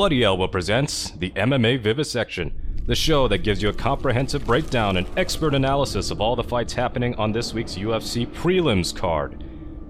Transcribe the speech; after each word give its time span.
Bloody 0.00 0.24
Elbow 0.24 0.48
presents 0.48 1.10
the 1.10 1.28
MMA 1.32 1.78
Vivisection, 1.78 2.54
the 2.86 2.94
show 2.94 3.28
that 3.28 3.42
gives 3.42 3.60
you 3.60 3.68
a 3.68 3.74
comprehensive 3.74 4.46
breakdown 4.46 4.96
and 4.96 5.06
expert 5.18 5.54
analysis 5.54 6.10
of 6.10 6.22
all 6.22 6.34
the 6.34 6.42
fights 6.42 6.72
happening 6.72 7.14
on 7.16 7.32
this 7.32 7.52
week's 7.52 7.74
UFC 7.74 8.26
prelims 8.26 8.96
card. 8.96 9.44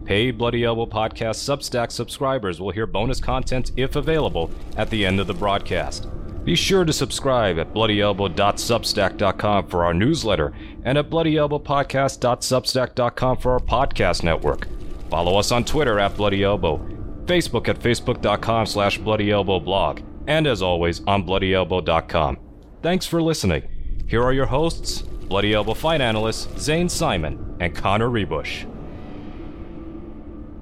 Paid 0.05 0.37
Bloody 0.37 0.65
Elbow 0.65 0.87
Podcast 0.87 1.37
Substack 1.37 1.93
subscribers 1.93 2.61
will 2.61 2.73
hear 2.73 2.89
bonus 2.89 3.21
content, 3.21 3.71
if 3.77 3.95
available, 3.95 4.51
at 4.77 4.91
the 4.91 5.07
end 5.07 5.21
of 5.21 5.29
the 5.29 5.33
broadcast. 5.33 6.09
Be 6.45 6.57
sure 6.57 6.85
to 6.85 6.93
subscribe 6.93 7.61
at 7.61 7.73
bloodyelbow.substack.com 7.73 9.69
for 9.69 9.85
our 9.85 9.95
newsletter 9.95 10.53
and 10.83 10.99
at 10.99 11.09
bloodyelbowpodcast.substack.com 11.09 13.37
for 13.37 13.53
our 13.53 13.61
podcast 13.61 14.25
network. 14.25 14.67
Follow 15.09 15.39
us 15.39 15.53
on 15.53 15.65
Twitter 15.65 16.01
at 16.01 16.17
Bloody 16.17 16.43
Elbow, 16.43 16.85
Facebook 17.31 17.69
at 17.69 17.79
facebook.com 17.79 18.67
slash 18.67 18.99
bloodyelbowblog, 18.99 20.03
and 20.27 20.49
as 20.49 20.63
always 20.63 21.01
on 21.07 21.25
bloodyelbow.com. 21.25 22.37
Thanks 22.83 23.07
for 23.07 23.23
listening. 23.23 23.63
Here 24.09 24.21
are 24.21 24.33
your 24.33 24.47
hosts, 24.47 25.03
Bloody 25.03 25.55
Elbow 25.55 25.75
fight 25.75 26.01
analysts 26.01 26.49
Zane 26.61 26.89
Simon 26.89 27.57
and 27.61 27.73
Connor 27.73 28.09
Ruebusch. 28.09 28.67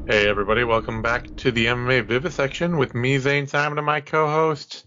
Hey 0.06 0.28
everybody, 0.28 0.62
welcome 0.62 1.00
back 1.00 1.34
to 1.36 1.50
the 1.50 1.64
MMA 1.64 2.04
Vivisection 2.04 2.76
with 2.76 2.94
me, 2.94 3.16
Zane 3.16 3.46
Simon, 3.46 3.78
and 3.78 3.86
my 3.86 4.02
co-host, 4.02 4.84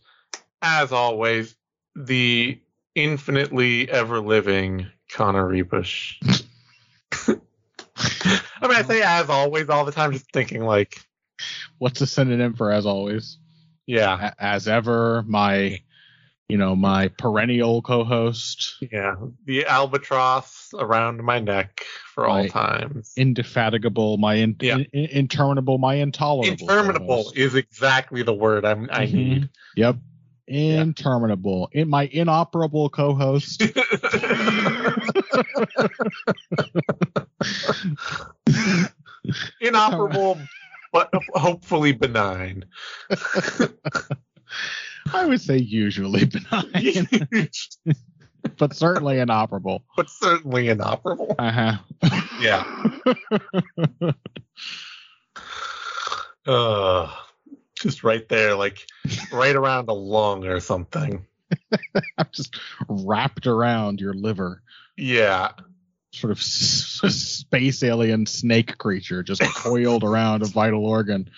as 0.62 0.92
always, 0.92 1.56
the 1.96 2.62
infinitely 2.94 3.90
ever-living 3.90 4.86
Connor 5.12 5.48
Ruebusch. 5.48 6.14
I 7.28 8.68
mean, 8.68 8.78
I 8.78 8.84
say 8.84 9.02
as 9.02 9.32
always 9.32 9.68
all 9.68 9.84
the 9.84 9.92
time, 9.92 10.12
just 10.12 10.32
thinking 10.32 10.64
like, 10.64 11.00
What's 11.82 12.00
a 12.00 12.06
synonym 12.06 12.54
for 12.54 12.72
as 12.72 12.86
always? 12.86 13.40
yeah, 13.88 14.36
As 14.38 14.68
ever, 14.68 15.24
my, 15.24 15.80
you 16.48 16.60
know, 16.60 16.76
my 16.76 17.08
perennial 17.08 17.82
co-host, 17.82 18.76
yeah, 18.92 19.16
the 19.46 19.66
albatross 19.66 20.70
around 20.78 21.24
my 21.24 21.40
neck 21.40 21.84
for 22.14 22.28
all 22.28 22.48
times. 22.48 23.14
indefatigable, 23.18 24.18
my 24.18 24.36
in, 24.36 24.58
Yeah. 24.62 24.76
in- 24.76 24.86
in- 24.94 25.10
interminable, 25.10 25.80
my 25.80 25.96
intolerable. 25.96 26.52
Interminable 26.52 27.08
co-host. 27.08 27.36
is 27.36 27.56
exactly 27.56 28.22
the 28.22 28.34
word 28.36 28.64
I'm, 28.64 28.88
I 28.92 29.08
Mhm. 29.08 29.14
need. 29.16 29.50
Yep. 29.76 29.96
Interminable. 30.50 31.68
In 31.72 31.90
my 31.90 32.04
inoperable 32.06 32.90
co-host. 32.92 33.64
Inoperable, 39.62 40.40
but 40.92 41.10
hopefully 41.34 41.92
benign. 41.94 42.66
I 45.14 45.26
would 45.26 45.42
say 45.42 45.58
usually 45.58 46.26
benign, 46.26 47.08
but 48.58 48.76
certainly 48.76 49.20
inoperable. 49.20 49.84
but 49.96 50.10
certainly 50.10 50.70
inoperable. 50.70 51.36
Uh 51.40 51.52
huh. 51.52 51.78
Yeah. 52.40 52.64
Uh, 56.48 57.12
just 57.76 58.04
right 58.04 58.28
there, 58.30 58.56
like 58.56 58.88
right 59.32 59.56
around 59.56 59.86
the 59.86 59.94
lung 59.94 60.46
or 60.46 60.60
something. 60.60 61.26
I'm 62.18 62.28
just 62.32 62.56
wrapped 62.88 63.46
around 63.48 64.00
your 64.02 64.14
liver. 64.14 64.62
Yeah. 64.98 65.52
Sort 66.14 66.32
of 66.32 66.40
s- 66.40 67.00
space 67.16 67.84
alien 67.84 68.26
snake 68.26 68.78
creature 68.78 69.24
just 69.24 69.42
coiled 69.42 70.04
around 70.04 70.42
a 70.42 70.46
vital 70.46 70.86
organ. 70.86 71.30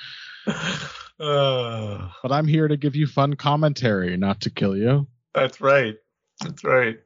Uh, 1.20 2.10
But 2.24 2.32
I'm 2.32 2.48
here 2.48 2.68
to 2.68 2.76
give 2.78 2.96
you 2.96 3.06
fun 3.08 3.36
commentary, 3.36 4.18
not 4.18 4.42
to 4.42 4.50
kill 4.50 4.76
you. 4.76 5.08
that's 5.34 5.62
right. 5.62 5.96
That's 6.42 6.64
right. 6.64 6.98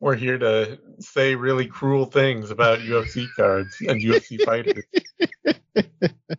We're 0.00 0.14
here 0.16 0.38
to 0.38 0.78
say 1.00 1.34
really 1.34 1.66
cruel 1.66 2.04
things 2.06 2.50
about 2.50 2.78
UFC 2.80 3.26
cards 3.34 3.76
and 3.80 4.00
UFC 4.00 4.40
fighters. 4.44 4.84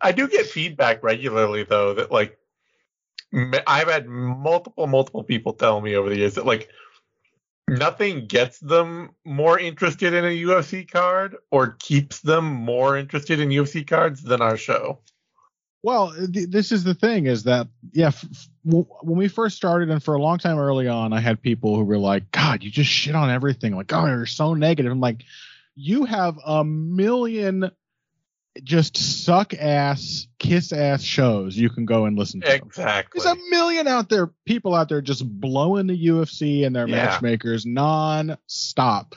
I 0.00 0.12
do 0.12 0.28
get 0.28 0.46
feedback 0.46 1.02
regularly, 1.02 1.64
though, 1.64 1.94
that 1.94 2.10
like 2.10 2.38
I've 3.66 3.88
had 3.88 4.06
multiple, 4.08 4.86
multiple 4.86 5.22
people 5.24 5.52
tell 5.52 5.80
me 5.80 5.94
over 5.94 6.08
the 6.08 6.16
years 6.16 6.34
that 6.34 6.46
like 6.46 6.68
nothing 7.78 8.26
gets 8.26 8.58
them 8.58 9.10
more 9.24 9.58
interested 9.58 10.12
in 10.12 10.24
a 10.24 10.42
UFC 10.42 10.90
card 10.90 11.36
or 11.50 11.76
keeps 11.78 12.20
them 12.20 12.44
more 12.44 12.96
interested 12.96 13.40
in 13.40 13.48
UFC 13.48 13.86
cards 13.86 14.22
than 14.22 14.40
our 14.40 14.56
show. 14.56 15.00
Well, 15.82 16.12
th- 16.12 16.50
this 16.50 16.72
is 16.72 16.84
the 16.84 16.94
thing 16.94 17.26
is 17.26 17.44
that, 17.44 17.68
yeah, 17.92 18.10
when 18.64 18.86
we 19.02 19.28
first 19.28 19.56
started 19.56 19.88
and 19.88 20.02
for 20.02 20.14
a 20.14 20.20
long 20.20 20.38
time 20.38 20.58
early 20.58 20.88
on, 20.88 21.12
I 21.12 21.20
had 21.20 21.40
people 21.40 21.74
who 21.74 21.84
were 21.84 21.98
like, 21.98 22.30
God, 22.32 22.62
you 22.62 22.70
just 22.70 22.90
shit 22.90 23.14
on 23.14 23.30
everything. 23.30 23.74
Like, 23.74 23.92
oh, 23.92 24.06
you're 24.06 24.26
so 24.26 24.52
negative. 24.52 24.92
I'm 24.92 25.00
like, 25.00 25.24
you 25.74 26.04
have 26.04 26.38
a 26.44 26.62
million 26.64 27.70
just 28.64 28.96
suck 29.24 29.54
ass, 29.54 30.26
kiss 30.38 30.72
ass 30.72 31.02
shows 31.02 31.56
you 31.56 31.70
can 31.70 31.84
go 31.86 32.06
and 32.06 32.18
listen 32.18 32.40
to. 32.40 32.52
Exactly. 32.54 33.20
There's 33.22 33.36
a 33.38 33.40
million 33.50 33.86
out 33.86 34.08
there, 34.08 34.32
people 34.44 34.74
out 34.74 34.88
there 34.88 35.00
just 35.00 35.24
blowing 35.40 35.86
the 35.86 36.06
UFC 36.08 36.64
and 36.66 36.74
their 36.74 36.88
Yeah. 36.88 36.96
matchmakers 36.96 37.64
non-stop. 37.64 39.14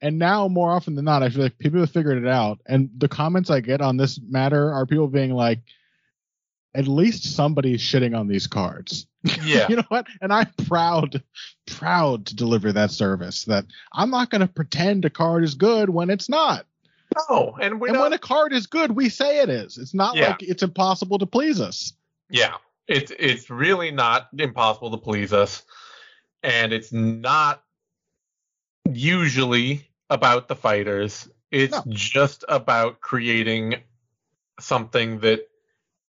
And 0.00 0.18
now, 0.18 0.46
more 0.46 0.70
often 0.70 0.94
than 0.94 1.06
not, 1.06 1.22
I 1.24 1.30
feel 1.30 1.42
like 1.42 1.58
people 1.58 1.80
have 1.80 1.90
figured 1.90 2.18
it 2.18 2.28
out. 2.28 2.60
And 2.66 2.90
the 2.96 3.08
comments 3.08 3.50
I 3.50 3.60
get 3.60 3.80
on 3.80 3.96
this 3.96 4.20
matter 4.28 4.72
are 4.72 4.86
people 4.86 5.08
being 5.08 5.32
like, 5.32 5.60
at 6.74 6.86
least 6.86 7.34
somebody's 7.34 7.80
shitting 7.80 8.16
on 8.16 8.28
these 8.28 8.46
cards. 8.46 9.06
Yeah. 9.44 9.66
you 9.68 9.76
know 9.76 9.82
what? 9.88 10.06
And 10.22 10.32
I'm 10.32 10.46
proud, 10.68 11.22
proud 11.66 12.26
to 12.26 12.36
deliver 12.36 12.72
that 12.72 12.92
service. 12.92 13.44
That 13.46 13.64
I'm 13.92 14.10
not 14.10 14.30
going 14.30 14.42
to 14.42 14.46
pretend 14.46 15.04
a 15.04 15.10
card 15.10 15.42
is 15.42 15.54
good 15.56 15.90
when 15.90 16.08
it's 16.10 16.28
not. 16.28 16.66
No, 17.16 17.56
and 17.60 17.80
we 17.80 17.88
and 17.88 17.98
when 17.98 18.12
a 18.12 18.18
card 18.18 18.52
is 18.52 18.66
good, 18.66 18.92
we 18.92 19.08
say 19.08 19.40
it 19.40 19.48
is. 19.48 19.78
It's 19.78 19.94
not 19.94 20.16
Yeah. 20.16 20.28
like 20.28 20.42
it's 20.42 20.62
impossible 20.62 21.18
to 21.18 21.26
please 21.26 21.60
us. 21.60 21.92
Yeah, 22.28 22.56
it's 22.86 23.12
it's 23.18 23.50
really 23.50 23.90
not 23.90 24.28
impossible 24.36 24.90
to 24.90 24.98
please 24.98 25.32
us, 25.32 25.62
and 26.42 26.72
it's 26.72 26.92
not 26.92 27.62
usually 28.90 29.88
about 30.10 30.48
the 30.48 30.56
fighters. 30.56 31.28
It's 31.50 31.74
No. 31.74 31.82
just 31.88 32.44
about 32.48 33.00
creating 33.00 33.82
something 34.60 35.20
that 35.20 35.48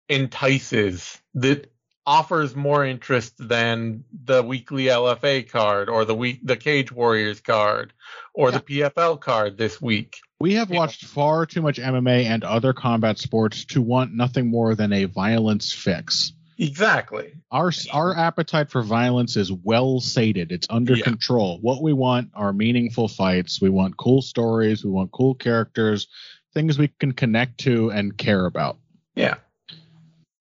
entices, 0.09 1.19
that 1.35 1.71
offers 2.09 2.55
more 2.55 2.83
interest 2.83 3.35
than 3.37 4.03
the 4.25 4.41
weekly 4.41 4.85
LFA 4.85 5.47
card 5.47 5.89
or 5.89 6.05
the 6.05 6.15
week 6.15 6.39
the 6.43 6.57
Cage 6.57 6.91
Warriors 6.91 7.39
card 7.39 7.93
or 8.33 8.49
the 8.49 8.59
PFL 8.59 9.21
card 9.21 9.59
this 9.59 9.79
week. 9.79 10.17
We 10.39 10.55
have 10.55 10.71
Yeah. 10.71 10.77
watched 10.79 11.05
far 11.05 11.45
too 11.45 11.61
much 11.61 11.77
MMA 11.77 12.25
and 12.25 12.43
other 12.43 12.73
combat 12.73 13.19
sports 13.19 13.63
to 13.65 13.81
want 13.83 14.11
nothing 14.15 14.47
more 14.47 14.73
than 14.73 14.91
a 14.91 15.05
violence 15.05 15.71
fix. 15.71 16.33
Exactly. 16.57 17.33
Our 17.51 17.71
our 17.93 18.17
appetite 18.17 18.71
for 18.71 18.81
violence 18.81 19.37
is 19.37 19.51
well 19.51 19.99
sated. 19.99 20.51
It's 20.51 20.65
under 20.67 20.95
Yeah. 20.95 21.03
control. 21.03 21.59
What 21.61 21.83
we 21.83 21.93
want 21.93 22.31
are 22.33 22.51
meaningful 22.53 23.07
fights. 23.07 23.61
We 23.61 23.69
want 23.69 23.97
cool 23.97 24.23
stories. 24.23 24.83
We 24.83 24.89
want 24.89 25.11
cool 25.11 25.35
characters, 25.35 26.07
things 26.55 26.79
we 26.79 26.87
can 26.99 27.11
connect 27.11 27.59
to 27.59 27.91
and 27.91 28.17
care 28.17 28.47
about. 28.47 28.79
Yeah. 29.15 29.35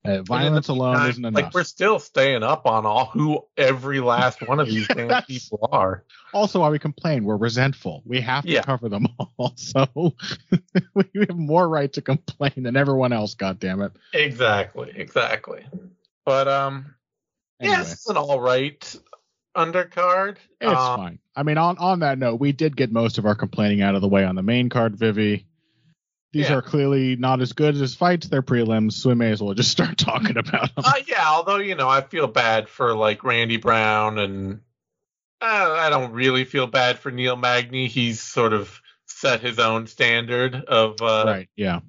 Uh, 0.08 0.22
violence 0.22 0.68
alone 0.68 0.92
meantime, 0.92 1.10
isn't 1.10 1.24
enough. 1.24 1.42
Like 1.44 1.54
we're 1.54 1.64
still 1.64 1.98
staying 1.98 2.42
up 2.42 2.66
on 2.66 2.86
all 2.86 3.06
who 3.06 3.44
every 3.56 4.00
last 4.00 4.40
one 4.40 4.58
of 4.60 4.66
these 4.66 4.88
Yeah, 4.88 4.94
damn 5.08 5.22
people 5.24 5.68
are. 5.70 6.04
also, 6.32 6.60
why 6.60 6.70
we 6.70 6.78
complain? 6.78 7.24
We're 7.24 7.36
resentful. 7.36 8.02
We 8.06 8.20
have 8.22 8.44
to 8.44 8.50
Yeah. 8.50 8.62
cover 8.62 8.88
them 8.88 9.06
all. 9.18 9.52
So 9.56 9.86
we 10.94 11.04
have 11.28 11.36
more 11.36 11.68
right 11.68 11.92
to 11.92 12.00
complain 12.02 12.52
than 12.62 12.76
everyone 12.76 13.12
else. 13.12 13.34
God 13.34 13.58
damn 13.60 13.82
it. 13.82 13.92
Exactly, 14.12 14.92
exactly. 14.94 15.64
But 16.24 16.48
um, 16.48 16.94
Anyway. 17.60 17.76
yes, 17.78 17.92
it's 17.94 18.08
an 18.08 18.16
all 18.16 18.40
right 18.40 18.96
undercard. 19.56 20.36
It's 20.60 20.72
Um, 20.72 20.96
fine. 20.96 21.18
I 21.36 21.42
mean, 21.42 21.58
on 21.58 21.78
on 21.78 22.00
that 22.00 22.18
note, 22.18 22.40
we 22.40 22.52
did 22.52 22.76
get 22.76 22.92
most 22.92 23.18
of 23.18 23.26
our 23.26 23.34
complaining 23.34 23.82
out 23.82 23.94
of 23.94 24.00
the 24.00 24.08
way 24.08 24.24
on 24.24 24.34
the 24.36 24.42
main 24.42 24.68
card, 24.68 24.96
Vivi. 24.96 25.46
These 26.32 26.50
Yeah. 26.50 26.56
are 26.56 26.62
clearly 26.62 27.16
not 27.16 27.40
as 27.40 27.52
good 27.54 27.74
as 27.76 27.94
fights. 27.94 28.28
They're 28.28 28.42
prelims, 28.42 28.92
so 28.92 29.08
we 29.08 29.14
may 29.14 29.30
as 29.30 29.42
well 29.42 29.54
just 29.54 29.70
start 29.70 29.96
talking 29.98 30.36
about 30.36 30.74
them. 30.74 30.84
Uh, 30.86 30.92
yeah, 31.06 31.24
although 31.26 31.56
you 31.56 31.74
know, 31.74 31.88
I 31.88 32.02
feel 32.02 32.26
bad 32.26 32.68
for 32.68 32.94
like 32.94 33.24
Randy 33.24 33.56
Brown, 33.56 34.18
and 34.18 34.60
uh, 35.40 35.76
I 35.78 35.88
don't 35.90 36.12
really 36.12 36.44
feel 36.44 36.66
bad 36.66 36.98
for 36.98 37.10
Neil 37.10 37.36
Magny. 37.36 37.86
He's 37.88 38.20
sort 38.20 38.52
of 38.52 38.80
set 39.06 39.40
his 39.40 39.58
own 39.58 39.86
standard 39.86 40.54
of 40.54 41.00
uh, 41.00 41.24
right? 41.26 41.48
Yeah, 41.56 41.80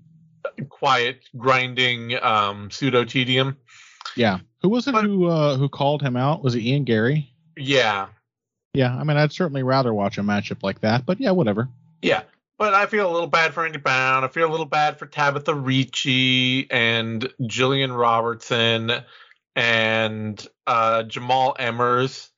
quiet 0.69 1.21
grinding 1.37 2.21
um, 2.23 2.71
pseudo 2.71 3.03
tedium. 3.05 3.57
yeah. 4.15 4.39
Who 4.61 4.69
was 4.69 4.87
it 4.87 4.91
But- 4.93 5.05
who 5.05 5.27
uh, 5.27 5.57
who 5.57 5.69
called 5.69 6.01
him 6.01 6.15
out? 6.17 6.43
Was 6.43 6.55
it 6.55 6.61
Ian 6.61 6.83
Garry? 6.83 7.33
Yeah, 7.57 8.07
Yeah, 8.73 8.95
I 8.95 9.03
mean, 9.03 9.17
I'd 9.17 9.33
certainly 9.33 9.63
rather 9.63 9.93
watch 9.93 10.17
a 10.17 10.21
matchup 10.21 10.63
like 10.63 10.79
that, 10.81 11.05
but 11.05 11.19
yeah, 11.19 11.31
whatever. 11.31 11.67
Yeah. 12.01 12.21
But 12.59 12.73
I 12.73 12.85
feel 12.87 13.09
a 13.09 13.13
little 13.13 13.29
bad 13.29 13.53
for 13.53 13.65
Andy 13.65 13.79
Brown. 13.79 14.23
I 14.23 14.27
feel 14.27 14.47
a 14.47 14.51
little 14.51 14.65
bad 14.65 14.99
for 14.99 15.05
Tabitha 15.05 15.55
Ricci 15.55 16.69
and 16.69 17.21
Jillian 17.41 17.97
Robertson 17.97 18.91
and 19.55 20.47
uh, 20.67 21.03
Jamal 21.03 21.55
Emmers 21.57 22.29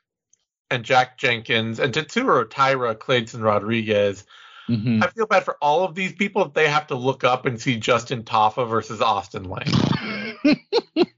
and 0.70 0.86
Jack 0.86 1.18
Jenkins 1.18 1.80
and 1.80 1.92
Tatsuro 1.92 2.48
Taira 2.48 2.94
Clayton 2.96 3.42
Rodriguez. 3.42 4.24
Mhm. 4.70 5.04
I 5.04 5.08
feel 5.08 5.26
bad 5.26 5.44
for 5.44 5.58
all 5.60 5.84
of 5.84 5.96
these 5.96 6.14
people 6.14 6.46
if 6.46 6.54
they 6.54 6.70
have 6.70 6.88
to 6.88 6.96
look 6.96 7.24
up 7.24 7.48
and 7.48 7.60
see 7.60 7.78
Justin 7.78 8.24
Tafa 8.24 8.70
versus 8.70 9.02
Austin 9.02 9.44
Lane. 9.44 10.38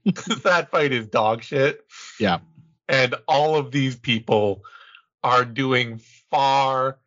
That 0.44 0.70
fight 0.70 0.92
is 0.92 1.06
dog 1.06 1.42
shit. 1.42 1.84
Yeah. 2.18 2.38
And 2.88 3.14
all 3.28 3.56
of 3.56 3.70
these 3.70 3.96
people 3.96 4.62
are 5.22 5.44
doing 5.44 6.00
far, 6.30 6.98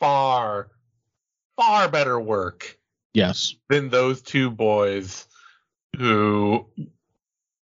far, 0.00 0.70
far 1.56 1.88
better 1.88 2.18
work 2.18 2.78
yes. 3.12 3.54
than 3.68 3.88
those 3.90 4.22
two 4.22 4.50
boys 4.50 5.26
who 5.96 6.66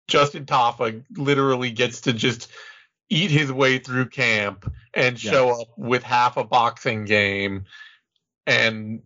Justin 0.07 0.45
Tafa 0.45 1.03
literally 1.15 1.71
gets 1.71 2.01
to 2.01 2.13
just 2.13 2.49
eat 3.09 3.31
his 3.31 3.51
way 3.51 3.77
through 3.79 4.07
camp 4.09 4.71
and 4.93 5.19
show 5.19 5.47
Yes. 5.47 5.61
up 5.61 5.67
with 5.77 6.03
half 6.03 6.37
a 6.37 6.43
boxing 6.43 7.05
game 7.05 7.65
and 8.47 9.01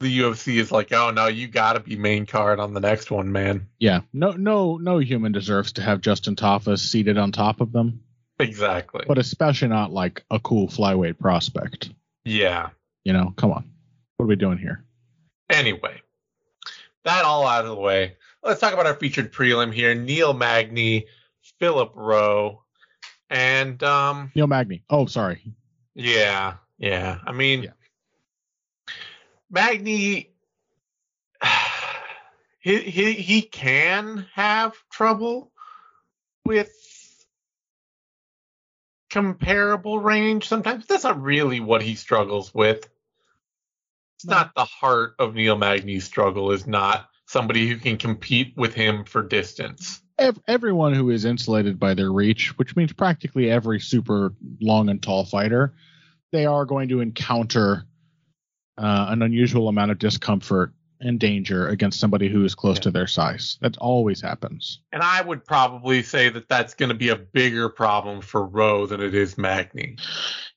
the 0.00 0.18
UFC 0.20 0.58
is 0.58 0.70
like, 0.70 0.92
"Oh 0.92 1.10
no, 1.10 1.26
you 1.26 1.48
got 1.48 1.72
to 1.72 1.80
be 1.80 1.96
main 1.96 2.26
card 2.26 2.60
on 2.60 2.74
the 2.74 2.80
next 2.80 3.10
one, 3.10 3.32
man." 3.32 3.66
Yeah. 3.78 4.00
No. 4.12 4.32
No. 4.32 4.76
No 4.76 4.98
human 4.98 5.32
deserves 5.32 5.72
to 5.72 5.82
have 5.82 6.02
Justin 6.02 6.36
Tafa 6.36 6.78
seated 6.78 7.16
on 7.16 7.32
top 7.32 7.62
of 7.62 7.72
them, 7.72 8.02
Exactly. 8.38 9.06
but 9.08 9.16
especially 9.16 9.68
not 9.68 9.92
like 9.92 10.22
a 10.30 10.38
cool 10.38 10.68
flyweight 10.68 11.18
prospect. 11.18 11.90
yeah. 12.26 12.68
You 13.04 13.12
know, 13.14 13.32
come 13.36 13.52
on. 13.52 13.70
What 14.16 14.24
are 14.24 14.28
we 14.28 14.36
doing 14.36 14.58
here? 14.58 14.84
Anyway, 15.50 16.00
that 17.04 17.24
all 17.24 17.46
out 17.46 17.64
of 17.64 17.70
the 17.70 17.76
way. 17.76 18.16
Let's 18.42 18.60
talk 18.60 18.72
about 18.72 18.86
our 18.86 18.94
featured 18.94 19.32
prelim 19.32 19.72
here. 19.72 19.94
Neil 19.94 20.32
Magny, 20.32 21.06
Philip 21.58 21.92
Rowe, 21.94 22.62
and 23.28 23.82
um 23.82 24.32
Neil 24.34 24.46
Magny. 24.46 24.82
Oh, 24.88 25.06
sorry. 25.06 25.42
Yeah, 25.94 26.54
yeah. 26.78 27.18
I 27.26 27.32
mean, 27.32 27.64
Yeah. 27.64 27.70
Magny, 29.50 30.30
he, 32.58 32.78
he 32.78 33.12
he 33.12 33.42
can 33.42 34.26
have 34.34 34.74
trouble 34.90 35.52
with 36.44 36.72
comparable 39.10 39.98
range 40.00 40.48
sometimes. 40.48 40.86
That's 40.86 41.04
not 41.04 41.22
really 41.22 41.60
what 41.60 41.82
he 41.82 41.94
struggles 41.94 42.52
with. 42.54 42.88
It's 44.26 44.30
No. 44.32 44.38
not 44.38 44.54
the 44.56 44.64
heart 44.64 45.14
of 45.20 45.34
Neil 45.36 45.56
Magny's 45.56 46.04
struggle. 46.04 46.50
Is 46.50 46.66
not 46.66 47.08
somebody 47.26 47.68
who 47.68 47.76
can 47.76 47.96
compete 47.96 48.54
with 48.56 48.74
him 48.74 49.04
for 49.04 49.22
distance. 49.22 50.02
Everyone 50.48 50.94
who 50.94 51.10
is 51.10 51.24
insulated 51.24 51.78
by 51.78 51.94
their 51.94 52.10
reach, 52.10 52.56
which 52.58 52.74
means 52.74 52.92
practically 52.92 53.50
every 53.50 53.78
super 53.78 54.32
long 54.60 54.88
and 54.88 55.00
tall 55.00 55.24
fighter, 55.24 55.74
they 56.32 56.44
are 56.46 56.64
going 56.64 56.88
to 56.88 57.00
encounter 57.00 57.84
uh, 58.78 59.06
an 59.10 59.22
unusual 59.22 59.68
amount 59.68 59.90
of 59.92 59.98
discomfort 59.98 60.72
and 61.00 61.20
danger 61.20 61.68
against 61.68 62.00
somebody 62.00 62.28
who 62.28 62.44
is 62.44 62.54
close 62.54 62.78
Yeah. 62.78 62.82
to 62.82 62.90
their 62.90 63.06
size. 63.06 63.58
That 63.60 63.76
always 63.78 64.20
happens. 64.20 64.80
And 64.92 65.02
I 65.02 65.20
would 65.20 65.44
probably 65.44 66.02
say 66.02 66.30
that 66.30 66.48
that's 66.48 66.74
going 66.74 66.88
to 66.88 66.94
be 66.94 67.10
a 67.10 67.16
bigger 67.16 67.68
problem 67.68 68.22
for 68.22 68.44
Rowe 68.44 68.86
than 68.86 69.00
it 69.02 69.14
is 69.14 69.36
Magny. 69.38 69.96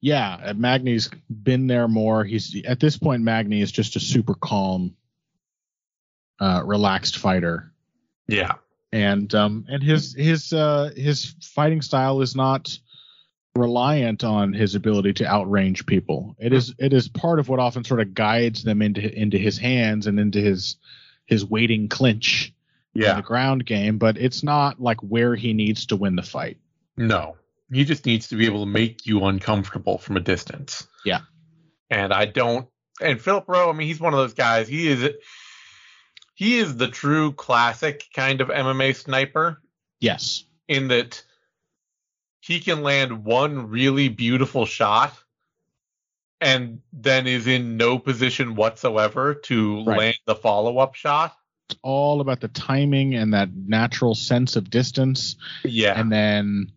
Yeah, 0.01 0.53
Magny's 0.55 1.09
been 1.29 1.67
there 1.67 1.87
more. 1.87 2.23
He's 2.23 2.55
at 2.65 2.79
this 2.79 2.97
point. 2.97 3.23
Magny 3.23 3.61
is 3.61 3.71
just 3.71 3.95
a 3.95 3.99
super 3.99 4.33
calm, 4.33 4.95
uh, 6.39 6.61
relaxed 6.65 7.17
fighter, 7.17 7.71
Yeah. 8.27 8.53
and 8.93 9.33
um, 9.35 9.65
and 9.67 9.83
his 9.83 10.13
his 10.15 10.53
uh, 10.53 10.91
his 10.95 11.35
fighting 11.41 11.81
style 11.81 12.21
is 12.21 12.35
not 12.35 12.77
reliant 13.55 14.23
on 14.23 14.53
his 14.53 14.75
ability 14.75 15.11
to 15.13 15.25
outrange 15.25 15.85
people. 15.85 16.35
It 16.39 16.53
is 16.53 16.73
it 16.79 16.93
is 16.93 17.09
part 17.09 17.39
of 17.39 17.49
what 17.49 17.59
often 17.59 17.83
sort 17.83 17.99
of 17.99 18.13
guides 18.13 18.63
them 18.63 18.81
into 18.81 19.01
into 19.13 19.37
his 19.37 19.57
hands 19.57 20.07
and 20.07 20.17
into 20.19 20.39
his 20.39 20.77
his 21.25 21.43
waiting 21.45 21.89
clinch 21.89 22.53
in 23.11 23.17
the 23.17 23.21
ground 23.21 23.65
game. 23.65 23.97
But 23.97 24.17
it's 24.17 24.43
not 24.43 24.79
like 24.81 25.01
where 25.01 25.35
he 25.35 25.53
needs 25.53 25.87
to 25.87 25.97
win 25.97 26.15
the 26.15 26.23
fight. 26.23 26.57
No. 26.95 27.35
He 27.71 27.85
just 27.85 28.05
needs 28.05 28.27
to 28.29 28.35
be 28.35 28.45
able 28.45 28.65
to 28.65 28.69
make 28.71 29.05
you 29.05 29.23
uncomfortable 29.25 29.97
from 29.97 30.17
a 30.17 30.19
distance. 30.21 30.87
Yeah. 31.05 31.21
And 31.89 32.13
I 32.13 32.25
don't 32.25 32.67
and 33.01 33.21
Philip 33.21 33.45
Rowe, 33.47 33.69
I 33.69 33.73
mean, 33.73 33.87
he's 33.87 33.99
one 33.99 34.13
of 34.13 34.19
those 34.19 34.33
guys. 34.33 34.67
He 34.67 34.87
is 34.87 35.09
he 36.35 36.57
is 36.57 36.75
the 36.77 36.87
true 36.87 37.31
classic 37.33 38.05
kind 38.13 38.41
of 38.41 38.49
MMA 38.49 38.95
sniper 38.95 39.61
Yes. 39.99 40.45
in 40.67 40.87
that 40.89 41.21
he 42.41 42.59
can 42.59 42.81
land 42.83 43.23
one 43.25 43.69
really 43.69 44.07
beautiful 44.09 44.65
shot 44.65 45.13
and 46.41 46.79
then 46.93 47.27
is 47.27 47.47
in 47.47 47.75
no 47.77 47.99
position 47.99 48.55
whatsoever 48.55 49.33
to 49.35 49.83
Right. 49.83 49.97
land 49.97 50.17
the 50.25 50.35
follow-up 50.35 50.95
shot. 50.95 51.35
It's 51.69 51.77
all 51.83 52.21
about 52.21 52.39
the 52.39 52.47
timing 52.47 53.15
and 53.15 53.33
that 53.33 53.49
natural 53.53 54.15
sense 54.15 54.55
of 54.55 54.69
distance. 54.69 55.35
Yeah. 55.65 55.99
and 55.99 56.11
then 56.11 56.71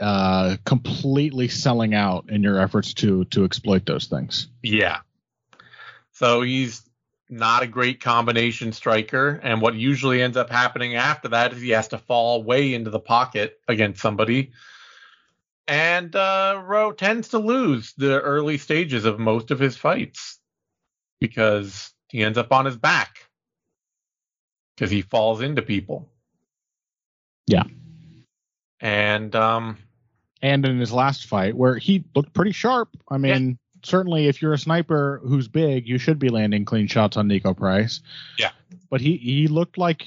uh, 0.00 0.56
completely 0.64 1.48
selling 1.48 1.94
out 1.94 2.30
in 2.30 2.42
your 2.42 2.58
efforts 2.58 2.94
to 2.94 3.24
to 3.26 3.44
exploit 3.44 3.86
those 3.86 4.06
things. 4.06 4.48
Yeah. 4.62 5.00
So 6.12 6.42
he's 6.42 6.82
not 7.30 7.62
a 7.62 7.66
great 7.66 8.00
combination 8.00 8.72
striker. 8.72 9.40
And 9.42 9.62
what 9.62 9.74
usually 9.74 10.20
ends 10.20 10.36
up 10.36 10.50
happening 10.50 10.96
after 10.96 11.28
that 11.28 11.52
is 11.52 11.60
he 11.62 11.70
has 11.70 11.88
to 11.88 11.98
fall 11.98 12.42
way 12.42 12.74
into 12.74 12.90
the 12.90 12.98
pocket 12.98 13.60
against 13.68 14.02
somebody. 14.02 14.52
And 15.68 16.14
uh, 16.16 16.60
Rowe 16.64 16.92
tends 16.92 17.28
to 17.28 17.38
lose 17.38 17.92
the 17.96 18.20
early 18.20 18.58
stages 18.58 19.04
of 19.04 19.20
most 19.20 19.52
of 19.52 19.60
his 19.60 19.76
fights 19.76 20.40
because 21.20 21.92
he 22.08 22.24
ends 22.24 22.38
up 22.38 22.52
on 22.52 22.64
his 22.64 22.76
back 22.76 23.30
because 24.74 24.90
he 24.90 25.02
falls 25.02 25.40
into 25.40 25.62
people. 25.62 26.08
Yeah. 27.46 27.64
And 28.80 29.36
um, 29.36 29.76
And 30.42 30.64
in 30.64 30.78
his 30.78 30.92
last 30.92 31.26
fight, 31.26 31.54
where 31.56 31.76
he 31.76 32.04
looked 32.14 32.32
pretty 32.32 32.52
sharp, 32.52 32.88
I 33.08 33.18
mean, 33.18 33.58
certainly 33.82 34.26
if 34.28 34.40
you're 34.40 34.54
a 34.54 34.58
sniper 34.58 35.20
who's 35.24 35.48
big, 35.48 35.86
you 35.86 35.98
should 35.98 36.18
be 36.18 36.28
landing 36.30 36.64
clean 36.64 36.86
shots 36.86 37.16
on 37.16 37.28
Niko 37.28 37.56
Price. 37.56 38.00
Yeah. 38.38 38.50
But 38.88 39.00
he 39.00 39.16
he 39.18 39.48
looked 39.48 39.76
like 39.78 40.06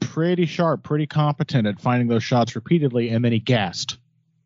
pretty 0.00 0.46
sharp, 0.46 0.82
pretty 0.82 1.06
competent 1.06 1.66
at 1.66 1.80
finding 1.80 2.08
those 2.08 2.24
shots 2.24 2.54
repeatedly, 2.56 3.08
and 3.10 3.24
then 3.24 3.32
he 3.32 3.38
gassed 3.38 3.98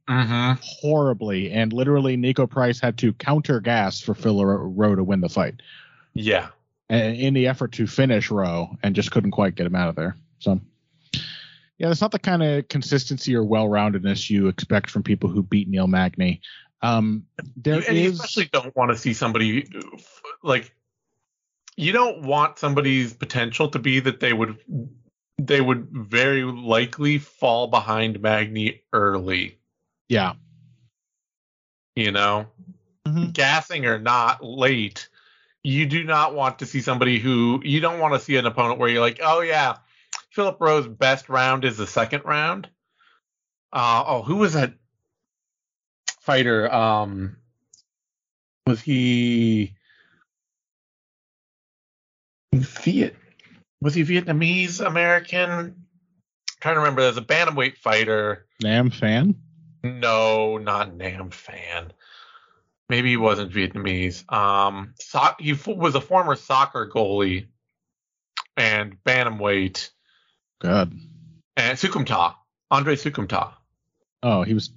Uh-huh. 0.06 0.54
horribly, 0.60 1.50
and 1.50 1.72
literally 1.72 2.16
Niko 2.16 2.48
Price 2.48 2.78
had 2.78 2.96
to 2.98 3.12
counter 3.14 3.58
gas 3.60 4.00
for 4.00 4.14
Phil 4.14 4.44
Rowe 4.44 4.94
to 4.94 5.02
win 5.02 5.20
the 5.20 5.28
fight. 5.28 5.62
yeah. 6.14 6.48
and 6.88 7.16
in 7.16 7.34
the 7.34 7.48
effort 7.48 7.72
to 7.72 7.86
finish 7.88 8.30
Rowe 8.30 8.76
and 8.84 8.94
just 8.94 9.10
couldn't 9.10 9.32
quite 9.32 9.56
get 9.56 9.66
him 9.66 9.74
out 9.74 9.88
of 9.88 9.96
there. 9.96 10.14
So, 10.38 10.60
yeah, 11.78 11.88
that's 11.88 12.00
not 12.00 12.12
the 12.12 12.18
kind 12.18 12.42
of 12.42 12.68
consistency 12.68 13.34
or 13.34 13.44
well-roundedness 13.44 14.30
you 14.30 14.48
expect 14.48 14.90
from 14.90 15.02
people 15.02 15.28
who 15.28 15.42
beat 15.42 15.68
Neil 15.68 15.86
Magny. 15.86 16.40
Um, 16.82 17.24
there 17.56 17.82
and 17.86 17.96
you 17.96 18.10
especially 18.10 18.46
don't 18.52 18.74
want 18.76 18.90
to 18.90 18.96
see 18.96 19.12
somebody 19.12 19.68
like 20.42 20.74
you 21.76 21.92
don't 21.92 22.22
want 22.22 22.58
somebody's 22.58 23.12
potential 23.12 23.68
to 23.70 23.78
be 23.78 24.00
that 24.00 24.20
they 24.20 24.32
would 24.32 24.58
they 25.38 25.60
would 25.60 25.88
very 25.90 26.44
likely 26.44 27.18
fall 27.18 27.66
behind 27.66 28.20
Magny 28.20 28.82
early. 28.92 29.58
yeah, 30.08 30.34
You 31.94 32.12
know, 32.12 32.46
Mhm. 33.06 33.32
gassing 33.32 33.86
or 33.86 33.98
not 33.98 34.44
late. 34.44 35.08
You 35.62 35.86
do 35.86 36.04
not 36.04 36.34
want 36.34 36.58
to 36.60 36.66
see 36.66 36.80
somebody 36.80 37.18
who 37.18 37.60
you 37.64 37.80
don't 37.80 37.98
want 37.98 38.14
to 38.14 38.20
see 38.20 38.36
an 38.36 38.46
opponent 38.46 38.78
where 38.78 38.88
you're 38.88 39.00
like, 39.00 39.20
oh 39.22 39.40
yeah, 39.40 39.76
Philip 40.36 40.58
Rowe's 40.60 40.86
best 40.86 41.30
round 41.30 41.64
is 41.64 41.78
the 41.78 41.86
second 41.86 42.26
round. 42.26 42.68
Uh, 43.72 44.04
oh, 44.06 44.22
who 44.22 44.36
was 44.36 44.52
that 44.52 44.74
fighter? 46.20 46.70
Um, 46.70 47.38
was 48.66 48.82
he 48.82 49.72
Viet? 52.54 53.16
Was 53.80 53.94
he 53.94 54.04
Vietnamese 54.04 54.84
American? 54.84 55.86
trying 56.60 56.74
to 56.74 56.80
remember. 56.80 57.00
There's 57.00 57.16
a 57.16 57.22
bantamweight 57.22 57.78
fighter. 57.78 58.46
Nam 58.62 58.90
Phan. 58.90 59.36
No, 59.84 60.58
not 60.58 60.94
Nam 60.94 61.30
Phan. 61.30 61.94
Maybe 62.90 63.08
he 63.08 63.16
wasn't 63.16 63.52
Vietnamese. 63.52 64.30
Um, 64.30 64.92
so, 65.00 65.18
he 65.38 65.52
f- 65.52 65.66
was 65.66 65.94
a 65.94 66.00
former 66.02 66.36
soccer 66.36 66.90
goalie 66.94 67.46
and 68.58 69.02
bantamweight 69.02 69.90
Good. 70.60 70.98
and 71.56 71.78
Soukhamthath, 71.78 72.34
Andre 72.70 72.96
Soukhamthath. 72.96 73.52
Oh, 74.22 74.42
he 74.42 74.54
was 74.54 74.70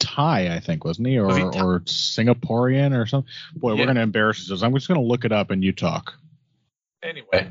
Thai, 0.00 0.54
I 0.54 0.60
think, 0.60 0.84
wasn't 0.84 1.08
he, 1.08 1.18
or 1.18 1.26
Was 1.26 1.36
he 1.36 1.42
Thai? 1.44 1.60
or 1.62 1.80
Singaporean 1.80 2.96
or 2.98 3.06
something? 3.06 3.30
Boy, 3.54 3.72
Yeah. 3.74 3.80
we're 3.80 3.86
gonna 3.86 4.02
embarrass 4.02 4.40
ourselves. 4.40 4.62
I'm 4.62 4.74
just 4.74 4.88
gonna 4.88 5.00
look 5.02 5.24
it 5.24 5.32
up 5.32 5.50
and 5.50 5.62
you 5.64 5.72
talk. 5.72 6.14
Anyway, 7.02 7.50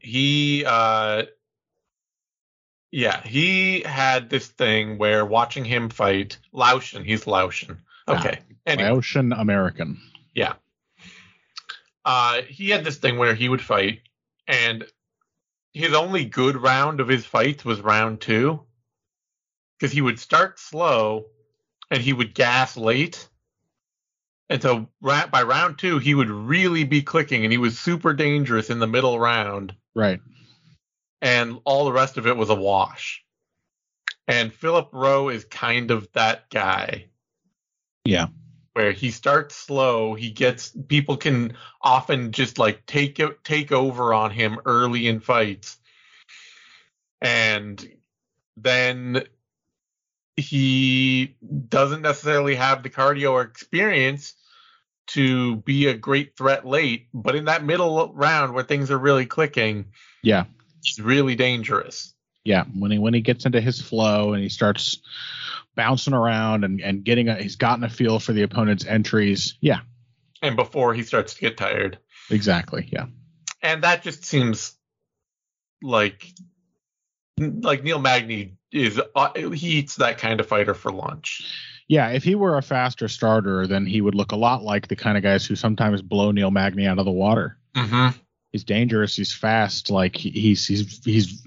he 0.00 0.64
uh, 0.66 1.24
Yeah, 2.90 3.22
he 3.22 3.80
had 3.80 4.28
this 4.28 4.48
thing 4.48 4.98
where 4.98 5.24
watching 5.24 5.64
him 5.64 5.88
fight 5.88 6.38
Laotian, 6.52 7.04
he's 7.04 7.26
Laotian. 7.26 7.78
Okay. 8.06 8.40
Anyway, 8.66 8.90
Laotian 8.90 9.32
American. 9.32 10.00
Yeah. 10.34 10.54
Uh, 12.04 12.42
he 12.42 12.68
had 12.70 12.84
this 12.84 12.98
thing 12.98 13.16
where 13.16 13.34
he 13.34 13.48
would 13.48 13.62
fight, 13.62 14.00
and 14.46 14.84
his 15.74 15.94
only 15.94 16.24
good 16.24 16.56
round 16.56 17.00
of 17.00 17.08
his 17.08 17.24
fights 17.24 17.64
was 17.64 17.80
round 17.80 18.20
two, 18.20 18.60
because 19.78 19.92
he 19.92 20.00
would 20.00 20.18
start 20.18 20.58
slow, 20.58 21.26
and 21.90 22.02
he 22.02 22.12
would 22.12 22.34
gas 22.34 22.76
late, 22.76 23.28
and 24.48 24.60
so 24.60 24.88
by 25.00 25.42
round 25.42 25.78
two 25.78 25.98
he 25.98 26.14
would 26.14 26.30
really 26.30 26.84
be 26.84 27.02
clicking, 27.02 27.44
and 27.44 27.52
he 27.52 27.58
was 27.58 27.78
super 27.78 28.12
dangerous 28.12 28.70
in 28.70 28.78
the 28.78 28.86
middle 28.86 29.18
round, 29.18 29.74
Right. 29.94 30.20
and 31.20 31.58
all 31.64 31.84
the 31.84 31.92
rest 31.92 32.18
of 32.18 32.26
it 32.26 32.36
was 32.36 32.50
a 32.50 32.54
wash. 32.54 33.24
And 34.28 34.52
Philip 34.52 34.90
Rowe 34.92 35.30
is 35.30 35.44
kind 35.44 35.90
of 35.90 36.10
that 36.12 36.48
guy 36.50 37.06
Yeah. 38.04 38.28
Where 38.74 38.92
he 38.92 39.10
starts 39.10 39.54
slow. 39.54 40.14
He 40.14 40.30
gets 40.30 40.72
people 40.88 41.16
can 41.16 41.56
often 41.80 42.32
just 42.32 42.58
like 42.58 42.86
take 42.86 43.20
take 43.44 43.72
over 43.72 44.14
on 44.14 44.30
him 44.30 44.58
early 44.64 45.06
in 45.06 45.20
fights, 45.20 45.76
and 47.20 47.86
then 48.56 49.24
he 50.36 51.36
doesn't 51.68 52.02
necessarily 52.02 52.54
have 52.54 52.82
the 52.82 52.90
cardio 52.90 53.32
or 53.32 53.42
experience 53.42 54.34
to 55.08 55.56
be 55.56 55.88
a 55.88 55.94
great 55.94 56.36
threat 56.36 56.66
late. 56.66 57.08
But 57.12 57.34
in 57.34 57.44
that 57.46 57.64
middle 57.64 58.12
round 58.14 58.54
where 58.54 58.64
things 58.64 58.90
are 58.90 58.98
really 58.98 59.26
clicking, 59.26 59.86
Yeah. 60.22 60.44
he's 60.82 61.00
really 61.00 61.34
dangerous. 61.34 62.14
Yeah. 62.44 62.64
When 62.74 62.90
he 62.90 62.98
when 62.98 63.14
he 63.14 63.20
gets 63.20 63.44
into 63.44 63.60
his 63.60 63.80
flow 63.80 64.32
and 64.32 64.42
he 64.42 64.48
starts 64.48 64.98
bouncing 65.74 66.14
around 66.14 66.64
and, 66.64 66.80
and 66.80 67.04
getting 67.04 67.28
a 67.28 67.34
he's 67.36 67.56
gotten 67.56 67.84
a 67.84 67.88
feel 67.88 68.18
for 68.18 68.32
the 68.32 68.42
opponent's 68.42 68.86
entries. 68.86 69.56
Yeah. 69.60 69.80
And 70.42 70.56
before 70.56 70.94
he 70.94 71.02
starts 71.02 71.34
to 71.34 71.40
get 71.40 71.56
tired. 71.56 71.98
Exactly. 72.30 72.88
Yeah. 72.92 73.06
and 73.62 73.82
that 73.84 74.02
just 74.02 74.24
seems 74.24 74.76
like 75.82 76.32
like 77.38 77.82
Neil 77.82 77.98
Magny 77.98 78.56
is 78.70 79.00
uh, 79.14 79.32
he 79.34 79.78
eats 79.78 79.96
that 79.96 80.18
kind 80.18 80.40
of 80.40 80.46
fighter 80.46 80.74
for 80.74 80.92
lunch. 80.92 81.42
Yeah, 81.88 82.10
if 82.10 82.22
he 82.24 82.34
were 82.34 82.56
a 82.56 82.62
faster 82.62 83.08
starter, 83.08 83.66
then 83.66 83.84
he 83.84 84.00
would 84.00 84.14
look 84.14 84.32
a 84.32 84.36
lot 84.36 84.62
like 84.62 84.88
the 84.88 84.96
kind 84.96 85.16
of 85.16 85.22
guys 85.22 85.44
who 85.44 85.56
sometimes 85.56 86.00
blow 86.00 86.30
Neil 86.30 86.50
Magny 86.50 86.86
out 86.86 86.98
of 86.98 87.04
the 87.04 87.10
water. 87.10 87.58
Mm-hmm. 87.74 88.16
He's 88.52 88.64
dangerous. 88.64 89.16
He's 89.16 89.32
fast. 89.34 89.90
Like 89.90 90.16
he's 90.16 90.66
he's 90.66 91.04
he's 91.04 91.46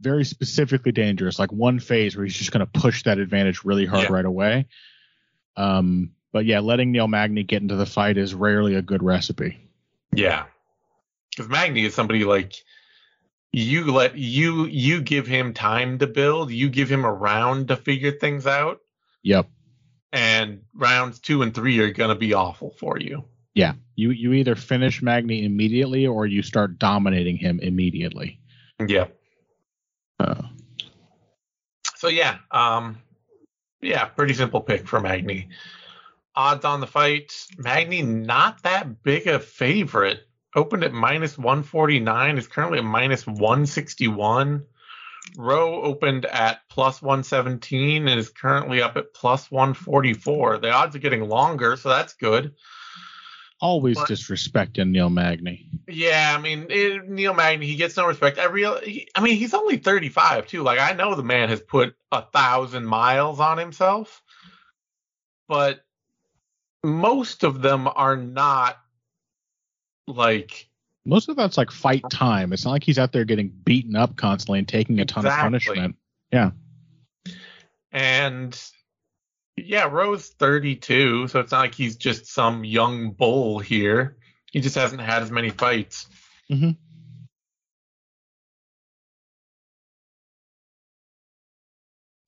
very 0.00 0.24
specifically 0.24 0.92
dangerous. 0.92 1.38
Like 1.38 1.52
one 1.52 1.78
phase 1.78 2.16
where 2.16 2.24
he's 2.24 2.34
just 2.36 2.52
going 2.52 2.66
to 2.66 2.80
push 2.80 3.02
that 3.04 3.18
advantage 3.18 3.64
really 3.64 3.86
hard 3.86 4.04
Yeah. 4.08 4.12
right 4.12 4.24
away. 4.24 4.66
Um, 5.56 6.12
but 6.32 6.46
yeah, 6.46 6.60
letting 6.60 6.92
Neil 6.92 7.08
Magny 7.08 7.42
get 7.42 7.60
into 7.62 7.76
the 7.76 7.86
fight 7.86 8.16
is 8.16 8.34
rarely 8.34 8.74
a 8.76 8.82
good 8.82 9.02
recipe. 9.02 9.58
Yeah, 10.14 10.44
because 11.30 11.48
Magny 11.48 11.84
is 11.84 11.94
somebody 11.94 12.24
like 12.24 12.54
you 13.52 13.84
let 13.92 14.16
you 14.16 14.66
you 14.66 15.02
give 15.02 15.26
him 15.26 15.54
time 15.54 15.98
to 15.98 16.06
build, 16.06 16.50
you 16.50 16.68
give 16.68 16.90
him 16.90 17.04
a 17.04 17.12
round 17.12 17.68
to 17.68 17.76
figure 17.76 18.12
things 18.12 18.46
out, 18.46 18.80
Yep. 19.22 19.48
and 20.12 20.62
rounds 20.74 21.18
two 21.20 21.42
and 21.42 21.52
three 21.54 21.78
are 21.80 21.90
gonna 21.92 22.14
be 22.16 22.32
awful 22.32 22.70
for 22.78 22.98
you. 22.98 23.24
Yeah. 23.54 23.74
You 23.96 24.10
you 24.10 24.32
either 24.34 24.54
finish 24.54 25.02
Magny 25.02 25.44
immediately 25.44 26.06
or 26.06 26.26
you 26.26 26.42
start 26.42 26.78
dominating 26.78 27.36
him 27.36 27.58
immediately. 27.60 28.40
Yeah. 28.84 29.08
Uh, 30.20 30.42
So 31.96 32.08
yeah, 32.08 32.38
um, 32.50 32.98
yeah, 33.80 34.04
pretty 34.06 34.34
simple 34.34 34.60
pick 34.60 34.86
for 34.86 35.00
Magny. 35.00 35.48
Odds 36.34 36.64
on 36.64 36.80
the 36.80 36.86
fight, 36.86 37.32
Magny 37.58 38.02
not 38.02 38.62
that 38.62 39.02
big 39.02 39.26
a 39.26 39.38
favorite. 39.38 40.20
Opened 40.54 40.84
at 40.84 40.92
minus 40.92 41.38
149, 41.38 42.38
is 42.38 42.48
currently 42.48 42.78
at 42.78 42.84
minus 42.84 43.26
161. 43.26 44.64
Rowe 45.36 45.82
opened 45.82 46.24
at 46.26 46.60
plus 46.68 47.00
117 47.02 48.08
and 48.08 48.18
is 48.18 48.30
currently 48.30 48.82
up 48.82 48.96
at 48.96 49.14
plus 49.14 49.50
144. 49.50 50.58
The 50.58 50.72
odds 50.72 50.96
are 50.96 51.00
getting 51.00 51.28
longer, 51.28 51.76
so 51.76 51.88
that's 51.88 52.14
good. 52.14 52.54
Always 53.60 53.96
But- 53.96 54.08
disrespecting 54.08 54.90
Neil 54.90 55.10
Magny. 55.10 55.66
Yeah, 55.86 56.34
I 56.36 56.40
mean 56.40 56.66
it, 56.70 57.08
Neil 57.08 57.34
Magny, 57.34 57.66
he 57.66 57.76
gets 57.76 57.96
no 57.96 58.06
respect. 58.06 58.38
I 58.38 58.46
real, 58.46 58.78
he, 58.80 59.08
I 59.14 59.20
mean 59.20 59.36
he's 59.36 59.54
only 59.54 59.76
35 59.76 60.46
too. 60.46 60.62
Like 60.62 60.78
I 60.78 60.92
know 60.92 61.14
the 61.14 61.22
man 61.22 61.48
has 61.48 61.60
put 61.60 61.94
a 62.12 62.22
thousand 62.22 62.86
miles 62.86 63.40
on 63.40 63.58
himself, 63.58 64.22
but 65.48 65.84
most 66.82 67.44
of 67.44 67.60
them 67.60 67.88
are 67.94 68.16
not 68.16 68.78
like 70.06 70.68
Most 71.04 71.28
of 71.28 71.36
that's 71.36 71.58
like 71.58 71.70
fight 71.70 72.04
time. 72.10 72.52
It's 72.52 72.64
not 72.64 72.70
like 72.72 72.84
he's 72.84 72.98
out 72.98 73.12
there 73.12 73.24
getting 73.24 73.48
beaten 73.48 73.96
up 73.96 74.16
constantly 74.16 74.58
and 74.60 74.68
taking 74.68 75.00
a 75.00 75.04
ton 75.04 75.24
Exactly. 75.26 75.38
of 75.46 75.62
punishment. 75.62 75.96
Yeah. 76.32 76.50
And 77.92 78.58
yeah, 79.66 79.84
Rowe's 79.84 80.28
32, 80.28 81.28
so 81.28 81.40
it's 81.40 81.52
not 81.52 81.60
like 81.60 81.74
he's 81.74 81.96
just 81.96 82.26
some 82.26 82.64
young 82.64 83.12
bull 83.12 83.58
here. 83.58 84.16
He 84.52 84.60
just 84.60 84.74
hasn't 84.76 85.00
had 85.02 85.22
as 85.22 85.30
many 85.30 85.50
fights. 85.50 86.06
Mhm. 86.50 86.76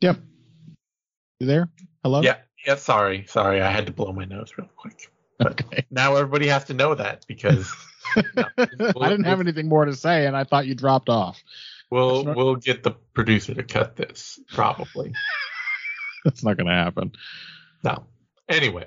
Yep. 0.01 0.17
You 1.41 1.47
there? 1.47 1.69
Hello? 2.03 2.23
Yeah, 2.23 2.39
yeah. 2.67 2.77
Sorry, 2.77 3.25
sorry, 3.29 3.61
I 3.63 3.71
had 3.71 3.87
to 3.87 3.93
blow 3.93 4.13
my 4.13 4.25
nose 4.25 4.53
real 4.57 4.69
quick. 4.77 5.11
Okay. 5.45 5.85
Now 5.91 6.15
everybody 6.17 6.47
has 6.49 6.65
to 6.67 6.75
know 6.75 6.95
that 6.95 7.25
because 7.27 7.73
No. 8.37 8.45
I 9.01 9.09
didn't 9.09 9.25
have 9.25 9.41
anything 9.41 9.69
more 9.69 9.85
to 9.85 9.95
say, 9.95 10.27
and 10.27 10.37
I 10.37 10.45
thought 10.45 10.67
you 10.67 10.75
dropped 10.75 11.09
off. 11.09 11.43
We'll 11.91 12.25
not- 12.25 12.37
we'll 12.37 12.57
get 12.57 12.83
the 12.83 12.93
producer 13.15 13.55
to 13.55 13.63
cut 13.63 13.97
this 13.97 14.39
probably. 14.53 15.13
That's 16.25 16.43
not 16.45 16.57
going 16.57 16.67
to 16.69 16.73
happen. 16.73 17.13
no. 17.85 18.05
Anyway. 18.49 18.87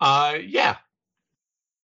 Uh 0.00 0.38
yeah. 0.42 0.76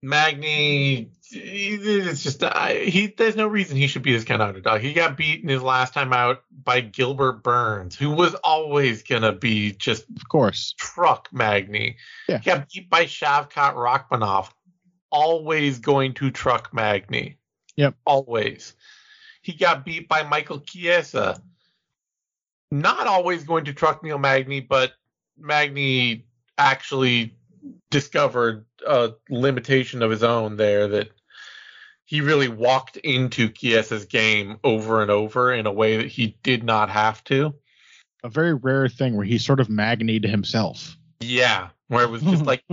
Magny 0.01 1.11
it's 1.33 2.23
just 2.23 2.43
uh, 2.43 2.67
he 2.67 3.07
there's 3.07 3.35
no 3.37 3.47
reason 3.47 3.77
he 3.77 3.87
should 3.87 4.01
be 4.01 4.11
this 4.13 4.23
kind 4.25 4.41
of 4.41 4.49
underdog. 4.49 4.81
He 4.81 4.91
got 4.93 5.15
beaten 5.15 5.47
his 5.47 5.61
last 5.61 5.93
time 5.93 6.11
out 6.11 6.43
by 6.51 6.81
Gilbert 6.81 7.41
Burns, 7.43 7.95
who 7.95 8.09
was 8.09 8.33
always 8.43 9.03
going 9.03 9.21
to 9.21 9.31
be 9.31 9.71
just 9.71 10.03
Of 10.17 10.27
course. 10.27 10.73
truck 10.77 11.29
Magny. 11.31 11.95
Yeah. 12.27 12.39
He 12.39 12.43
got 12.45 12.67
beat 12.69 12.89
by 12.89 13.05
Shavkat 13.05 13.75
Rakhmonov. 13.75 14.49
Always 15.09 15.79
going 15.79 16.15
to 16.15 16.31
truck 16.31 16.73
Magny. 16.73 17.37
Yep. 17.77 17.95
Always. 18.05 18.73
He 19.41 19.53
got 19.53 19.85
beat 19.85 20.09
by 20.09 20.23
Michael 20.23 20.59
Chiesa. 20.59 21.41
Not 22.71 23.07
always 23.07 23.43
going 23.43 23.65
to 23.65 23.73
truck 23.73 24.03
Neil 24.03 24.17
Magny, 24.17 24.61
but 24.61 24.93
Magny 25.37 26.25
actually 26.57 27.35
discovered 27.89 28.65
a 28.87 29.11
limitation 29.29 30.01
of 30.01 30.09
his 30.09 30.23
own 30.23 30.55
there 30.55 30.87
that 30.87 31.09
he 32.05 32.21
really 32.21 32.47
walked 32.47 32.97
into 32.97 33.49
Chiesa's 33.49 34.05
game 34.05 34.57
over 34.63 35.01
and 35.01 35.11
over 35.11 35.53
in 35.53 35.65
a 35.65 35.71
way 35.71 35.97
that 35.97 36.07
he 36.07 36.37
did 36.43 36.63
not 36.63 36.89
have 36.89 37.23
to. 37.25 37.53
A 38.23 38.29
very 38.29 38.53
rare 38.53 38.87
thing 38.87 39.15
where 39.15 39.25
he 39.25 39.37
sort 39.37 39.59
of 39.59 39.67
magnied 39.67 40.23
himself. 40.29 40.97
Yeah, 41.19 41.69
where 41.87 42.03
it 42.03 42.09
was 42.09 42.21
just 42.21 42.45
like 42.45 42.63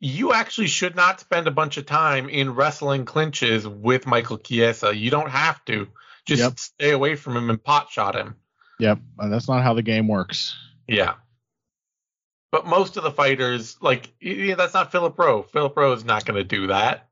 you 0.00 0.32
actually 0.32 0.66
should 0.68 0.96
not 0.96 1.20
spend 1.20 1.46
a 1.46 1.52
bunch 1.52 1.76
of 1.76 1.86
time 1.86 2.28
in 2.28 2.54
wrestling 2.54 3.04
clinches 3.04 3.66
with 3.66 4.06
Michael 4.06 4.38
Chiesa. 4.38 4.94
You 4.94 5.10
don't 5.10 5.30
have 5.30 5.64
to. 5.66 5.88
Just 6.24 6.42
Yep. 6.42 6.58
stay 6.58 6.90
away 6.90 7.16
from 7.16 7.36
him 7.36 7.50
and 7.50 7.62
pot 7.62 7.88
shot 7.90 8.14
him. 8.14 8.36
Yep. 8.82 8.98
Uh, 9.16 9.28
that's 9.28 9.48
not 9.48 9.62
how 9.62 9.74
the 9.74 9.82
game 9.82 10.08
works. 10.08 10.56
Yeah. 10.88 11.14
But 12.50 12.66
most 12.66 12.96
of 12.96 13.04
the 13.04 13.12
fighters, 13.12 13.76
like, 13.80 14.12
yeah, 14.20 14.56
that's 14.56 14.74
not 14.74 14.90
Philip 14.90 15.16
Rowe. 15.16 15.44
Philip 15.44 15.76
Rowe 15.76 15.92
is 15.92 16.04
not 16.04 16.24
going 16.24 16.36
to 16.36 16.44
do 16.44 16.66
that. 16.66 17.08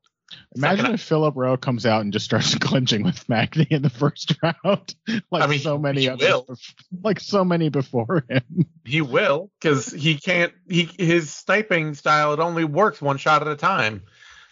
Imagine 0.56 0.78
Second- 0.78 0.94
if 0.94 1.00
Philip 1.02 1.34
Rowe 1.36 1.56
comes 1.56 1.86
out 1.86 2.00
and 2.02 2.12
just 2.12 2.24
starts 2.24 2.54
clinching 2.60 3.04
with 3.04 3.28
Magny 3.28 3.68
in 3.70 3.82
the 3.82 3.90
first 3.90 4.34
round, 4.42 4.94
like 5.30 5.42
I 5.44 5.46
mean, 5.46 5.60
so 5.60 5.78
many 5.78 6.02
he 6.02 6.08
others, 6.08 6.74
like 7.04 7.20
so 7.20 7.44
many 7.44 7.68
before 7.68 8.24
him. 8.28 8.66
He 8.84 9.00
will, 9.00 9.50
because 9.60 9.92
he 9.92 10.16
can't. 10.16 10.52
He 10.68 10.88
his 10.98 11.32
sniping 11.32 11.94
style 11.94 12.32
it 12.32 12.40
only 12.40 12.64
works 12.64 13.00
one 13.00 13.16
shot 13.16 13.42
at 13.42 13.48
a 13.48 13.56
time. 13.56 14.02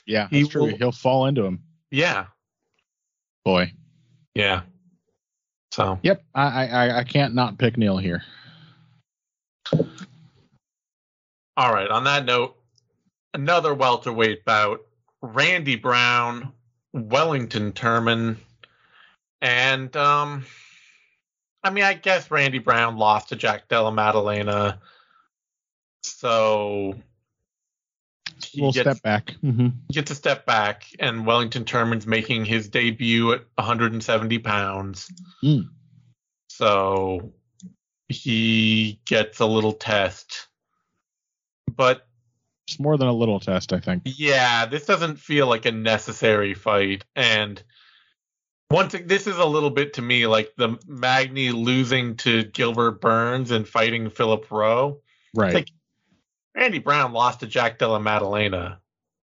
Yeah, 0.06 0.28
He 0.30 0.40
that's 0.42 0.52
true. 0.52 0.62
will- 0.62 0.76
He'll 0.76 0.92
fall 0.92 1.26
into 1.26 1.44
him. 1.44 1.62
Yeah, 1.90 2.26
Boy. 3.44 3.72
yeah. 4.34 4.62
So 5.72 5.98
Yep. 6.02 6.22
I 6.34 6.66
I 6.66 6.98
I- 6.98 6.98
can't 7.04 7.34
not 7.34 7.58
pick 7.58 7.76
Neil 7.76 7.98
here. 7.98 8.22
All 11.56 11.72
right. 11.72 11.88
On 11.90 12.04
that 12.04 12.25
note, 12.25 12.56
another 13.34 13.75
welterweight 13.75 14.44
bout: 14.44 14.80
Randy 15.22 15.76
Brown, 15.76 16.52
Wellington 16.92 17.72
Turman, 17.72 18.37
and 19.42 19.94
um, 19.96 20.46
I 21.64 21.70
mean, 21.70 21.84
I 21.84 21.94
guess 21.94 22.30
Randy 22.30 22.58
Brown 22.60 22.96
lost 22.96 23.28
to 23.30 23.37
Jack 23.37 23.68
Della 23.68 23.92
Maddalena, 23.92 24.80
so 26.02 26.94
he 28.47 28.61
little 28.61 28.73
gets, 28.73 28.90
step 28.90 29.02
back. 29.02 29.37
Mm-hmm. 29.42 29.68
Gets 29.92 30.11
a 30.11 30.14
step 30.14 30.47
back, 30.47 30.85
and 30.99 31.26
Wellington 31.26 31.64
Turman's 31.64 32.07
making 32.07 32.45
his 32.45 32.68
debut 32.68 33.33
at 33.33 33.42
170 33.57 34.38
pounds. 34.38 35.11
Mm. 35.42 35.68
So 36.49 37.33
he 38.09 39.00
gets 39.07 39.40
a 39.40 39.47
little 39.47 39.73
test, 39.73 40.49
but 41.71 42.07
it's 42.66 42.80
more 42.80 42.97
than 42.97 43.09
a 43.09 43.12
little 43.12 43.40
test, 43.40 43.73
I 43.73 43.80
think. 43.80 44.02
Yeah, 44.04 44.66
this 44.66 44.87
doesn't 44.87 45.18
feel 45.18 45.47
like 45.47 45.66
a 45.66 45.73
necessary 45.73 46.54
fight, 46.54 47.04
and 47.14 47.62
once 48.71 48.95
this 49.04 49.26
is 49.26 49.38
a 49.38 49.45
little 49.45 49.71
bit 49.71 49.95
to 49.95 50.02
me 50.02 50.26
like 50.26 50.52
the 50.57 50.78
Magny 50.87 51.50
losing 51.50 52.16
to 52.16 52.45
Gilbert 52.45 53.00
Burns 53.00 53.50
and 53.50 53.66
fighting 53.66 54.11
Philip 54.11 54.50
Rowe. 54.50 55.00
Right. 55.35 55.54
Like 55.54 55.71
Randy 56.59 56.81
Brown 56.81 57.12
lost 57.12 57.41
to 57.41 57.47
Jack 57.47 57.79
Della 57.79 58.00
Maddalena. 58.00 58.81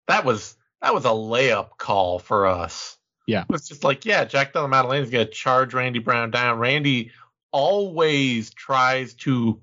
That 0.09 0.25
was 0.25 0.57
that 0.83 0.93
was 0.93 1.05
a 1.05 1.11
layup 1.11 1.77
call 1.79 2.19
for 2.19 2.47
us. 2.47 2.99
Yeah. 3.27 3.43
It 3.43 3.53
was 3.53 3.69
just 3.69 3.85
like, 3.85 4.05
yeah, 4.05 4.25
Jack 4.25 4.53
Della 4.53 4.67
Maddalena 4.67 5.05
is 5.05 5.11
gonna 5.11 5.27
charge 5.27 5.73
Randy 5.73 6.01
Brown 6.01 6.33
down. 6.33 6.59
Randy 6.59 7.13
always 7.53 8.53
tries 8.53 9.15
to 9.15 9.61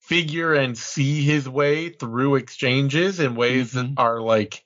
figure 0.00 0.52
and 0.52 0.76
see 0.76 1.22
his 1.22 1.48
way 1.48 1.88
through 1.88 2.34
exchanges 2.34 3.18
in 3.18 3.34
ways 3.34 3.72
mm-hmm. 3.72 3.94
that 3.94 4.02
are 4.02 4.20
like 4.20 4.62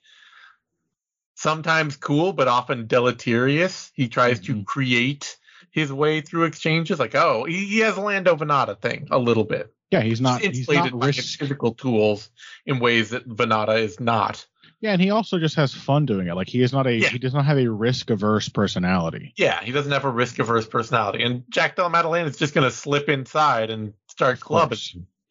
sometimes 1.35 1.95
cool 1.95 2.33
but 2.33 2.49
often 2.49 2.85
deleterious. 2.87 3.91
He 3.93 4.09
tries 4.09 4.41
mm-hmm. 4.41 4.59
to 4.59 4.63
create 4.65 5.37
his 5.71 5.93
way 5.93 6.19
through 6.19 6.43
exchanges. 6.43 6.99
Like, 6.99 7.15
oh, 7.15 7.45
he, 7.45 7.63
he 7.63 7.79
has 7.79 7.95
a 7.95 8.01
Lando 8.01 8.35
Vannata 8.35 8.77
thing 8.77 9.07
a 9.09 9.17
little 9.17 9.45
bit. 9.45 9.73
Yeah, 9.91 10.01
he's 10.01 10.21
not 10.21 10.41
he's, 10.41 10.67
he's 10.67 10.69
not 10.69 10.93
risk- 10.93 11.39
physical 11.39 11.73
tools 11.73 12.29
in 12.65 12.79
ways 12.79 13.09
that 13.09 13.27
Vannata 13.27 13.79
is 13.79 13.99
not. 13.99 14.45
Yeah, 14.81 14.93
and 14.93 15.01
he 15.01 15.09
also 15.09 15.39
just 15.39 15.55
has 15.55 15.73
fun 15.73 16.05
doing 16.05 16.27
it. 16.27 16.35
Like 16.35 16.47
he 16.47 16.61
is 16.61 16.71
not 16.71 16.87
a 16.87 16.95
yeah. 16.95 17.09
he 17.09 17.17
does 17.17 17.33
not 17.33 17.45
have 17.45 17.57
a 17.57 17.67
risk 17.67 18.09
averse 18.09 18.47
personality. 18.47 19.33
Yeah, 19.35 19.61
he 19.61 19.71
doesn't 19.71 19.91
have 19.91 20.05
a 20.05 20.09
risk 20.09 20.39
averse 20.39 20.67
personality. 20.67 21.23
And 21.23 21.43
Jack 21.49 21.75
Della 21.75 21.89
Maddalena 21.89 22.29
is 22.29 22.37
just 22.37 22.53
gonna 22.53 22.71
slip 22.71 23.09
inside 23.09 23.71
and 23.71 23.93
start 24.07 24.39
clubbing. 24.39 24.77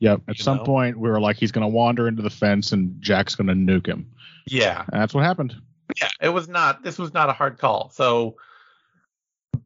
Yep. 0.01 0.23
At 0.29 0.37
some 0.37 0.59
know? 0.59 0.65
point 0.65 0.99
we 0.99 1.09
were 1.09 1.21
like 1.21 1.37
he's 1.37 1.53
gonna 1.53 1.69
wander 1.69 2.09
into 2.09 2.23
the 2.23 2.31
fence 2.31 2.73
and 2.73 3.01
Jack's 3.01 3.37
gonna 3.37 3.55
nuke 3.55 3.87
him. 3.87 4.11
Yeah. 4.47 4.85
And 4.93 5.01
that's 5.01 5.15
what 5.15 5.25
happened. 5.25 5.55
Yeah, 5.99 6.11
it 6.21 6.29
was 6.29 6.49
not 6.49 6.83
this 6.83 6.99
was 6.99 7.15
not 7.15 7.31
a 7.31 7.33
hard 7.33 7.59
call. 7.59 7.91
So 7.95 8.37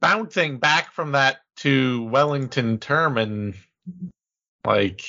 bouncing 0.00 0.58
back 0.58 0.92
from 0.92 1.12
that 1.12 1.40
to 1.56 2.04
Wellington 2.04 2.78
Turman 2.78 3.54
like 4.66 5.04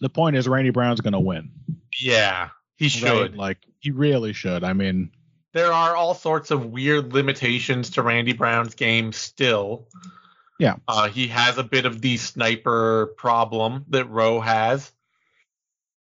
the 0.00 0.08
point 0.08 0.36
is 0.36 0.48
Randy 0.48 0.70
Brown's 0.70 1.00
gonna 1.00 1.20
win. 1.20 1.50
Yeah. 2.00 2.50
He 2.76 2.88
should. 2.88 3.08
Right? 3.08 3.34
Like 3.34 3.58
he 3.78 3.90
really 3.90 4.32
should. 4.32 4.64
I 4.64 4.72
mean, 4.72 5.10
there 5.52 5.72
are 5.72 5.94
all 5.94 6.14
sorts 6.14 6.50
of 6.50 6.66
weird 6.66 7.12
limitations 7.12 7.90
to 7.90 8.02
Randy 8.02 8.32
Brown's 8.32 8.74
game 8.74 9.12
still. 9.12 9.88
Yeah. 10.58 10.76
Uh, 10.88 11.08
he 11.08 11.28
has 11.28 11.58
a 11.58 11.64
bit 11.64 11.86
of 11.86 12.00
the 12.00 12.16
sniper 12.16 13.14
problem 13.16 13.84
that 13.88 14.08
Rowe 14.08 14.40
has. 14.40 14.92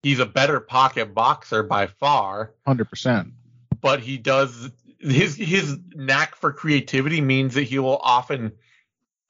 He's 0.03 0.19
a 0.19 0.27
better 0.27 0.61
pocket 0.61 1.15
boxer 1.15 1.63
by 1.63 1.87
far. 1.87 2.53
100%. 2.67 3.33
But 3.81 4.01
he 4.01 4.17
does 4.17 4.71
his 5.01 5.37
his 5.37 5.79
knack 5.95 6.37
for 6.37 6.53
creativity 6.53 7.21
means 7.21 7.55
that 7.55 7.65
he 7.65 7.79
will 7.79 7.99
often 7.99 8.53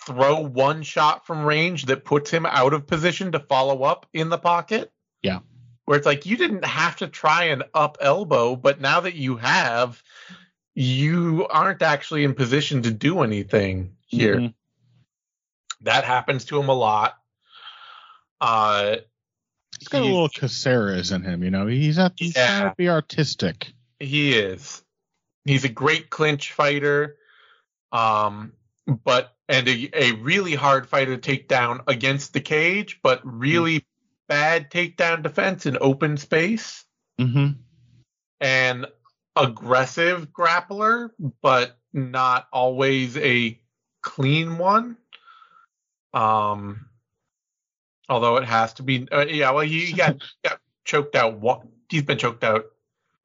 throw 0.06 0.40
one 0.40 0.82
shot 0.82 1.26
from 1.26 1.44
range 1.44 1.86
that 1.86 2.04
puts 2.04 2.30
him 2.30 2.46
out 2.46 2.72
of 2.72 2.86
position 2.86 3.32
to 3.32 3.40
follow 3.40 3.82
up 3.82 4.06
in 4.12 4.28
the 4.28 4.38
pocket. 4.38 4.92
Yeah 5.22 5.40
where 5.84 5.98
it's 5.98 6.06
like 6.06 6.26
you 6.26 6.36
didn't 6.36 6.64
have 6.64 6.96
to 6.96 7.08
try 7.08 7.44
an 7.44 7.62
up 7.74 7.98
elbow, 8.00 8.56
but 8.56 8.80
now 8.80 9.00
that 9.00 9.14
you 9.14 9.36
have, 9.36 10.02
you 10.74 11.46
aren't 11.48 11.82
actually 11.82 12.24
in 12.24 12.34
position 12.34 12.82
to 12.82 12.90
do 12.90 13.20
anything 13.20 13.96
here. 14.06 14.36
Mm-hmm. 14.36 14.46
That 15.82 16.04
happens 16.04 16.44
to 16.46 16.58
him 16.58 16.68
a 16.68 16.74
lot. 16.74 17.18
Uh, 18.40 18.96
he's 19.78 19.88
got 19.88 20.02
a 20.02 20.04
little 20.04 20.28
Caceres 20.28 21.10
in 21.10 21.22
him, 21.22 21.42
you 21.42 21.50
know. 21.50 21.66
He's 21.66 21.98
not 21.98 22.12
he's 22.16 22.36
yeah, 22.36 22.60
trying 22.60 22.70
to 22.70 22.76
be 22.76 22.88
artistic. 22.88 23.72
He 23.98 24.34
is. 24.34 24.82
He's 25.44 25.64
a 25.64 25.68
great 25.68 26.08
clinch 26.08 26.52
fighter, 26.52 27.16
um, 27.90 28.52
but 28.86 29.34
and 29.48 29.68
a, 29.68 29.90
a 29.94 30.12
really 30.12 30.54
hard 30.54 30.88
fighter 30.88 31.16
to 31.16 31.20
take 31.20 31.48
down 31.48 31.82
against 31.86 32.32
the 32.32 32.40
cage, 32.40 33.00
but 33.02 33.20
really 33.24 33.84
bad 34.28 34.70
takedown 34.70 35.22
defense 35.22 35.66
in 35.66 35.76
open 35.80 36.16
space. 36.16 36.84
Mm-hmm. 37.20 37.60
And 38.40 38.86
aggressive 39.36 40.32
grappler, 40.32 41.10
but 41.42 41.78
not 41.92 42.48
always 42.52 43.16
a 43.16 43.60
clean 44.00 44.58
one. 44.58 44.96
Um, 46.12 46.86
although 48.08 48.36
it 48.36 48.44
has 48.44 48.74
to 48.74 48.82
be, 48.82 49.08
uh, 49.10 49.26
yeah. 49.26 49.50
Well, 49.52 49.64
he 49.64 49.92
got 49.92 50.22
got 50.42 50.60
choked 50.84 51.14
out. 51.14 51.66
He's 51.88 52.02
been 52.02 52.18
choked 52.18 52.44
out. 52.44 52.66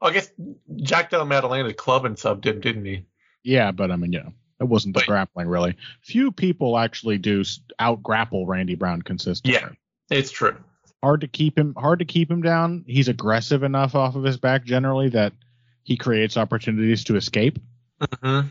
I 0.01 0.11
guess 0.11 0.29
Jack 0.75 1.09
Della 1.09 1.25
Maddalena 1.25 1.73
club 1.73 2.05
and 2.05 2.15
subbed 2.15 2.45
him, 2.45 2.61
didn't 2.61 2.85
he? 2.85 3.05
Yeah, 3.43 3.71
but 3.71 3.91
I 3.91 3.95
mean, 3.95 4.11
know, 4.11 4.33
it 4.59 4.65
wasn't 4.65 4.93
the 4.93 5.01
but, 5.01 5.07
grappling 5.07 5.47
really. 5.47 5.77
Few 6.01 6.31
people 6.31 6.77
actually 6.77 7.17
do 7.17 7.43
out 7.79 8.01
grapple 8.03 8.45
Randy 8.45 8.75
Brown 8.75 9.01
consistently. 9.01 9.59
Yeah, 9.59 9.69
it's 10.09 10.31
true 10.31 10.57
hard 11.03 11.21
to 11.21 11.27
keep 11.27 11.57
him 11.57 11.75
hard 11.77 11.99
to 11.99 12.05
keep 12.05 12.29
him 12.29 12.41
down. 12.41 12.83
He's 12.87 13.07
aggressive 13.07 13.63
enough 13.63 13.95
off 13.95 14.15
of 14.15 14.23
his 14.23 14.37
back 14.37 14.63
generally 14.65 15.09
that 15.09 15.33
he 15.83 15.97
creates 15.97 16.37
opportunities 16.37 17.05
to 17.05 17.15
escape. 17.15 17.59
Mm-hmm. 18.01 18.47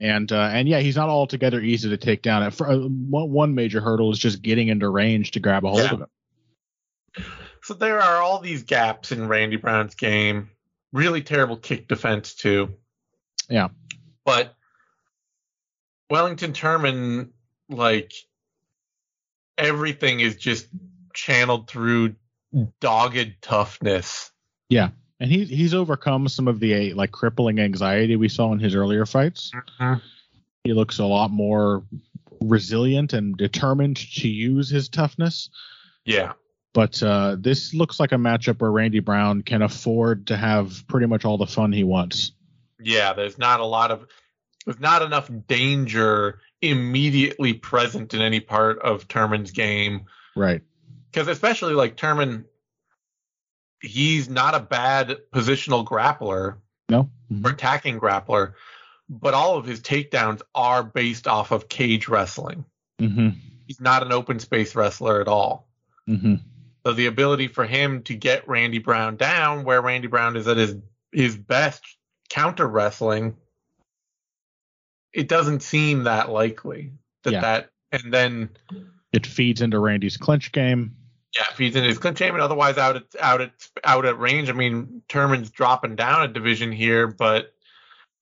And 0.00 0.32
uh, 0.32 0.50
and 0.52 0.68
yeah, 0.68 0.80
he's 0.80 0.96
not 0.96 1.08
altogether 1.08 1.60
easy 1.60 1.90
to 1.90 1.96
take 1.96 2.22
down. 2.22 2.42
At, 2.42 2.60
uh, 2.60 2.76
one, 2.76 3.30
one 3.30 3.54
major 3.54 3.80
hurdle 3.80 4.12
is 4.12 4.18
just 4.18 4.42
getting 4.42 4.68
into 4.68 4.88
range 4.88 5.32
to 5.32 5.40
grab 5.40 5.64
a 5.64 5.68
hold 5.68 5.82
yeah. 5.82 5.92
of 5.92 6.00
him. 6.00 7.24
So 7.62 7.74
there 7.74 8.00
are 8.00 8.22
all 8.22 8.40
these 8.40 8.62
gaps 8.62 9.12
in 9.12 9.28
Randy 9.28 9.56
Brown's 9.56 9.94
game. 9.94 10.50
Really 10.92 11.22
terrible 11.22 11.56
kick 11.56 11.88
defense 11.88 12.34
too. 12.34 12.74
Yeah. 13.50 13.68
But 14.24 14.54
Wellington 16.10 16.52
Turman, 16.52 17.30
like 17.68 18.12
everything 19.56 20.20
is 20.20 20.36
just 20.36 20.68
channeled 21.14 21.68
through 21.68 22.14
dogged 22.80 23.34
toughness. 23.42 24.30
Yeah, 24.68 24.90
and 25.20 25.30
he's 25.30 25.48
he's 25.48 25.74
overcome 25.74 26.28
some 26.28 26.48
of 26.48 26.60
the 26.60 26.94
like 26.94 27.10
crippling 27.10 27.58
anxiety 27.58 28.16
we 28.16 28.28
saw 28.28 28.52
in 28.52 28.58
his 28.58 28.74
earlier 28.74 29.06
fights. 29.06 29.50
Mm-hmm. 29.54 29.98
He 30.64 30.72
looks 30.72 30.98
a 30.98 31.04
lot 31.04 31.30
more 31.30 31.84
resilient 32.40 33.12
and 33.12 33.36
determined 33.36 33.96
to 33.96 34.28
use 34.28 34.70
his 34.70 34.88
toughness. 34.88 35.50
Yeah. 36.04 36.32
But 36.74 37.02
uh, 37.02 37.36
this 37.38 37.74
looks 37.74 37.98
like 37.98 38.12
a 38.12 38.16
matchup 38.16 38.60
where 38.60 38.70
Randy 38.70 39.00
Brown 39.00 39.42
can 39.42 39.62
afford 39.62 40.28
to 40.28 40.36
have 40.36 40.84
pretty 40.86 41.06
much 41.06 41.24
all 41.24 41.38
the 41.38 41.46
fun 41.46 41.72
he 41.72 41.84
wants. 41.84 42.32
Yeah, 42.78 43.14
there's 43.14 43.38
not 43.38 43.60
a 43.60 43.64
lot 43.64 43.90
of 43.90 44.06
there's 44.68 44.80
not 44.80 45.00
enough 45.00 45.30
danger 45.46 46.40
immediately 46.60 47.54
present 47.54 48.12
in 48.12 48.20
any 48.20 48.40
part 48.40 48.78
of 48.80 49.08
Turman's 49.08 49.52
game. 49.52 50.02
Right 50.36 50.62
because 51.10 51.28
especially 51.28 51.74
like 51.74 51.96
Turman, 51.96 52.44
he's 53.82 54.28
not 54.28 54.54
a 54.54 54.60
bad 54.60 55.18
positional 55.32 55.84
grappler. 55.84 56.56
No, 56.88 57.10
mm-hmm. 57.30 57.46
or 57.46 57.50
attacking 57.50 58.00
grappler, 58.00 58.54
but 59.08 59.34
all 59.34 59.58
of 59.58 59.66
his 59.66 59.80
takedowns 59.80 60.42
are 60.54 60.82
based 60.82 61.26
off 61.26 61.50
of 61.50 61.68
cage 61.68 62.08
wrestling. 62.08 62.64
Mm-hmm. 62.98 63.30
He's 63.66 63.80
not 63.80 64.02
an 64.02 64.12
open 64.12 64.38
space 64.38 64.74
wrestler 64.74 65.20
at 65.20 65.28
all. 65.28 65.68
Mm-hmm. 66.08 66.36
So 66.86 66.92
the 66.94 67.06
ability 67.06 67.48
for 67.48 67.66
him 67.66 68.02
to 68.04 68.14
get 68.14 68.48
Randy 68.48 68.78
Brown 68.78 69.16
down, 69.16 69.64
where 69.64 69.82
Randy 69.82 70.08
Brown 70.08 70.36
is 70.36 70.48
at 70.48 70.56
his 70.56 70.76
his 71.12 71.36
best 71.36 71.82
counter 72.30 72.66
wrestling, 72.66 73.36
it 75.12 75.28
doesn't 75.28 75.62
seem 75.62 76.04
that 76.04 76.30
likely 76.30 76.92
that 77.24 77.32
yeah. 77.32 77.40
that 77.40 77.70
and 77.92 78.12
then 78.12 78.50
it 79.12 79.26
feeds 79.26 79.62
into 79.62 79.78
Randy's 79.78 80.16
clinch 80.16 80.52
game. 80.52 80.94
Yeah, 81.36 81.44
feeds 81.54 81.76
into 81.76 81.88
his 81.88 81.98
clinch 81.98 82.18
game, 82.18 82.34
and 82.34 82.42
otherwise 82.42 82.78
out 82.78 82.96
at 82.96 83.04
out 83.20 83.40
at 83.40 83.52
out 83.84 84.04
at 84.04 84.18
range. 84.18 84.48
I 84.48 84.52
mean, 84.52 85.02
Turman's 85.08 85.50
dropping 85.50 85.96
down 85.96 86.22
a 86.22 86.28
division 86.28 86.72
here, 86.72 87.06
but 87.06 87.52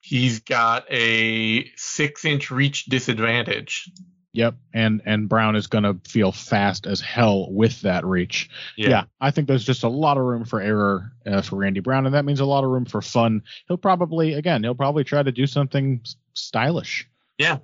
he's 0.01 0.41
got 0.41 0.85
a 0.91 1.69
six 1.77 2.25
inch 2.25 2.51
reach 2.51 2.87
disadvantage. 2.87 3.91
Yep, 4.37 4.55
and 4.75 5.01
and 5.07 5.31
Brown 5.31 5.57
is 5.57 5.67
going 5.67 5.85
to 5.85 5.99
feel 6.07 6.31
fast 6.31 6.87
as 6.87 7.01
hell 7.01 7.51
with 7.51 7.81
that 7.81 8.05
reach. 8.05 8.51
Yeah. 8.77 8.89
yeah. 8.91 9.05
I 9.19 9.31
think 9.31 9.49
there's 9.49 9.65
just 9.65 9.83
a 9.83 9.89
lot 9.89 10.19
of 10.19 10.25
room 10.25 10.45
for 10.45 10.61
error 10.61 11.11
uh, 11.25 11.41
for 11.41 11.57
Randy 11.57 11.81
Brown, 11.81 12.05
and 12.05 12.15
that 12.15 12.27
means 12.27 12.41
a 12.41 12.45
lot 12.45 12.63
of 12.63 12.69
room 12.69 12.85
for 12.85 13.01
fun. 13.01 13.43
He'll 13.67 13.79
probably, 13.79 14.35
again, 14.35 14.63
he'll 14.63 14.75
probably 14.75 15.05
try 15.05 15.23
to 15.23 15.33
do 15.33 15.47
something 15.47 16.03
stylish. 16.35 17.09
Yeah, 17.39 17.59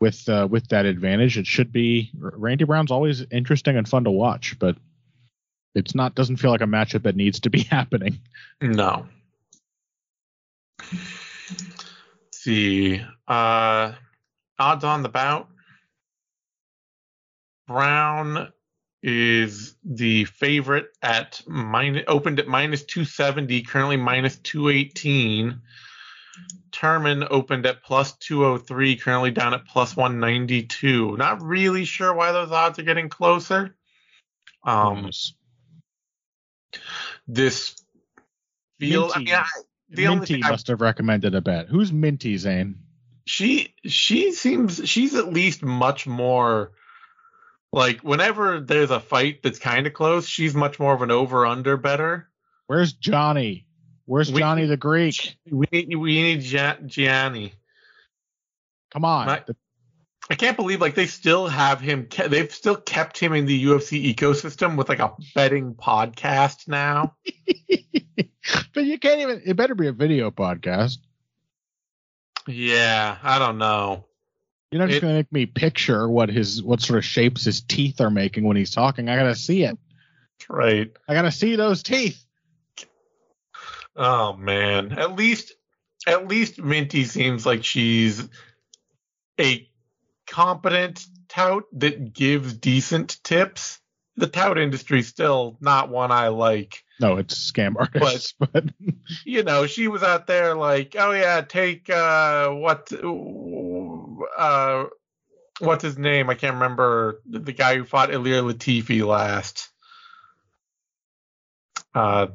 with 0.00 0.28
uh, 0.28 0.48
with 0.50 0.66
that 0.70 0.86
advantage. 0.86 1.38
It 1.38 1.46
should 1.46 1.70
be 1.70 2.10
Randy 2.18 2.64
Brown's 2.64 2.90
always 2.90 3.24
interesting 3.30 3.76
and 3.76 3.88
fun 3.88 4.02
to 4.02 4.10
watch, 4.10 4.58
but 4.58 4.76
it's 5.76 5.94
not 5.94 6.16
doesn't 6.16 6.38
feel 6.38 6.50
like 6.50 6.62
a 6.62 6.64
matchup 6.64 7.04
that 7.04 7.14
needs 7.14 7.38
to 7.40 7.50
be 7.50 7.62
happening. 7.70 8.18
No. 8.60 9.06
Let's 10.90 12.32
see. 12.32 13.04
Uh 13.28 13.92
odds 14.58 14.82
on 14.82 15.04
the 15.04 15.08
bout. 15.08 15.48
Brown 17.68 18.52
is 19.02 19.76
the 19.84 20.24
favorite 20.24 20.86
at 21.02 21.40
minus 21.46 22.04
opened 22.08 22.40
at 22.40 22.48
minus 22.48 22.84
270, 22.84 23.62
currently 23.62 23.96
minus 23.96 24.36
218. 24.38 25.60
Turman 26.72 27.26
opened 27.30 27.66
at 27.66 27.82
plus 27.82 28.16
203, 28.16 28.96
currently 28.96 29.30
down 29.30 29.54
at 29.54 29.66
plus 29.66 29.94
192. 29.94 31.16
Not 31.16 31.42
really 31.42 31.84
sure 31.84 32.12
why 32.14 32.32
those 32.32 32.50
odds 32.50 32.78
are 32.78 32.84
getting 32.84 33.08
closer. 33.08 33.76
Um, 34.64 35.10
this 37.26 37.76
feels. 38.80 39.12
I 39.12 39.18
Minty. 39.18 39.30
mean, 39.30 39.40
I, 39.40 39.46
the 39.90 40.08
Minty 40.08 40.34
thing 40.34 40.44
I 40.44 40.50
must 40.50 40.68
have 40.68 40.80
recommended 40.80 41.34
a 41.34 41.40
bet. 41.40 41.68
Who's 41.68 41.92
Minty, 41.92 42.36
Zane? 42.38 42.76
she 43.28 43.74
she 43.84 44.32
seems 44.32 44.88
she's 44.88 45.14
at 45.14 45.30
least 45.30 45.62
much 45.62 46.06
more 46.06 46.72
like 47.72 48.00
whenever 48.00 48.60
there's 48.60 48.90
a 48.90 49.00
fight 49.00 49.42
that's 49.42 49.58
kind 49.58 49.86
of 49.86 49.92
close 49.92 50.26
she's 50.26 50.54
much 50.54 50.78
more 50.80 50.94
of 50.94 51.02
an 51.02 51.10
over 51.10 51.46
under 51.46 51.76
better 51.76 52.28
Where's 52.66 52.92
Johnny? 52.92 53.66
Where's 54.04 54.30
We- 54.32 54.40
Johnny 54.40 54.66
the 54.66 54.76
Greek? 54.76 55.36
we 55.50 55.66
need 55.72 55.94
we 55.96 56.22
need 56.22 56.40
gianni 56.40 57.52
Come 58.90 59.04
on. 59.04 59.26
My- 59.26 59.44
i 60.30 60.34
can't 60.34 60.56
believe 60.56 60.80
like 60.80 60.94
they 60.94 61.06
still 61.06 61.46
have 61.46 61.80
him 61.80 62.06
they've 62.28 62.52
still 62.52 62.76
kept 62.76 63.18
him 63.18 63.32
in 63.32 63.46
the 63.46 63.64
ufc 63.66 64.14
ecosystem 64.14 64.76
with 64.76 64.88
like 64.88 64.98
a 64.98 65.12
betting 65.34 65.74
podcast 65.74 66.68
now 66.68 67.16
but 68.74 68.84
you 68.84 68.98
can't 68.98 69.20
even. 69.20 69.42
It 69.44 69.56
better 69.56 69.74
be 69.74 69.86
a 69.88 69.92
video 69.92 70.30
podcast. 70.30 70.98
yeah 72.46 73.18
i 73.22 73.38
don't 73.38 73.58
know 73.58 74.06
You're 74.70 74.80
not 74.80 74.88
just 74.88 74.98
It- 74.98 75.02
gonna 75.02 75.14
make 75.14 75.32
me 75.32 75.46
picture 75.46 76.08
what 76.08 76.28
his 76.28 76.62
what 76.62 76.80
sort 76.80 76.98
of 76.98 77.04
shapes 77.04 77.44
his 77.44 77.62
teeth 77.62 78.00
are 78.00 78.10
making 78.10 78.44
when 78.44 78.56
he's 78.56 78.70
talking. 78.70 79.08
I 79.08 79.16
gotta 79.16 79.34
see 79.34 79.62
it. 79.64 79.78
right 80.48 80.90
I 81.08 81.14
gotta 81.14 81.32
see 81.32 81.56
those 81.56 81.82
teeth. 81.82 82.24
Oh 83.96 84.34
man, 84.36 84.92
at 84.92 85.16
least 85.16 85.52
at 86.06 86.28
least 86.28 86.58
Minty 86.60 87.04
seems 87.04 87.44
like 87.44 87.64
she's 87.64 88.28
a 89.40 89.68
competent 90.28 91.04
tout 91.28 91.64
that 91.72 92.12
gives 92.12 92.52
decent 92.54 93.18
tips. 93.24 93.80
The 94.16 94.26
tout 94.28 94.58
industry's 94.58 95.08
still 95.08 95.56
not 95.60 95.88
one 95.90 96.12
I 96.12 96.28
like. 96.28 96.84
No, 97.00 97.16
it's 97.16 97.52
scam 97.52 97.76
artists. 97.78 98.34
But, 98.52 98.64
You 99.24 99.44
know, 99.44 99.66
she 99.66 99.88
was 99.88 100.02
out 100.02 100.26
there 100.26 100.54
like, 100.54 100.96
"Oh 100.98 101.12
yeah, 101.12 101.42
take 101.42 101.88
uh 101.90 102.50
what 102.50 102.92
uh 104.36 104.84
what's 105.60 105.84
his 105.84 105.98
name? 105.98 106.28
I 106.30 106.34
can't 106.34 106.54
remember 106.54 107.20
the 107.28 107.38
the 107.38 107.52
guy 107.52 107.76
who 107.76 107.84
fought 107.84 108.10
Ilir 108.10 108.42
Latifi 108.42 109.04
last. 109.06 109.68
Uh 111.94 112.28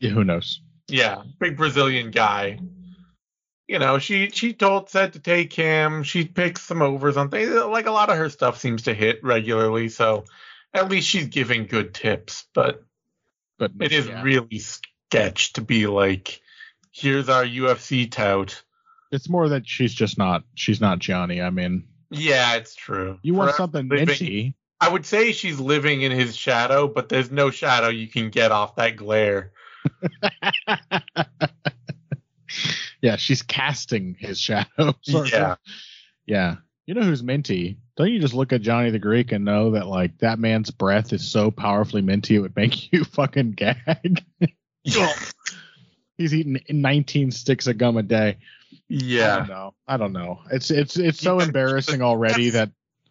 yeah, 0.00 0.10
who 0.10 0.24
knows? 0.24 0.60
yeah, 0.88 1.22
big 1.38 1.56
Brazilian 1.56 2.10
guy. 2.10 2.58
You 3.66 3.78
know, 3.78 3.98
she 3.98 4.28
she 4.30 4.52
told 4.52 4.90
said 4.90 5.14
to 5.14 5.20
take 5.20 5.52
him. 5.52 6.02
She 6.02 6.26
picks 6.26 6.62
some 6.62 6.82
overs 6.82 7.16
on 7.16 7.30
things. 7.30 7.50
Like 7.50 7.86
a 7.86 7.92
lot 7.92 8.10
of 8.10 8.18
her 8.18 8.28
stuff 8.28 8.58
seems 8.58 8.82
to 8.82 8.92
hit 8.94 9.24
regularly, 9.24 9.88
so 9.88 10.24
at 10.74 10.90
least 10.90 11.08
she's 11.08 11.28
giving 11.28 11.66
good 11.66 11.94
tips. 11.94 12.44
But 12.52 12.82
But 13.58 13.72
it 13.80 13.92
is 13.92 14.06
yeah. 14.06 14.22
really 14.22 14.58
sketch 14.58 15.52
to 15.54 15.60
be 15.60 15.86
like, 15.86 16.40
here's 16.92 17.28
our 17.28 17.44
UFC 17.44 18.10
tout. 18.10 18.62
It's 19.12 19.28
more 19.28 19.48
that 19.50 19.68
she's 19.68 19.94
just 19.94 20.18
not. 20.18 20.42
She's 20.54 20.80
not 20.80 20.98
Johnny. 20.98 21.40
I 21.40 21.50
mean, 21.50 21.86
Yeah, 22.10 22.56
it's 22.56 22.74
true. 22.74 23.18
you 23.22 23.34
want 23.34 23.50
For- 23.52 23.56
something 23.56 23.88
living- 23.88 24.54
I 24.80 24.88
would 24.88 25.06
say 25.06 25.32
she's 25.32 25.60
living 25.60 26.02
in 26.02 26.10
his 26.12 26.36
shadow, 26.36 26.88
but 26.88 27.08
there's 27.08 27.30
no 27.30 27.50
shadow 27.50 27.88
you 27.88 28.08
can 28.08 28.30
get 28.30 28.50
off 28.52 28.76
that 28.76 28.96
glare. 28.96 29.52
yeah, 33.00 33.16
she's 33.16 33.42
casting 33.42 34.16
his 34.18 34.38
shadow. 34.38 34.94
Yeah. 35.06 35.52
of. 35.52 35.58
Yeah. 36.26 36.56
You 36.86 36.94
know 36.94 37.02
who's 37.02 37.22
minty? 37.22 37.78
Don't 37.96 38.10
you 38.10 38.18
just 38.20 38.34
look 38.34 38.52
at 38.52 38.60
Johnny 38.60 38.90
the 38.90 38.98
Greek 38.98 39.32
and 39.32 39.44
know 39.44 39.70
that 39.72 39.86
like 39.86 40.18
that 40.18 40.38
man's 40.38 40.70
breath 40.70 41.12
is 41.12 41.26
so 41.26 41.50
powerfully 41.50 42.02
minty 42.02 42.36
it 42.36 42.40
would 42.40 42.56
make 42.56 42.92
you 42.92 43.04
fucking 43.04 43.52
gag? 43.52 44.22
He's 46.16 46.32
eating 46.34 46.60
19 46.68 47.30
sticks 47.32 47.66
of 47.66 47.78
gum 47.78 47.96
a 47.96 48.02
day. 48.02 48.36
I 48.36 48.76
Yeah. 48.88 49.36
don't 49.38 49.48
know. 49.48 49.74
I 49.88 49.96
don't 49.96 50.12
know. 50.12 50.40
It's 50.50 50.70
it's 50.70 50.96
it's 50.96 51.20
so 51.20 51.40
embarrassing 51.40 52.02
already 52.02 52.50
that 52.50 52.70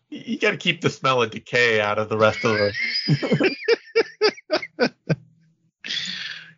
You 0.10 0.38
got 0.38 0.52
to 0.52 0.58
keep 0.58 0.82
the 0.82 0.90
smell 0.90 1.24
of 1.24 1.32
decay 1.32 1.82
out 1.82 1.98
of 1.98 2.10
the 2.10 2.18
rest 2.18 2.46
of 2.46 2.58
the. 2.58 3.56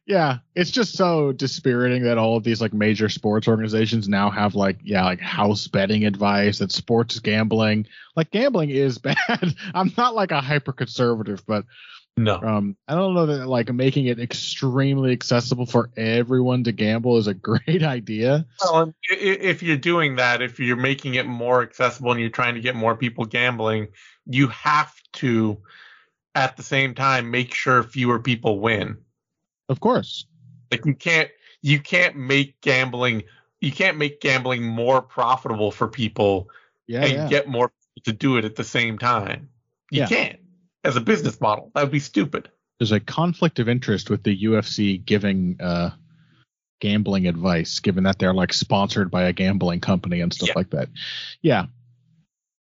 Yeah, 0.05 0.37
it's 0.53 0.69
just 0.71 0.95
so 0.95 1.31
dispiriting 1.31 2.03
that 2.03 2.17
all 2.17 2.37
of 2.37 2.43
these 2.43 2.61
like 2.61 2.73
major 2.73 3.09
sports 3.09 3.47
organizations 3.47 4.07
now 4.07 4.29
have 4.29 4.53
like 4.55 4.77
yeah, 4.83 5.03
like 5.03 5.19
house 5.19 5.67
betting 5.67 6.05
advice 6.05 6.59
that 6.59 6.71
sports 6.71 7.19
gambling. 7.19 7.87
Like 8.15 8.31
gambling 8.31 8.69
is 8.69 8.97
bad. 8.99 9.55
I'm 9.73 9.91
not 9.97 10.13
like 10.15 10.31
a 10.31 10.41
hyper 10.41 10.73
conservative, 10.73 11.43
but 11.47 11.65
No. 12.17 12.35
um 12.41 12.77
I 12.87 12.93
don't 12.95 13.13
know 13.15 13.25
that 13.25 13.47
like 13.47 13.73
making 13.73 14.05
it 14.05 14.19
extremely 14.19 15.11
accessible 15.11 15.65
for 15.65 15.89
everyone 15.97 16.63
to 16.65 16.71
gamble 16.71 17.17
is 17.17 17.27
a 17.27 17.33
great 17.49 17.81
idea. 17.83 18.45
Well, 18.63 18.81
and 18.83 18.93
i- 19.11 19.15
i- 19.15 19.41
if 19.41 19.63
you're 19.63 19.75
doing 19.77 20.17
that, 20.17 20.41
if 20.43 20.59
you're 20.59 20.77
making 20.77 21.15
it 21.15 21.25
more 21.25 21.63
accessible 21.63 22.11
and 22.11 22.19
you're 22.21 22.29
trying 22.29 22.53
to 22.55 22.61
get 22.61 22.75
more 22.75 22.95
people 22.95 23.25
gambling, 23.25 23.87
you 24.27 24.47
have 24.49 24.93
to, 25.13 25.61
at 26.35 26.57
the 26.57 26.63
same 26.63 26.93
time, 26.93 27.31
make 27.31 27.53
sure 27.55 27.81
fewer 27.83 28.19
people 28.19 28.59
win. 28.59 28.97
Of 29.69 29.79
course. 29.79 30.25
Like 30.71 30.85
you 30.85 30.93
can't, 30.95 31.29
you 31.61 31.79
can't 31.79 32.15
make 32.15 32.59
gambling, 32.61 33.23
you 33.61 33.71
can't 33.71 33.97
make 33.97 34.21
gambling 34.21 34.63
more 34.63 35.01
profitable 35.01 35.71
for 35.71 35.87
people 35.87 36.49
Yeah, 36.87 37.03
and 37.03 37.11
yeah. 37.13 37.27
get 37.27 37.47
more 37.47 37.69
people 37.69 38.11
to 38.11 38.13
do 38.13 38.37
it 38.37 38.45
at 38.45 38.55
the 38.55 38.63
same 38.63 38.97
time. 38.97 39.49
You 39.91 40.01
Yeah. 40.01 40.07
can't 40.07 40.39
as 40.83 40.95
a 40.95 41.01
business 41.01 41.39
model. 41.41 41.71
That 41.73 41.81
would 41.81 41.91
be 41.91 41.99
stupid. 41.99 42.49
There's 42.79 42.91
a 42.91 42.99
conflict 42.99 43.59
of 43.59 43.69
interest 43.69 44.09
with 44.09 44.23
the 44.23 44.43
UFC 44.43 45.03
giving 45.03 45.57
uh 45.61 45.91
gambling 46.81 47.25
advice, 47.27 47.79
given 47.79 48.03
that 48.03 48.19
they're 48.19 48.33
like 48.33 48.51
sponsored 48.53 49.09
by 49.09 49.23
a 49.23 49.33
gambling 49.33 49.79
company 49.79 50.19
and 50.21 50.33
stuff 50.33 50.49
Yeah. 50.49 50.53
like 50.55 50.69
that. 50.71 50.89
Yeah. 51.41 51.65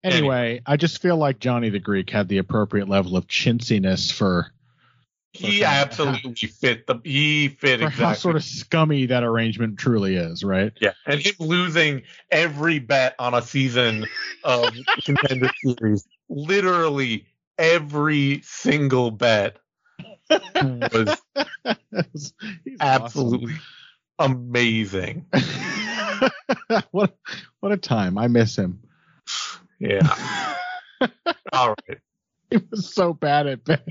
Anyway, 0.02 0.62
I 0.66 0.76
just 0.76 1.00
feel 1.02 1.16
like 1.16 1.38
Johnny 1.40 1.68
the 1.68 1.78
Greek 1.78 2.10
had 2.10 2.26
the 2.28 2.38
appropriate 2.38 2.88
level 2.88 3.16
of 3.16 3.26
chintziness 3.26 4.10
for 4.12 4.50
He 5.32 5.62
Okay. 5.62 5.64
absolutely 5.64 6.34
fit 6.48 6.86
the. 6.86 7.00
He 7.04 7.48
fit 7.48 7.80
for 7.80 7.86
exactly. 7.86 8.04
how 8.04 8.12
sort 8.14 8.36
of 8.36 8.44
scummy 8.44 9.06
that 9.06 9.22
arrangement 9.22 9.78
truly 9.78 10.16
is, 10.16 10.42
right? 10.42 10.72
Yeah, 10.80 10.92
and 11.06 11.20
him 11.20 11.38
losing 11.38 12.02
every 12.30 12.80
bet 12.80 13.14
on 13.18 13.34
a 13.34 13.42
season 13.42 14.06
of 14.42 14.74
contender 15.04 15.48
series, 15.62 16.08
literally 16.28 17.26
every 17.58 18.40
single 18.42 19.10
bet 19.12 19.58
was 20.60 21.22
He's 22.64 22.78
absolutely 22.80 23.54
amazing. 24.18 25.26
what 26.90 27.16
what 27.60 27.72
a 27.72 27.76
time. 27.76 28.18
I 28.18 28.26
miss 28.28 28.56
him. 28.56 28.80
Yeah. 29.78 30.56
All 31.52 31.74
right. 31.88 31.98
He 32.50 32.58
was 32.70 32.92
so 32.92 33.12
bad 33.14 33.46
at 33.46 33.64
bet. 33.64 33.86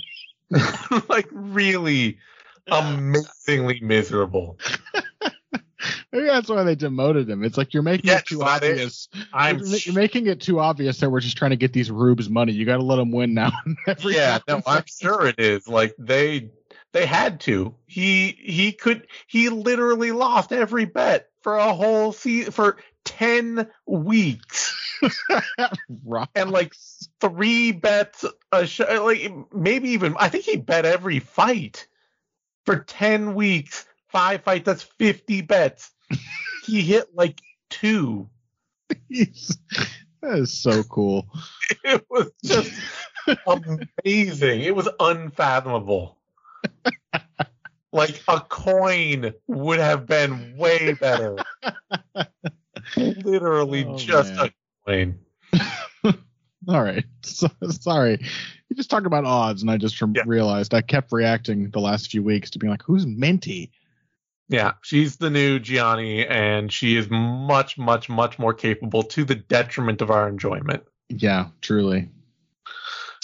like 1.09 1.27
really 1.31 2.17
amazingly 2.67 3.79
miserable. 3.81 4.57
Maybe 6.11 6.25
that's 6.25 6.49
why 6.49 6.63
they 6.63 6.75
demoted 6.75 7.29
him. 7.29 7.43
It's 7.43 7.57
like 7.57 7.73
you're 7.73 7.83
making 7.83 8.09
Yes, 8.09 8.21
it 8.21 8.25
too 8.27 8.43
obvious. 8.43 9.07
I'm 9.31 9.59
you're, 9.59 9.77
you're 9.77 9.95
making 9.95 10.27
it 10.27 10.41
too 10.41 10.59
obvious 10.59 10.99
that 10.99 11.09
we're 11.09 11.19
just 11.19 11.37
trying 11.37 11.51
to 11.51 11.57
get 11.57 11.71
these 11.71 11.91
rubes 11.91 12.29
money. 12.29 12.51
You 12.51 12.65
got 12.65 12.77
to 12.77 12.83
let 12.83 12.97
them 12.97 13.11
win 13.11 13.33
now. 13.33 13.51
Yeah, 14.03 14.39
no. 14.47 14.61
I'm 14.65 14.83
sure 14.87 15.27
it 15.27 15.39
is. 15.39 15.67
Like 15.67 15.95
they 15.97 16.49
they 16.93 17.05
had 17.05 17.39
to. 17.41 17.75
He 17.85 18.35
he 18.39 18.71
could 18.71 19.07
he 19.27 19.49
literally 19.49 20.11
lost 20.11 20.51
every 20.51 20.85
bet 20.85 21.27
for 21.41 21.55
a 21.55 21.73
whole 21.73 22.11
season 22.11 22.51
for 22.51 22.77
10 23.05 23.67
weeks. 23.85 24.75
Right. 26.05 26.27
and 26.35 26.51
like 26.51 26.75
three 27.19 27.71
bets 27.71 28.25
a 28.51 28.65
sh- 28.67 28.79
like 28.81 29.31
maybe 29.53 29.89
even 29.89 30.15
I 30.19 30.29
think 30.29 30.45
he 30.45 30.57
bet 30.57 30.85
every 30.85 31.19
fight 31.19 31.87
for 32.65 32.77
10 32.77 33.33
weeks, 33.35 33.85
five 34.07 34.43
fights, 34.43 34.65
that's 34.65 34.83
50 34.83 35.41
bets. 35.41 35.91
he 36.65 36.81
hit 36.81 37.15
like 37.15 37.41
two. 37.69 38.29
He's- 39.09 39.57
That 40.21 40.39
is 40.39 40.53
so 40.53 40.83
cool. 40.83 41.27
It 41.83 42.03
was 42.09 42.31
just 42.43 42.71
amazing. 43.47 44.61
It 44.61 44.75
was 44.75 44.89
unfathomable. 44.99 46.17
like 47.91 48.21
a 48.27 48.39
coin 48.41 49.33
would 49.47 49.79
have 49.79 50.05
been 50.07 50.57
way 50.57 50.93
better. 50.93 51.37
Literally 52.97 53.85
Oh, 53.85 53.97
just 53.97 54.33
man. 54.35 54.47
a 54.47 54.51
All 56.67 56.83
right. 56.83 57.05
So, 57.23 57.47
sorry. 57.69 58.19
You 58.69 58.75
just 58.75 58.89
talked 58.89 59.05
about 59.07 59.25
odds, 59.25 59.61
and 59.61 59.71
I 59.71 59.77
just 59.77 59.99
Yeah. 59.99 60.23
realized 60.25 60.73
I 60.73 60.81
kept 60.81 61.11
reacting 61.11 61.71
the 61.71 61.79
last 61.79 62.11
few 62.11 62.21
weeks 62.21 62.49
to 62.51 62.59
being 62.59 62.69
like, 62.71 62.83
who's 62.83 63.05
Minty? 63.05 63.71
Yeah, 64.49 64.73
she's 64.81 65.17
the 65.17 65.29
new 65.29 65.59
Gianni, 65.59 66.25
and 66.25 66.71
she 66.71 66.97
is 66.97 67.07
much, 67.09 67.77
much, 67.77 68.09
much 68.09 68.39
more 68.39 68.53
capable 68.53 69.03
to 69.03 69.23
the 69.23 69.35
detriment 69.35 70.01
of 70.01 70.09
our 70.09 70.27
enjoyment. 70.27 70.83
Yeah, 71.09 71.47
truly. 71.61 72.09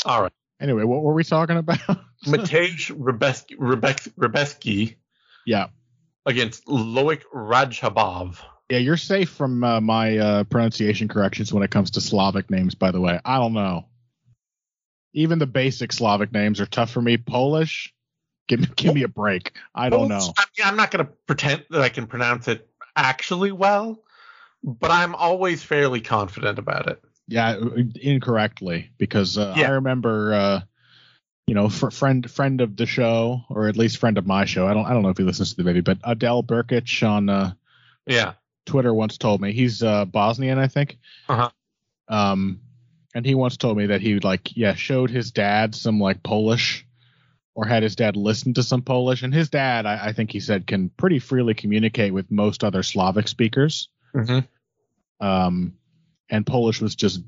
All 0.06 0.22
right. 0.22 0.32
Anyway, 0.62 0.84
what 0.84 1.02
were 1.04 1.14
we 1.14 1.24
talking 1.24 1.58
about? 1.58 1.80
Mateusz 2.26 2.92
Rebecki, 2.92 3.58
Rebecki, 3.58 4.14
Rebecki 4.14 4.96
yeah. 5.46 5.68
against 6.26 6.66
Loik 6.66 7.24
Radzhabov. 7.34 8.38
Yeah, 8.70 8.80
you're 8.80 8.98
safe 8.98 9.30
from 9.30 9.64
uh, 9.64 9.80
my 9.80 10.18
uh, 10.18 10.44
pronunciation 10.46 11.08
corrections 11.08 11.54
when 11.54 11.64
it 11.64 11.70
comes 11.70 11.92
to 11.92 12.02
Slavic 12.02 12.50
names, 12.50 12.74
by 12.74 12.92
the 12.92 13.00
way. 13.00 13.20
I 13.24 13.38
don't 13.38 13.54
know. 13.54 13.86
Even 15.14 15.40
the 15.40 15.46
basic 15.46 15.94
Slavic 15.94 16.32
names 16.34 16.60
are 16.60 16.66
tough 16.66 16.90
for 16.90 17.02
me. 17.02 17.18
Polish, 17.18 17.94
give 18.48 18.60
me 18.60 18.68
give 18.76 18.94
me 18.94 19.04
a 19.04 19.08
break. 19.08 19.54
I 19.74 19.90
don't 19.90 20.10
know. 20.10 20.34
I 20.38 20.46
mean, 20.58 20.68
I'm 20.68 20.76
not 20.76 20.92
going 20.92 21.06
to 21.06 21.12
pretend 21.28 21.66
that 21.70 21.82
I 21.82 21.90
can 21.90 22.08
pronounce 22.08 22.48
it 22.48 22.68
actually 22.96 23.52
well, 23.52 24.04
but 24.64 24.92
I'm 24.92 25.14
always 25.16 25.62
fairly 25.62 26.02
confident 26.02 26.58
about 26.58 26.88
it. 26.88 27.02
Yeah, 27.28 27.56
incorrectly 28.02 28.92
because 28.98 29.38
uh, 29.38 29.54
Yeah. 29.58 29.68
I 29.68 29.72
remember, 29.74 30.34
uh, 30.34 30.62
you 31.48 31.54
know, 31.54 31.70
fr- 31.70 31.92
friend 31.92 32.30
friend 32.30 32.62
of 32.62 32.76
the 32.76 32.88
show 32.88 33.42
or 33.50 33.68
at 33.68 33.78
least 33.78 33.98
friend 33.98 34.18
of 34.18 34.26
my 34.26 34.46
show. 34.46 34.68
I 34.68 34.74
don't 34.74 34.86
I 34.86 34.94
don't 34.94 35.04
know 35.04 35.10
if 35.10 35.18
he 35.18 35.24
listens 35.24 35.52
to 35.52 35.58
the 35.58 35.64
baby, 35.64 35.82
but 35.82 36.00
Adele 36.04 36.44
Burkic 36.44 37.08
on 37.08 37.30
uh, 37.30 37.54
Yeah. 38.08 38.34
Twitter 38.66 38.94
once 38.94 39.18
told 39.18 39.42
me 39.42 39.54
he's 39.54 39.84
uh, 39.84 40.06
Bosnian, 40.06 40.58
I 40.58 40.68
think. 40.68 40.98
Uh-huh. 41.30 41.50
Um, 42.08 42.62
and 43.14 43.26
he 43.26 43.36
once 43.36 43.58
told 43.58 43.78
me 43.78 43.88
that 43.88 44.02
he 44.02 44.20
like 44.20 44.56
yeah 44.58 44.74
showed 44.76 45.10
his 45.10 45.32
dad 45.32 45.74
some 45.76 46.00
like 46.00 46.22
Polish, 46.24 46.86
or 47.56 47.66
had 47.66 47.84
his 47.84 47.96
dad 47.96 48.16
listen 48.16 48.54
to 48.56 48.64
some 48.64 48.82
Polish, 48.82 49.24
and 49.24 49.34
his 49.34 49.50
dad 49.50 49.86
I, 49.86 50.08
I 50.08 50.14
think 50.14 50.32
he 50.32 50.40
said 50.40 50.68
can 50.68 50.90
pretty 50.90 51.20
freely 51.20 51.54
communicate 51.54 52.14
with 52.14 52.30
most 52.30 52.64
other 52.64 52.84
Slavic 52.84 53.28
speakers. 53.28 53.90
Mm-hmm. 54.14 55.26
Um, 55.26 55.76
and 56.30 56.46
Polish 56.46 56.82
was 56.82 56.96
just 56.96 57.22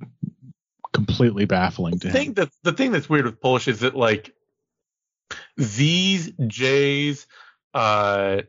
completely 0.94 1.46
baffling 1.46 2.00
to 2.00 2.10
The 2.10 2.20
him. 2.20 2.34
that 2.34 2.50
the 2.64 2.74
thing 2.74 2.92
that's 2.92 3.10
weird 3.10 3.26
with 3.26 3.40
Polish 3.40 3.68
is 3.68 3.80
that 3.82 3.96
like 3.96 4.34
Z's, 5.62 6.32
J's, 6.48 7.28
uh, 7.74 8.42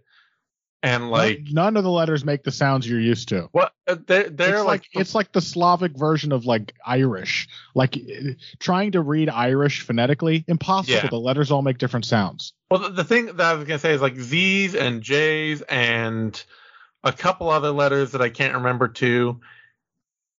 and 0.82 1.10
like 1.10 1.40
none, 1.44 1.54
none 1.54 1.76
of 1.76 1.84
the 1.84 1.90
letters 1.90 2.24
make 2.24 2.44
the 2.44 2.52
sounds 2.52 2.88
you're 2.88 3.00
used 3.00 3.28
to. 3.30 3.48
what 3.52 3.72
uh, 3.86 3.96
they're 4.06 4.30
they're 4.30 4.56
it's 4.56 4.58
like, 4.58 4.66
like, 4.66 4.86
it's 4.92 5.14
like 5.14 5.32
the 5.32 5.40
Slavic 5.40 5.96
version 5.96 6.32
of 6.32 6.46
like 6.46 6.72
Irish. 6.86 7.48
Like 7.74 7.96
eh, 7.96 8.34
trying 8.58 8.92
to 8.92 9.00
read 9.00 9.28
Irish 9.28 9.82
phonetically, 9.82 10.44
impossible. 10.46 10.94
Yeah. 10.94 11.08
The 11.08 11.18
letters 11.18 11.50
all 11.50 11.62
make 11.62 11.78
different 11.78 12.04
sounds. 12.04 12.52
Well, 12.70 12.80
the, 12.80 12.90
the 12.90 13.04
thing 13.04 13.26
that 13.26 13.40
I 13.40 13.54
was 13.54 13.64
gonna 13.64 13.78
say 13.78 13.92
is 13.92 14.02
like 14.02 14.16
Z's 14.16 14.74
and 14.74 15.02
J's 15.02 15.62
and 15.62 16.40
a 17.02 17.12
couple 17.12 17.50
other 17.50 17.70
letters 17.70 18.12
that 18.12 18.22
I 18.22 18.28
can't 18.28 18.54
remember 18.54 18.88
too. 18.88 19.40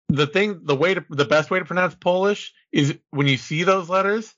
The 0.08 0.26
thing, 0.26 0.62
the 0.64 0.76
way 0.76 0.96
to, 0.96 1.06
the 1.10 1.26
best 1.26 1.52
way 1.52 1.60
to 1.60 1.66
pronounce 1.66 1.94
Polish 1.96 2.54
is 2.72 2.98
when 3.12 3.28
you 3.28 3.38
see 3.38 3.64
those 3.64 3.90
letters, 3.90 4.34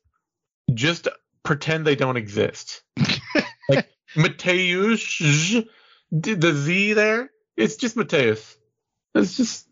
just 0.73 1.07
pretend 1.43 1.85
they 1.85 1.95
don't 1.95 2.17
exist. 2.17 2.83
like 3.69 3.87
Mateusz, 4.15 5.65
the 6.11 6.53
Z 6.53 6.93
there, 6.93 7.31
it's 7.55 7.75
just 7.75 7.95
Mateusz. 7.95 8.55
It's 9.15 9.37
just 9.37 9.67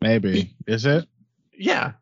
Maybe 0.00 0.54
is 0.66 0.86
it? 0.86 1.06
yeah. 1.52 1.92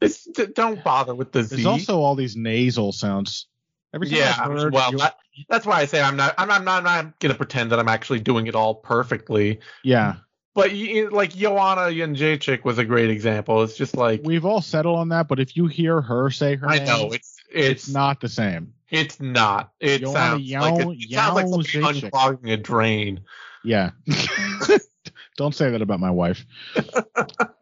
It's 0.00 0.24
don't 0.24 0.84
bother 0.84 1.14
with 1.14 1.32
the 1.32 1.42
Z. 1.42 1.56
There's 1.56 1.66
also 1.66 2.00
all 2.00 2.14
these 2.14 2.36
nasal 2.36 2.92
sounds. 2.92 3.46
Every 3.94 4.08
time 4.10 4.18
yeah, 4.18 4.34
heard 4.34 4.74
well, 4.74 4.92
that, 4.92 5.16
that's 5.48 5.64
why 5.64 5.80
I 5.80 5.86
say 5.86 6.02
I'm 6.02 6.16
not. 6.16 6.34
I'm, 6.36 6.50
I'm 6.50 6.64
not. 6.64 6.78
I'm 6.78 6.84
not 7.06 7.18
going 7.18 7.32
to 7.32 7.36
pretend 7.36 7.72
that 7.72 7.78
I'm 7.78 7.88
actually 7.88 8.20
doing 8.20 8.46
it 8.46 8.54
all 8.54 8.74
perfectly. 8.74 9.60
yeah, 9.82 10.16
But 10.54 10.72
like 10.72 11.34
Joanna 11.34 11.82
Jędrzejczyk 11.92 12.62
was 12.64 12.76
a 12.78 12.84
great 12.84 13.08
example. 13.08 13.62
It's 13.62 13.76
just 13.76 13.96
like 13.96 14.20
we've 14.22 14.44
all 14.44 14.60
settled 14.60 14.98
on 14.98 15.08
that. 15.10 15.28
But 15.28 15.40
if 15.40 15.56
you 15.56 15.66
hear 15.66 16.02
her 16.02 16.30
say 16.30 16.56
her 16.56 16.68
I 16.68 16.78
name, 16.78 16.86
know 16.86 17.12
it's 17.12 17.36
it's 17.50 17.68
it's 17.68 17.88
not 17.88 18.20
the 18.20 18.28
same. 18.28 18.74
It's 18.90 19.20
not. 19.20 19.72
It 19.80 20.06
sounds 20.06 20.50
like 20.50 20.84
a, 20.84 20.90
it 20.90 21.10
sounds 21.10 21.34
like 21.34 21.66
somebody 21.66 22.00
unclogging 22.02 22.52
a 22.52 22.56
drain. 22.56 23.20
Yeah. 23.64 23.90
Don't 25.36 25.54
say 25.54 25.70
that 25.70 25.82
about 25.82 26.00
my 26.00 26.10
wife. 26.10 26.44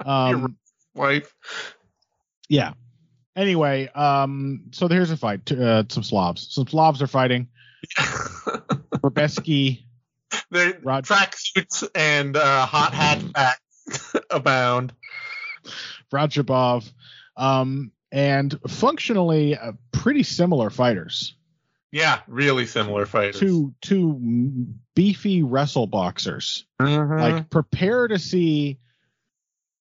Um, 0.06 0.58
Wife. 0.94 1.34
yeah. 2.50 2.74
Anyway, 3.34 3.88
um, 3.94 4.64
so 4.70 4.86
here's 4.86 5.10
a 5.10 5.16
fight. 5.16 5.50
Uh, 5.50 5.84
some 5.88 6.02
Slavs. 6.02 6.52
Some 6.52 6.66
Slavs 6.68 7.00
are 7.00 7.06
fighting. 7.06 7.48
Rebecki, 7.98 9.84
Their 10.50 10.78
Rod- 10.82 11.06
tracksuits 11.06 11.88
and 11.94 12.36
uh, 12.36 12.66
hot 12.66 12.92
hatchbacks 12.92 14.20
abound. 14.30 14.92
Radzhabov, 16.12 16.92
um, 17.36 17.90
and 18.14 18.56
functionally 18.68 19.58
uh, 19.58 19.72
pretty 19.90 20.22
similar 20.22 20.70
fighters. 20.70 21.34
Yeah, 21.90 22.20
really 22.28 22.64
similar 22.64 23.06
fighters. 23.06 23.40
Two 23.40 23.74
two 23.82 24.66
beefy 24.94 25.42
wrestle 25.42 25.88
boxers. 25.88 26.64
Mhm. 26.80 27.20
Like 27.20 27.50
prepare 27.50 28.06
to 28.08 28.18
see 28.18 28.78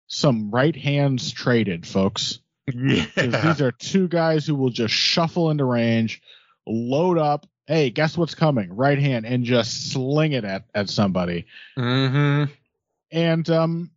some 0.07 0.51
right 0.51 0.75
hands 0.75 1.31
traded, 1.31 1.87
folks. 1.87 2.41
yeah. 2.75 3.05
These 3.17 3.61
are 3.61 3.73
two 3.73 4.09
guys 4.09 4.47
who 4.47 4.55
will 4.55 4.71
just 4.71 4.95
shuffle 4.95 5.51
into 5.51 5.65
range, 5.65 6.23
load 6.67 7.19
up. 7.19 7.47
Hey, 7.67 7.91
guess 7.91 8.17
what's 8.17 8.35
coming? 8.35 8.75
Right 8.75 8.99
hand, 8.99 9.27
and 9.27 9.45
just 9.45 9.93
sling 9.93 10.33
it 10.33 10.45
at 10.45 10.65
at 10.75 10.89
somebody. 10.89 11.47
Mm-hmm. 11.79 12.51
And 13.11 13.51
um, 13.51 13.91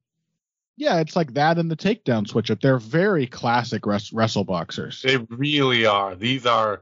yeah, 0.77 0.99
it's 0.99 1.15
like 1.15 1.33
that 1.33 1.57
in 1.57 1.67
the 1.67 1.75
takedown 1.75 2.27
switch 2.27 2.51
up. 2.51 2.59
They're 2.61 2.79
very 2.79 3.27
classic 3.27 3.85
res- 3.85 4.11
wrestle 4.13 4.43
boxers. 4.43 5.01
They 5.01 5.17
really 5.17 5.85
are. 5.85 6.15
These 6.15 6.45
are 6.45 6.81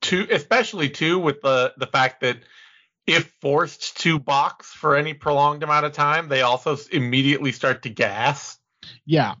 two, 0.00 0.26
especially 0.30 0.88
two, 0.88 1.18
with 1.18 1.42
the 1.42 1.74
the 1.76 1.86
fact 1.86 2.20
that 2.22 2.38
if 3.06 3.32
forced 3.40 3.98
to 4.00 4.18
box 4.18 4.68
for 4.72 4.96
any 4.96 5.12
prolonged 5.12 5.62
amount 5.62 5.84
of 5.84 5.92
time, 5.92 6.28
they 6.28 6.42
also 6.42 6.76
immediately 6.90 7.52
start 7.52 7.82
to 7.82 7.90
gas. 7.90 8.58
Yeah, 9.04 9.34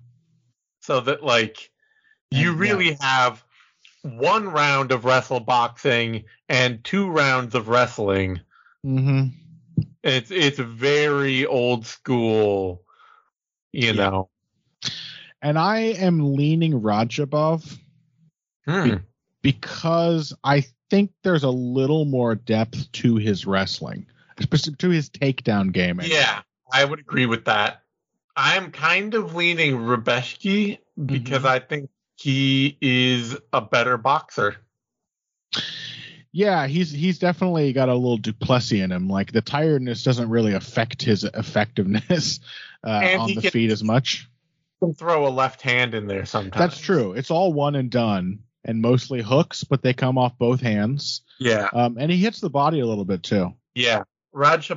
So 0.80 1.00
that 1.00 1.22
like 1.22 1.70
you 2.30 2.50
And, 2.50 2.60
really 2.60 2.96
have 3.00 3.42
one 4.02 4.48
round 4.48 4.92
of 4.92 5.04
wrestle 5.04 5.40
boxing 5.40 6.24
and 6.48 6.84
two 6.84 7.08
rounds 7.10 7.54
of 7.54 7.68
wrestling. 7.68 8.40
Mm-hmm. 8.84 9.28
It's 10.02 10.30
it's 10.30 10.58
very 10.58 11.46
old 11.46 11.86
school, 11.86 12.83
you 13.74 13.92
Yeah. 13.92 14.10
know. 14.10 14.30
and 15.42 15.58
I 15.58 15.78
am 15.78 16.34
leaning 16.34 16.80
Radzhabov 16.80 17.78
Hmm. 18.66 18.94
because 19.42 20.32
I 20.42 20.64
think 20.90 21.12
there's 21.22 21.42
a 21.44 21.50
little 21.50 22.04
more 22.06 22.34
depth 22.34 22.90
to 22.92 23.16
his 23.16 23.46
wrestling, 23.46 24.06
especially 24.38 24.74
to 24.76 24.88
his 24.90 25.10
takedown 25.10 25.72
game. 25.72 26.00
Yeah, 26.02 26.42
I 26.72 26.84
would 26.84 27.00
agree 27.00 27.26
with 27.26 27.44
that. 27.44 27.82
I'm 28.36 28.70
kind 28.72 29.14
of 29.14 29.34
leaning 29.34 29.76
Rebeshki 29.76 30.78
because 31.04 31.42
Mm-hmm. 31.42 31.46
I 31.46 31.58
think 31.60 31.90
he 32.16 32.76
is 32.80 33.36
a 33.52 33.60
better 33.60 33.96
boxer. 33.98 34.56
Yeah, 36.36 36.66
he's 36.66 36.90
he's 36.90 37.20
definitely 37.20 37.72
got 37.72 37.88
a 37.88 37.94
little 37.94 38.16
Du 38.16 38.32
Plessis 38.32 38.80
in 38.80 38.90
him. 38.90 39.08
Like 39.08 39.30
the 39.30 39.40
tiredness 39.40 40.02
doesn't 40.02 40.28
really 40.28 40.52
affect 40.54 41.00
his 41.00 41.22
effectiveness 41.22 42.40
uh, 42.84 43.16
on 43.20 43.28
the 43.28 43.40
can- 43.40 43.50
feet 43.52 43.70
as 43.70 43.84
much. 43.84 44.28
Can 44.80 44.94
throw 44.94 45.28
a 45.28 45.30
left 45.30 45.62
hand 45.62 45.94
in 45.94 46.08
there 46.08 46.26
sometimes. 46.26 46.58
That's 46.58 46.80
true. 46.80 47.12
It's 47.12 47.30
all 47.30 47.52
one 47.52 47.76
and 47.76 47.88
done, 47.88 48.40
and 48.64 48.82
mostly 48.82 49.22
hooks, 49.22 49.62
but 49.62 49.80
they 49.82 49.94
come 49.94 50.18
off 50.18 50.36
both 50.36 50.60
hands. 50.60 51.22
Yeah, 51.38 51.68
Um, 51.72 51.98
and 52.00 52.10
he 52.10 52.18
hits 52.18 52.40
the 52.40 52.50
body 52.50 52.80
a 52.80 52.86
little 52.86 53.04
bit 53.04 53.22
too. 53.22 53.54
yeah. 53.74 54.02
Raj 54.32 54.68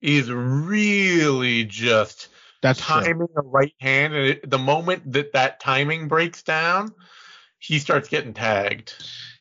is 0.00 0.30
really 0.30 1.64
just 1.64 2.28
That's 2.62 2.80
true. 2.80 3.00
timing 3.02 3.26
a 3.36 3.42
right 3.42 3.74
hand, 3.80 4.14
and 4.14 4.26
it, 4.26 4.48
the 4.48 4.58
moment 4.58 5.12
that 5.12 5.32
that 5.32 5.58
timing 5.58 6.06
breaks 6.06 6.44
down, 6.44 6.92
he 7.58 7.80
starts 7.80 8.08
getting 8.08 8.32
tagged. 8.32 8.94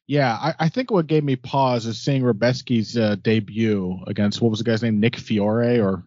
Yeah, 0.08 0.34
I, 0.34 0.54
I 0.60 0.70
think 0.70 0.92
what 0.92 1.08
gave 1.08 1.24
me 1.24 1.36
pause 1.36 1.88
is 1.88 2.00
seeing 2.00 2.24
Rebecki's 2.24 2.96
uh, 2.96 3.16
debut 3.16 4.00
against 4.06 4.40
what 4.40 4.52
was 4.52 4.60
the 4.60 4.66
guy's 4.66 4.84
name, 4.84 5.00
Nick 5.00 5.16
Fiore 5.16 5.80
or 5.80 6.04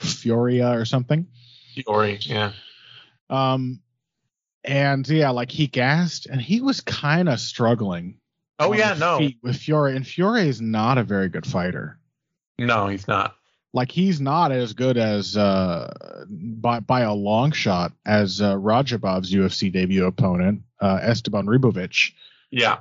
Fioria 0.00 0.80
or 0.80 0.86
something. 0.86 1.26
Fiore, 1.74 2.18
yeah. 2.22 2.52
Um, 3.28 3.80
and 4.64 5.06
yeah, 5.08 5.30
like 5.30 5.50
he 5.50 5.66
gassed, 5.66 6.26
and 6.26 6.40
he 6.40 6.62
was 6.62 6.80
kind 6.80 7.28
of 7.28 7.38
struggling. 7.38 8.18
Oh 8.58 8.72
yeah, 8.72 8.94
no, 8.94 9.28
with 9.42 9.56
Fiore, 9.56 9.94
and 9.94 10.06
Fiore 10.06 10.48
is 10.48 10.60
not 10.60 10.96
a 10.96 11.02
very 11.02 11.28
good 11.28 11.46
fighter. 11.46 11.98
no, 12.58 12.88
he's 12.88 13.08
not. 13.08 13.36
Like 13.74 13.90
he's 13.90 14.20
not 14.20 14.52
as 14.52 14.72
good 14.72 14.96
as 14.96 15.36
uh 15.36 15.92
by 16.30 16.78
by 16.78 17.00
a 17.00 17.12
long 17.12 17.50
shot 17.50 17.92
as 18.06 18.40
uh, 18.40 18.54
Radzhabov's 18.54 19.32
UFC 19.34 19.70
debut 19.72 20.06
opponent, 20.06 20.62
uh, 20.80 21.00
Esteban 21.02 21.46
Ribovic. 21.46 22.12
Yeah, 22.52 22.78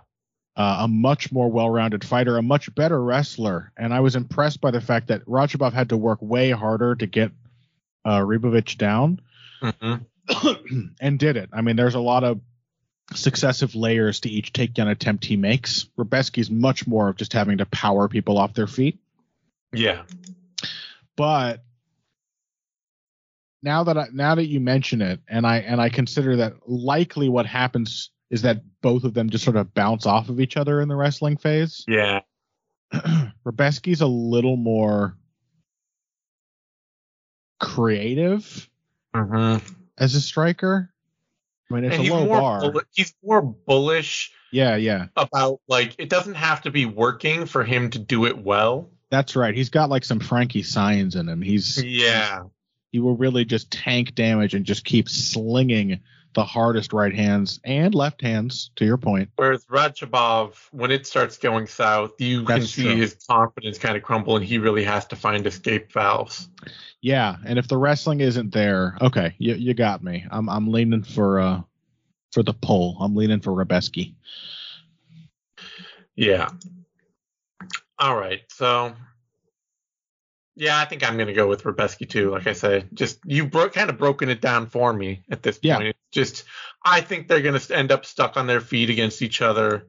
uh, 0.55 0.77
a 0.81 0.87
much 0.87 1.31
more 1.31 1.49
well-rounded 1.49 2.03
fighter, 2.03 2.37
a 2.37 2.41
much 2.41 2.73
better 2.75 3.01
wrestler, 3.01 3.71
and 3.77 3.93
I 3.93 4.01
was 4.01 4.15
impressed 4.15 4.61
by 4.61 4.71
the 4.71 4.81
fact 4.81 5.07
that 5.07 5.25
Radzhabov 5.25 5.73
had 5.73 5.89
to 5.89 5.97
work 5.97 6.19
way 6.21 6.51
harder 6.51 6.95
to 6.95 7.07
get 7.07 7.31
uh, 8.05 8.19
Ribovic 8.19 8.77
down, 8.77 9.19
hmm 9.61 9.95
and 11.01 11.19
did 11.19 11.35
it. 11.37 11.49
I 11.51 11.61
mean, 11.61 11.75
there's 11.75 11.95
a 11.95 11.99
lot 11.99 12.23
of 12.23 12.39
successive 13.13 13.75
layers 13.75 14.21
to 14.21 14.29
each 14.29 14.53
takedown 14.53 14.89
attempt 14.89 15.25
he 15.25 15.35
makes. 15.35 15.87
Rebecki's 15.97 16.49
much 16.49 16.87
more 16.87 17.09
of 17.09 17.17
just 17.17 17.33
having 17.33 17.57
to 17.57 17.65
power 17.65 18.07
people 18.07 18.37
off 18.37 18.53
their 18.53 18.67
feet, 18.67 18.99
yeah, 19.73 20.03
but 21.15 21.63
now 23.63 23.85
that 23.85 23.97
I, 23.97 24.07
now 24.13 24.35
that 24.35 24.45
you 24.45 24.59
mention 24.59 25.01
it, 25.01 25.21
and 25.27 25.47
I 25.47 25.57
and 25.59 25.81
I 25.81 25.89
consider 25.89 26.35
that 26.37 26.69
likely 26.69 27.27
what 27.27 27.47
happens 27.47 28.11
is 28.33 28.41
that 28.41 28.63
both 28.81 29.03
of 29.03 29.13
them 29.13 29.29
just 29.29 29.43
sort 29.43 29.55
of 29.55 29.71
bounce 29.75 30.07
off 30.07 30.27
of 30.27 30.39
each 30.41 30.57
other 30.57 30.81
in 30.81 30.87
the 30.87 30.95
wrestling 30.95 31.37
phase. 31.37 31.85
yeah. 31.87 32.21
Rebecki's 33.43 34.01
a 34.01 34.07
little 34.07 34.55
more 34.57 35.15
creative 37.59 38.69
hmm 39.15 39.57
as 39.99 40.15
a 40.15 40.21
striker. 40.21 40.91
I 41.69 41.75
mean, 41.75 41.83
it's 41.85 41.97
and 41.97 42.07
a 42.07 42.11
low 42.11 42.25
bar. 42.25 42.73
he's 42.93 43.13
more 43.23 43.41
bullish 43.43 44.31
Yeah, 44.51 44.75
yeah, 44.75 45.05
about 45.15 45.61
like 45.67 45.95
it 45.99 46.09
doesn't 46.09 46.33
have 46.33 46.63
to 46.63 46.71
be 46.71 46.87
working 46.87 47.45
for 47.45 47.63
him 47.63 47.91
to 47.91 47.99
do 47.99 48.25
it 48.25 48.37
well. 48.37 48.89
that's 49.11 49.35
right. 49.35 49.53
He's 49.55 49.69
got 49.69 49.91
like 49.91 50.03
some 50.03 50.19
Frankie 50.19 50.63
signs 50.63 51.15
in 51.15 51.29
him. 51.29 51.43
He's 51.43 51.83
Yeah, 51.83 52.45
he 52.91 52.99
will 52.99 53.15
really 53.15 53.45
just 53.45 53.69
tank 53.71 54.15
damage 54.15 54.55
and 54.55 54.65
just 54.65 54.83
keep 54.85 55.07
slinging 55.07 55.99
the 56.33 56.43
hardest 56.43 56.93
right 56.93 57.13
hands 57.13 57.59
and 57.63 57.93
left 57.93 58.21
hands. 58.21 58.71
To 58.77 58.85
your 58.85 58.97
point, 58.97 59.29
Whereas 59.35 59.65
Radzhabov, 59.65 60.55
when 60.71 60.91
it 60.91 61.05
starts 61.07 61.37
going 61.37 61.67
south, 61.67 62.19
you 62.19 62.43
can 62.43 62.61
see 62.61 62.83
true. 62.83 62.95
his 62.95 63.15
confidence 63.29 63.77
kind 63.77 63.95
of 63.97 64.03
crumble, 64.03 64.35
and 64.35 64.45
he 64.45 64.57
really 64.57 64.83
has 64.83 65.05
to 65.07 65.15
find 65.15 65.45
escape 65.47 65.91
valves. 65.91 66.49
yeah. 67.01 67.35
And 67.45 67.59
if 67.59 67.67
the 67.67 67.77
wrestling 67.77 68.21
isn't 68.21 68.53
there, 68.53 68.97
okay, 69.01 69.35
you 69.37 69.55
you 69.55 69.73
got 69.73 70.03
me. 70.03 70.25
I'm 70.31 70.49
I'm 70.49 70.71
leaning 70.71 71.03
for 71.03 71.39
uh 71.39 71.61
for 72.31 72.43
the 72.43 72.53
pull. 72.53 72.97
I'm 72.99 73.15
leaning 73.15 73.39
for 73.41 73.51
Rebecki. 73.51 74.15
Yeah. 76.15 76.49
All 77.99 78.15
right. 78.15 78.41
So, 78.49 78.93
yeah, 80.55 80.77
I 80.79 80.85
think 80.85 81.07
I'm 81.07 81.15
going 81.15 81.27
to 81.27 81.33
go 81.33 81.47
with 81.47 81.63
Rebecki 81.63 82.09
too. 82.09 82.31
Like 82.31 82.47
I 82.47 82.53
said, 82.53 82.89
just 82.93 83.19
you 83.25 83.47
bro- 83.47 83.69
kind 83.69 83.89
of 83.89 83.97
broken 83.97 84.29
it 84.29 84.41
down 84.41 84.67
for 84.67 84.93
me 84.93 85.23
at 85.29 85.43
this 85.43 85.57
point. 85.57 85.87
It's 85.87 85.99
just, 86.13 86.45
I 86.83 87.01
think 87.01 87.27
they're 87.27 87.41
going 87.41 87.59
to 87.59 87.75
end 87.75 87.91
up 87.91 88.05
stuck 88.05 88.37
on 88.37 88.47
their 88.47 88.61
feet 88.61 88.89
against 88.89 89.21
each 89.21 89.41
other. 89.41 89.87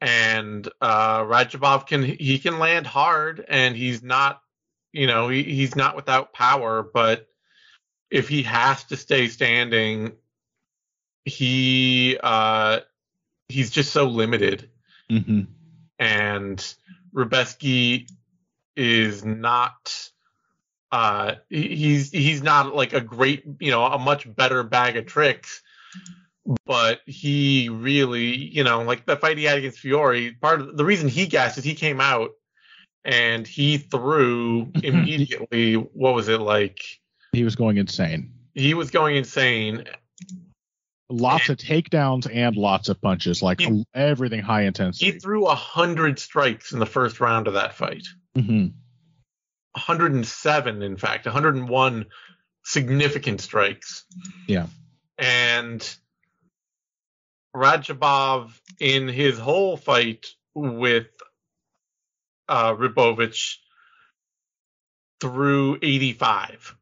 And 0.00 0.66
uh, 0.80 1.24
Radzhabov 1.24 1.86
can 1.86 2.02
he 2.02 2.38
can 2.38 2.58
land 2.58 2.86
hard, 2.86 3.44
and 3.46 3.76
he's 3.76 4.02
not, 4.02 4.40
you 4.92 5.06
know, 5.06 5.28
he, 5.28 5.42
he's 5.42 5.76
not 5.76 5.94
without 5.94 6.32
power. 6.32 6.82
But 6.82 7.28
if 8.10 8.28
he 8.28 8.44
has 8.44 8.82
to 8.84 8.96
stay 8.96 9.28
standing, 9.28 10.12
he 11.26 12.18
uh, 12.22 12.80
he's 13.48 13.70
just 13.70 13.92
so 13.92 14.06
limited 14.06 14.70
Mm-hmm. 15.10 15.40
and 15.98 16.74
Rebecki 17.12 18.08
is 18.76 19.24
not 19.24 20.10
uh 20.92 21.34
he's 21.48 22.10
he's 22.10 22.42
not 22.42 22.74
like 22.74 22.92
a 22.92 23.00
great 23.00 23.44
you 23.60 23.70
know 23.70 23.84
a 23.84 23.98
much 23.98 24.32
better 24.34 24.62
bag 24.62 24.96
of 24.96 25.06
tricks 25.06 25.62
but 26.66 27.00
he 27.06 27.68
really 27.68 28.34
you 28.34 28.64
know 28.64 28.82
like 28.82 29.06
the 29.06 29.16
fight 29.16 29.38
he 29.38 29.44
had 29.44 29.58
against 29.58 29.78
Fiore 29.78 30.32
part 30.32 30.60
of 30.60 30.76
the 30.76 30.84
reason 30.84 31.08
he 31.08 31.26
gassed 31.26 31.58
is 31.58 31.64
he 31.64 31.74
came 31.74 32.00
out 32.00 32.30
and 33.04 33.46
he 33.46 33.78
threw 33.78 34.72
immediately 34.82 35.74
what 35.74 36.14
was 36.14 36.28
it 36.28 36.40
like 36.40 36.80
He 37.32 37.44
was 37.44 37.54
going 37.56 37.76
insane. 37.76 38.32
he 38.54 38.74
was 38.74 38.90
going 38.90 39.16
insane 39.16 39.84
lots 41.08 41.48
of 41.48 41.56
takedowns 41.56 42.32
and 42.32 42.54
lots 42.56 42.88
of 42.88 43.00
punches, 43.00 43.42
like 43.42 43.60
He- 43.60 43.84
everything 43.94 44.40
high 44.42 44.62
intensity. 44.62 45.12
he 45.12 45.18
threw 45.18 45.46
a 45.46 45.54
hundred 45.54 46.18
strikes 46.18 46.72
in 46.72 46.78
the 46.78 46.86
first 46.86 47.20
round 47.20 47.46
of 47.48 47.54
that 47.54 47.74
fight 47.74 48.06
hmm 48.34 48.66
107 49.72 50.82
in 50.82 50.96
fact 50.96 51.26
101 51.26 52.06
significant 52.64 53.40
strikes 53.40 54.04
Yeah. 54.46 54.66
and 55.18 55.96
Radzhabov 57.56 58.52
in 58.78 59.08
his 59.08 59.38
whole 59.38 59.76
fight 59.76 60.26
with 60.54 61.06
uh 62.48 62.74
Ribovic 62.74 63.56
threw 65.20 65.78
85 65.80 66.76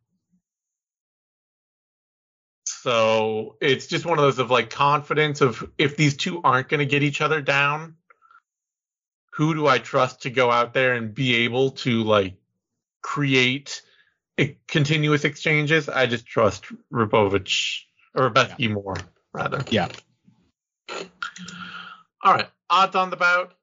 so 2.66 3.56
it's 3.60 3.86
just 3.86 4.06
one 4.06 4.18
of 4.18 4.22
those 4.22 4.38
of 4.38 4.50
like 4.50 4.70
confidence 4.70 5.40
of 5.40 5.68
if 5.78 5.96
these 5.96 6.16
two 6.16 6.40
aren't 6.42 6.68
going 6.68 6.78
to 6.80 6.86
get 6.86 7.02
each 7.02 7.20
other 7.20 7.40
down 7.40 7.96
who 9.32 9.54
do 9.54 9.66
I 9.66 9.78
trust 9.78 10.22
to 10.22 10.30
go 10.30 10.50
out 10.50 10.74
there 10.74 10.94
and 10.94 11.14
be 11.14 11.44
able 11.44 11.70
to 11.72 12.02
like 12.04 12.34
create 13.02 13.82
continuous 14.66 15.24
exchanges? 15.24 15.88
I 15.88 16.06
just 16.06 16.26
trust 16.26 16.66
Ribovic 16.92 17.80
or 18.14 18.30
Rebecki 18.30 18.72
more, 18.72 18.96
rather. 19.32 19.64
Yeah. 19.70 19.88
All 22.22 22.34
right, 22.34 22.48
odds 22.68 22.96
on 22.96 23.10
the 23.10 23.16
bout. 23.16 23.54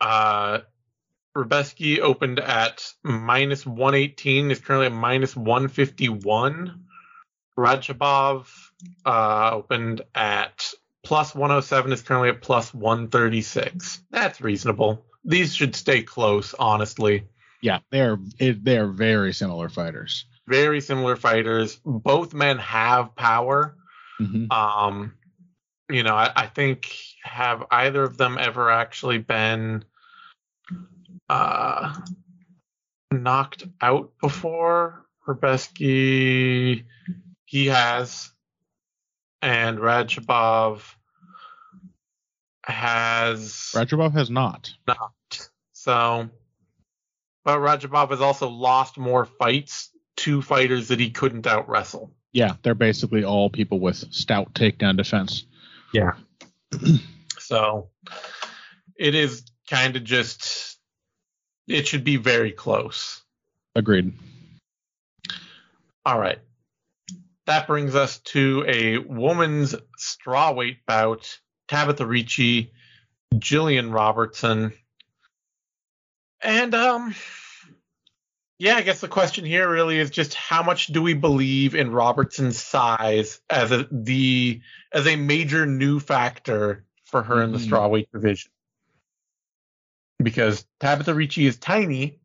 Uh, 0.00 0.58
Rebecki 1.36 1.98
opened 2.00 2.38
at 2.38 2.84
minus 3.02 3.66
118, 3.66 4.50
is 4.50 4.60
currently 4.60 4.86
at 4.86 4.92
minus 4.92 5.34
151. 5.36 6.84
Radzhabov 7.58 8.46
uh, 9.06 9.50
opened 9.52 10.02
at 10.14 10.72
plus 11.04 11.34
107, 11.34 11.92
is 11.92 12.02
currently 12.02 12.28
at 12.30 12.42
plus 12.42 12.74
136. 12.74 14.00
That's 14.10 14.40
reasonable. 14.40 15.04
These 15.24 15.54
should 15.54 15.74
stay 15.74 16.02
close, 16.02 16.54
honestly. 16.54 17.28
Yeah, 17.62 17.78
they're 17.90 18.18
they're 18.38 18.88
very 18.88 19.32
similar 19.32 19.68
fighters. 19.68 20.26
Very 20.46 20.80
similar 20.80 21.16
fighters. 21.16 21.80
Both 21.84 22.34
men 22.34 22.58
have 22.58 23.16
power. 23.16 23.76
hmm 24.18 24.46
Um, 24.50 25.14
you 25.90 26.02
know, 26.02 26.14
I, 26.14 26.30
I 26.36 26.46
think 26.46 26.90
have 27.22 27.64
either 27.70 28.02
of 28.02 28.16
them 28.18 28.36
ever 28.38 28.70
actually 28.70 29.18
been 29.18 29.84
uh 31.28 31.94
knocked 33.10 33.64
out 33.80 34.12
before? 34.20 35.06
Herbeski, 35.26 36.84
he 37.46 37.66
has, 37.66 38.30
and 39.40 39.78
Radzhabov 39.78 40.82
has 42.66 43.72
Radzhabov 43.74 44.12
has 44.12 44.30
not. 44.30 44.72
not. 44.86 45.12
So, 45.72 46.28
but 47.44 47.58
Radzhabov 47.58 48.10
has 48.10 48.20
also 48.20 48.48
lost 48.48 48.96
more 48.98 49.24
fights 49.26 49.90
to 50.16 50.42
fighters 50.42 50.88
that 50.88 51.00
he 51.00 51.10
couldn't 51.10 51.46
out 51.46 51.68
wrestle. 51.68 52.12
Yeah, 52.32 52.54
they're 52.62 52.74
basically 52.74 53.24
all 53.24 53.50
people 53.50 53.80
with 53.80 54.12
stout 54.12 54.54
takedown 54.54 54.96
defense. 54.96 55.44
Yeah. 55.92 56.12
so 57.38 57.90
it 58.96 59.14
is 59.14 59.44
kind 59.68 59.96
of 59.96 60.04
just 60.04 60.78
it 61.66 61.86
should 61.86 62.04
be 62.04 62.16
very 62.16 62.52
close. 62.52 63.22
Agreed. 63.74 64.12
All 66.06 66.18
right. 66.18 66.38
That 67.46 67.66
brings 67.66 67.94
us 67.94 68.18
to 68.20 68.64
a 68.66 68.98
woman's 68.98 69.74
strawweight 69.98 70.78
bout. 70.86 71.38
Tabitha 71.68 72.06
Ricci, 72.06 72.72
Gillian 73.38 73.90
Robertson. 73.90 74.72
And 76.40 76.74
um 76.74 77.14
yeah, 78.58 78.76
I 78.76 78.82
guess 78.82 79.00
the 79.00 79.08
question 79.08 79.44
here 79.44 79.68
really 79.68 79.98
is 79.98 80.10
just 80.10 80.34
how 80.34 80.62
much 80.62 80.86
do 80.86 81.02
we 81.02 81.12
believe 81.14 81.74
in 81.74 81.90
Robertson's 81.90 82.58
size 82.62 83.40
as 83.50 83.72
a 83.72 83.88
the 83.90 84.60
as 84.92 85.06
a 85.06 85.16
major 85.16 85.66
new 85.66 85.98
factor 85.98 86.84
for 87.04 87.22
her 87.22 87.42
in 87.42 87.52
the 87.52 87.58
Mhm. 87.58 87.68
strawweight 87.68 88.10
division? 88.12 88.50
Because 90.22 90.64
Tabitha 90.78 91.12
Ricci 91.14 91.46
is 91.46 91.58
tiny, 91.58 92.20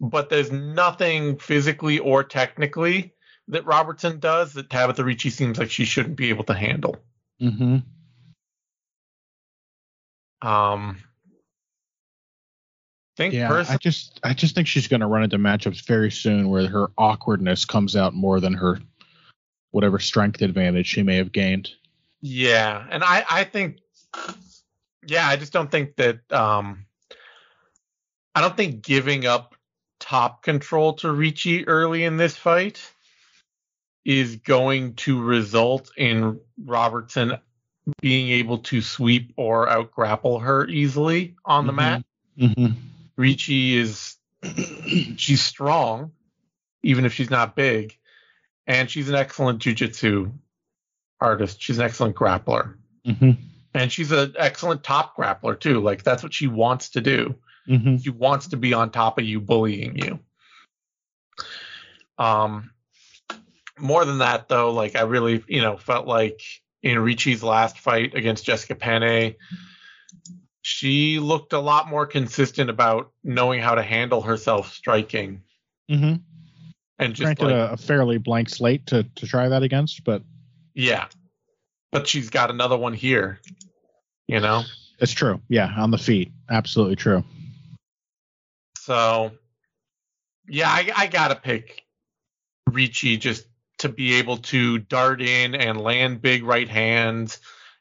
but 0.00 0.30
there's 0.30 0.50
nothing 0.50 1.38
physically 1.38 1.98
or 1.98 2.24
technically 2.24 3.12
that 3.48 3.66
Robertson 3.66 4.18
does 4.18 4.54
that 4.54 4.70
Tabitha 4.70 5.04
Ricci 5.04 5.30
seems 5.30 5.58
like 5.58 5.70
she 5.70 5.84
shouldn't 5.84 6.16
be 6.16 6.30
able 6.30 6.44
to 6.44 6.54
handle. 6.54 6.96
Mm-hmm. 7.40 7.78
Um, 10.46 10.98
think 13.18 13.34
Yeah, 13.34 13.48
person- 13.48 13.74
I 13.74 13.76
just 13.78 14.20
I 14.22 14.32
just 14.32 14.54
think 14.54 14.68
she's 14.68 14.88
going 14.88 15.00
to 15.00 15.06
run 15.06 15.24
into 15.24 15.38
matchups 15.38 15.86
very 15.86 16.10
soon 16.10 16.48
where 16.48 16.66
her 16.68 16.90
awkwardness 16.96 17.64
comes 17.64 17.96
out 17.96 18.14
more 18.14 18.40
than 18.40 18.54
her 18.54 18.78
whatever 19.70 19.98
strength 19.98 20.40
advantage 20.40 20.86
she 20.86 21.02
may 21.02 21.16
have 21.16 21.32
gained. 21.32 21.68
Yeah, 22.22 22.86
and 22.90 23.04
I 23.04 23.24
I 23.28 23.44
think 23.44 23.78
yeah, 25.06 25.28
I 25.28 25.36
just 25.36 25.52
don't 25.52 25.70
think 25.70 25.96
that 25.96 26.32
um 26.32 26.86
I 28.34 28.40
don't 28.40 28.56
think 28.56 28.82
giving 28.82 29.26
up 29.26 29.54
top 30.00 30.42
control 30.42 30.94
to 30.94 31.10
Ricci 31.10 31.66
early 31.66 32.04
in 32.04 32.16
this 32.16 32.36
fight 32.36 32.80
is 34.04 34.36
going 34.36 34.94
to 34.94 35.20
result 35.22 35.90
in 35.96 36.40
Robertson 36.62 37.38
being 38.00 38.28
able 38.30 38.58
to 38.58 38.80
sweep 38.82 39.32
or 39.36 39.68
out 39.68 39.90
grapple 39.92 40.38
her 40.40 40.66
easily 40.66 41.34
on 41.44 41.66
the 41.66 41.72
Mhm. 41.72 41.76
mat. 41.76 42.04
Mm-hmm. 42.38 42.66
Ricci 43.16 43.76
is 43.76 44.16
she's 45.16 45.40
strong, 45.42 46.12
even 46.82 47.04
if 47.04 47.12
she's 47.12 47.30
not 47.30 47.56
big, 47.56 47.96
and 48.66 48.90
she's 48.90 49.08
an 49.08 49.14
excellent 49.14 49.60
jujitsu 49.60 50.32
artist. 51.20 51.60
She's 51.60 51.78
an 51.78 51.84
excellent 51.84 52.14
grappler. 52.14 52.76
Mm-hmm. 53.06 53.30
And 53.74 53.90
she's 53.92 54.12
an 54.12 54.34
excellent 54.38 54.84
top 54.84 55.16
grappler 55.16 55.58
too. 55.58 55.80
Like 55.80 56.02
that's 56.04 56.22
what 56.22 56.32
she 56.34 56.46
wants 56.46 56.90
to 56.90 57.00
do. 57.00 57.34
Mm-hmm. 57.68 57.96
She 57.96 58.10
wants 58.10 58.48
to 58.48 58.56
be 58.56 58.72
on 58.74 58.90
top 58.90 59.18
of 59.18 59.24
you, 59.24 59.40
bullying 59.40 59.96
you. 59.96 60.18
Um, 62.18 62.70
more 63.80 64.04
than 64.04 64.18
that 64.18 64.48
though, 64.48 64.72
like 64.72 64.96
I 64.96 65.02
really, 65.02 65.44
you 65.48 65.60
know, 65.62 65.76
felt 65.76 66.06
like 66.06 66.40
in 66.82 66.98
Ricci's 66.98 67.42
last 67.42 67.78
fight 67.78 68.14
against 68.14 68.44
Jessica 68.44 68.74
Penne, 68.74 69.34
she 70.62 71.18
looked 71.18 71.52
a 71.52 71.58
lot 71.58 71.88
more 71.88 72.06
consistent 72.06 72.70
about 72.70 73.12
knowing 73.24 73.60
how 73.60 73.74
to 73.74 73.82
handle 73.82 74.22
herself 74.22 74.72
striking 74.72 75.42
Mm-hmm. 75.90 76.16
and 76.98 77.14
just 77.14 77.24
Granted, 77.24 77.44
like, 77.44 77.70
a, 77.70 77.72
a 77.72 77.76
fairly 77.78 78.18
blank 78.18 78.50
slate 78.50 78.86
to 78.88 79.04
to 79.04 79.26
try 79.26 79.48
that 79.48 79.62
against, 79.62 80.04
but 80.04 80.22
yeah. 80.74 81.06
But 81.90 82.06
she's 82.06 82.28
got 82.28 82.50
another 82.50 82.76
one 82.76 82.92
here, 82.92 83.40
you 84.26 84.40
know. 84.40 84.64
it's 84.98 85.12
true. 85.12 85.40
Yeah, 85.48 85.72
on 85.78 85.90
the 85.90 85.96
feet, 85.96 86.30
absolutely 86.50 86.96
true. 86.96 87.24
So, 88.76 89.32
yeah, 90.46 90.68
I, 90.68 90.90
I 90.94 91.06
gotta 91.06 91.36
pick 91.36 91.84
Ricci 92.70 93.16
just 93.16 93.46
to 93.78 93.88
be 93.88 94.14
able 94.14 94.38
to 94.38 94.78
dart 94.78 95.22
in 95.22 95.54
and 95.54 95.80
land 95.80 96.20
big 96.20 96.44
right 96.44 96.68
hands 96.68 97.40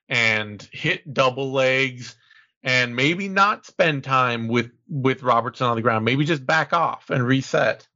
and 0.10 0.62
hit 0.72 1.14
double 1.14 1.52
legs 1.52 2.16
and 2.64 2.96
maybe 2.96 3.30
not 3.30 3.66
spend 3.66 4.04
time 4.04 4.48
with 4.48 4.72
with 4.90 5.24
Robertson 5.24 5.68
on 5.68 5.76
the 5.76 5.82
ground. 5.82 6.06
Maybe 6.06 6.26
just 6.26 6.46
back 6.46 6.74
off 6.74 7.10
and 7.10 7.26
reset. 7.26 7.88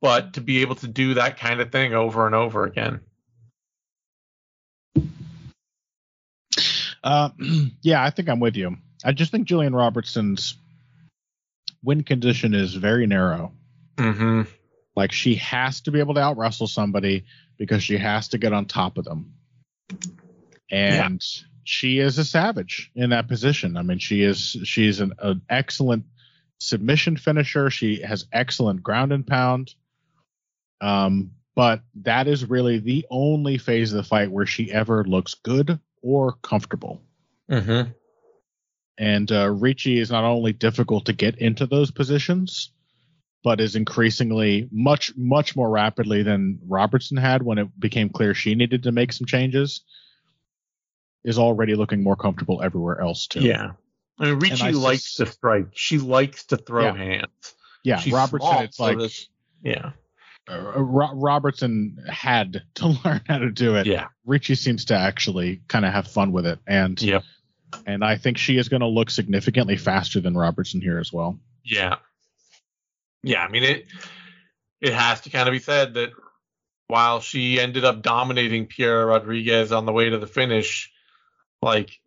But 0.00 0.34
to 0.34 0.40
be 0.40 0.60
able 0.60 0.74
to 0.76 0.88
do 0.88 1.14
that 1.14 1.38
kind 1.38 1.60
of 1.60 1.72
thing 1.72 1.94
over 1.94 2.26
and 2.26 2.34
over 2.34 2.64
again. 2.64 3.00
Uh, 7.02 7.30
yeah, 7.82 8.04
I 8.04 8.10
think 8.10 8.28
I'm 8.28 8.40
with 8.40 8.56
you. 8.56 8.76
I 9.04 9.12
just 9.12 9.30
think 9.30 9.48
Gillian 9.48 9.74
Robertson's 9.74 10.56
win 11.82 12.02
condition 12.02 12.54
is 12.54 12.74
very 12.74 13.06
narrow. 13.06 13.52
Mm-hmm. 13.96 14.42
Like 14.96 15.12
she 15.12 15.36
has 15.36 15.82
to 15.82 15.92
be 15.92 16.00
able 16.00 16.14
to 16.14 16.20
out 16.20 16.38
wrestle 16.38 16.66
somebody 16.66 17.24
because 17.58 17.82
she 17.82 17.98
has 17.98 18.28
to 18.28 18.38
get 18.38 18.52
on 18.52 18.64
top 18.64 18.98
of 18.98 19.04
them. 19.04 19.34
And 20.70 21.22
she 21.64 21.98
is 21.98 22.18
a 22.18 22.24
savage 22.24 22.90
in 22.94 23.10
that 23.10 23.28
position. 23.28 23.76
I 23.76 23.82
mean, 23.82 23.98
she 23.98 24.22
is 24.22 24.56
she's 24.64 25.00
an, 25.00 25.12
an 25.18 25.42
excellent 25.48 26.06
submission 26.58 27.16
finisher. 27.16 27.70
She 27.70 28.00
has 28.02 28.26
excellent 28.32 28.82
ground 28.82 29.12
and 29.12 29.26
pound. 29.26 29.74
Um, 30.80 31.32
but 31.54 31.82
that 32.02 32.28
is 32.28 32.48
really 32.48 32.78
the 32.78 33.06
only 33.10 33.58
phase 33.58 33.92
of 33.92 33.96
the 33.96 34.08
fight 34.08 34.30
where 34.30 34.46
she 34.46 34.72
ever 34.72 35.04
looks 35.04 35.34
good 35.34 35.78
or 36.02 36.32
comfortable. 36.42 37.00
Mm-hmm. 37.50 37.90
And 38.98 39.32
uh, 39.32 39.50
Ricci 39.50 39.98
is 39.98 40.10
not 40.10 40.24
only 40.24 40.52
difficult 40.52 41.06
to 41.06 41.12
get 41.12 41.38
into 41.38 41.66
those 41.66 41.90
positions, 41.90 42.70
but 43.46 43.60
is 43.60 43.76
increasingly 43.76 44.68
much, 44.72 45.12
much 45.16 45.54
more 45.54 45.70
rapidly 45.70 46.24
than 46.24 46.58
Robertson 46.66 47.16
had 47.16 47.44
when 47.44 47.58
it 47.58 47.68
became 47.78 48.08
clear 48.08 48.34
she 48.34 48.56
needed 48.56 48.82
to 48.82 48.90
make 48.90 49.12
some 49.12 49.24
changes. 49.24 49.82
Is 51.22 51.38
already 51.38 51.76
looking 51.76 52.02
more 52.02 52.16
comfortable 52.16 52.60
everywhere 52.60 53.00
else 53.00 53.28
too. 53.28 53.42
Yeah. 53.42 53.74
I 54.18 54.24
mean, 54.24 54.40
Ricci 54.40 54.64
I 54.64 54.70
likes 54.70 55.14
sus- 55.14 55.28
to 55.28 55.32
strike. 55.32 55.66
She 55.74 55.98
likes 55.98 56.46
to 56.46 56.56
throw 56.56 56.86
Yeah. 56.86 56.96
hands. 56.96 57.54
yeah. 57.84 57.98
She's 57.98 58.12
Robertson, 58.12 58.64
it's 58.64 58.80
like 58.80 58.98
that- 58.98 59.26
yeah. 59.62 59.92
uh, 60.50 60.82
Ro- 60.82 61.14
Robertson 61.14 61.98
had 62.10 62.64
to 62.74 62.86
learn 63.04 63.20
how 63.28 63.38
to 63.38 63.52
do 63.52 63.76
it. 63.76 63.86
Yeah. 63.86 64.08
Ricci 64.24 64.56
seems 64.56 64.86
to 64.86 64.96
actually 64.96 65.62
kind 65.68 65.84
of 65.84 65.92
have 65.92 66.08
fun 66.08 66.32
with 66.32 66.46
it, 66.46 66.58
and 66.66 67.00
yeah. 67.00 67.20
and 67.86 68.02
I 68.04 68.16
think 68.16 68.38
she 68.38 68.56
is 68.58 68.68
going 68.68 68.80
to 68.80 68.88
look 68.88 69.08
significantly 69.10 69.76
faster 69.76 70.20
than 70.20 70.36
Robertson 70.36 70.80
here 70.80 70.98
as 70.98 71.12
well. 71.12 71.38
Yeah. 71.64 71.96
Yeah, 73.22 73.42
I 73.44 73.48
mean 73.48 73.62
it 73.64 73.86
it 74.80 74.92
has 74.92 75.20
to 75.22 75.30
kind 75.30 75.48
of 75.48 75.52
be 75.52 75.58
said 75.58 75.94
that 75.94 76.10
while 76.88 77.20
she 77.20 77.58
ended 77.58 77.84
up 77.84 78.02
dominating 78.02 78.66
Piera 78.66 79.06
Rodriguez 79.08 79.72
on 79.72 79.86
the 79.86 79.92
way 79.92 80.08
to 80.10 80.18
the 80.18 80.26
finish, 80.26 80.92
like 81.62 81.98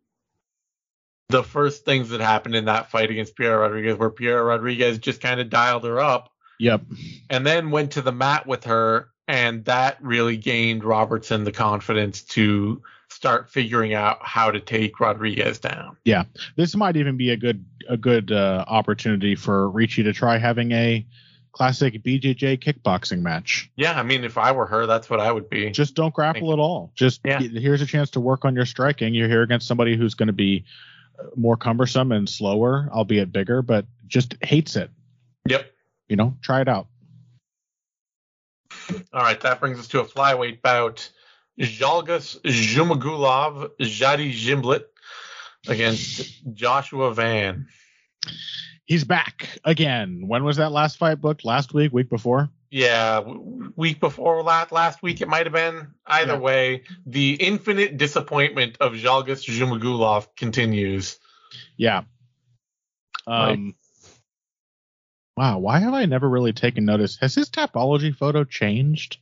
the 1.29 1.43
first 1.43 1.85
things 1.85 2.09
that 2.09 2.21
happened 2.21 2.55
in 2.55 2.65
that 2.65 2.89
fight 2.89 3.11
against 3.11 3.35
Piera 3.37 3.59
Rodriguez 3.59 3.97
where 3.97 4.09
Piera 4.09 4.45
Rodriguez 4.45 4.97
just 4.97 5.21
kind 5.21 5.39
of 5.39 5.49
dialed 5.49 5.83
her 5.83 5.99
up 5.99 6.31
Yep. 6.59 6.81
and 7.29 7.45
then 7.45 7.71
went 7.71 7.91
to 7.91 8.01
the 8.01 8.11
mat 8.11 8.47
with 8.47 8.63
her 8.65 9.09
and 9.27 9.63
that 9.65 9.97
really 10.01 10.37
gained 10.37 10.83
Robertson 10.83 11.43
the 11.43 11.51
confidence 11.51 12.23
to 12.23 12.81
start 13.19 13.49
figuring 13.49 13.93
out 13.93 14.17
how 14.21 14.49
to 14.49 14.61
take 14.61 14.97
Rodriguez 15.01 15.59
down. 15.59 15.97
Yeah, 16.05 16.23
this 16.55 16.73
might 16.73 16.95
even 16.95 17.17
be 17.17 17.31
a 17.31 17.35
good 17.37 17.65
a 17.89 17.97
good 17.97 18.31
uh, 18.31 18.63
opportunity 18.65 19.35
for 19.35 19.69
Ricci 19.69 20.03
to 20.03 20.13
try 20.13 20.37
having 20.37 20.71
a 20.71 21.05
classic 21.51 22.01
BJJ 22.01 22.63
kickboxing 22.63 23.19
match. 23.19 23.69
Yeah, 23.75 23.99
I 23.99 24.03
mean 24.03 24.23
if 24.23 24.37
I 24.37 24.53
were 24.53 24.65
her 24.67 24.85
that's 24.85 25.09
what 25.09 25.19
I 25.19 25.33
would 25.33 25.49
be. 25.49 25.69
Just 25.71 25.95
don't 25.95 26.13
grapple 26.13 26.53
at 26.53 26.59
all. 26.59 26.93
Just 26.95 27.19
Yeah. 27.25 27.39
here's 27.39 27.81
a 27.81 27.85
chance 27.85 28.09
to 28.11 28.21
work 28.21 28.45
on 28.45 28.55
your 28.55 28.65
striking. 28.65 29.13
You're 29.13 29.27
here 29.27 29.41
against 29.41 29.67
somebody 29.67 29.97
who's 29.97 30.13
going 30.13 30.27
to 30.27 30.33
be 30.33 30.63
uh, 31.19 31.23
more 31.35 31.57
cumbersome 31.57 32.13
and 32.13 32.29
slower, 32.29 32.87
albeit 32.89 33.33
bigger, 33.33 33.61
but 33.61 33.85
just 34.07 34.35
hates 34.41 34.77
it. 34.77 34.91
Yep. 35.49 35.69
You 36.07 36.15
know, 36.15 36.37
try 36.41 36.61
it 36.61 36.69
out. 36.69 36.87
All 39.11 39.21
right, 39.21 39.41
that 39.41 39.59
brings 39.59 39.77
us 39.77 39.89
to 39.89 39.99
a 39.99 40.05
flyweight 40.05 40.61
bout. 40.61 41.09
Zhalgas 41.59 42.39
Zhumagulov, 42.41 43.71
Jadi 43.79 44.31
Gimblet 44.33 44.83
against 45.67 46.41
Joshua 46.53 47.13
Van. 47.13 47.67
He's 48.85 49.03
back 49.03 49.59
again. 49.63 50.23
When 50.27 50.43
was 50.43 50.57
that 50.57 50.71
last 50.71 50.97
fight 50.97 51.21
booked? 51.21 51.45
Last 51.45 51.73
week, 51.73 51.93
week 51.93 52.09
before? 52.09 52.49
Yeah, 52.71 53.21
week 53.75 53.99
before 53.99 54.41
last 54.43 54.71
last 54.71 55.01
week 55.01 55.21
it 55.21 55.27
might 55.27 55.45
have 55.45 55.53
been. 55.53 55.87
Either 56.05 56.33
Yeah. 56.33 56.39
way, 56.39 56.83
the 57.05 57.33
infinite 57.33 57.97
disappointment 57.97 58.77
of 58.79 58.93
Zhalgas 58.93 59.43
Zhumagulov 59.45 60.27
continues. 60.35 61.17
Yeah. 61.77 62.03
Um. 63.27 63.75
Wow, 65.35 65.59
why 65.59 65.79
have 65.79 65.93
I 65.93 66.05
never 66.05 66.27
really 66.29 66.53
taken 66.53 66.85
notice? 66.85 67.17
Has 67.17 67.33
his 67.33 67.49
Tapology 67.49 68.15
photo 68.15 68.43
changed? 68.43 69.17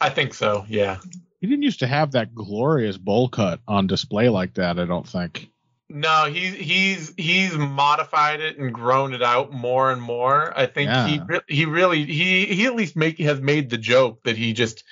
I 0.00 0.10
think 0.10 0.32
so. 0.34 0.64
Yeah. 0.68 0.98
He 1.40 1.46
didn't 1.46 1.62
used 1.62 1.80
to 1.80 1.86
have 1.86 2.12
that 2.12 2.34
glorious 2.34 2.96
bowl 2.98 3.28
cut 3.28 3.60
on 3.68 3.86
display 3.86 4.28
like 4.28 4.54
that. 4.54 4.78
I 4.78 4.84
don't 4.86 5.06
think. 5.08 5.50
No, 5.90 6.26
he's 6.26 6.54
he's 6.54 7.14
he's 7.16 7.54
modified 7.56 8.40
it 8.40 8.58
and 8.58 8.74
grown 8.74 9.14
it 9.14 9.22
out 9.22 9.52
more 9.52 9.90
and 9.90 10.02
more. 10.02 10.52
I 10.58 10.66
think 10.66 10.90
he 10.90 11.14
Yeah. 11.16 11.24
re- 11.26 11.40
he 11.48 11.64
really 11.64 12.04
he 12.04 12.44
he 12.46 12.66
at 12.66 12.74
least 12.74 12.94
make 12.96 13.18
has 13.20 13.40
made 13.40 13.70
the 13.70 13.78
joke 13.78 14.22
that 14.24 14.36
he 14.36 14.52
just 14.52 14.84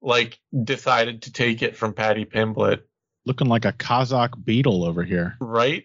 like 0.00 0.38
decided 0.64 1.22
to 1.22 1.32
take 1.32 1.60
it 1.62 1.76
from 1.76 1.92
Paddy 1.92 2.24
Pimblett, 2.24 2.82
Looking 3.26 3.48
like 3.48 3.66
a 3.66 3.72
Kazakh 3.72 4.42
beetle 4.42 4.84
over 4.84 5.02
here. 5.04 5.36
right? 5.40 5.84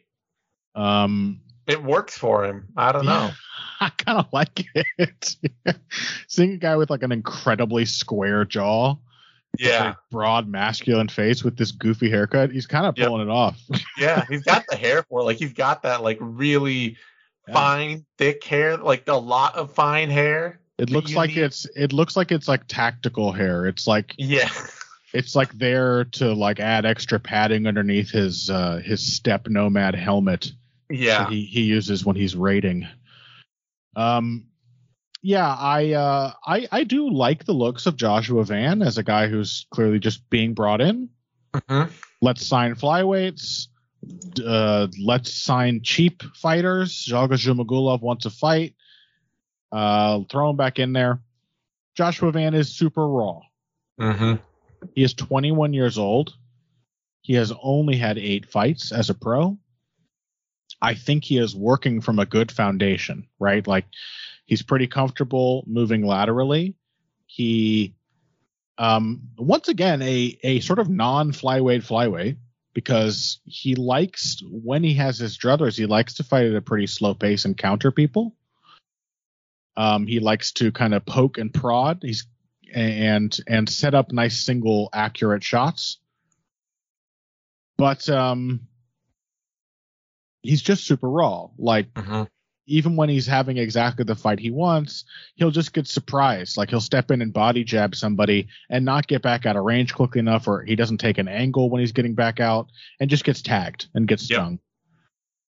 Um. 0.73 1.41
It 1.67 1.83
works 1.83 2.15
for 2.15 2.45
him. 2.45 2.67
I 2.77 2.91
don't 2.91 3.05
know. 3.05 3.31
I 3.81 3.89
kind 3.89 4.19
of 4.19 4.27
like 4.31 4.65
it. 4.75 5.35
Seeing 6.27 6.53
a 6.53 6.57
guy 6.57 6.75
with 6.77 6.89
like 6.91 7.01
an 7.01 7.11
incredibly 7.11 7.85
square 7.85 8.45
jaw, 8.45 8.95
Yeah, 9.59 9.83
like, 9.85 9.95
broad 10.11 10.47
masculine 10.47 11.07
face 11.07 11.43
with 11.43 11.57
this 11.57 11.71
goofy 11.71 12.09
haircut, 12.09 12.51
he's 12.51 12.67
kind 12.67 12.85
of 12.85 12.97
Yep. 12.97 13.07
pulling 13.07 13.27
it 13.27 13.31
off. 13.31 13.59
yeah. 13.97 14.25
He's 14.29 14.43
got 14.43 14.65
the 14.69 14.75
hair 14.75 15.03
for 15.03 15.21
it. 15.21 15.23
Like 15.23 15.37
he's 15.37 15.53
got 15.53 15.83
that 15.83 16.01
like 16.03 16.17
really 16.21 16.97
fine, 17.51 18.05
thick 18.17 18.43
hair, 18.43 18.77
like 18.77 19.07
a 19.07 19.13
lot 19.13 19.55
of 19.55 19.73
fine 19.73 20.09
hair. 20.09 20.59
It 20.77 20.89
looks 20.89 21.13
like 21.15 21.29
need- 21.31 21.43
it's 21.43 21.65
it 21.75 21.93
looks 21.93 22.15
like 22.17 22.31
it's 22.31 22.47
like 22.47 22.63
tactical 22.67 23.31
hair. 23.31 23.65
It's 23.65 23.87
like 23.87 24.13
Yeah. 24.17 24.49
it's 25.13 25.35
like 25.35 25.53
there 25.57 26.03
to 26.05 26.33
like 26.33 26.59
add 26.59 26.85
extra 26.85 27.19
padding 27.19 27.67
underneath 27.67 28.09
his 28.11 28.49
uh 28.49 28.81
his 28.83 29.15
steppe 29.15 29.47
nomad 29.47 29.95
helmet 29.95 30.51
Yeah. 30.89 31.29
he, 31.29 31.45
he 31.45 31.61
uses 31.61 32.03
when 32.05 32.15
he's 32.17 32.35
raiding. 32.35 32.87
Um 33.95 34.47
yeah, 35.25 35.55
I 35.55 35.93
uh 35.93 36.33
I 36.45 36.67
I 36.71 36.83
do 36.83 37.09
like 37.09 37.45
the 37.45 37.53
looks 37.53 37.87
of 37.87 37.95
Joshua 37.95 38.43
Van 38.43 38.83
as 38.83 38.99
a 38.99 39.03
guy 39.03 39.25
who's 39.27 39.65
clearly 39.71 39.97
just 39.97 40.29
being 40.29 40.53
brought 40.53 40.81
in. 40.81 41.09
Mhm. 41.51 41.91
Let's 42.21 42.45
sign 42.45 42.75
flyweights. 42.75 43.69
Uh, 44.45 44.85
let's 45.03 45.33
sign 45.33 45.81
cheap 45.81 46.21
fighters. 46.35 47.07
Zhalga 47.09 47.39
Zhumagulov 47.39 48.01
wants 48.01 48.23
to 48.23 48.29
fight. 48.29 48.75
Uh, 49.71 50.19
throw 50.29 50.51
him 50.51 50.57
back 50.57 50.77
in 50.77 50.93
there. 50.93 51.19
Joshua 51.95 52.31
Van 52.31 52.53
is 52.53 52.75
super 52.75 53.07
raw. 53.07 53.39
Mhm. 53.99 54.39
He 54.93 55.01
is 55.01 55.15
21 55.15 55.73
years 55.73 55.97
old. 55.97 56.35
He 57.21 57.33
has 57.33 57.51
only 57.63 57.97
had 57.97 58.19
eight 58.19 58.45
fights 58.45 58.91
as 58.91 59.09
a 59.09 59.15
pro. 59.15 59.57
I 60.79 60.93
think 60.93 61.23
he 61.23 61.39
is 61.39 61.55
working 61.55 61.99
from 61.99 62.19
a 62.19 62.27
good 62.27 62.51
foundation, 62.51 63.27
right? 63.39 63.65
Like 63.65 63.85
he's 64.45 64.61
pretty 64.61 64.87
comfortable 64.87 65.63
moving 65.67 66.05
laterally. 66.05 66.75
He, 67.27 67.95
um, 68.77 69.29
once 69.37 69.67
again, 69.67 70.01
a 70.01 70.37
a 70.43 70.59
sort 70.61 70.79
of 70.79 70.89
non 70.89 71.31
flyweight 71.31 71.83
flyweight 71.85 72.37
because 72.73 73.39
he 73.45 73.75
likes 73.75 74.41
when 74.49 74.83
he 74.83 74.93
has 74.95 75.17
his 75.17 75.37
druthers, 75.37 75.77
he 75.77 75.85
likes 75.85 76.15
to 76.15 76.23
fight 76.23 76.45
at 76.45 76.55
a 76.55 76.61
pretty 76.61 76.87
slow 76.87 77.13
pace 77.13 77.45
and 77.45 77.57
counter 77.57 77.91
people. 77.91 78.35
Um, 79.77 80.07
he 80.07 80.19
likes 80.19 80.51
to 80.53 80.71
kind 80.71 80.93
of 80.93 81.05
poke 81.05 81.37
and 81.37 81.53
prod. 81.53 81.99
He's 82.01 82.27
and 82.73 83.37
and 83.47 83.69
set 83.69 83.93
up 83.93 84.11
nice 84.11 84.45
single 84.45 84.89
accurate 84.93 85.43
shots. 85.43 85.97
But 87.77 88.07
um 88.09 88.67
he's 90.43 90.61
just 90.61 90.85
super 90.85 91.09
raw. 91.09 91.47
Like 91.57 91.93
Mhm. 91.93 92.27
Even 92.67 92.95
when 92.95 93.09
he's 93.09 93.27
having 93.27 93.57
exactly 93.57 94.03
the 94.05 94.15
fight 94.15 94.39
he 94.39 94.51
wants, 94.51 95.05
he'll 95.35 95.51
just 95.51 95.73
get 95.73 95.87
surprised. 95.87 96.57
Like 96.57 96.69
he'll 96.69 96.81
step 96.81 97.11
in 97.11 97.21
and 97.21 97.31
body 97.33 97.63
jab 97.63 97.95
somebody 97.95 98.47
and 98.69 98.83
not 98.85 99.07
get 99.07 99.21
back 99.21 99.45
out 99.45 99.55
of 99.55 99.63
range 99.63 99.93
quickly 99.93 100.19
enough, 100.19 100.47
or 100.47 100.63
he 100.63 100.75
doesn't 100.75 100.97
take 100.97 101.17
an 101.17 101.27
angle 101.27 101.69
when 101.69 101.81
he's 101.81 101.91
getting 101.91 102.15
back 102.15 102.39
out 102.39 102.67
and 102.99 103.09
just 103.09 103.23
gets 103.23 103.41
tagged 103.41 103.87
and 103.93 104.07
gets 104.07 104.29
Yep. 104.29 104.37
stung. 104.37 104.59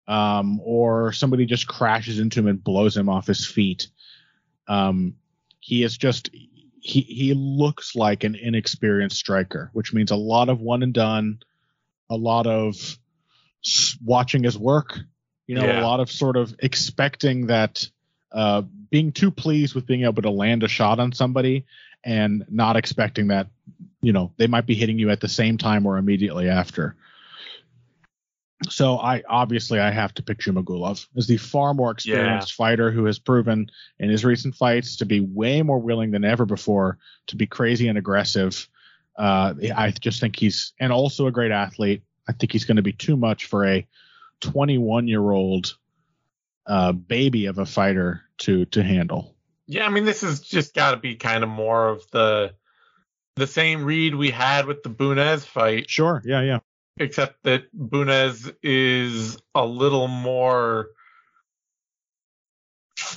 Um, 0.08 0.60
or 0.64 1.12
somebody 1.12 1.46
just 1.46 1.66
crashes 1.66 2.18
into 2.18 2.40
him 2.40 2.48
and 2.48 2.64
blows 2.64 2.96
him 2.96 3.08
off 3.08 3.26
his 3.26 3.46
feet. 3.46 3.88
Um, 4.66 5.14
he 5.60 5.84
is 5.84 5.96
just 5.96 6.30
he 6.80 7.00
he 7.02 7.34
looks 7.34 7.94
like 7.94 8.24
an 8.24 8.34
inexperienced 8.34 9.16
striker, 9.16 9.70
which 9.72 9.92
means 9.92 10.10
a 10.10 10.16
lot 10.16 10.48
of 10.48 10.60
one 10.60 10.82
and 10.82 10.92
done, 10.92 11.38
a 12.10 12.16
lot 12.16 12.46
of 12.48 12.98
watching 14.04 14.42
his 14.42 14.58
work, 14.58 14.98
you 15.46 15.54
know, 15.54 15.64
Yeah. 15.64 15.80
a 15.80 15.84
lot 15.84 16.00
of 16.00 16.10
sort 16.10 16.36
of 16.36 16.54
expecting 16.60 17.46
that 17.46 17.88
uh, 18.32 18.62
being 18.90 19.12
too 19.12 19.30
pleased 19.30 19.74
with 19.74 19.86
being 19.86 20.04
able 20.04 20.22
to 20.22 20.30
land 20.30 20.62
a 20.62 20.68
shot 20.68 20.98
on 20.98 21.12
somebody 21.12 21.66
and 22.04 22.44
not 22.48 22.76
expecting 22.76 23.28
that, 23.28 23.48
you 24.00 24.12
know, 24.12 24.32
they 24.36 24.46
might 24.46 24.66
be 24.66 24.74
hitting 24.74 24.98
you 24.98 25.10
at 25.10 25.20
the 25.20 25.28
same 25.28 25.58
time 25.58 25.86
or 25.86 25.98
immediately 25.98 26.48
after. 26.48 26.96
So 28.68 28.96
I 28.98 29.22
obviously 29.28 29.80
I 29.80 29.90
have 29.90 30.14
to 30.14 30.22
pick 30.22 30.38
Zhumagulov 30.38 31.06
as 31.16 31.26
the 31.26 31.36
far 31.36 31.74
more 31.74 31.90
experienced 31.90 32.54
fighter 32.54 32.90
who 32.92 33.04
has 33.06 33.18
proven 33.18 33.70
in 33.98 34.08
his 34.08 34.24
recent 34.24 34.54
fights 34.54 34.96
to 34.96 35.04
be 35.04 35.20
way 35.20 35.62
more 35.62 35.80
willing 35.80 36.12
than 36.12 36.24
ever 36.24 36.46
before 36.46 36.98
to 37.26 37.36
be 37.36 37.46
crazy 37.46 37.88
and 37.88 37.98
aggressive. 37.98 38.68
Uh, 39.16 39.54
I 39.74 39.90
just 39.90 40.20
think 40.20 40.36
he's 40.36 40.72
and 40.78 40.92
also 40.92 41.26
a 41.26 41.32
great 41.32 41.50
athlete. 41.50 42.02
I 42.28 42.32
think 42.32 42.52
he's 42.52 42.64
going 42.64 42.76
to 42.76 42.82
be 42.82 42.92
too 42.92 43.16
much 43.16 43.46
for 43.46 43.66
a 43.66 43.86
21 44.42 45.08
year 45.08 45.30
old 45.30 45.76
uh, 46.66 46.92
baby 46.92 47.46
of 47.46 47.58
a 47.58 47.66
fighter 47.66 48.22
to 48.38 48.66
to 48.66 48.82
handle. 48.82 49.34
Yeah, 49.66 49.86
I 49.86 49.88
mean, 49.88 50.04
this 50.04 50.20
has 50.20 50.40
just 50.40 50.74
got 50.74 50.90
to 50.90 50.96
be 50.98 51.14
kind 51.16 51.42
of 51.42 51.48
more 51.48 51.88
of 51.88 52.02
the 52.10 52.54
the 53.36 53.46
same 53.46 53.84
read 53.84 54.14
we 54.14 54.30
had 54.30 54.66
with 54.66 54.82
the 54.82 54.90
Bunez 54.90 55.44
fight, 55.44 55.88
Sure. 55.88 56.20
Yeah. 56.24 56.42
Yeah. 56.42 56.58
except 56.98 57.42
that 57.44 57.64
Bunez 57.74 58.54
is 58.62 59.38
a 59.54 59.64
little 59.64 60.06
more 60.08 60.88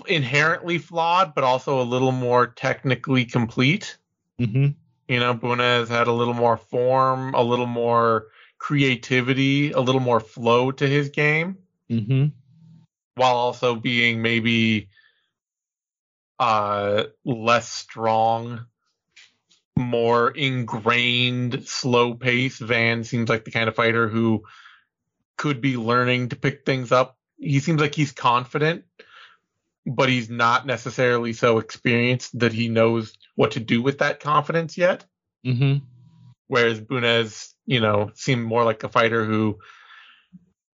inherently 0.08 0.78
flawed, 0.78 1.36
but 1.36 1.44
also 1.44 1.82
a 1.82 1.84
little 1.84 2.12
more 2.14 2.48
technically 2.48 3.26
complete. 3.26 3.98
Mm-hmm. 4.40 4.68
You 5.08 5.20
know, 5.20 5.36
Bunez 5.36 5.88
had 5.90 6.08
a 6.08 6.12
little 6.14 6.34
more 6.34 6.58
form, 6.58 7.34
a 7.36 7.44
little 7.44 7.68
more 7.68 8.28
creativity, 8.66 9.74
a 9.74 9.80
little 9.80 10.02
more 10.02 10.20
flow 10.20 10.72
to 10.72 10.88
his 10.88 11.10
game, 11.10 11.58
Mm-hmm. 11.92 12.30
while 13.14 13.36
also 13.36 13.76
being 13.76 14.24
maybe 14.24 14.90
uh 16.40 17.04
less 17.24 17.70
strong, 17.70 18.66
more 19.78 20.32
ingrained, 20.32 21.68
slow 21.68 22.16
pace. 22.16 22.58
Van 22.58 23.04
seems 23.04 23.30
like 23.30 23.46
the 23.46 23.52
kind 23.52 23.70
of 23.70 23.76
fighter 23.76 24.08
who 24.10 24.46
could 25.38 25.62
be 25.62 25.78
learning 25.78 26.30
to 26.30 26.36
pick 26.36 26.66
things 26.66 26.92
up. 26.92 27.20
He 27.38 27.60
seems 27.60 27.80
like 27.80 27.94
he's 27.94 28.14
confident, 28.14 28.86
but 29.86 30.10
he's 30.10 30.32
not 30.32 30.66
necessarily 30.66 31.34
so 31.34 31.60
experienced 31.60 32.40
that 32.40 32.52
he 32.52 32.68
knows 32.68 33.14
what 33.36 33.52
to 33.52 33.60
do 33.60 33.84
with 33.84 34.00
that 34.00 34.22
confidence 34.22 34.76
yet. 34.76 35.06
Mm-hmm. 35.46 35.86
Whereas 36.48 36.82
Bunez, 36.82 37.55
you 37.66 37.80
know, 37.80 38.12
seemed 38.14 38.44
more 38.44 38.64
like 38.64 38.84
a 38.84 38.90
fighter 38.90 39.26
who 39.26 39.60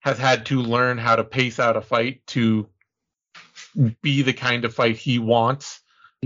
has 0.01 0.18
had 0.18 0.47
to 0.47 0.61
learn 0.62 0.99
how 0.99 1.16
to 1.16 1.24
pace 1.24 1.59
out 1.59 1.76
a 1.76 1.80
fight 1.80 2.26
to 2.26 2.68
be 4.03 4.22
the 4.22 4.32
kind 4.32 4.64
of 4.64 4.74
fight 4.74 4.97
he 4.97 5.18
wants 5.18 5.80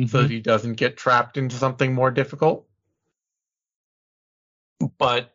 so 0.08 0.22
that 0.22 0.30
he 0.30 0.40
doesn't 0.40 0.74
get 0.74 0.96
trapped 0.96 1.36
into 1.36 1.56
something 1.56 1.92
more 1.92 2.10
difficult. 2.10 2.66
But 4.98 5.32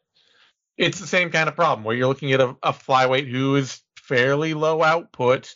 it's 0.77 0.99
the 0.99 1.07
same 1.07 1.29
kind 1.29 1.47
of 1.47 1.55
problem 1.55 1.83
where 1.83 1.95
you're 1.95 2.07
looking 2.07 2.33
at 2.33 2.41
a, 2.41 2.55
a 2.63 2.73
flyweight 2.73 3.29
who 3.29 3.55
is 3.55 3.81
fairly 3.97 4.53
low 4.53 4.81
output 4.81 5.53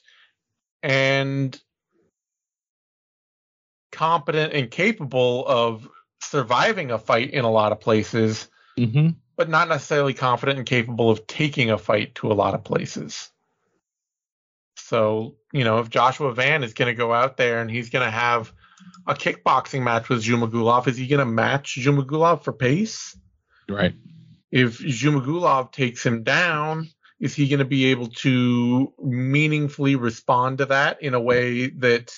and 0.82 1.60
competent 3.92 4.54
and 4.54 4.70
capable 4.70 5.46
of 5.48 5.88
surviving 6.22 6.92
a 6.92 6.98
fight 6.98 7.32
in 7.32 7.46
a 7.46 7.52
lot 7.52 7.72
of 7.72 7.80
places, 7.80 8.48
Mm-hmm. 8.78 9.10
But 9.36 9.50
not 9.50 9.68
necessarily 9.68 10.14
confident 10.14 10.60
and 10.60 10.68
capable 10.68 11.10
of 11.10 11.26
taking 11.28 11.72
a 11.72 11.78
fight 11.78 12.16
to 12.16 12.32
a 12.32 12.34
lot 12.34 12.54
of 12.54 12.64
places. 12.64 13.30
So, 14.78 15.36
you 15.52 15.64
know, 15.64 15.80
if 15.80 15.90
Joshua 15.90 16.34
Van 16.34 16.64
is 16.64 16.74
going 16.74 16.94
to 16.94 16.98
go 16.98 17.14
out 17.14 17.38
there 17.38 17.62
and 17.62 17.70
he's 17.70 17.90
going 17.90 18.06
to 18.06 18.12
have 18.12 18.52
a 19.08 19.14
kickboxing 19.14 19.82
match 19.84 20.10
with 20.10 20.24
Zhumagulov, 20.24 20.88
is 20.88 20.98
he 20.98 21.08
going 21.08 21.20
to 21.20 21.26
match 21.26 21.78
Zhumagulov 21.80 22.44
for 22.44 22.54
pace? 22.54 23.18
Right. 23.70 23.94
If 24.52 24.80
Zhumagulov 24.80 25.72
takes 25.72 26.06
him 26.06 26.24
down, 26.24 26.90
is 27.20 27.34
he 27.34 27.48
going 27.48 27.60
to 27.60 27.66
be 27.66 27.86
able 27.86 28.08
to 28.08 28.94
meaningfully 29.02 29.96
respond 29.96 30.60
to 30.60 30.66
that 30.68 31.02
in 31.02 31.14
a 31.14 31.20
way 31.22 31.70
that 31.70 32.12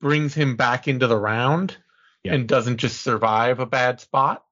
brings 0.00 0.34
him 0.34 0.56
back 0.56 0.88
into 0.88 1.06
the 1.06 1.16
round 1.18 1.76
Yeah. 2.24 2.34
and 2.34 2.48
doesn't 2.48 2.78
just 2.78 3.00
survive 3.02 3.60
a 3.60 3.66
bad 3.66 4.00
spot? 4.00 4.44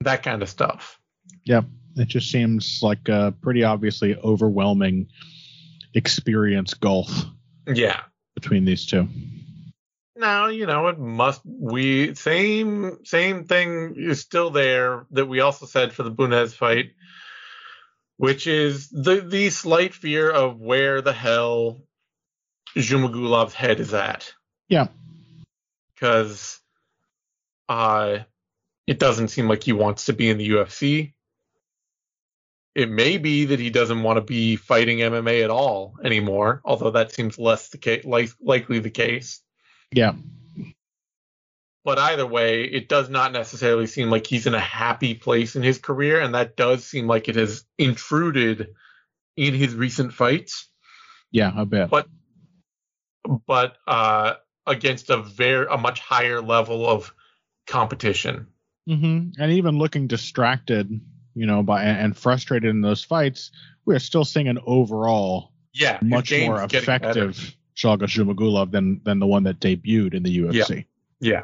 That 0.00 0.22
kind 0.22 0.42
of 0.42 0.48
stuff. 0.48 0.98
Yeah, 1.44 1.62
it 1.96 2.08
just 2.08 2.30
seems 2.30 2.80
like 2.82 3.08
a 3.08 3.34
pretty 3.40 3.64
obviously 3.64 4.16
overwhelming 4.16 5.08
experience 5.94 6.74
gulf 6.74 7.10
Yeah. 7.66 8.00
between 8.34 8.64
these 8.64 8.86
two. 8.86 9.08
Now, 10.16 10.48
you 10.48 10.66
know, 10.66 10.88
it 10.88 10.98
must 10.98 11.40
we 11.44 12.14
same 12.14 12.98
same 13.04 13.44
thing 13.44 13.94
is 13.96 14.20
still 14.20 14.50
there 14.50 15.06
that 15.12 15.26
we 15.26 15.40
also 15.40 15.66
said 15.66 15.92
for 15.92 16.02
the 16.02 16.10
Bunez 16.10 16.54
fight, 16.54 16.90
which 18.16 18.46
is 18.48 18.88
the 18.90 19.20
the 19.20 19.50
slight 19.50 19.94
fear 19.94 20.30
of 20.30 20.58
where 20.58 21.02
the 21.02 21.12
hell 21.12 21.82
Zhumagulov's 22.74 23.54
head 23.54 23.78
is 23.78 23.94
at. 23.94 24.32
Yeah. 24.68 24.88
Because 25.94 26.60
uh 27.68 28.18
it 28.88 28.98
doesn't 28.98 29.28
seem 29.28 29.48
like 29.48 29.62
he 29.62 29.72
wants 29.72 30.06
to 30.06 30.14
be 30.14 30.30
in 30.30 30.38
the 30.38 30.48
UFC. 30.48 31.12
It 32.74 32.88
may 32.90 33.18
be 33.18 33.44
that 33.46 33.60
he 33.60 33.68
doesn't 33.70 34.02
want 34.02 34.16
to 34.16 34.22
be 34.22 34.56
fighting 34.56 34.98
MMA 34.98 35.44
at 35.44 35.50
all 35.50 35.96
anymore, 36.02 36.62
although 36.64 36.92
that 36.92 37.12
seems 37.12 37.38
less 37.38 37.68
the 37.68 37.76
case, 37.78 38.04
like, 38.06 38.30
likely 38.40 38.78
the 38.78 38.90
case. 38.90 39.42
Yeah. 39.92 40.14
But 41.84 41.98
either 41.98 42.26
way, 42.26 42.64
it 42.64 42.88
does 42.88 43.10
not 43.10 43.32
necessarily 43.32 43.86
seem 43.86 44.10
like 44.10 44.26
he's 44.26 44.46
in 44.46 44.54
a 44.54 44.60
happy 44.60 45.14
place 45.14 45.54
in 45.54 45.62
his 45.62 45.78
career, 45.78 46.20
and 46.20 46.34
that 46.34 46.56
does 46.56 46.84
seem 46.84 47.06
like 47.06 47.28
it 47.28 47.36
has 47.36 47.64
intruded 47.76 48.68
in 49.36 49.54
his 49.54 49.74
recent 49.74 50.14
fights, 50.14 50.68
Yeah, 51.30 51.52
a 51.54 51.66
bit. 51.66 51.90
But- 51.90 52.08
but 53.46 53.76
uh, 53.86 54.34
against 54.66 55.10
a 55.10 55.18
very 55.18 55.66
a 55.70 55.76
much 55.76 56.00
higher 56.00 56.40
level 56.40 56.88
of 56.88 57.12
competition. 57.66 58.46
Hmm 58.88 59.30
And 59.38 59.52
even 59.52 59.76
looking 59.76 60.06
distracted, 60.06 61.00
you 61.34 61.46
know, 61.46 61.62
by 61.62 61.84
and 61.84 62.16
frustrated 62.16 62.70
in 62.70 62.80
those 62.80 63.04
fights, 63.04 63.50
we 63.84 63.94
are 63.94 64.00
still 64.00 64.24
seeing 64.24 64.48
an 64.48 64.58
overall 64.64 65.52
Yeah, 65.74 65.98
much 66.02 66.32
more 66.32 66.62
effective 66.62 67.54
Shalga 67.76 68.04
Zhumagulov 68.04 68.70
than 68.70 69.00
than 69.04 69.18
the 69.18 69.26
one 69.26 69.44
that 69.44 69.60
debuted 69.60 70.14
in 70.14 70.22
the 70.22 70.38
UFC. 70.38 70.86
Yeah. 71.20 71.42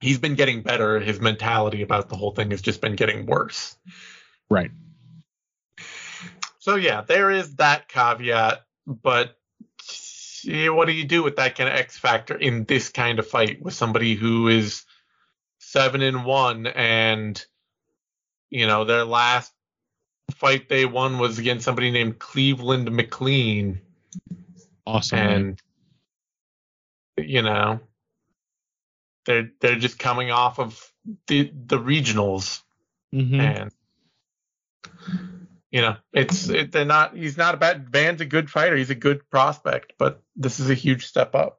He's 0.00 0.18
been 0.18 0.36
getting 0.36 0.62
better. 0.62 1.00
His 1.00 1.20
mentality 1.20 1.82
about 1.82 2.08
the 2.08 2.16
whole 2.16 2.30
thing 2.30 2.50
has 2.52 2.62
just 2.62 2.80
been 2.80 2.96
getting 2.96 3.26
worse. 3.26 3.76
Right. 4.48 4.70
So 6.60 6.76
yeah, 6.76 7.02
there 7.02 7.30
is 7.30 7.56
that 7.56 7.88
caveat, 7.88 8.64
but 8.86 9.36
what 10.46 10.86
do 10.86 10.92
you 10.92 11.04
do 11.04 11.22
with 11.22 11.36
that 11.36 11.56
kind 11.56 11.68
of 11.68 11.76
X 11.76 11.98
factor 11.98 12.36
in 12.36 12.64
this 12.64 12.88
kind 12.88 13.18
of 13.18 13.26
fight 13.26 13.60
with 13.60 13.74
somebody 13.74 14.14
who 14.14 14.48
is 14.48 14.84
seven 15.70 16.00
and 16.02 16.24
one 16.24 16.66
and 16.66 17.44
you 18.50 18.66
know 18.66 18.84
their 18.84 19.04
last 19.04 19.52
fight 20.34 20.68
they 20.68 20.86
won 20.86 21.18
was 21.18 21.38
against 21.38 21.64
somebody 21.64 21.90
named 21.90 22.18
Cleveland 22.18 22.90
McLean 22.90 23.80
Awesome. 24.86 25.18
man. 25.18 25.58
and 27.16 27.28
you 27.28 27.42
know 27.42 27.80
they're 29.26 29.50
they're 29.60 29.78
just 29.78 29.98
coming 29.98 30.30
off 30.30 30.58
of 30.58 30.92
the 31.26 31.52
the 31.66 31.78
regionals 31.78 32.62
Mhm. 33.14 33.40
and 33.40 33.72
you 35.70 35.80
know 35.82 35.96
it's 36.14 36.48
it, 36.48 36.72
they're 36.72 36.84
not 36.86 37.14
he's 37.16 37.36
not 37.36 37.54
a 37.54 37.58
bad 37.58 37.90
Van's 37.90 38.20
a 38.22 38.26
good 38.26 38.50
fighter 38.50 38.76
he's 38.76 38.90
a 38.90 38.94
good 38.94 39.28
prospect 39.30 39.92
but 39.98 40.22
this 40.36 40.60
is 40.60 40.70
a 40.70 40.74
huge 40.74 41.06
step 41.06 41.34
up 41.34 41.57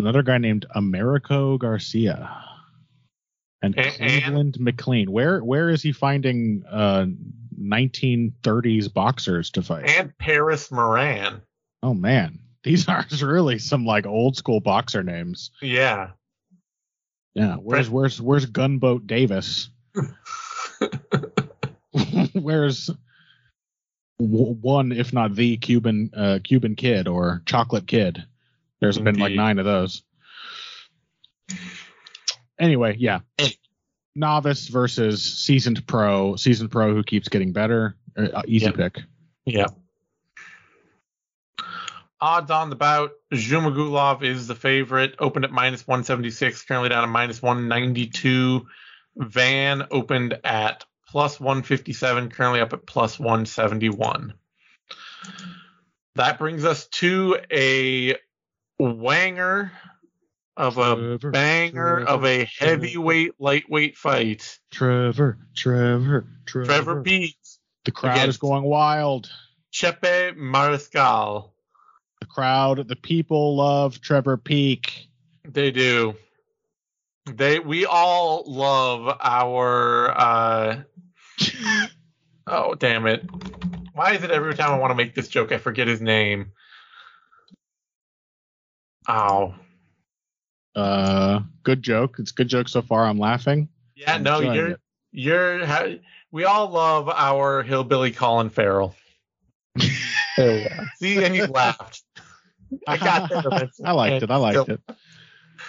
Another 0.00 0.22
guy 0.22 0.38
named 0.38 0.66
Americo 0.74 1.58
Garcia. 1.58 2.44
And 3.62 3.78
and- 3.78 3.92
Cleveland 3.94 4.58
McLean. 4.58 5.10
Where 5.12 5.42
where 5.44 5.68
is 5.70 5.82
he 5.82 5.92
finding 5.92 6.64
uh 6.70 7.06
1930s 7.60 8.92
boxers 8.92 9.50
to 9.50 9.62
fight? 9.62 9.88
and 9.88 10.16
Paris 10.18 10.70
Moran 10.72 11.42
oh 11.82 11.94
man. 11.94 12.38
These 12.64 12.88
are 12.90 13.04
really 13.22 13.58
some 13.58 13.84
like 13.84 14.06
old 14.06 14.36
school 14.36 14.60
boxer 14.60 15.02
names. 15.02 15.50
yeah 15.60 16.10
Yeah. 17.34 17.56
Where's 17.56 17.90
where's 17.90 18.20
where's 18.20 18.46
Gunboat 18.46 19.06
Davis? 19.06 19.68
where's 22.32 22.90
w- 24.18 24.54
one 24.60 24.92
if 24.92 25.12
not 25.12 25.34
the 25.34 25.56
Cuban 25.58 26.10
uh 26.16 26.38
Cuban 26.42 26.76
kid 26.76 27.08
or 27.08 27.42
chocolate 27.46 27.86
kid? 27.86 28.24
There's 28.80 28.98
been 28.98 29.18
like 29.18 29.34
nine 29.34 29.58
of 29.58 29.64
those. 29.64 30.02
Anyway, 32.58 32.96
yeah. 32.98 33.20
Novice 34.14 34.68
versus 34.68 35.22
seasoned 35.22 35.86
pro, 35.86 36.36
seasoned 36.36 36.70
pro 36.70 36.94
who 36.94 37.02
keeps 37.02 37.28
getting 37.28 37.52
better. 37.52 37.96
Uh, 38.16 38.42
easy 38.46 38.66
Yep. 38.66 38.74
pick. 38.74 38.98
yeah 39.46 39.66
odds 42.20 42.50
on 42.50 42.68
the 42.70 42.76
bout 42.76 43.12
Zhumagulov 43.32 44.22
is 44.22 44.46
the 44.46 44.54
favorite 44.54 45.14
opened 45.18 45.44
at 45.44 45.52
minus 45.52 45.86
176 45.86 46.64
currently 46.64 46.88
down 46.90 47.02
to 47.02 47.06
minus 47.08 47.40
192 47.40 48.66
Van 49.16 49.86
opened 49.90 50.38
at 50.44 50.84
plus 51.08 51.40
157 51.40 52.30
currently 52.30 52.60
up 52.60 52.72
at 52.72 52.84
plus 52.84 53.18
171 53.18 54.34
that 56.16 56.38
brings 56.38 56.64
us 56.64 56.86
to 56.88 57.38
a 57.50 58.16
wanger 58.80 59.70
of 60.56 60.78
a 60.78 60.94
Trevor, 60.94 61.30
banger 61.30 62.04
of 62.04 62.24
a 62.24 62.44
heavyweight 62.58 63.32
lightweight 63.38 63.96
fight. 63.96 64.58
Trevor, 64.70 65.38
Trevor, 65.54 66.26
Trevor. 66.46 66.66
Trevor 66.66 67.02
Peek, 67.02 67.36
The 67.84 67.92
crowd 67.92 68.28
is 68.28 68.36
going 68.36 68.64
wild. 68.64 69.30
Chepe 69.72 70.36
Mariscal. 70.36 71.50
The 72.20 72.26
crowd, 72.26 72.88
the 72.88 72.96
people 72.96 73.56
love 73.56 74.00
Trevor 74.00 74.36
Peek. 74.36 75.08
They 75.44 75.70
do. 75.70 76.14
They 77.26 77.58
we 77.58 77.86
all 77.86 78.44
love 78.46 79.16
our 79.20 80.10
uh 80.10 80.82
oh 82.46 82.74
damn 82.74 83.06
it. 83.06 83.24
Why 83.94 84.14
is 84.14 84.24
it 84.24 84.30
every 84.30 84.54
time 84.54 84.72
I 84.72 84.78
want 84.78 84.90
to 84.90 84.94
make 84.94 85.14
this 85.14 85.28
joke 85.28 85.52
I 85.52 85.58
forget 85.58 85.88
his 85.88 86.00
name? 86.00 86.52
Oh. 89.08 89.54
Uh, 90.74 91.40
good 91.62 91.82
joke. 91.82 92.16
It's 92.18 92.30
a 92.30 92.34
good 92.34 92.48
joke 92.48 92.68
so 92.68 92.82
far. 92.82 93.06
I'm 93.06 93.18
laughing. 93.18 93.68
Yeah, 93.96 94.14
I'm 94.14 94.22
no, 94.22 94.40
you're 94.40 94.68
it. 94.68 94.80
you're 95.12 95.66
ha- 95.66 95.98
we 96.30 96.44
all 96.44 96.70
love 96.70 97.08
our 97.08 97.62
hillbilly 97.62 98.12
Colin 98.12 98.50
Farrell. 98.50 98.94
go. 100.36 100.84
See, 100.96 101.22
and 101.22 101.34
you 101.34 101.46
laughed. 101.46 102.02
I 102.86 102.96
got 102.96 103.30
eventually. 103.30 103.70
I 103.84 103.92
liked 103.92 104.22
it. 104.22 104.30
I 104.30 104.36
liked 104.36 104.68
it. 104.68 104.80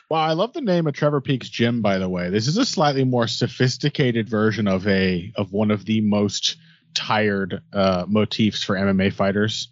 Wow, 0.10 0.20
I 0.20 0.34
love 0.34 0.54
the 0.54 0.62
name 0.62 0.88
of 0.88 0.94
Trevor 0.94 1.22
Peek's 1.22 1.50
gym. 1.50 1.82
By 1.82 1.98
the 1.98 2.08
way, 2.10 2.30
this 2.30 2.48
is 2.48 2.58
a 2.58 2.66
slightly 2.66 3.04
more 3.04 3.28
sophisticated 3.28 4.30
version 4.30 4.68
of 4.68 4.88
a 4.88 5.34
of 5.36 5.52
one 5.52 5.72
of 5.72 5.86
the 5.86 6.02
most 6.02 6.58
tired 6.94 7.62
uh, 7.74 8.06
motifs 8.08 8.64
for 8.64 8.76
MMA 8.76 9.14
fighters. 9.14 9.70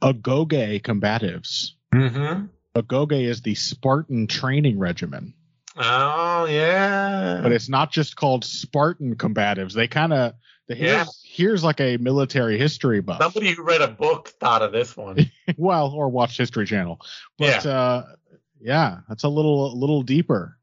Agoge 0.00 0.82
combatives. 0.82 1.72
Mhm. 1.92 2.48
Agoge 2.74 3.22
is 3.24 3.42
the 3.42 3.54
Spartan 3.54 4.26
training 4.26 4.78
regimen, 4.78 5.34
Oh 5.76 6.46
yeah. 6.48 7.40
but 7.42 7.52
it's 7.52 7.68
not 7.68 7.90
just 7.90 8.16
called 8.16 8.44
Spartan 8.44 9.16
combatives. 9.16 9.72
They 9.72 9.88
kind 9.88 10.12
of 10.12 10.34
here's 10.68 10.80
Yeah. 10.80 11.04
here's 11.24 11.64
like 11.64 11.80
a 11.80 11.96
military 11.96 12.58
history 12.58 13.00
buff. 13.00 13.20
Somebody 13.22 13.52
who 13.52 13.62
read 13.62 13.80
a 13.80 13.88
book 13.88 14.28
thought 14.40 14.62
of 14.62 14.72
this 14.72 14.96
one. 14.96 15.30
well, 15.56 15.90
or 15.90 16.08
watched 16.08 16.36
History 16.38 16.66
Channel. 16.66 17.00
But 17.38 17.64
Yeah. 17.64 17.70
uh 17.70 18.06
yeah, 18.60 18.98
that's 19.08 19.24
a 19.24 19.28
little 19.28 19.72
a 19.72 19.74
little 19.74 20.02
deeper. 20.02 20.56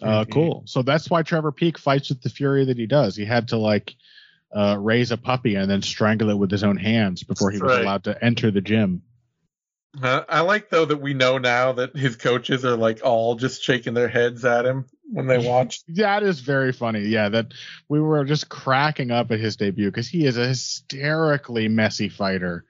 Uh 0.00 0.20
Indeed. 0.20 0.32
cool. 0.32 0.62
So 0.66 0.82
that's 0.82 1.08
why 1.10 1.22
Trevor 1.22 1.52
Peek 1.52 1.78
fights 1.78 2.08
with 2.08 2.22
the 2.22 2.30
fury 2.30 2.64
that 2.66 2.78
he 2.78 2.86
does. 2.86 3.16
He 3.16 3.24
had 3.24 3.48
to 3.48 3.56
like 3.58 3.94
uh 4.54 4.76
raise 4.78 5.10
a 5.10 5.16
puppy 5.16 5.54
and 5.54 5.70
then 5.70 5.82
strangle 5.82 6.30
it 6.30 6.38
with 6.38 6.50
his 6.50 6.64
own 6.64 6.76
hands 6.76 7.22
before 7.22 7.50
he 7.50 7.58
was 7.58 7.72
right. 7.72 7.82
allowed 7.82 8.04
to 8.04 8.24
enter 8.24 8.50
the 8.50 8.60
gym. 8.60 9.02
Uh, 10.00 10.22
I 10.28 10.40
like 10.40 10.70
though 10.70 10.86
that 10.86 11.00
we 11.02 11.12
know 11.12 11.36
now 11.38 11.72
that 11.72 11.94
his 11.96 12.16
coaches 12.16 12.64
are 12.64 12.76
like 12.76 13.00
all 13.04 13.34
just 13.34 13.62
shaking 13.62 13.92
their 13.94 14.08
heads 14.08 14.44
at 14.44 14.64
him 14.64 14.86
when 15.10 15.26
they 15.26 15.36
watch. 15.38 15.80
That 15.88 16.22
is 16.22 16.40
very 16.40 16.72
funny. 16.72 17.00
Yeah, 17.02 17.28
that 17.28 17.52
we 17.90 18.00
were 18.00 18.24
just 18.24 18.48
cracking 18.48 19.10
up 19.10 19.30
at 19.30 19.38
his 19.40 19.56
debut 19.56 19.90
because 19.90 20.08
he 20.08 20.24
is 20.24 20.38
a 20.38 20.46
hysterically 20.48 21.68
messy 21.68 22.08
fighter. 22.08 22.64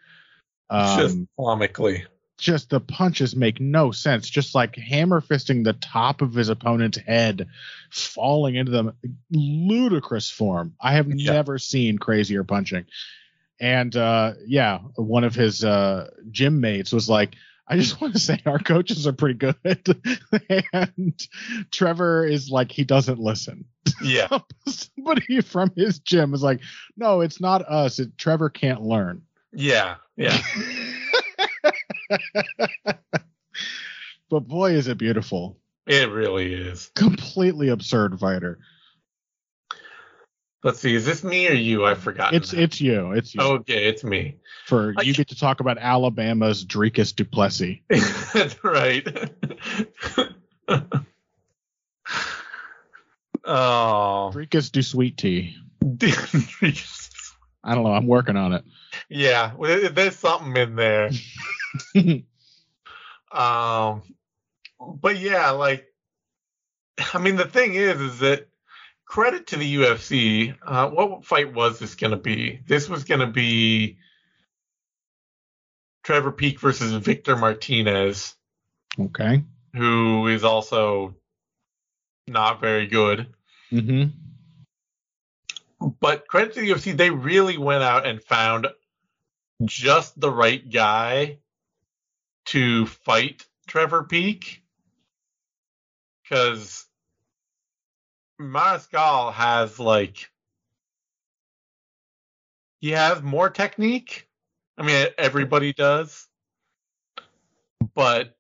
just 0.70 1.14
Um, 1.16 1.28
comically. 1.38 2.04
just 2.38 2.70
the 2.70 2.80
punches 2.80 3.36
make 3.36 3.60
no 3.60 3.92
sense. 3.92 4.28
Just 4.28 4.52
like 4.54 4.74
hammer 4.74 5.20
fisting 5.20 5.62
the 5.62 5.74
top 5.74 6.22
of 6.22 6.34
his 6.34 6.48
opponent's 6.48 6.98
head, 6.98 7.46
falling 7.92 8.56
into 8.56 8.72
the 8.72 8.94
ludicrous 9.30 10.28
form. 10.28 10.74
I 10.80 10.94
have 10.94 11.06
Yeah. 11.08 11.34
never 11.34 11.58
seen 11.58 11.98
crazier 11.98 12.42
punching. 12.42 12.86
And 13.62 13.94
uh, 13.94 14.34
yeah, 14.44 14.78
one 14.96 15.22
of 15.22 15.36
his 15.36 15.62
uh, 15.62 16.10
gym 16.32 16.60
mates 16.60 16.92
was 16.92 17.08
like, 17.08 17.36
I 17.68 17.76
just 17.76 18.00
want 18.00 18.12
to 18.14 18.18
say 18.18 18.42
our 18.44 18.58
coaches 18.58 19.06
are 19.06 19.12
pretty 19.12 19.38
good. 19.38 20.02
and 20.72 21.28
Trevor 21.70 22.26
is 22.26 22.50
like, 22.50 22.72
he 22.72 22.84
doesn't 22.84 23.18
listen. 23.18 23.64
Yeah. 24.02 24.38
Somebody 24.66 25.42
from 25.42 25.70
his 25.76 26.00
gym 26.00 26.34
is 26.34 26.42
like, 26.42 26.60
no, 26.96 27.20
it's 27.20 27.40
not 27.40 27.62
us. 27.62 28.00
It, 28.00 28.18
Trevor 28.18 28.50
can't 28.50 28.82
learn. 28.82 29.22
Yeah. 29.52 29.96
Yeah. 30.16 30.40
but 34.28 34.48
boy, 34.48 34.72
is 34.72 34.88
it 34.88 34.98
beautiful. 34.98 35.58
It 35.86 36.10
really 36.10 36.52
is. 36.52 36.90
Completely 36.96 37.68
absurd 37.68 38.18
fighter. 38.18 38.58
Let's 40.64 40.78
see. 40.78 40.94
Is 40.94 41.04
this 41.04 41.24
me 41.24 41.48
or 41.48 41.54
you? 41.54 41.84
I've 41.84 41.98
forgotten. 41.98 42.36
It's 42.36 42.52
it's 42.52 42.80
you. 42.80 43.12
It's 43.12 43.34
you. 43.34 43.40
okay. 43.40 43.88
It's 43.88 44.04
me. 44.04 44.36
For 44.66 44.94
I- 44.96 45.02
you 45.02 45.12
get 45.12 45.28
to 45.28 45.36
talk 45.36 45.60
about 45.60 45.78
Alabama's 45.78 46.64
Dricus 46.64 47.14
Du 47.14 47.24
Plessis. 47.24 47.78
That's 48.32 48.62
right. 48.62 49.06
oh. 53.44 54.30
Drecus 54.32 54.70
do 54.70 54.82
sweet 54.82 55.16
tea. 55.18 55.56
I 57.64 57.74
don't 57.74 57.84
know. 57.84 57.92
I'm 57.92 58.06
working 58.06 58.36
on 58.36 58.52
it. 58.52 58.64
yeah. 59.08 59.52
There's 59.92 60.16
something 60.16 60.56
in 60.56 60.76
there. 60.76 61.10
Um, 63.32 64.02
but 65.00 65.18
yeah, 65.18 65.50
like, 65.50 65.86
I 67.14 67.18
mean, 67.18 67.36
the 67.36 67.46
thing 67.46 67.74
is, 67.74 68.00
is 68.00 68.18
that 68.18 68.48
credit 69.12 69.48
to 69.48 69.58
the 69.58 69.74
UFC. 69.76 70.56
Uh, 70.66 70.88
what 70.88 71.26
fight 71.26 71.52
was 71.52 71.78
this 71.78 71.96
going 71.96 72.12
to 72.12 72.16
be? 72.16 72.60
This 72.66 72.88
was 72.88 73.04
going 73.04 73.20
to 73.20 73.26
be 73.26 73.98
Trevor 76.02 76.32
Peek 76.32 76.58
versus 76.58 76.94
Victor 76.94 77.36
Martinez, 77.36 78.34
Okay. 78.98 79.44
who 79.74 80.28
is 80.28 80.44
also 80.44 81.14
not 82.26 82.62
very 82.62 82.86
good. 82.86 83.26
Mm-hmm. 83.70 84.16
But 86.00 86.26
credit 86.26 86.54
to 86.54 86.62
the 86.62 86.70
UFC, 86.70 86.96
they 86.96 87.10
really 87.10 87.58
went 87.58 87.82
out 87.82 88.06
and 88.06 88.22
found 88.22 88.66
just 89.62 90.18
the 90.18 90.32
right 90.32 90.70
guy 90.70 91.36
to 92.46 92.86
fight 92.86 93.44
Trevor 93.66 94.04
Peek. 94.04 94.62
Because 96.22 96.86
Mariscal 98.42 99.32
has 99.32 99.78
like 99.78 100.30
he 102.80 102.90
has 102.90 103.22
more 103.22 103.48
technique. 103.50 104.28
I 104.76 104.82
mean 104.84 105.06
everybody 105.18 105.72
does. 105.72 106.26
But 107.94 108.36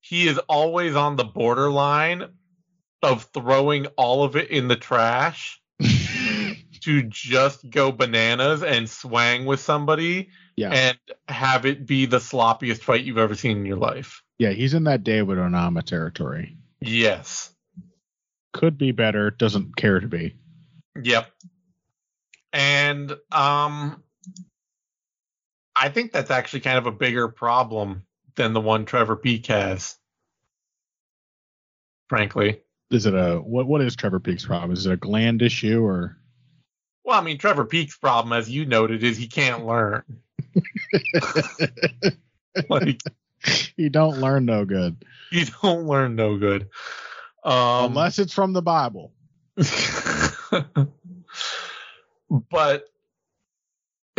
he 0.00 0.26
is 0.26 0.38
always 0.48 0.96
on 0.96 1.16
the 1.16 1.24
borderline 1.24 2.24
of 3.02 3.24
throwing 3.34 3.86
all 3.96 4.24
of 4.24 4.36
it 4.36 4.50
in 4.50 4.68
the 4.68 4.76
trash 4.76 5.60
to 6.80 7.02
just 7.04 7.68
go 7.70 7.92
bananas 7.92 8.62
and 8.62 8.88
swang 8.90 9.44
with 9.44 9.60
somebody 9.60 10.28
Yeah. 10.56 10.70
and 10.70 10.98
have 11.28 11.66
it 11.66 11.86
be 11.86 12.06
the 12.06 12.18
sloppiest 12.18 12.80
fight 12.82 13.04
you've 13.04 13.18
ever 13.18 13.34
seen 13.34 13.58
in 13.58 13.66
your 13.66 13.76
life. 13.76 14.22
Yeah, 14.38 14.50
he's 14.50 14.74
in 14.74 14.84
that 14.84 15.04
David 15.04 15.38
Onama 15.38 15.84
territory. 15.84 16.56
Yes. 16.80 17.51
Could 18.52 18.78
be 18.78 18.92
better, 18.92 19.30
doesn't 19.30 19.76
care 19.76 20.00
to 20.00 20.06
be. 20.06 20.36
Yep. 21.02 21.30
And 22.52 23.12
um 23.30 24.02
I 25.74 25.88
think 25.88 26.12
that's 26.12 26.30
actually 26.30 26.60
kind 26.60 26.78
of 26.78 26.86
a 26.86 26.92
bigger 26.92 27.28
problem 27.28 28.04
than 28.36 28.52
the 28.52 28.60
one 28.60 28.84
Trevor 28.84 29.16
Peek 29.16 29.46
has. 29.46 29.96
Frankly. 32.08 32.60
Is 32.90 33.06
it 33.06 33.14
a 33.14 33.36
what 33.36 33.66
what 33.66 33.80
is 33.80 33.96
Trevor 33.96 34.20
Peek's 34.20 34.44
problem? 34.44 34.72
Is 34.72 34.84
it 34.84 34.92
a 34.92 34.98
gland 34.98 35.40
issue 35.40 35.82
or 35.82 36.18
Well, 37.04 37.18
I 37.18 37.24
mean 37.24 37.38
Trevor 37.38 37.64
Peek's 37.64 37.96
problem, 37.96 38.34
as 38.34 38.50
you 38.50 38.66
noted, 38.66 39.02
is 39.02 39.16
he 39.16 39.28
can't 39.28 39.64
learn. 39.64 40.04
like 42.68 43.00
he 43.76 43.88
don't 43.88 44.18
learn 44.18 44.44
no 44.44 44.66
good. 44.66 45.02
you 45.30 45.46
don't 45.62 45.86
learn 45.86 46.16
no 46.16 46.36
good. 46.36 46.68
Um 47.44 47.90
Unless 47.90 48.18
it's 48.18 48.32
from 48.32 48.52
the 48.52 48.62
Bible. 48.62 49.12
but 52.50 52.88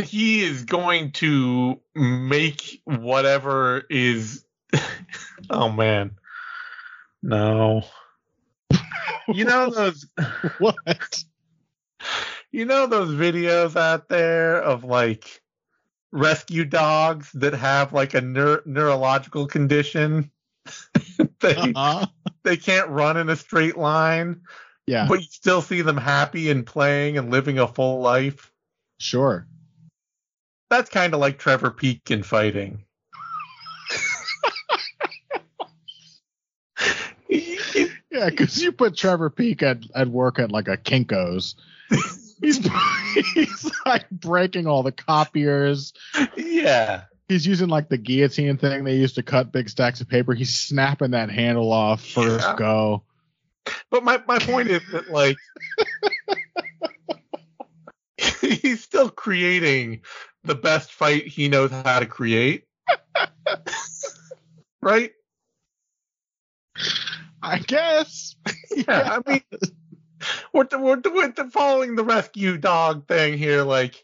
he 0.01 0.43
is 0.43 0.65
going 0.65 1.11
to 1.11 1.79
make 1.95 2.81
whatever 2.85 3.83
is 3.89 4.43
oh 5.49 5.69
man 5.69 6.11
no 7.21 7.83
you 9.27 9.45
know 9.45 9.69
those 9.69 10.07
What? 10.57 11.23
you 12.51 12.65
know 12.65 12.87
those 12.87 13.09
videos 13.09 13.75
out 13.75 14.09
there 14.09 14.61
of 14.61 14.83
like 14.83 15.41
rescue 16.11 16.65
dogs 16.65 17.31
that 17.33 17.53
have 17.53 17.93
like 17.93 18.13
a 18.13 18.21
neur- 18.21 18.65
neurological 18.65 19.47
condition 19.47 20.31
they 21.39 21.55
Uh-huh. 21.55 22.05
They 22.43 22.57
can't 22.57 22.89
run 22.89 23.17
in 23.17 23.29
a 23.29 23.35
straight 23.35 23.77
line 23.77 24.41
Yeah, 24.85 25.07
but 25.07 25.19
you 25.21 25.27
still 25.29 25.61
see 25.61 25.81
them 25.81 25.97
happy 25.97 26.49
and 26.49 26.65
playing 26.65 27.17
and 27.17 27.31
living 27.31 27.59
a 27.59 27.67
full 27.67 28.01
life. 28.01 28.51
sure. 28.99 29.47
That's 30.69 30.89
kind 30.89 31.13
of 31.13 31.19
like 31.19 31.37
Trevor 31.37 31.69
Peek 31.71 32.09
in 32.09 32.23
fighting. 32.23 32.83
Yeah, 37.29 38.29
because 38.29 38.61
you 38.61 38.71
put 38.71 38.95
Trevor 38.95 39.29
Peek 39.29 39.63
at, 39.63 39.79
at 39.95 40.07
work 40.07 40.39
at 40.39 40.51
like 40.51 40.67
a 40.67 40.77
Kinko's. 40.77 41.55
He's 42.41 42.59
he's 43.33 43.71
like 43.85 44.09
breaking 44.09 44.67
all 44.67 44.83
the 44.83 44.91
copiers. 44.91 45.93
yeah. 46.35 47.03
He's 47.33 47.47
using 47.47 47.67
like 47.67 47.89
the 47.89 47.97
guillotine 47.97 48.57
thing 48.57 48.83
they 48.83 48.95
used 48.95 49.15
to 49.15 49.23
cut 49.23 49.51
big 49.51 49.67
stacks 49.67 50.01
of 50.01 50.07
paper. 50.07 50.35
He's 50.35 50.55
snapping 50.55 51.11
that 51.11 51.31
handle 51.31 51.71
off 51.71 52.05
first 52.05 52.45
Yeah. 52.45 52.55
go. 52.55 53.03
But 53.89 54.03
my, 54.03 54.21
my 54.27 54.37
point 54.37 54.69
is 54.69 54.81
that, 54.91 55.09
like, 55.09 55.35
he's 58.41 58.83
still 58.83 59.09
creating 59.09 60.01
the 60.43 60.53
best 60.53 60.91
fight 60.93 61.25
he 61.25 61.47
knows 61.47 61.71
how 61.71 61.99
to 61.99 62.05
create. 62.05 62.65
right? 64.83 65.11
I 67.41 67.57
guess. 67.59 68.35
Yeah. 68.75 69.17
I 69.25 69.31
mean, 69.31 69.41
we're, 70.53 70.67
we're, 70.71 71.01
we're 71.03 71.31
following 71.49 71.95
the 71.95 72.03
rescue 72.03 72.57
dog 72.57 73.07
thing 73.07 73.39
here. 73.39 73.63
Like, 73.63 74.03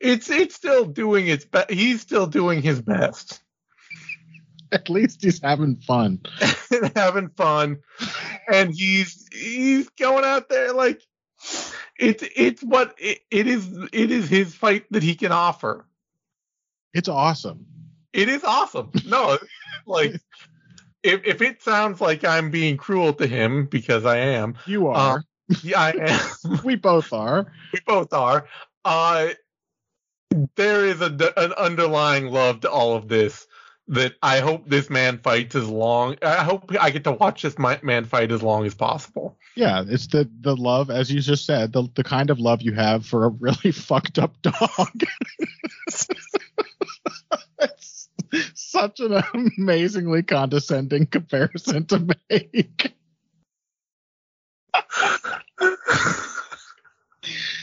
it's 0.00 0.30
it's 0.30 0.54
still 0.54 0.84
doing 0.84 1.26
its 1.28 1.44
best. 1.44 1.70
He's 1.70 2.00
still 2.00 2.26
doing 2.26 2.62
his 2.62 2.80
best. 2.80 3.42
At 4.72 4.90
least 4.90 5.22
he's 5.22 5.40
having 5.42 5.76
fun. 5.76 6.20
having 6.94 7.30
fun 7.30 7.78
and 8.52 8.74
he's 8.74 9.26
he's 9.32 9.88
going 9.90 10.24
out 10.24 10.48
there 10.50 10.72
like 10.74 11.00
it's 11.98 12.22
it's 12.36 12.62
what 12.62 12.94
it, 12.98 13.20
it 13.30 13.46
is 13.46 13.66
it 13.92 14.10
is 14.10 14.28
his 14.28 14.54
fight 14.54 14.84
that 14.90 15.02
he 15.02 15.14
can 15.14 15.32
offer 15.32 15.86
It's 16.92 17.08
awesome. 17.08 17.64
it 18.12 18.28
is 18.28 18.44
awesome 18.44 18.90
no 19.06 19.38
like 19.86 20.20
if 21.02 21.24
if 21.24 21.40
it 21.40 21.62
sounds 21.62 22.00
like 22.02 22.24
i'm 22.24 22.50
being 22.50 22.76
cruel 22.76 23.12
to 23.14 23.26
him 23.26 23.66
because 23.66 24.04
i 24.04 24.18
am 24.18 24.54
You 24.66 24.88
are. 24.88 25.22
yeah 25.62 25.80
i 25.80 25.90
am 25.92 26.60
we 26.64 26.74
both 26.76 27.12
are. 27.14 27.50
we 27.72 27.80
both 27.86 28.12
are 28.12 28.46
uh 28.84 29.28
there 30.56 30.84
is 30.84 31.00
a, 31.00 31.32
an 31.36 31.52
underlying 31.54 32.26
love 32.26 32.60
to 32.60 32.70
all 32.70 32.94
of 32.94 33.08
this 33.08 33.46
that 33.88 34.14
I 34.22 34.40
hope 34.40 34.68
this 34.68 34.90
man 34.90 35.18
fights 35.18 35.54
as 35.54 35.68
long. 35.68 36.16
I 36.22 36.44
hope 36.44 36.70
I 36.78 36.90
get 36.90 37.04
to 37.04 37.12
watch 37.12 37.42
this 37.42 37.56
man 37.58 38.04
fight 38.04 38.30
as 38.30 38.42
long 38.42 38.66
as 38.66 38.74
possible. 38.74 39.38
Yeah, 39.56 39.82
it's 39.86 40.08
the 40.08 40.28
the 40.40 40.54
love, 40.54 40.90
as 40.90 41.10
you 41.10 41.20
just 41.20 41.46
said, 41.46 41.72
the 41.72 41.88
the 41.94 42.04
kind 42.04 42.30
of 42.30 42.38
love 42.38 42.62
you 42.62 42.74
have 42.74 43.06
for 43.06 43.24
a 43.24 43.28
really 43.28 43.56
fucked 43.72 44.18
up 44.18 44.40
dog. 44.42 45.04
it's 47.60 48.08
such 48.54 49.00
an 49.00 49.22
amazingly 49.56 50.22
condescending 50.22 51.06
comparison 51.06 51.86
to 51.86 52.14
make. 52.28 52.94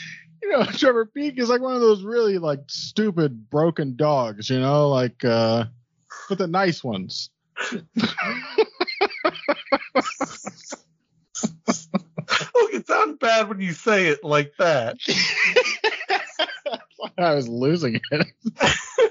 You 0.46 0.52
know, 0.52 0.64
Trevor 0.66 1.06
Peek 1.08 1.40
is 1.40 1.50
like 1.50 1.62
one 1.62 1.74
of 1.74 1.82
those 1.82 2.04
really 2.04 2.38
like 2.38 2.60
stupid 2.68 3.50
broken 3.50 3.96
dogs, 3.96 4.50
you 4.50 4.60
know, 4.60 4.90
like 4.90 5.26
uh 5.26 5.66
but 6.30 6.38
the 6.38 6.48
nice 6.48 6.84
ones. 6.84 7.30
Look, 7.72 7.86
it 12.74 12.88
sounds 12.88 13.18
bad 13.20 13.50
when 13.50 13.60
you 13.60 13.74
say 13.74 14.08
it 14.08 14.24
like 14.24 14.54
that. 14.60 14.98
I 17.18 17.34
was 17.34 17.48
losing 17.48 18.00
it. 18.12 18.28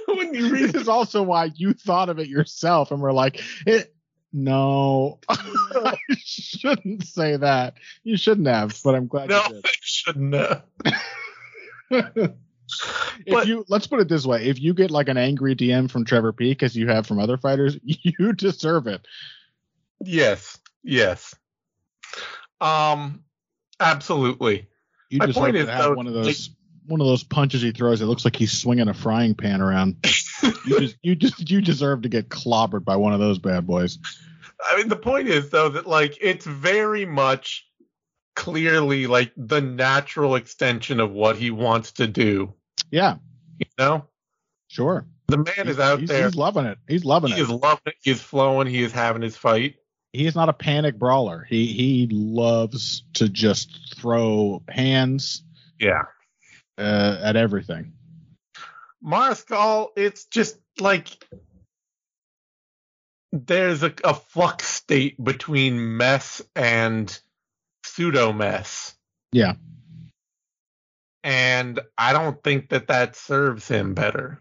when 0.07 0.35
you 0.35 0.53
read 0.53 0.71
This 0.71 0.83
is 0.83 0.89
also 0.89 1.23
why 1.23 1.51
you 1.57 1.73
thought 1.73 2.11
of 2.11 2.19
it 2.19 2.29
yourself 2.29 2.93
and 2.93 3.01
we're 3.01 3.13
like, 3.13 3.41
it 3.67 3.95
no, 4.33 5.21
I 5.29 5.97
shouldn't 6.19 7.07
say 7.07 7.37
that. 7.37 7.75
You 8.03 8.17
shouldn't 8.17 8.49
have, 8.49 8.79
but 8.85 8.95
I'm 8.95 9.07
glad 9.07 9.31
no, 9.31 9.43
you 9.49 9.61
I 9.65 9.71
shouldn't 9.81 10.35
have. 10.35 10.63
if 11.91 12.33
But- 13.27 13.47
you 13.47 13.65
let's 13.69 13.87
put 13.87 14.01
it 14.01 14.09
this 14.09 14.27
way, 14.27 14.47
if 14.47 14.61
you 14.61 14.75
get 14.75 14.91
like 14.91 15.09
an 15.09 15.17
angry 15.17 15.55
DM 15.55 15.91
from 15.91 16.05
Trevor 16.05 16.33
Peek 16.33 16.63
as 16.63 16.77
you 16.77 16.89
have 16.89 17.07
from 17.07 17.19
other 17.19 17.37
fighters, 17.37 17.79
you 17.85 18.33
deserve 18.33 18.87
it. 18.87 19.07
Yes, 20.01 20.59
yes. 20.83 21.35
Um, 22.61 23.25
absolutely. 23.81 24.69
You 25.11 25.19
My 25.19 25.27
deserve 25.27 25.43
point 25.43 25.57
is, 25.57 25.69
have 25.69 25.83
though, 25.83 25.95
one 25.95 26.07
of 26.07 26.15
those 26.15 26.51
one 26.87 27.01
of 27.01 27.07
those 27.07 27.23
punches 27.23 27.63
he 27.63 27.73
throws. 27.73 28.01
It 28.01 28.07
looks 28.07 28.25
like 28.25 28.37
he's 28.37 28.53
swinging 28.53 28.89
a 28.89 28.95
frying 28.95 29.35
pan 29.35 29.61
around. 29.61 29.97
you 30.67 30.81
just 30.81 30.97
you 31.03 31.15
just 31.15 31.51
you 31.51 31.61
deserve 31.61 32.03
to 32.03 32.09
get 32.09 32.29
clobbered 32.29 32.85
by 32.85 32.97
one 32.97 33.13
of 33.13 33.21
those 33.21 33.39
bad 33.39 33.67
boys. 33.67 33.99
I 34.71 34.77
mean, 34.77 34.89
the 34.89 34.97
point 34.97 35.29
is 35.29 35.51
though 35.51 35.69
that 35.71 35.87
like 35.87 36.19
it's 36.21 36.47
very 36.47 37.05
much 37.05 37.67
clearly 38.35 39.07
like 39.07 39.33
the 39.37 39.61
natural 39.61 40.35
extension 40.37 41.01
of 41.01 41.11
what 41.13 41.37
he 41.37 41.51
wants 41.51 41.93
to 41.93 42.07
do. 42.07 42.53
Yeah, 42.91 43.17
You 43.59 43.67
know, 43.79 44.09
sure. 44.69 45.07
the 45.29 45.39
man 45.39 45.69
is 45.69 45.79
out 45.79 46.01
he's, 46.01 46.09
there. 46.09 46.25
He's 46.27 46.35
loving 46.37 46.67
it. 46.67 46.79
He's 46.89 47.05
loving 47.05 47.33
He 47.33 47.39
it. 47.39 47.43
is 47.43 47.51
loving 47.51 47.83
it. 47.87 47.95
He 48.03 48.11
is 48.11 48.21
flowing. 48.21 48.67
He 48.69 48.83
is 48.83 48.93
having 48.93 49.23
his 49.23 49.37
fight. 49.37 49.77
He 50.13 50.27
is 50.27 50.35
not 50.37 50.49
a 50.49 50.53
panic 50.53 50.97
brawler. 50.99 51.45
He 51.49 51.67
he 51.67 52.09
loves 52.13 53.03
to 53.15 53.29
just 53.29 53.97
throw 53.97 54.63
hands 54.69 55.43
Yeah. 55.81 56.03
uh, 56.79 57.19
at 57.23 57.35
everything. 57.37 57.95
Mariscal, 59.05 59.89
it's 59.97 60.25
just 60.27 60.57
like 60.79 61.09
there's 63.33 63.83
a, 63.83 63.93
a 64.05 64.15
flux 64.15 64.67
state 64.67 65.23
between 65.23 65.97
mess 65.97 66.41
and 66.55 67.19
pseudo 67.95 68.33
mess. 68.33 68.95
Yeah. 69.33 69.55
And 71.23 71.81
I 71.97 72.13
don't 72.13 72.43
think 72.43 72.69
that 72.71 72.89
that 72.89 73.17
serves 73.17 73.67
him 73.69 73.95
better. 73.95 74.41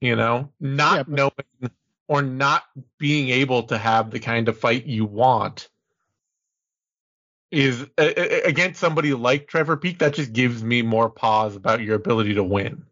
You 0.00 0.16
know, 0.16 0.50
not 0.60 0.96
Yeah, 0.96 1.02
but- 1.04 1.08
knowing 1.08 1.72
or 2.06 2.22
not 2.22 2.64
being 2.98 3.28
able 3.30 3.64
to 3.64 3.76
have 3.78 4.10
the 4.10 4.20
kind 4.20 4.48
of 4.48 4.58
fight 4.58 4.86
you 4.86 5.04
want 5.04 5.68
is 7.50 7.86
a- 7.98 8.46
against 8.46 8.78
somebody 8.80 9.14
like 9.14 9.48
Trevor 9.48 9.76
Peek. 9.76 9.98
That 9.98 10.14
just 10.14 10.32
gives 10.32 10.62
me 10.62 10.82
more 10.82 11.08
pause 11.10 11.56
about 11.56 11.80
your 11.82 11.96
ability 11.96 12.34
to 12.34 12.44
win. 12.44 12.84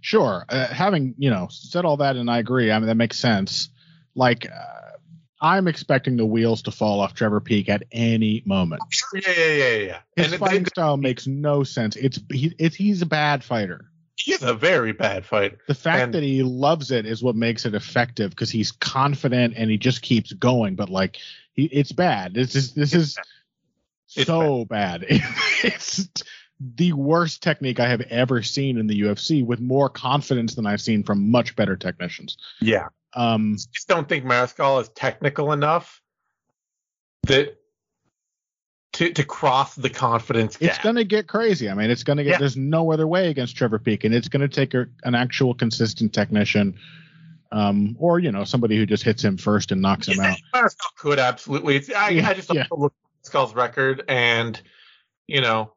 Sure. 0.00 0.44
Uh, 0.48 0.66
having 0.68 1.14
you 1.18 1.30
know 1.30 1.48
said 1.50 1.84
all 1.84 1.96
that, 1.98 2.16
and 2.16 2.30
I 2.30 2.38
agree. 2.38 2.70
I 2.70 2.78
mean 2.78 2.86
that 2.86 2.94
makes 2.96 3.18
sense. 3.18 3.68
Like 4.14 4.46
uh, 4.50 4.85
I'm 5.40 5.68
expecting 5.68 6.16
the 6.16 6.24
wheels 6.26 6.62
to 6.62 6.70
fall 6.70 7.00
off 7.00 7.14
Trevor 7.14 7.40
Peek 7.40 7.68
at 7.68 7.82
any 7.92 8.42
moment. 8.46 8.82
Oh, 8.84 9.18
yeah, 9.18 9.32
yeah, 9.36 9.52
yeah, 9.54 9.76
yeah. 9.76 9.98
His 10.16 10.32
And 10.32 10.40
fighting 10.40 10.66
style 10.66 10.96
makes 10.96 11.26
no 11.26 11.62
sense. 11.62 11.96
It's 11.96 12.18
he, 12.30 12.54
it's 12.58 12.74
he's 12.76 13.02
a 13.02 13.06
bad 13.06 13.44
fighter. 13.44 13.90
he's 14.16 14.42
a 14.42 14.54
very 14.54 14.92
bad 14.92 15.26
fighter. 15.26 15.58
The 15.68 15.74
fact 15.74 16.02
And- 16.04 16.14
that 16.14 16.22
he 16.22 16.42
loves 16.42 16.90
it 16.90 17.04
is 17.04 17.22
what 17.22 17.36
makes 17.36 17.66
it 17.66 17.74
effective 17.74 18.30
because 18.30 18.50
he's 18.50 18.72
confident 18.72 19.54
and 19.56 19.70
he 19.70 19.76
just 19.76 20.00
keeps 20.02 20.32
going. 20.32 20.74
But 20.74 20.88
like, 20.88 21.18
he, 21.52 21.64
it's 21.66 21.92
bad. 21.92 22.32
This 22.34 22.54
is 22.54 22.72
this 22.72 22.94
is 22.94 23.18
It's 24.14 24.26
so 24.26 24.64
bad. 24.64 25.04
it's 25.62 26.08
the 26.76 26.94
worst 26.94 27.42
technique 27.42 27.78
I 27.80 27.88
have 27.88 28.00
ever 28.02 28.42
seen 28.42 28.78
in 28.78 28.86
the 28.86 29.02
UFC 29.02 29.44
with 29.44 29.60
more 29.60 29.90
confidence 29.90 30.54
than 30.54 30.64
I've 30.66 30.80
seen 30.80 31.02
from 31.02 31.30
much 31.30 31.54
better 31.56 31.76
technicians. 31.76 32.38
Yeah. 32.62 32.88
Um, 33.16 33.56
just 33.72 33.88
don't 33.88 34.08
think 34.08 34.24
Mariscal 34.24 34.80
is 34.80 34.88
technical 34.90 35.52
enough 35.52 36.00
that 37.24 37.56
to 38.92 39.12
to 39.12 39.24
cross 39.24 39.74
the 39.74 39.90
confidence 39.90 40.56
it's 40.60 40.76
gap. 40.76 40.82
gonna 40.84 41.04
get 41.04 41.26
crazy. 41.26 41.68
I 41.68 41.74
mean, 41.74 41.90
it's 41.90 42.02
gonna 42.04 42.22
get. 42.24 42.32
Yeah. 42.32 42.38
There's 42.38 42.56
no 42.56 42.92
other 42.92 43.06
way 43.06 43.28
against 43.30 43.56
Trevor 43.56 43.78
Peek, 43.78 44.04
and 44.04 44.14
it's 44.14 44.28
gonna 44.28 44.48
take 44.48 44.74
a, 44.74 44.86
an 45.04 45.14
actual 45.14 45.54
consistent 45.54 46.12
technician, 46.12 46.78
um, 47.52 47.96
or 47.98 48.18
you 48.18 48.30
know 48.32 48.44
somebody 48.44 48.76
who 48.76 48.86
just 48.86 49.02
hits 49.02 49.24
him 49.24 49.36
first 49.38 49.72
and 49.72 49.80
knocks 49.82 50.08
him 50.08 50.16
Yeah, 50.18 50.34
out. 50.54 50.64
Mariscal 50.64 50.94
could 50.98 51.18
absolutely. 51.18 51.76
It's, 51.76 51.90
I, 51.92 52.10
Yeah, 52.10 52.28
I 52.28 52.34
just 52.34 52.52
yeah. 52.52 52.64
look 52.70 52.92
at 53.24 53.32
Mariscal's 53.32 53.54
record 53.54 54.04
and 54.08 54.60
you 55.26 55.40
know, 55.40 55.72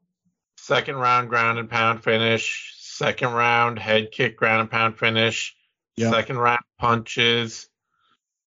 second 0.57 0.95
round 0.97 1.29
ground 1.29 1.57
and 1.57 1.69
pound 1.69 2.03
finish, 2.03 2.75
second 2.77 3.31
round 3.33 3.79
head 3.79 4.11
kick 4.11 4.37
ground 4.37 4.61
and 4.61 4.71
pound 4.71 4.97
finish, 4.97 5.55
Yeah. 5.99 6.11
second 6.11 6.37
round 6.37 6.61
punches. 6.77 7.67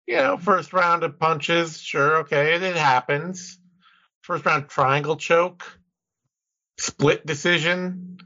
You 0.07 0.17
know, 0.17 0.37
first 0.37 0.73
round 0.73 1.03
of 1.03 1.19
punches, 1.19 1.81
sure, 1.81 2.19
okay, 2.19 2.55
it, 2.55 2.63
it 2.63 2.77
happens. 2.77 3.59
First 4.23 4.47
round 4.47 4.69
triangle 4.69 5.17
choke, 5.17 5.79
split 6.79 7.27
decision, 7.27 8.19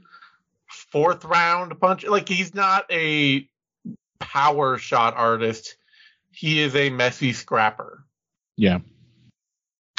fourth 0.67 1.25
round 1.25 1.79
punch. 1.79 2.05
Like 2.05 2.29
he's 2.29 2.53
not 2.53 2.85
a 2.91 3.49
power 4.19 4.77
shot 4.77 5.15
artist. 5.15 5.75
He 6.31 6.59
is 6.59 6.75
a 6.75 6.91
messy 6.91 7.33
scrapper. 7.33 8.05
Yeah, 8.57 8.79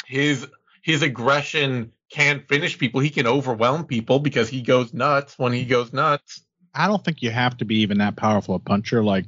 His 0.05 0.47
his 0.81 1.01
aggression 1.01 1.91
can 2.09 2.45
finish 2.47 2.77
people. 2.77 3.01
He 3.01 3.09
can 3.09 3.27
overwhelm 3.27 3.85
people 3.87 4.19
because 4.19 4.47
he 4.47 4.61
goes 4.61 4.93
nuts 4.93 5.37
when 5.37 5.51
he 5.51 5.65
goes 5.65 5.91
nuts. 5.91 6.46
I 6.73 6.87
don't 6.87 7.03
think 7.03 7.21
you 7.21 7.31
have 7.31 7.57
to 7.57 7.65
be 7.65 7.79
even 7.79 7.99
that 7.99 8.15
powerful 8.15 8.55
a 8.55 8.59
puncher. 8.59 9.03
Like, 9.03 9.25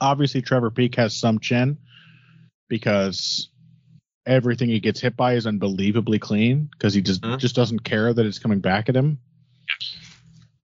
obviously, 0.00 0.42
Trevor 0.42 0.70
Peek 0.70 0.94
has 0.96 1.16
some 1.16 1.38
chin 1.38 1.78
because 2.68 3.48
everything 4.26 4.68
he 4.68 4.80
gets 4.80 5.00
hit 5.00 5.16
by 5.16 5.34
is 5.34 5.46
unbelievably 5.46 6.18
clean 6.18 6.68
because 6.72 6.92
he 6.94 7.00
just 7.00 7.22
Mhm. 7.22 7.38
just 7.38 7.54
doesn't 7.54 7.80
care 7.80 8.12
that 8.12 8.26
it's 8.26 8.38
coming 8.40 8.60
back 8.60 8.88
at 8.88 8.96
him. 8.96 9.18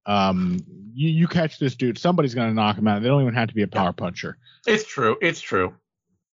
Um, 0.04 0.58
you, 0.94 1.08
you 1.08 1.28
catch 1.28 1.58
this 1.58 1.76
dude, 1.76 1.96
somebody's 1.96 2.34
gonna 2.34 2.54
knock 2.54 2.76
him 2.76 2.88
out. 2.88 3.02
They 3.02 3.08
don't 3.08 3.22
even 3.22 3.34
have 3.34 3.48
to 3.48 3.54
be 3.54 3.62
a 3.62 3.68
power 3.68 3.92
puncher. 3.92 4.36
It's 4.66 4.84
true. 4.84 5.16
It's 5.22 5.40
true. 5.40 5.74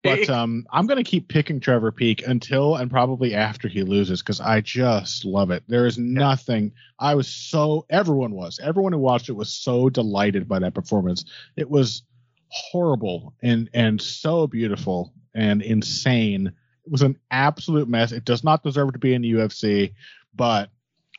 But 0.03 0.29
um, 0.31 0.67
I'm 0.71 0.87
gonna 0.87 1.05
keep 1.05 1.29
picking 1.29 1.61
Trevor 1.61 1.93
Peek 1.93 2.27
until 2.27 2.77
and 2.77 2.91
probably 2.91 3.35
after 3.35 3.69
he 3.69 3.83
loses 3.83 4.21
because 4.21 4.41
I 4.41 4.61
just 4.61 5.25
love 5.25 5.51
it. 5.51 5.63
There 5.69 5.87
is 5.87 5.99
nothing. 5.99 6.73
I 6.99 7.15
was 7.15 7.29
so 7.29 7.87
everyone 7.89 8.33
was 8.33 8.61
everyone 8.63 8.93
who 8.93 8.99
watched 8.99 9.29
it 9.29 9.33
was 9.33 9.53
so 9.53 9.89
delighted 9.89 10.49
by 10.49 10.59
that 10.61 10.75
performance. 10.75 11.25
It 11.57 11.71
was 11.71 12.03
horrible 12.49 13.35
and 13.43 13.71
and 13.73 14.01
so 14.01 14.47
beautiful 14.47 15.13
and 15.35 15.63
insane. 15.63 16.49
It 16.85 16.91
was 16.91 17.03
an 17.03 17.19
absolute 17.31 17.89
mess. 17.89 18.13
It 18.13 18.25
does 18.25 18.45
not 18.45 18.63
deserve 18.63 18.93
to 18.93 18.99
be 18.99 19.15
in 19.15 19.23
the 19.23 19.33
UFC, 19.33 19.95
but 20.35 20.71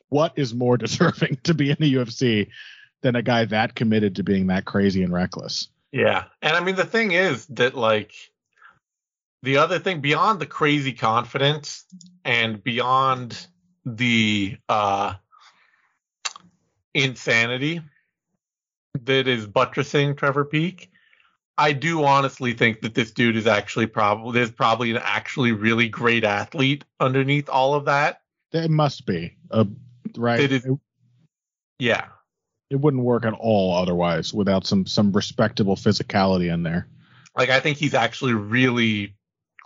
what 0.10 0.34
is 0.36 0.54
more 0.54 0.78
deserving 0.78 1.38
to 1.44 1.54
be 1.54 1.72
in 1.72 1.78
the 1.80 1.96
UFC 1.96 2.50
than 3.02 3.16
a 3.16 3.22
guy 3.22 3.46
that 3.46 3.76
committed 3.76 4.18
to 4.18 4.24
being 4.24 4.48
that 4.48 4.66
crazy 4.66 5.04
and 5.04 5.14
reckless? 5.14 5.70
Yeah. 5.92 6.26
And 6.42 6.56
I 6.56 6.60
mean 6.60 6.76
the 6.76 6.86
thing 6.86 7.12
is 7.12 7.46
that 7.48 7.76
like 7.76 8.14
the 9.44 9.58
other 9.58 9.78
thing 9.78 10.00
beyond 10.02 10.40
the 10.40 10.46
crazy 10.48 10.94
confidence 10.94 11.86
and 12.26 12.64
beyond 12.64 13.46
the 13.86 14.58
uh 14.70 15.14
insanity 16.94 17.82
that 19.04 19.28
is 19.28 19.46
buttressing 19.46 20.16
Trevor 20.16 20.46
Peek, 20.46 20.90
I 21.58 21.74
do 21.74 22.04
honestly 22.04 22.54
think 22.54 22.82
that 22.82 22.94
this 22.96 23.12
dude 23.12 23.36
is 23.36 23.48
actually 23.48 23.88
probably 23.88 24.34
there's 24.34 24.52
probably 24.52 24.92
an 24.92 25.00
actually 25.04 25.52
really 25.52 25.90
great 25.90 26.24
athlete 26.24 26.84
underneath 27.00 27.50
all 27.50 27.74
of 27.76 27.86
that. 27.86 28.22
It 28.52 28.72
must 28.72 29.06
be 29.06 29.36
uh, 29.52 29.66
right. 30.18 30.40
It 30.40 30.52
is- 30.52 30.66
It- 30.66 30.80
Yeah. 31.80 32.06
it 32.70 32.78
wouldn't 32.80 33.04
work 33.04 33.26
at 33.26 33.34
all 33.34 33.76
otherwise 33.76 34.34
without 34.34 34.66
some 34.66 34.86
some 34.86 35.12
respectable 35.12 35.76
physicality 35.76 36.52
in 36.54 36.64
there. 36.64 36.88
Like 37.36 37.50
I 37.50 37.60
think 37.60 37.78
he's 37.78 37.94
actually 37.96 38.34
really 38.34 39.16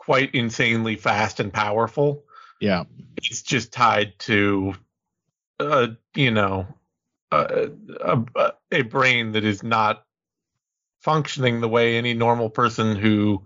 quite 0.07 0.33
insanely 0.33 0.95
fast 0.95 1.41
and 1.41 1.51
powerful. 1.51 2.23
Yeah, 2.61 2.85
it's 3.17 3.41
just 3.41 3.73
tied 3.73 4.17
to 4.19 4.73
uh 5.59 5.87
you 6.15 6.31
know 6.31 6.65
a, 7.31 7.71
a, 7.99 8.53
a 8.71 8.81
brain 8.83 9.33
that 9.33 9.43
is 9.43 9.63
not 9.63 10.05
functioning 11.01 11.59
the 11.59 11.67
way 11.67 11.97
any 11.97 12.13
normal 12.13 12.49
person 12.49 12.95
who 12.95 13.43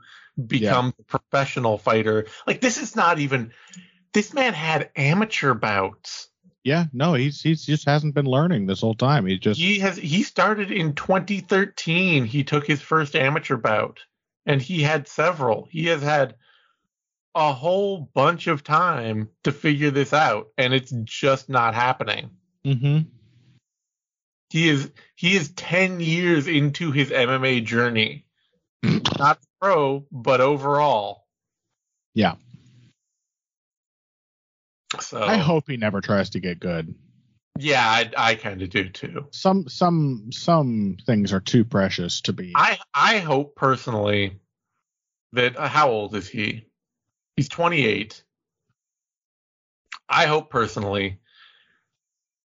becomes 0.47 0.93
a 0.99 1.03
professional 1.03 1.79
fighter 1.79 2.27
like 2.45 2.61
this 2.61 2.77
is 2.77 2.95
not 2.95 3.17
even 3.17 3.51
this 4.13 4.33
man 4.33 4.53
had 4.53 4.91
amateur 4.95 5.53
bouts 5.53 6.29
yeah. 6.63 6.85
No, 6.93 7.15
he's 7.15 7.41
he's 7.41 7.65
just 7.65 7.87
hasn't 7.87 8.13
been 8.13 8.27
learning 8.27 8.67
this 8.67 8.81
whole 8.81 8.93
time. 8.93 9.25
He 9.25 9.39
just 9.39 9.59
he 9.59 9.79
has 9.79 9.97
he 9.97 10.21
started 10.21 10.71
in 10.71 10.93
2013 10.93 12.23
he 12.23 12.43
took 12.43 12.67
his 12.67 12.83
first 12.83 13.15
amateur 13.15 13.57
bout 13.57 14.01
and 14.45 14.61
he 14.61 14.83
had 14.83 15.07
several 15.07 15.67
he 15.71 15.87
has 15.87 16.03
had 16.03 16.35
a 17.35 17.53
whole 17.53 18.09
bunch 18.13 18.47
of 18.47 18.63
time 18.63 19.29
to 19.43 19.51
figure 19.51 19.91
this 19.91 20.13
out 20.13 20.49
and 20.57 20.73
it's 20.73 20.91
just 21.05 21.49
not 21.49 21.73
happening 21.73 22.29
Mhm. 22.65 23.05
he 24.49 24.67
is 24.69 24.91
he 25.15 25.35
is 25.35 25.49
10 25.53 25.99
years 25.99 26.47
into 26.47 26.91
his 26.91 27.09
MMA 27.09 27.63
journey. 27.63 28.25
Not 29.17 29.39
pro, 29.61 30.05
but 30.11 30.41
overall. 30.41 31.25
Yeah. 32.13 32.35
So 34.99 35.21
I 35.21 35.37
hope 35.37 35.65
he 35.67 35.77
never 35.77 36.01
tries 36.01 36.31
to 36.31 36.39
get 36.39 36.59
good. 36.59 36.93
yeah, 37.57 37.81
I, 37.85 38.11
I 38.17 38.35
kind 38.35 38.61
of 38.61 38.69
do 38.69 38.89
too. 38.89 39.27
Some 39.31 39.69
some 39.69 40.31
some 40.31 40.97
things 41.05 41.31
are 41.33 41.39
too 41.39 41.63
precious 41.63 42.21
to 42.21 42.33
be. 42.33 42.53
I 42.55 42.77
I 42.93 43.19
hope 43.19 43.55
personally 43.55 44.39
that 45.33 45.57
uh, 45.57 45.67
how 45.67 45.91
old 45.91 46.15
is 46.15 46.27
he? 46.27 46.65
He's 47.41 47.49
28. 47.49 48.23
I 50.07 50.27
hope 50.27 50.51
personally 50.51 51.21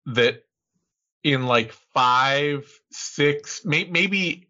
that 0.05 0.45
in 1.25 1.45
like 1.45 1.73
five, 1.93 2.71
six, 2.89 3.65
may, 3.65 3.83
maybe 3.83 4.47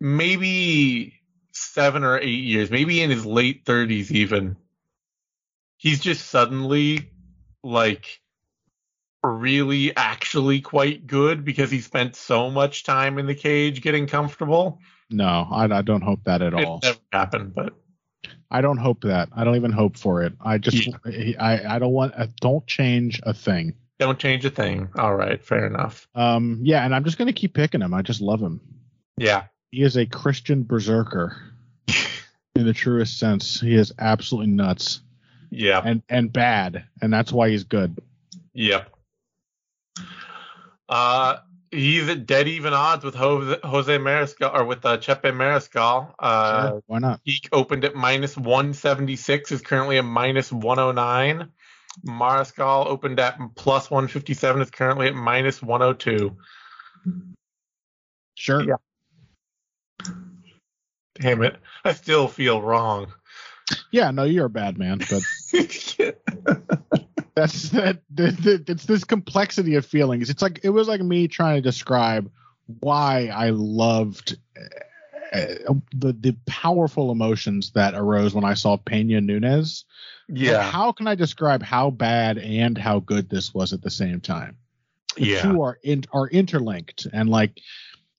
maybe 0.00 1.20
seven 1.52 2.02
or 2.02 2.18
eight 2.18 2.44
years, 2.44 2.70
maybe 2.70 3.02
in 3.02 3.10
his 3.10 3.26
late 3.26 3.66
30s 3.66 4.10
even, 4.10 4.56
he's 5.76 6.00
just 6.00 6.30
suddenly 6.30 7.10
like 7.62 8.22
really 9.22 9.94
actually 9.94 10.62
quite 10.62 11.06
good 11.06 11.44
because 11.44 11.70
he 11.70 11.82
spent 11.82 12.16
so 12.16 12.50
much 12.50 12.84
time 12.84 13.18
in 13.18 13.26
the 13.26 13.34
cage 13.34 13.82
getting 13.82 14.06
comfortable. 14.06 14.80
no, 15.10 15.46
I, 15.50 15.64
I 15.64 15.82
don't 15.82 16.00
hope 16.00 16.20
that 16.24 16.40
at 16.40 16.54
It 16.54 16.64
all. 16.64 16.80
never 16.82 16.98
happened, 17.12 17.54
but 17.54 17.74
I 18.50 18.60
don't 18.60 18.78
hope 18.78 19.02
that. 19.02 19.28
I 19.34 19.44
don't 19.44 19.56
even 19.56 19.72
hope 19.72 19.96
for 19.96 20.22
it. 20.22 20.32
I 20.40 20.58
just 20.58 20.88
I 21.38 21.76
I 21.76 21.78
don't 21.78 21.92
want. 21.92 22.14
Uh, 22.16 22.26
don't 22.40 22.66
change 22.66 23.20
a 23.24 23.34
thing. 23.34 23.74
Don't 23.98 24.18
change 24.18 24.44
a 24.44 24.50
thing. 24.50 24.88
All 24.96 25.14
right, 25.14 25.44
fair 25.44 25.66
enough. 25.66 26.08
Um, 26.14 26.60
yeah, 26.62 26.84
and 26.84 26.94
I'm 26.94 27.04
just 27.04 27.18
gonna 27.18 27.32
keep 27.32 27.54
picking 27.54 27.82
him. 27.82 27.92
I 27.92 28.02
just 28.02 28.20
love 28.20 28.40
him. 28.40 28.60
Yeah, 29.16 29.44
He 29.70 29.82
is 29.82 29.96
a 29.96 30.06
Christian 30.06 30.62
berserker 30.62 31.36
in 32.54 32.64
the 32.64 32.72
truest 32.72 33.18
sense. 33.18 33.60
He 33.60 33.74
is 33.74 33.92
absolutely 33.98 34.52
nuts 34.52 35.00
yeah, 35.50 35.82
and 35.84 36.02
and 36.08 36.32
bad, 36.32 36.84
and 37.02 37.12
that's 37.12 37.32
why 37.32 37.50
he's 37.50 37.64
good. 37.64 38.00
yep. 38.54 38.94
Uh, 40.88 41.38
he's 41.70 42.08
at 42.08 42.26
dead 42.26 42.48
even 42.48 42.72
odds 42.72 43.04
with 43.04 43.14
Jose, 43.14 43.60
Jose 43.62 43.98
Mariscal 43.98 44.54
or 44.54 44.64
with 44.64 44.84
uh, 44.84 44.98
Chepe 44.98 45.32
Mariscal. 45.32 46.14
Uh, 46.18 46.68
Sure, 46.68 46.82
why 46.86 46.98
not? 46.98 47.20
He 47.24 47.40
opened 47.52 47.84
at 47.84 47.94
minus 47.94 48.36
176, 48.36 49.52
is 49.52 49.62
currently 49.62 49.98
a 49.98 50.02
minus 50.02 50.52
109. 50.52 51.50
Mariscal 52.06 52.86
opened 52.86 53.18
at 53.20 53.38
plus 53.56 53.90
157, 53.90 54.62
is 54.62 54.70
currently 54.70 55.08
at 55.08 55.14
minus 55.14 55.62
102. 55.62 56.36
Sure. 58.34 58.62
Yeah. 58.62 58.74
Damn 61.20 61.42
it. 61.42 61.56
I 61.84 61.92
still 61.94 62.28
feel 62.28 62.62
wrong. 62.62 63.12
Yeah, 63.90 64.10
no, 64.12 64.24
you're 64.24 64.46
a 64.46 64.50
bad 64.50 64.78
man, 64.78 65.00
but 65.10 65.22
that's 67.40 67.68
that. 67.70 68.02
th- 68.16 68.36
th- 68.42 68.60
It's 68.68 68.84
this 68.86 69.04
complexity 69.04 69.74
of 69.76 69.86
feelings. 69.86 70.30
It's 70.30 70.42
like 70.42 70.60
it 70.62 70.70
was 70.70 70.88
like 70.88 71.00
me 71.00 71.28
trying 71.28 71.56
to 71.56 71.62
describe 71.62 72.30
why 72.80 73.28
I 73.32 73.50
loved 73.50 74.36
uh, 75.32 75.74
the 75.94 76.12
the 76.12 76.36
powerful 76.46 77.10
emotions 77.10 77.70
that 77.72 77.94
arose 77.94 78.34
when 78.34 78.44
I 78.44 78.54
saw 78.54 78.76
Pena 78.76 79.20
Nunes. 79.20 79.84
Like, 80.28 80.38
yeah. 80.40 80.62
how 80.70 80.92
can 80.92 81.06
I 81.06 81.14
describe 81.14 81.62
how 81.62 81.90
bad 81.90 82.36
and 82.38 82.76
how 82.76 83.00
good 83.00 83.30
this 83.30 83.54
was 83.54 83.72
at 83.72 83.80
the 83.82 83.90
same 83.90 84.20
time? 84.20 84.56
The 85.16 85.24
Yeah. 85.26 85.42
two 85.42 85.62
are 85.62 85.78
in, 85.82 86.04
are 86.12 86.28
interlinked, 86.28 87.06
and 87.12 87.30
like 87.30 87.58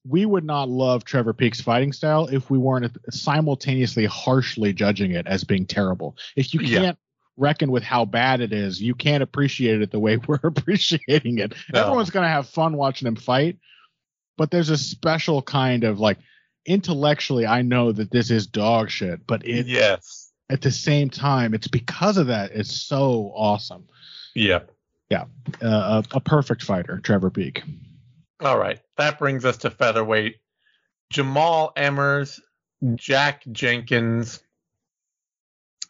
we 0.08 0.26
would 0.26 0.44
not 0.46 0.70
love 0.70 1.04
Trevor 1.04 1.34
Peek's 1.34 1.62
fighting 1.62 1.92
style 1.94 2.28
if 2.28 2.50
we 2.50 2.58
weren't 2.58 2.96
simultaneously 3.12 4.06
harshly 4.06 4.74
judging 4.74 5.12
it 5.12 5.28
as 5.28 5.44
being 5.44 5.66
terrible. 5.66 6.16
If 6.36 6.54
you 6.54 6.62
can't 6.62 6.98
reckon 7.40 7.72
with 7.72 7.84
how 7.84 8.06
bad 8.06 8.42
it 8.42 8.54
is, 8.54 8.82
you 8.82 8.94
can't 8.94 9.24
appreciate 9.24 9.82
it 9.82 9.92
the 9.92 10.00
way 10.00 10.18
we're 10.28 10.40
appreciating 10.44 11.40
it. 11.40 11.54
No. 11.74 11.82
Everyone's 11.82 12.12
gonna 12.12 12.28
have 12.28 12.48
fun 12.48 12.78
watching 12.78 13.08
him 13.08 13.16
fight, 13.16 13.58
but 14.38 14.52
there's 14.52 14.70
a 14.70 14.78
special 14.78 15.42
kind 15.42 15.84
of 15.84 16.00
like 16.00 16.18
intellectually, 16.66 17.48
I 17.48 17.62
know 17.62 17.92
that 17.92 18.12
this 18.12 18.30
is 18.30 18.46
dog 18.46 18.90
shit, 18.90 19.26
but 19.26 19.46
it 19.46 19.66
yes. 19.66 20.32
at 20.50 20.62
the 20.62 20.72
same 20.72 21.10
time, 21.10 21.54
it's 21.54 21.68
because 21.68 22.18
of 22.18 22.28
that 22.28 22.52
it's 22.52 22.82
so 22.82 23.32
awesome. 23.36 23.88
Yeah. 25.12 25.26
Uh, 25.62 26.04
a, 26.14 26.18
a 26.18 26.20
perfect 26.20 26.62
fighter, 26.62 27.00
Trevor 27.00 27.32
Peek. 27.32 27.64
All 28.42 28.60
right. 28.60 28.80
That 28.98 29.18
brings 29.18 29.44
us 29.44 29.58
to 29.58 29.72
featherweight. 29.72 30.38
Jamall 31.12 31.74
Emmers, 31.76 32.40
Jack 32.96 33.44
Jenkins, 33.52 34.44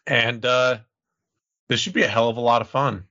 and 0.06 0.44
uh, 0.44 0.78
this 1.70 1.80
should 1.80 1.94
be 1.94 2.02
a 2.02 2.08
hell 2.08 2.28
of 2.28 2.36
a 2.36 2.40
lot 2.40 2.60
of 2.60 2.68
fun. 2.68 3.04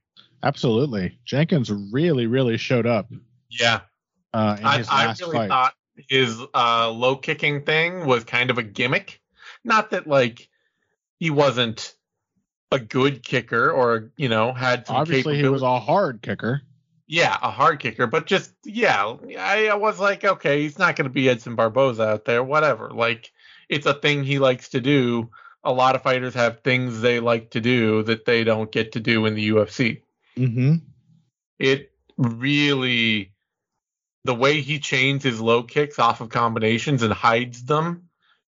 Absolutely. 0.44 1.18
Jenkins 1.24 1.70
really, 1.92 2.26
really 2.26 2.56
showed 2.56 2.86
up 2.86 3.10
Yeah. 3.50 3.80
uh, 4.32 4.56
in 4.60 4.64
I, 4.64 4.84
I 4.88 5.14
really 5.20 5.36
fight. 5.36 5.48
thought 5.48 5.74
his 6.08 6.40
uh, 6.54 6.90
low 6.90 7.16
kicking 7.16 7.62
thing 7.62 8.06
was 8.06 8.22
kind 8.24 8.50
of 8.50 8.58
a 8.58 8.62
gimmick. 8.62 9.20
Not 9.64 9.90
that 9.90 10.06
like 10.06 10.48
he 11.18 11.30
wasn't 11.30 11.94
a 12.72 12.78
good 12.78 13.22
kicker 13.22 13.70
or 13.72 14.12
you 14.16 14.28
know 14.28 14.52
had 14.52 14.86
some 14.86 14.96
Obviously, 14.96 15.36
he 15.36 15.48
was 15.48 15.62
a 15.62 15.80
hard 15.80 16.22
kicker. 16.22 16.62
yeah 17.08 17.36
a 17.42 17.50
hard 17.50 17.80
kicker, 17.80 18.06
but 18.06 18.26
just 18.26 18.52
yeah 18.64 19.14
I, 19.38 19.68
I 19.68 19.74
was 19.74 19.98
like 19.98 20.24
okay 20.24 20.62
he's 20.62 20.78
not 20.78 20.96
going 20.96 21.04
to 21.04 21.10
be 21.12 21.28
Edson 21.28 21.56
Barboza 21.56 22.04
out 22.04 22.24
there 22.24 22.42
whatever 22.44 22.90
like 22.90 23.32
it's 23.68 23.86
a 23.86 23.94
thing 23.94 24.22
he 24.24 24.38
likes 24.38 24.68
to 24.70 24.80
do. 24.80 25.30
A 25.64 25.72
lot 25.72 25.94
of 25.94 26.02
fighters 26.02 26.34
have 26.34 26.60
things 26.62 27.00
they 27.00 27.20
like 27.20 27.50
to 27.50 27.60
do 27.60 28.02
that 28.04 28.24
they 28.24 28.44
don't 28.44 28.72
get 28.72 28.92
to 28.92 29.00
do 29.00 29.26
in 29.26 29.34
the 29.34 29.50
UFC. 29.50 30.02
Mm-hmm. 30.38 30.76
it 31.58 31.92
really 32.16 33.32
the 34.24 34.34
way 34.34 34.60
he 34.60 34.78
chains 34.78 35.22
his 35.22 35.40
low 35.40 35.62
kicks 35.62 35.98
off 35.98 36.20
of 36.20 36.28
combinations 36.28 37.02
and 37.02 37.12
hides 37.12 37.64
them 37.64 38.04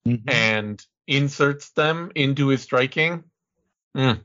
Mm-hmm. 0.07 0.29
and 0.31 0.87
inserts 1.07 1.71
them 1.71 2.11
into 2.15 2.49
his 2.49 2.63
striking 2.63 3.25
mm, 3.97 4.21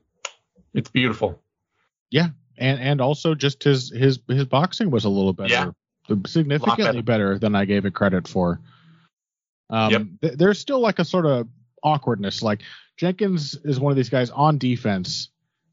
it's 0.73 0.89
beautiful 0.89 1.41
Yeah, 2.09 2.27
and 2.57 2.79
and 2.79 3.01
also 3.01 3.35
just 3.35 3.63
his 3.63 3.89
his 3.91 4.19
his 4.27 4.45
boxing 4.45 4.91
was 4.91 5.03
a 5.05 5.09
little 5.09 5.33
better, 5.33 5.51
Yeah. 5.51 6.15
significantly 6.25 7.01
better. 7.01 7.33
better. 7.33 7.39
than 7.39 7.55
I 7.55 7.65
gave 7.65 7.85
it 7.85 7.93
credit 7.93 8.27
for. 8.27 8.61
Um, 9.69 9.91
Yep. 9.91 10.01
th- 10.21 10.33
there's 10.37 10.59
still 10.59 10.79
like 10.79 10.99
a 10.99 11.05
sort 11.05 11.25
of 11.25 11.47
awkwardness. 11.83 12.41
Like 12.41 12.61
Jenkins 12.97 13.55
is 13.63 13.79
one 13.79 13.91
of 13.91 13.97
these 13.97 14.09
guys 14.09 14.29
on 14.29 14.57
defense. 14.57 15.29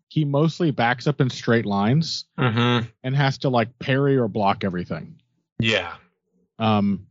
He 0.08 0.24
mostly 0.24 0.72
backs 0.72 1.06
up 1.06 1.20
in 1.20 1.30
straight 1.30 1.66
lines 1.66 2.24
mm-hmm. 2.38 2.86
and 3.04 3.16
has 3.16 3.38
to 3.38 3.48
like 3.48 3.78
parry 3.78 4.16
or 4.16 4.28
block 4.28 4.64
everything. 4.64 5.20
yeah 5.58 5.94
Um, 6.58 7.06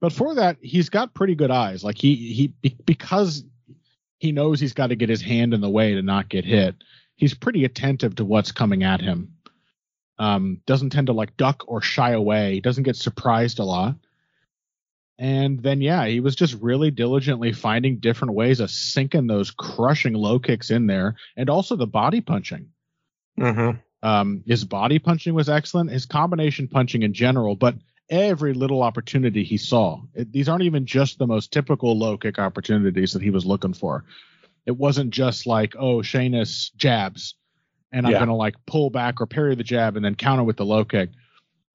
but 0.00 0.12
for 0.12 0.34
that, 0.36 0.58
he's 0.60 0.90
got 0.90 1.14
pretty 1.14 1.34
good 1.34 1.50
eyes. 1.50 1.82
Like 1.82 1.98
he 1.98 2.14
he 2.62 2.68
because 2.84 3.44
he 4.18 4.32
knows 4.32 4.60
he's 4.60 4.74
got 4.74 4.88
to 4.88 4.96
get 4.96 5.08
his 5.08 5.22
hand 5.22 5.54
in 5.54 5.60
the 5.60 5.70
way 5.70 5.94
to 5.94 6.02
not 6.02 6.28
get 6.28 6.44
hit. 6.44 6.76
He's 7.16 7.34
pretty 7.34 7.64
attentive 7.64 8.16
to 8.16 8.24
what's 8.24 8.52
coming 8.52 8.84
at 8.84 9.00
him. 9.00 9.32
Um, 10.18 10.60
doesn't 10.66 10.90
tend 10.90 11.06
to 11.06 11.12
like 11.12 11.36
duck 11.36 11.64
or 11.66 11.80
shy 11.80 12.12
away. 12.12 12.54
He 12.54 12.60
doesn't 12.60 12.82
get 12.82 12.96
surprised 12.96 13.58
a 13.58 13.64
lot. 13.64 13.96
And 15.18 15.60
then 15.60 15.80
yeah, 15.80 16.06
he 16.06 16.20
was 16.20 16.36
just 16.36 16.54
really 16.60 16.90
diligently 16.92 17.52
finding 17.52 17.98
different 17.98 18.34
ways 18.34 18.60
of 18.60 18.70
sinking 18.70 19.26
those 19.26 19.50
crushing 19.50 20.14
low 20.14 20.38
kicks 20.38 20.70
in 20.70 20.86
there, 20.86 21.16
and 21.36 21.50
also 21.50 21.74
the 21.76 21.86
body 21.86 22.20
punching. 22.20 22.68
mm-hmm. 23.38 23.78
Um, 24.00 24.44
his 24.46 24.64
body 24.64 25.00
punching 25.00 25.34
was 25.34 25.48
excellent. 25.48 25.90
His 25.90 26.06
combination 26.06 26.68
punching 26.68 27.02
in 27.02 27.12
general, 27.12 27.56
but 27.56 27.74
every 28.08 28.54
little 28.54 28.82
opportunity 28.82 29.42
he 29.42 29.56
saw. 29.56 30.00
It, 30.14 30.30
these 30.32 30.48
aren't 30.48 30.62
even 30.62 30.86
just 30.86 31.18
the 31.18 31.26
most 31.26 31.52
typical 31.52 31.98
low 31.98 32.16
kick 32.16 32.38
opportunities 32.38 33.12
that 33.12 33.22
he 33.22 33.30
was 33.30 33.44
looking 33.44 33.74
for. 33.74 34.04
It 34.66 34.76
wasn't 34.76 35.10
just 35.10 35.46
like, 35.48 35.74
oh, 35.76 35.96
Shainis 35.98 36.72
jabs, 36.76 37.34
and 37.90 38.06
I'm 38.06 38.12
Yeah. 38.12 38.20
gonna 38.20 38.36
like 38.36 38.54
pull 38.66 38.88
back 38.90 39.20
or 39.20 39.26
parry 39.26 39.56
the 39.56 39.64
jab 39.64 39.96
and 39.96 40.04
then 40.04 40.14
counter 40.14 40.44
with 40.44 40.56
the 40.58 40.64
low 40.64 40.84
kick. 40.84 41.10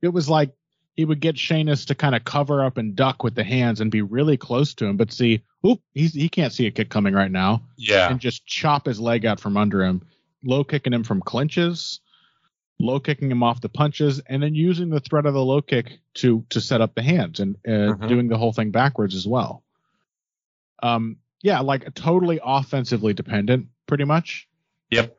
It 0.02 0.10
was 0.14 0.30
like 0.30 0.52
he 0.96 1.06
would 1.06 1.20
get 1.20 1.36
Shainis 1.36 1.88
to 1.88 1.96
kind 1.96 2.14
of 2.16 2.24
cover 2.24 2.64
up 2.64 2.78
and 2.78 2.96
duck 2.96 3.24
with 3.24 3.36
the 3.36 3.44
hands 3.44 3.82
and 3.82 3.90
be 3.90 4.02
really 4.02 4.38
close 4.38 4.74
to 4.76 4.86
him, 4.86 4.96
but 4.98 5.12
see, 5.12 5.42
oop, 5.66 5.82
he's 5.94 6.14
he 6.14 6.30
can't 6.30 6.54
see 6.54 6.68
a 6.68 6.72
kick 6.72 6.90
coming 6.90 7.14
right 7.14 7.32
now. 7.32 7.64
Yeah. 7.78 8.10
And 8.10 8.20
just 8.20 8.46
chop 8.46 8.86
his 8.86 9.00
leg 9.00 9.26
out 9.26 9.40
from 9.40 9.58
under 9.58 9.84
him, 9.84 10.02
low 10.44 10.64
kicking 10.64 10.94
him 10.94 11.04
from 11.04 11.22
clinches, 11.22 12.00
low 12.80 13.00
kicking 13.00 13.32
him 13.32 13.42
off 13.44 13.62
the 13.62 13.70
punches, 13.70 14.20
and 14.28 14.44
then 14.44 14.54
using 14.54 14.90
the 14.90 15.00
threat 15.00 15.26
of 15.26 15.34
the 15.34 15.44
low 15.44 15.62
kick 15.62 16.00
to 16.16 16.46
to 16.50 16.62
set 16.62 16.82
up 16.82 16.94
the 16.96 17.02
hands 17.02 17.40
and 17.40 17.56
uh, 17.68 17.96
Mhm. 17.98 18.08
doing 18.08 18.28
the 18.28 18.38
whole 18.38 18.54
thing 18.54 18.70
backwards 18.72 19.16
as 19.16 19.26
well. 19.28 19.64
Um, 20.82 21.18
yeah, 21.42 21.60
like 21.62 21.94
totally 21.96 22.40
offensively 22.44 23.14
dependent, 23.14 23.68
pretty 23.88 24.04
much, 24.06 24.48
yep. 24.92 25.16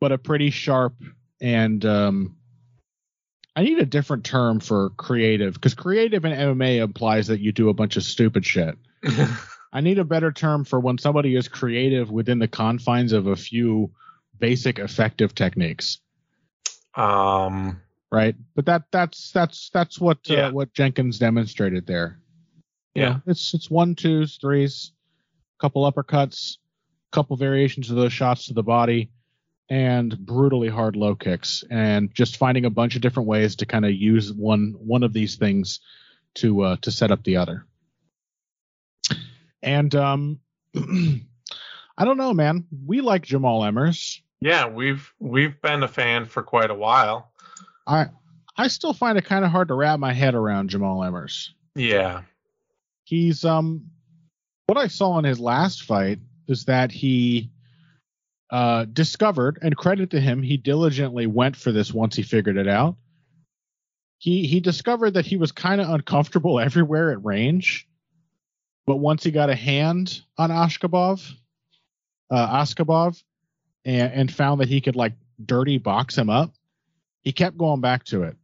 But 0.00 0.10
a 0.12 0.18
pretty 0.18 0.50
sharp 0.50 0.94
and 1.40 1.84
um, 1.84 2.36
I 3.54 3.62
need 3.62 3.78
a 3.78 3.86
different 3.86 4.24
term 4.24 4.60
for 4.60 4.90
creative 4.90 5.54
because 5.54 5.74
creative 5.74 6.24
in 6.24 6.32
MMA 6.32 6.82
implies 6.82 7.26
that 7.26 7.40
you 7.40 7.52
do 7.52 7.68
a 7.68 7.74
bunch 7.74 7.96
of 7.96 8.02
stupid 8.02 8.46
shit. 8.46 8.76
I 9.72 9.80
need 9.80 9.98
a 9.98 10.04
better 10.04 10.32
term 10.32 10.64
for 10.64 10.80
when 10.80 10.98
somebody 10.98 11.34
is 11.36 11.48
creative 11.48 12.10
within 12.10 12.38
the 12.38 12.48
confines 12.48 13.12
of 13.12 13.26
a 13.26 13.36
few 13.36 13.90
basic 14.38 14.78
effective 14.78 15.34
techniques, 15.34 15.98
um 16.94 17.80
right? 18.10 18.34
But 18.54 18.66
that 18.66 18.82
that's 18.90 19.30
that's 19.32 19.70
that's 19.70 19.98
what 20.00 20.18
Yeah. 20.24 20.48
uh, 20.48 20.52
what 20.52 20.72
Jenkins 20.74 21.18
demonstrated 21.18 21.86
there. 21.86 22.18
yeah 22.94 23.20
It's 23.26 23.54
it's 23.54 23.70
one 23.70 23.94
twos, 23.94 24.36
threes, 24.40 24.92
couple 25.58 25.90
uppercuts, 25.90 26.58
couple 27.12 27.36
variations 27.36 27.90
of 27.90 27.96
those 27.96 28.12
shots 28.12 28.46
to 28.46 28.54
the 28.54 28.62
body, 28.62 29.10
and 29.72 30.18
brutally 30.18 30.68
hard 30.68 30.96
low 30.96 31.14
kicks, 31.14 31.64
and 31.70 32.12
just 32.14 32.36
finding 32.36 32.66
a 32.66 32.70
bunch 32.70 32.94
of 32.94 33.00
different 33.00 33.26
ways 33.26 33.56
to 33.56 33.64
kind 33.64 33.86
of 33.86 33.92
use 33.92 34.30
one 34.30 34.74
one 34.78 35.02
of 35.02 35.14
these 35.14 35.36
things 35.36 35.80
to 36.34 36.60
uh, 36.60 36.76
to 36.82 36.90
set 36.90 37.10
up 37.10 37.24
the 37.24 37.38
other. 37.38 37.64
And 39.62 39.94
um, 39.94 40.40
I 40.76 42.04
don't 42.04 42.18
know, 42.18 42.34
man. 42.34 42.66
We 42.84 43.00
like 43.00 43.24
Jamall 43.24 43.62
Emmers. 43.66 44.20
yeah 44.42 44.66
we've 44.66 45.10
we've 45.18 45.58
been 45.62 45.82
a 45.82 45.88
fan 45.88 46.26
for 46.26 46.42
quite 46.42 46.70
a 46.70 46.74
while 46.74 47.30
I 47.86 48.08
I 48.58 48.68
still 48.68 48.92
find 48.92 49.16
it 49.16 49.24
kind 49.24 49.44
of 49.44 49.50
hard 49.50 49.68
to 49.68 49.74
wrap 49.74 49.98
my 49.98 50.12
head 50.12 50.34
around 50.34 50.68
Jamall 50.68 51.08
Emmers. 51.08 51.48
yeah 51.74 52.22
he's 53.04 53.44
um 53.44 53.86
what 54.66 54.76
I 54.76 54.88
saw 54.88 55.18
in 55.18 55.24
his 55.24 55.40
last 55.40 55.84
fight, 55.84 56.18
is 56.48 56.64
that 56.66 56.90
he 56.92 57.51
uh, 58.52 58.84
discovered, 58.84 59.58
and 59.62 59.74
credit 59.74 60.10
to 60.10 60.20
him, 60.20 60.42
he 60.42 60.58
diligently 60.58 61.26
went 61.26 61.56
for 61.56 61.72
this 61.72 61.92
once 61.92 62.14
he 62.14 62.22
figured 62.22 62.58
it 62.58 62.68
out. 62.68 62.96
He 64.18 64.46
he 64.46 64.60
discovered 64.60 65.12
that 65.12 65.24
he 65.24 65.38
was 65.38 65.50
kind 65.50 65.80
of 65.80 65.88
uncomfortable 65.88 66.60
everywhere 66.60 67.10
at 67.10 67.24
range, 67.24 67.88
but 68.86 68.96
once 68.96 69.24
he 69.24 69.30
got 69.30 69.48
a 69.48 69.54
hand 69.54 70.20
on 70.36 70.50
Ashkabov, 70.50 71.32
uh, 72.30 72.60
Askhabov, 72.60 73.22
and, 73.86 74.12
and 74.12 74.32
found 74.32 74.60
that 74.60 74.68
he 74.68 74.82
could 74.82 74.96
like 74.96 75.14
dirty 75.44 75.78
box 75.78 76.16
him 76.16 76.28
up, 76.28 76.52
he 77.22 77.32
kept 77.32 77.56
going 77.56 77.80
back 77.80 78.04
to 78.04 78.24
it. 78.24 78.36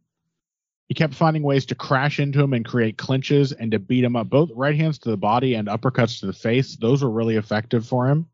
He 0.87 0.95
kept 0.95 1.13
finding 1.13 1.43
ways 1.43 1.67
to 1.67 1.75
crash 1.75 2.19
into 2.19 2.41
him 2.41 2.53
and 2.53 2.65
create 2.65 2.97
clinches 2.97 3.51
and 3.51 3.71
to 3.73 3.79
beat 3.79 4.03
him 4.03 4.15
up. 4.15 4.27
Both 4.27 4.49
right 4.55 4.75
hands 4.75 4.97
to 4.99 5.11
the 5.11 5.17
body 5.17 5.53
and 5.53 5.67
uppercuts 5.67 6.19
to 6.21 6.25
the 6.25 6.33
face. 6.33 6.77
Those 6.77 7.03
were 7.03 7.11
really 7.11 7.35
effective 7.35 7.85
for 7.85 8.07
him. 8.07 8.25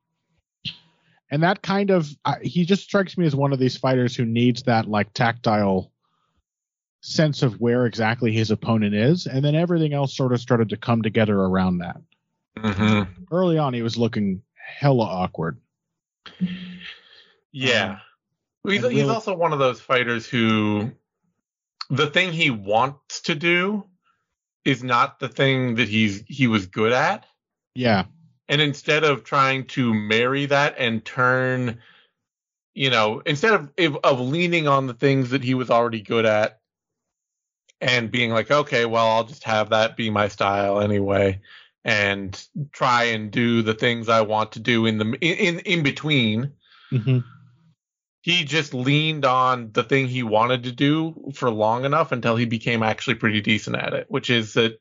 And 1.32 1.44
that 1.44 1.62
kind 1.62 1.90
of, 1.90 2.08
uh, 2.24 2.36
he 2.42 2.66
just 2.66 2.84
strikes 2.84 3.18
me 3.18 3.26
as 3.26 3.36
one 3.36 3.52
of 3.52 3.60
these 3.60 3.78
fighters 3.78 4.16
who 4.16 4.26
needs 4.26 4.64
that 4.64 4.88
like 4.88 5.14
tactile 5.14 5.92
sense 7.02 7.42
of 7.42 7.60
where 7.60 7.86
exactly 7.86 8.32
his 8.32 8.52
opponent 8.52 8.94
is. 8.96 9.26
And 9.26 9.44
then 9.44 9.56
everything 9.56 9.94
else 9.94 10.16
sort 10.16 10.34
of 10.34 10.40
started 10.40 10.70
to 10.70 10.78
come 10.78 11.02
together 11.02 11.38
around 11.38 11.80
that. 11.80 11.98
Mm-hmm. 12.58 13.24
Early 13.32 13.58
on, 13.58 13.74
he 13.74 13.82
was 13.82 13.98
looking 13.98 14.42
hella 14.54 15.06
awkward. 15.06 15.60
Yeah. 17.52 18.00
Um, 18.64 18.72
he's, 18.72 18.84
and 18.84 18.94
he's 18.94 19.04
really- 19.04 19.14
also 19.14 19.36
one 19.36 19.54
of 19.54 19.60
those 19.60 19.82
fighters 19.82 20.28
who 20.28 20.92
the 21.90 22.08
thing 22.08 22.34
he 22.34 22.50
wants 22.50 23.22
to 23.22 23.36
do 23.36 23.86
is 24.64 24.84
not 24.84 25.20
the 25.20 25.30
thing 25.30 25.76
that 25.76 25.88
he's 25.88 26.24
he 26.28 26.48
was 26.48 26.66
good 26.66 26.92
at. 26.92 27.26
Yeah. 27.76 28.06
And 28.48 28.62
instead 28.62 29.04
of 29.04 29.24
trying 29.24 29.66
to 29.68 29.94
marry 29.94 30.46
that 30.46 30.76
and 30.78 31.04
turn, 31.04 31.80
you 32.74 32.90
know, 32.90 33.22
instead 33.26 33.54
of 33.54 33.72
of, 33.78 33.98
of 34.04 34.20
leaning 34.20 34.68
on 34.68 34.88
the 34.88 34.94
things 34.94 35.32
that 35.32 35.44
he 35.44 35.54
was 35.54 35.70
already 35.70 36.02
good 36.02 36.26
at 36.26 36.60
and 37.82 38.12
being 38.12 38.32
like, 38.32 38.52
okay, 38.52 38.86
well, 38.86 39.08
I'll 39.08 39.24
just 39.24 39.44
have 39.44 39.70
that 39.70 39.98
be 39.98 40.10
my 40.10 40.28
style 40.28 40.80
anyway, 40.80 41.42
and 41.84 42.48
try 42.72 43.06
and 43.06 43.32
do 43.32 43.62
the 43.62 43.74
things 43.74 44.10
I 44.10 44.22
want 44.22 44.54
to 44.54 44.60
do 44.60 44.86
in 44.86 44.98
the 44.98 45.18
in 45.22 45.60
in, 45.60 45.84
between. 45.84 46.54
hmm 46.90 47.20
He 48.22 48.44
just 48.44 48.74
leaned 48.74 49.26
on 49.26 49.72
the 49.74 49.84
thing 49.84 50.08
he 50.08 50.24
wanted 50.24 50.64
to 50.64 50.72
do 50.72 51.32
for 51.36 51.50
long 51.50 51.86
enough 51.86 52.12
until 52.12 52.36
he 52.36 52.46
became 52.46 52.84
actually 52.84 53.16
pretty 53.16 53.42
decent 53.42 53.76
at 53.76 53.94
it, 53.94 54.06
which 54.10 54.30
is 54.30 54.54
that 54.54 54.80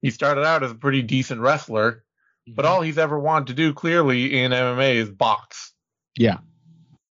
he 0.00 0.10
started 0.10 0.44
out 0.44 0.64
as 0.64 0.72
a 0.72 0.76
pretty 0.76 1.02
decent 1.02 1.40
wrestler, 1.40 2.04
but 2.48 2.64
all 2.64 2.80
he's 2.82 2.98
ever 2.98 3.18
wanted 3.18 3.48
to 3.48 3.54
do 3.54 3.72
clearly 3.72 4.40
in 4.42 4.52
MMA 4.52 4.94
is 4.96 5.10
box. 5.10 5.72
Yeah. 6.16 6.38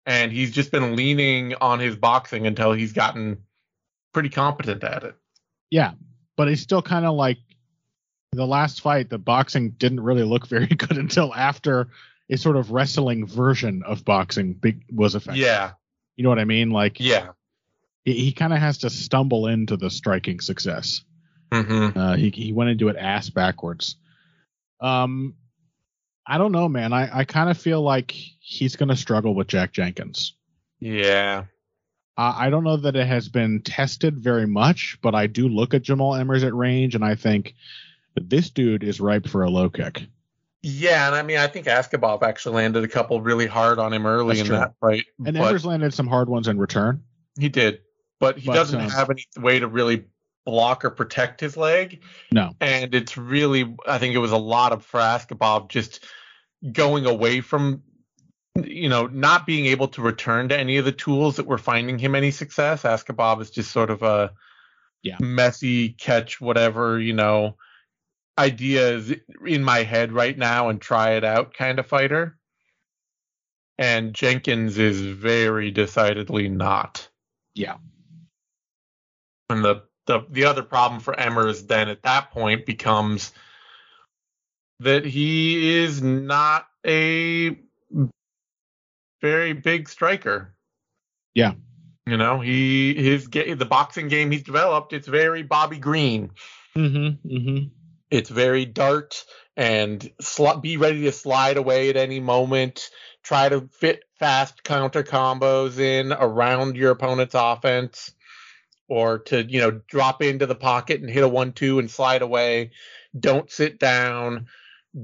And 0.05 0.31
he's 0.33 0.53
just 0.53 0.71
been 0.71 0.95
leaning 0.97 1.55
on 1.61 1.81
his 1.81 1.97
boxing 1.97 2.47
until 2.47 2.73
he's 2.73 2.93
gotten 2.93 3.39
pretty 4.13 4.29
competent 4.29 4.85
at 4.85 5.03
it. 5.03 5.15
Yeah, 5.71 5.93
but 6.37 6.49
he's 6.49 6.61
still 6.61 6.83
kind 6.83 7.05
of 7.05 7.15
like 7.17 7.39
the 8.33 8.47
last 8.47 8.81
fight. 8.83 9.11
The 9.11 9.19
boxing 9.19 9.71
didn't 9.71 10.01
really 10.01 10.23
look 10.23 10.47
very 10.47 10.67
good 10.77 10.97
until 10.97 11.35
after 11.35 11.89
a 12.31 12.37
sort 12.37 12.57
of 12.57 12.71
wrestling 12.71 13.27
version 13.27 13.83
of 13.85 14.05
boxing 14.05 14.53
be- 14.55 14.81
was 14.93 15.15
effective. 15.17 15.43
Yeah. 15.43 15.73
you 16.17 16.23
know 16.25 16.29
what 16.31 16.39
I 16.39 16.45
mean? 16.45 16.71
Like 16.71 17.01
Yeah. 17.01 17.31
he, 18.05 18.13
he 18.15 18.33
kind 18.33 18.53
of 18.53 18.59
has 18.61 18.79
to 18.79 18.91
stumble 18.91 19.49
into 19.49 19.77
the 19.77 19.91
striking 19.91 20.41
success. 20.41 21.03
Mm-hmm. 21.51 21.99
Uh, 21.99 22.17
he 22.17 22.31
he 22.31 22.53
went 22.53 22.71
into 22.71 22.89
it 22.89 22.97
ass 22.97 23.29
backwards. 23.31 23.97
Um, 24.81 25.35
I 26.27 26.39
don't 26.39 26.53
know, 26.53 26.69
man. 26.69 26.93
I 26.93 27.21
I 27.21 27.25
kind 27.25 27.51
of 27.51 27.59
feel 27.59 27.83
like 27.83 28.11
he's 28.11 28.77
gonna 28.77 28.97
struggle 28.97 29.35
with 29.35 29.47
Jack 29.49 29.73
Jenkins. 29.73 30.35
Yeah. 30.81 31.45
I 32.17 32.47
I 32.47 32.51
don't 32.51 32.65
know 32.65 32.77
that 32.77 32.97
it 32.97 33.07
has 33.07 33.29
been 33.29 33.63
tested 33.63 34.19
very 34.19 34.47
much, 34.47 34.99
but 35.03 35.15
I 35.15 35.27
do 35.27 35.49
look 35.49 35.75
at 35.75 35.83
Jamall 35.83 36.21
Emmers 36.21 36.45
at 36.45 36.55
range, 36.55 36.95
and 36.95 37.05
I 37.05 37.15
think 37.15 37.55
this 38.15 38.51
dude 38.51 38.83
is 38.83 39.01
ripe 39.01 39.29
for 39.29 39.43
a 39.45 39.51
low 39.51 39.69
kick. 39.71 40.07
Yeah, 40.63 41.07
and 41.07 41.15
I 41.15 41.23
mean, 41.23 41.37
I 41.39 41.47
think 41.47 41.67
Askhabov 41.67 42.23
actually 42.23 42.57
landed 42.57 42.83
a 42.83 42.89
couple 42.89 43.21
really 43.21 43.47
hard 43.47 43.79
on 43.79 43.93
him 43.93 44.05
early 44.05 44.37
That's 44.37 44.41
in 44.41 44.47
true. 44.47 44.57
that 44.57 44.73
fight. 44.81 45.05
And 45.25 45.37
but 45.37 45.55
Emmers 45.55 45.65
landed 45.65 45.95
some 45.95 46.09
hard 46.09 46.29
ones 46.29 46.49
in 46.49 46.59
return. 46.59 47.05
he 47.39 47.49
did, 47.49 47.81
but 48.19 48.37
he 48.39 48.47
But, 48.49 48.55
doesn't 48.55 48.81
um, 48.81 48.91
have 48.91 49.11
any 49.11 49.25
way 49.39 49.61
to 49.61 49.69
really 49.69 50.07
block 50.47 50.85
or 50.85 50.91
protect 50.91 51.41
his 51.41 51.57
leg. 51.57 52.03
No. 52.33 52.53
and 52.61 52.95
it's 52.95 53.19
really 53.19 53.77
I 53.87 53.99
think 53.99 54.15
it 54.15 54.19
was 54.19 54.33
a 54.33 54.39
lot 54.39 54.73
of 54.73 54.85
for 54.87 55.01
Askhabov 55.01 55.69
just 55.69 56.03
going 56.73 57.05
away 57.05 57.43
from 57.43 57.83
you 58.65 58.89
know 58.89 59.07
not 59.07 59.45
being 59.45 59.67
able 59.67 59.89
to 59.89 60.01
return 60.01 60.49
to 60.49 60.59
any 60.59 60.79
of 60.79 60.87
the 60.87 60.93
tools 60.93 61.37
that 61.37 61.47
were 61.47 61.59
finding 61.59 61.99
him 61.99 62.15
any 62.15 62.31
success. 62.31 62.85
Askhabov 62.85 63.43
is 63.43 63.51
just 63.51 63.71
sort 63.71 63.91
of 63.91 64.03
a 64.03 64.33
Yeah. 65.03 65.19
messy 65.21 65.91
catch 65.91 66.41
whatever 66.41 66.99
you 66.99 67.13
know 67.13 67.57
ideas 68.39 69.13
in 69.47 69.65
my 69.65 69.83
head 69.83 70.13
right 70.13 70.37
now 70.39 70.69
and 70.69 70.81
try 70.81 71.13
it 71.13 71.25
out 71.25 71.55
kind 71.55 71.79
of 71.79 71.87
fighter. 71.87 72.39
And 73.79 74.15
Jenkins 74.15 74.79
is 74.79 75.01
very 75.03 75.71
decidedly 75.71 76.49
not. 76.49 77.09
Yeah. 77.55 77.77
And 79.51 79.65
the 79.65 79.83
the 80.07 80.25
the 80.31 80.45
other 80.45 80.63
problem 80.63 81.01
for 81.01 81.15
Emmers 81.15 81.67
then 81.67 81.89
at 81.89 82.03
that 82.03 82.31
point 82.31 82.67
becomes 82.67 83.33
that 84.81 85.05
he 85.05 85.79
is 85.79 86.03
not 86.03 86.67
a 86.87 87.59
very 89.21 89.53
big 89.53 89.89
striker. 89.89 90.55
Yeah. 91.35 91.53
You 92.07 92.17
know, 92.17 92.41
he 92.41 92.95
his 92.95 93.29
the 93.29 93.67
boxing 93.69 94.09
game 94.09 94.31
he's 94.31 94.45
developed, 94.45 94.93
it's 94.93 95.09
very 95.09 95.43
Bobby 95.43 95.79
Green. 95.79 96.31
Mm-hmm. 96.77 97.29
Mm-hmm. 97.29 97.67
It's 98.11 98.31
very 98.31 98.65
dart 98.65 99.25
and 99.57 100.09
sl- 100.21 100.59
be 100.61 100.77
ready 100.77 101.03
to 101.03 101.13
slide 101.13 101.57
away 101.57 101.89
at 101.89 101.97
any 101.97 102.21
moment. 102.21 102.91
Try 103.25 103.49
to 103.49 103.69
fit 103.73 104.05
fast 104.19 104.63
counter 104.63 105.03
combos 105.03 105.79
in 105.79 106.13
around 106.13 106.77
your 106.77 106.93
opponent's 106.93 107.35
offense, 107.35 108.13
or 108.89 109.19
to 109.21 109.43
you 109.45 109.61
know 109.61 109.71
drop 109.89 110.23
into 110.23 110.47
the 110.47 110.55
pocket 110.55 111.01
and 111.01 111.11
hit 111.11 111.25
a 111.25 111.29
one-two 111.29 111.79
and 111.79 111.91
slide 111.91 112.23
away. 112.23 112.71
Don't 113.19 113.51
sit 113.51 113.79
down. 113.79 114.47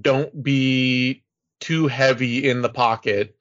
Don't 0.01 0.43
be 0.43 1.23
too 1.61 1.87
heavy 1.87 2.49
in 2.49 2.63
the 2.63 2.69
pocket 2.69 3.37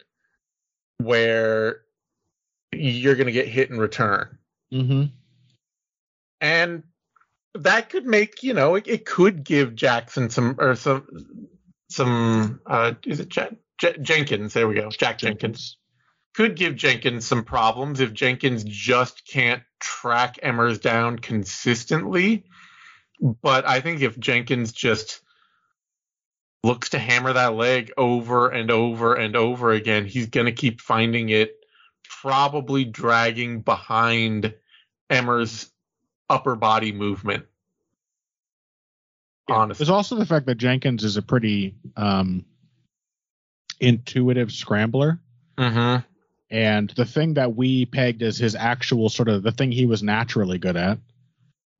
where 0.98 1.82
you're 2.72 3.16
going 3.16 3.26
to 3.28 3.32
get 3.34 3.48
hit 3.48 3.70
in 3.70 3.78
return 3.78 4.38
Mm-hmm. 4.72 5.04
and 6.40 6.84
that 7.56 7.90
could 7.90 8.06
make 8.06 8.44
you 8.44 8.54
know 8.54 8.76
it, 8.76 8.88
it 8.88 9.06
could 9.06 9.44
give 9.44 9.76
Jackson 9.76 10.30
some 10.30 10.56
or 10.58 10.76
some 10.76 11.48
some 11.90 12.62
uh 12.66 12.94
is 13.06 13.20
it 13.20 13.30
J- 13.30 13.98
Jenkins 14.02 14.54
there 14.54 14.68
we 14.68 14.76
go 14.76 14.90
Jack 14.90 15.18
Jenkins 15.18 15.78
could 16.34 16.56
give 16.56 16.76
Jenkins 16.76 17.26
some 17.26 17.44
problems 17.44 18.00
if 18.00 18.14
Jenkins 18.14 18.64
just 18.64 19.28
can't 19.28 19.64
track 19.80 20.40
Emmers 20.44 20.80
down 20.80 21.20
consistently 21.20 22.46
but 23.42 23.68
I 23.68 23.82
think 23.82 24.02
if 24.02 24.20
Jenkins 24.20 24.72
just 24.72 25.22
looks 26.64 26.90
to 26.90 27.00
hammer 27.00 27.34
that 27.34 27.54
leg 27.54 27.92
over 27.98 28.50
and 28.50 28.72
over 28.72 29.16
and 29.16 29.36
over 29.36 29.72
again 29.72 30.06
he's 30.06 30.28
going 30.28 30.48
to 30.48 30.52
keep 30.52 30.82
finding 30.82 31.30
it 31.30 31.56
probably 32.22 32.86
dragging 32.86 33.62
behind 33.62 34.54
Emmers 35.10 35.70
upper 36.30 36.56
body 36.56 36.92
movement. 36.92 37.46
Honestly. 39.50 39.84
There's 39.84 39.90
also 39.90 40.16
the 40.16 40.26
fact 40.26 40.46
that 40.46 40.56
Jenkins 40.56 41.04
is 41.04 41.18
a 41.18 41.22
pretty 41.22 41.76
um, 41.98 42.46
intuitive 43.80 44.52
scrambler. 44.52 45.20
Mm-hmm. 45.58 46.06
And 46.52 46.90
the 46.90 47.06
thing 47.06 47.36
that 47.36 47.56
we 47.56 47.86
pegged 47.86 48.22
as 48.22 48.38
his 48.38 48.56
actual 48.56 49.08
sort 49.08 49.30
of 49.30 49.42
the 49.42 49.54
thing 49.54 49.72
he 49.72 49.86
was 49.86 50.04
naturally 50.04 50.58
good 50.58 50.76
at, 50.76 51.00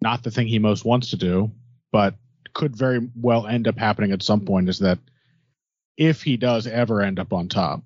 not 0.02 0.24
the 0.24 0.32
thing 0.32 0.48
he 0.48 0.60
most 0.60 0.86
wants 0.86 1.10
to 1.10 1.18
do, 1.18 1.52
but 1.92 2.16
could 2.54 2.76
very 2.76 3.06
well 3.16 3.48
end 3.48 3.68
up 3.68 3.78
happening 3.78 4.14
at 4.14 4.24
some 4.24 4.42
point 4.42 4.70
is 4.70 4.80
that 4.80 5.00
if 5.98 6.24
he 6.24 6.38
does 6.38 6.68
ever 6.68 7.02
end 7.02 7.20
up 7.20 7.34
on 7.34 7.50
top, 7.50 7.84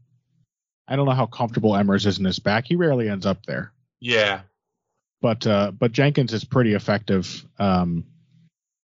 I 0.88 0.96
don't 0.96 1.08
know 1.08 1.14
how 1.14 1.26
comfortable 1.26 1.72
Emmers 1.72 2.06
is 2.06 2.20
in 2.20 2.26
his 2.26 2.40
back. 2.40 2.66
He 2.68 2.76
rarely 2.76 3.10
ends 3.10 3.26
up 3.26 3.46
there. 3.48 3.72
Yeah. 4.00 4.42
But 5.22 5.48
uh, 5.48 5.72
but 5.72 5.92
Jenkins 5.92 6.34
is 6.34 6.44
pretty 6.44 6.76
effective, 6.76 7.44
um, 7.58 8.06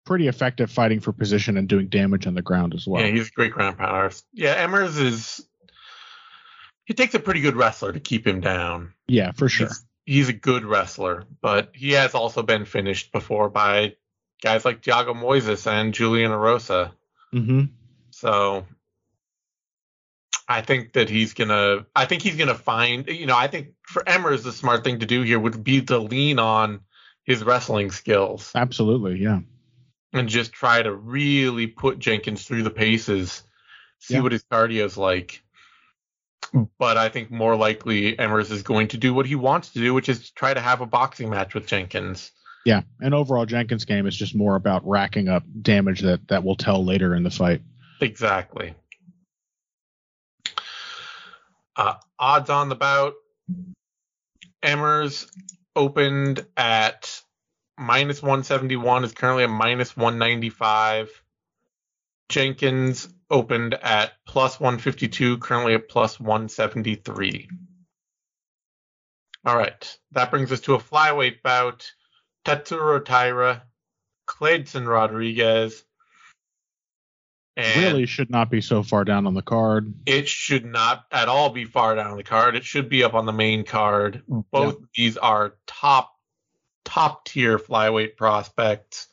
pretty 0.03 0.27
effective 0.27 0.71
fighting 0.71 0.99
for 0.99 1.11
position 1.11 1.57
and 1.57 1.67
doing 1.67 1.87
damage 1.87 2.25
on 2.25 2.33
the 2.33 2.41
ground 2.41 2.73
as 2.73 2.87
well. 2.87 3.03
Yeah, 3.03 3.11
he's 3.11 3.27
a 3.27 3.31
great 3.31 3.51
ground 3.51 3.77
pounder. 3.77 4.11
Yeah, 4.33 4.65
Emmers 4.65 4.99
is 4.99 5.45
he 6.85 6.93
takes 6.93 7.13
a 7.13 7.19
pretty 7.19 7.41
good 7.41 7.55
wrestler 7.55 7.91
to 7.93 7.99
keep 7.99 8.25
him 8.27 8.41
down. 8.41 8.93
yeah, 9.07 9.31
for 9.31 9.47
sure. 9.49 9.67
He's, 9.67 9.85
he's 10.05 10.29
a 10.29 10.33
good 10.33 10.65
wrestler, 10.65 11.23
but 11.41 11.71
he 11.73 11.91
has 11.91 12.13
also 12.15 12.43
been 12.43 12.65
finished 12.65 13.11
before 13.11 13.49
by 13.49 13.95
guys 14.41 14.65
like 14.65 14.81
Thiago 14.81 15.15
Moises 15.15 15.65
and 15.71 15.93
Julian 15.93 16.31
Erosa. 16.31 16.91
hmm 17.31 17.63
So 18.11 18.65
I 20.47 20.61
think 20.61 20.93
that 20.93 21.09
he's 21.09 21.33
gonna. 21.33 21.85
I 21.95 22.05
think 22.05 22.21
he's 22.21 22.35
gonna 22.35 22.53
find. 22.55 23.07
You 23.07 23.25
know, 23.27 23.37
I 23.37 23.47
think 23.47 23.69
for 23.83 24.03
Emmers, 24.03 24.43
the 24.43 24.51
smart 24.51 24.83
thing 24.83 24.99
to 24.99 25.05
do 25.05 25.21
here 25.21 25.39
would 25.39 25.63
be 25.63 25.81
to 25.83 25.99
lean 25.99 26.37
on 26.39 26.81
his 27.23 27.41
wrestling 27.45 27.89
skills 27.91 28.51
Absolutely, 28.53 29.17
yeah. 29.19 29.39
and 30.11 30.27
just 30.27 30.51
try 30.51 30.81
to 30.83 30.93
really 30.93 31.67
put 31.67 31.97
Jenkins 31.99 32.43
through 32.45 32.63
the 32.63 32.69
paces, 32.69 33.43
see 33.99 34.15
Yeah. 34.15 34.19
what 34.21 34.33
his 34.33 34.43
cardio's 34.43 34.97
like. 34.97 35.41
But 36.77 36.97
I 36.97 37.09
think 37.09 37.31
more 37.31 37.55
likely 37.55 38.15
Emmers 38.15 38.51
is 38.51 38.63
going 38.63 38.89
to 38.89 38.97
do 38.97 39.13
what 39.13 39.25
he 39.25 39.35
wants 39.35 39.69
to 39.69 39.79
do, 39.79 39.93
which 39.93 40.09
is 40.09 40.29
try 40.31 40.53
to 40.53 40.59
have 40.59 40.81
a 40.81 40.85
boxing 40.85 41.29
match 41.29 41.53
with 41.53 41.67
Jenkins. 41.67 42.31
Yeah, 42.65 42.81
and 43.01 43.13
overall 43.13 43.45
Jenkins' 43.45 43.85
game 43.85 44.05
is 44.07 44.15
just 44.15 44.35
more 44.35 44.55
about 44.55 44.87
racking 44.87 45.27
up 45.27 45.43
damage 45.61 46.01
that 46.01 46.27
that 46.29 46.43
will 46.43 46.55
tell 46.55 46.83
later 46.83 47.15
in 47.15 47.23
the 47.23 47.31
fight. 47.31 47.61
Exactly. 47.99 48.75
Uh, 51.75 51.95
odds 52.19 52.49
on 52.49 52.69
the 52.69 52.75
bout. 52.75 53.13
Emmers 54.63 55.27
opened 55.75 56.45
at 56.55 57.21
minus 57.77 58.21
171, 58.21 59.03
is 59.03 59.11
currently 59.11 59.43
at 59.43 59.49
minus 59.49 59.97
195. 59.97 61.09
Jenkins 62.29 63.09
opened 63.33 63.73
at 63.73 64.13
plus 64.27 64.59
152, 64.59 65.39
currently 65.39 65.73
at 65.73 65.89
plus 65.89 66.19
173. 66.19 67.49
All 69.45 69.57
right, 69.57 69.97
that 70.11 70.31
brings 70.31 70.51
us 70.51 70.61
to 70.61 70.75
a 70.75 70.79
flyweight 70.79 71.41
bout. 71.41 71.91
Tatsuro 72.45 73.03
Taira, 73.03 73.63
Kleydson 74.27 74.87
Rodrigues. 74.87 75.83
And 77.55 77.83
really 77.83 78.05
should 78.05 78.29
not 78.29 78.49
be 78.49 78.61
so 78.61 78.81
far 78.83 79.03
down 79.03 79.27
on 79.27 79.33
the 79.33 79.43
card. 79.43 79.93
it 80.05 80.27
should 80.27 80.65
not 80.65 81.05
at 81.11 81.29
all 81.29 81.49
be 81.49 81.65
far 81.65 81.95
down 81.95 82.11
on 82.11 82.17
the 82.17 82.23
card. 82.23 82.55
It 82.55 82.63
should 82.63 82.89
be 82.89 83.03
up 83.03 83.13
on 83.13 83.25
the 83.25 83.33
main 83.33 83.63
card. 83.63 84.23
Both 84.27 84.77
of 84.77 84.89
these 84.95 85.17
are 85.17 85.55
top 85.67 86.11
top 86.83 87.25
tier 87.25 87.59
flyweight 87.59 88.15
prospects. 88.17 89.07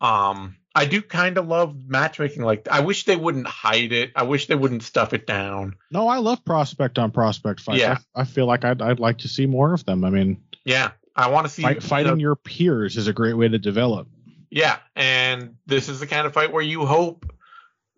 Um 0.00 0.56
I 0.76 0.84
do 0.84 1.00
kind 1.00 1.38
of 1.38 1.48
love 1.48 1.74
matchmaking 1.86 2.42
like 2.42 2.68
I 2.70 2.80
wish 2.80 3.06
they 3.06 3.16
wouldn't 3.16 3.46
hide 3.46 3.92
it. 3.92 4.12
I 4.14 4.24
wish 4.24 4.46
they 4.46 4.54
wouldn't 4.54 4.82
stuff 4.82 5.14
it 5.14 5.26
down. 5.26 5.76
No, 5.90 6.06
I 6.06 6.18
love 6.18 6.44
prospect 6.44 6.98
on 6.98 7.10
prospect 7.12 7.60
fights. 7.60 7.80
Yeah. 7.80 7.96
I, 8.14 8.20
I 8.20 8.24
feel 8.24 8.46
like 8.46 8.64
I'd 8.64 8.82
I'd 8.82 9.00
like 9.00 9.18
to 9.18 9.28
see 9.28 9.46
more 9.46 9.72
of 9.72 9.84
them. 9.86 10.04
I 10.04 10.10
mean, 10.10 10.42
Yeah. 10.64 10.90
I 11.16 11.30
want 11.30 11.46
to 11.46 11.52
see 11.52 11.62
fight, 11.62 11.82
fighting 11.82 12.20
your 12.20 12.36
peers 12.36 12.98
is 12.98 13.08
a 13.08 13.12
great 13.14 13.32
way 13.32 13.48
to 13.48 13.58
develop. 13.58 14.06
Yeah, 14.50 14.76
and 14.94 15.56
this 15.64 15.88
is 15.88 15.98
the 15.98 16.06
kind 16.06 16.26
of 16.26 16.34
fight 16.34 16.52
where 16.52 16.62
you 16.62 16.84
hope 16.84 17.32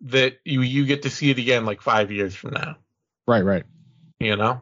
that 0.01 0.39
you 0.45 0.61
you 0.61 0.85
get 0.85 1.01
to 1.03 1.09
see 1.09 1.29
it 1.29 1.37
again 1.37 1.65
like 1.65 1.81
5 1.81 2.11
years 2.13 2.33
from 2.33 2.51
now, 2.53 2.77
Right, 3.27 3.43
right. 3.43 3.65
you 4.21 4.37
know? 4.37 4.61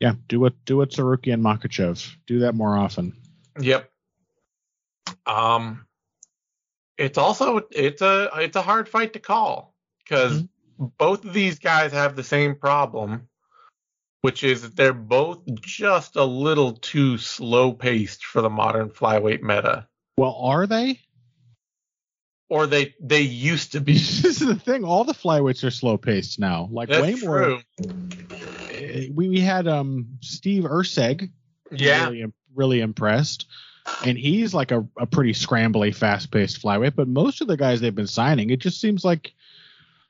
Yeah, 0.00 0.14
do 0.26 0.40
what 0.40 0.54
do 0.64 0.78
what 0.78 0.90
Tsarukyan 0.90 1.34
and 1.34 1.44
Makhachev. 1.44 2.12
Do 2.26 2.40
that 2.40 2.56
more 2.56 2.76
often. 2.76 3.16
Yep. 3.60 3.88
Um, 5.26 5.86
it's 7.00 7.18
also 7.18 7.62
it's 7.70 8.02
a 8.02 8.28
it's 8.36 8.56
a 8.56 8.62
hard 8.62 8.88
fight 8.88 9.14
to 9.14 9.18
call 9.18 9.74
because 10.04 10.44
both 10.98 11.24
of 11.24 11.32
these 11.32 11.58
guys 11.58 11.92
have 11.92 12.14
the 12.14 12.22
same 12.22 12.54
problem, 12.54 13.28
which 14.20 14.44
is 14.44 14.62
that 14.62 14.76
they're 14.76 14.92
both 14.92 15.40
just 15.62 16.16
a 16.16 16.24
little 16.24 16.74
too 16.74 17.16
slow 17.18 17.72
paced 17.72 18.24
for 18.24 18.42
the 18.42 18.50
modern 18.50 18.90
flyweight 18.90 19.42
meta, 19.42 19.88
Well, 20.16 20.36
are 20.40 20.66
they? 20.66 21.00
or 22.50 22.66
they 22.66 22.94
they 23.00 23.20
used 23.22 23.72
to 23.72 23.80
be. 23.80 23.92
this 23.94 24.24
is 24.24 24.38
the 24.40 24.54
thing. 24.56 24.84
All 24.84 25.04
the 25.04 25.14
flyweights 25.14 25.64
are 25.64 25.70
slow 25.70 25.96
paced 25.96 26.38
now. 26.38 26.68
Like 26.70 26.88
That's 26.88 27.02
way 27.02 27.14
more. 27.14 27.44
true. 27.44 27.60
eh, 28.72 29.08
We 29.14 29.28
we 29.28 29.40
had 29.40 29.66
um 29.68 30.18
Steve 30.20 30.64
Erceg. 30.64 31.30
Yeah, 31.72 32.08
Really, 32.08 32.24
really 32.54 32.80
impressed. 32.80 33.46
And 34.04 34.16
he's 34.18 34.54
like 34.54 34.70
a, 34.72 34.86
a 34.98 35.06
pretty 35.06 35.32
scrambly, 35.32 35.94
fast 35.94 36.30
paced 36.30 36.62
flyweight. 36.62 36.94
But 36.96 37.08
most 37.08 37.40
of 37.40 37.48
the 37.48 37.56
guys 37.56 37.80
they've 37.80 37.94
been 37.94 38.06
signing, 38.06 38.50
it 38.50 38.58
just 38.60 38.80
seems 38.80 39.04
like 39.04 39.32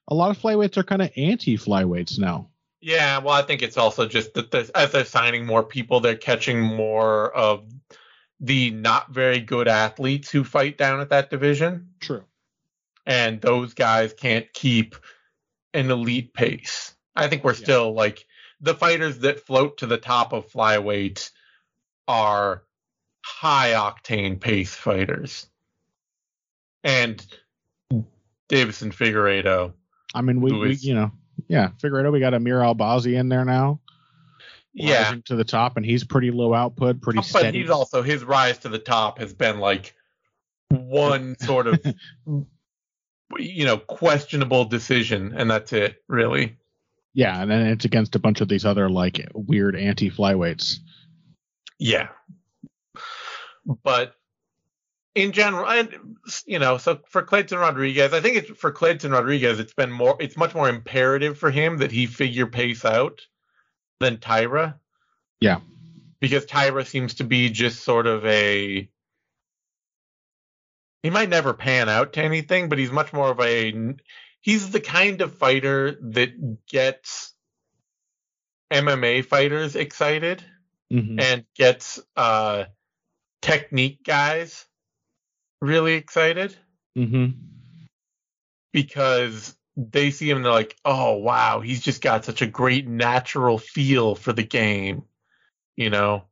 a 0.09 0.15
lot 0.15 0.31
of 0.31 0.39
flyweights 0.41 0.77
are 0.77 0.83
kind 0.85 1.03
of 1.03 1.11
anti 1.17 1.57
flyweights 1.57 2.19
now. 2.19 2.49
yeah. 2.81 3.19
Well, 3.19 3.35
I 3.35 3.43
think 3.43 3.63
it's 3.63 3.77
also 3.77 4.07
just 4.07 4.35
that 4.35 4.55
as 4.75 4.93
they're 4.93 5.05
signing 5.05 5.45
more 5.47 5.63
people, 5.65 6.01
they're 6.01 6.17
catching 6.17 6.61
more 6.61 7.35
of 7.35 7.65
the 8.41 8.71
not 8.71 9.11
very 9.13 9.39
good 9.41 9.69
athletes 9.69 10.31
who 10.31 10.45
fight 10.45 10.79
down 10.79 11.01
at 11.01 11.11
that 11.11 11.31
division. 11.31 11.89
True. 12.01 12.25
and 13.07 13.41
those 13.41 13.75
guys 13.75 14.13
can't 14.13 14.53
keep 14.53 14.95
an 15.75 15.91
elite 15.91 16.33
pace. 16.35 16.95
I 17.17 17.29
think 17.29 17.43
we're 17.45 17.53
Yeah. 17.55 17.65
still 17.65 17.93
like 17.95 18.25
the 18.61 18.75
fighters 18.75 19.19
that 19.21 19.47
float 19.47 19.79
to 19.79 19.87
the 19.87 19.97
top 19.99 20.33
of 20.33 20.51
flyweight 20.51 21.31
are 22.09 22.63
high 23.31 23.71
octane 23.73 24.39
pace 24.41 24.75
fighters. 24.75 25.47
And 26.85 27.25
Deiveson 28.49 28.93
Figueiredo. 28.93 29.73
I 30.15 30.23
mean, 30.23 30.41
we, 30.41 30.53
we 30.53 30.71
is- 30.73 30.85
you 30.85 30.95
know, 30.95 31.13
yeah, 31.49 31.69
Figueiredo, 31.83 32.13
we 32.13 32.21
got 32.21 32.35
Amir 32.35 32.59
Albazi 32.61 33.19
in 33.19 33.29
there 33.29 33.45
now. 33.45 33.81
Yeah. 34.73 35.15
to 35.25 35.35
the 35.35 35.45
top, 35.45 35.77
and 35.77 35.85
he's 35.85 36.05
pretty 36.05 36.31
low 36.31 36.55
output, 36.55 37.01
pretty 37.01 37.19
But 37.19 37.25
steady. 37.27 37.61
he's 37.61 37.71
also 37.71 38.03
his 38.03 38.23
rise 38.23 38.59
to 38.59 38.69
the 38.69 38.79
top 38.79 39.19
has 39.19 39.35
been 39.35 39.59
like 39.59 39.95
one 40.69 41.37
sort 41.41 41.67
of 41.67 41.81
you 43.39 43.65
know 43.65 43.77
questionable 43.79 44.65
decision 44.65 45.33
and 45.37 45.51
that's 45.51 45.73
it 45.73 46.03
really. 46.09 46.57
yeah, 47.15 47.43
and 47.43 47.51
then 47.51 47.67
it's 47.67 47.85
against 47.85 48.15
a 48.15 48.21
bunch 48.21 48.41
of 48.41 48.49
these 48.49 48.65
other 48.65 48.89
like 48.89 49.29
weird 49.35 49.75
anti 49.75 50.09
flyweights. 50.11 50.77
Yeah. 51.81 52.09
But 53.67 54.15
in 55.15 55.33
general, 55.33 55.69
and 55.69 56.17
you 56.47 56.59
know, 56.59 56.79
so 56.79 57.01
for 57.09 57.23
Kleydson 57.23 57.61
Rodrigues, 57.61 58.13
I 58.13 58.21
think 58.21 58.37
it's 58.37 58.51
for 58.59 58.73
Kleydson 58.73 59.13
Rodrigues, 59.13 59.59
it's 59.59 59.75
been 59.75 59.91
more, 59.91 60.17
it's 60.21 60.37
much 60.37 60.55
more 60.55 60.69
imperative 60.69 61.39
for 61.39 61.51
him 61.51 61.79
that 61.79 61.91
he 61.93 62.07
figure 62.07 62.47
pace 62.47 62.85
out 62.85 63.21
than 63.99 64.19
Taira. 64.19 64.79
Yeah. 65.41 65.61
Because 66.21 66.47
Taira 66.47 66.85
seems 66.85 67.15
to 67.15 67.25
be 67.25 67.51
just 67.51 67.83
sort 67.83 68.07
of 68.07 68.25
a. 68.27 68.89
He 71.03 71.09
might 71.11 71.31
never 71.31 71.55
pan 71.55 71.89
out 71.89 72.13
to 72.15 72.23
anything, 72.23 72.69
but 72.69 72.79
he's 72.79 72.93
much 72.93 73.13
more 73.13 73.31
of 73.31 73.41
a. 73.41 73.95
He's 74.43 74.71
the 74.71 74.81
kind 74.81 75.21
of 75.23 75.35
fighter 75.35 75.97
that 76.01 76.67
gets 76.67 77.35
MMA 78.71 79.25
fighters 79.25 79.77
excited 79.77 80.45
Mhm. 80.93 81.21
and 81.21 81.45
gets 81.55 82.01
uh 82.17 82.67
technique 83.43 84.03
guys 84.05 84.67
really 85.61 85.95
excited 85.95 86.57
Mhm. 86.97 87.35
because 88.73 89.57
they 89.77 90.11
see 90.11 90.29
him 90.29 90.39
and 90.39 90.45
they're 90.45 90.53
like, 90.53 90.77
oh 90.85 91.15
wow, 91.15 91.61
he's 91.61 91.81
just 91.81 92.03
got 92.03 92.25
such 92.25 92.43
a 92.43 92.47
great 92.47 92.87
natural 92.87 93.59
feel 93.59 94.15
for 94.15 94.33
the 94.33 94.43
game. 94.43 95.05
You 95.77 95.91
know, 95.91 96.27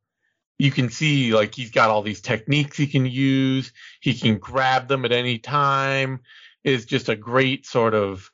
you 0.58 0.70
can 0.70 0.90
see 0.90 1.32
like 1.34 1.54
he's 1.54 1.70
got 1.70 1.90
all 1.90 2.02
these 2.02 2.20
techniques 2.20 2.76
he 2.76 2.86
can 2.86 3.06
use. 3.06 3.72
He 4.00 4.14
can 4.14 4.38
grab 4.38 4.88
them 4.88 5.04
at 5.04 5.12
any 5.12 5.38
time. 5.38 6.20
Is 6.64 6.84
just 6.84 7.08
a 7.08 7.16
great 7.16 7.64
sort 7.64 7.94
of 7.94 8.30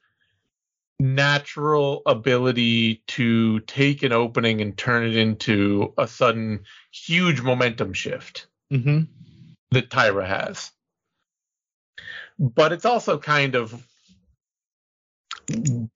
natural 0.98 2.02
ability 2.06 3.02
to 3.06 3.60
take 3.60 4.02
an 4.02 4.12
opening 4.12 4.60
and 4.60 4.76
turn 4.78 5.04
it 5.04 5.16
into 5.16 5.92
a 5.98 6.06
sudden 6.06 6.64
huge 6.92 7.42
momentum 7.42 7.92
shift 7.92 8.46
Mhm. 8.72 9.08
that 9.70 9.90
Taira 9.90 10.26
has. 10.26 10.70
But 12.38 12.72
it's 12.72 12.84
also 12.84 13.18
kind 13.18 13.54
of 13.54 13.84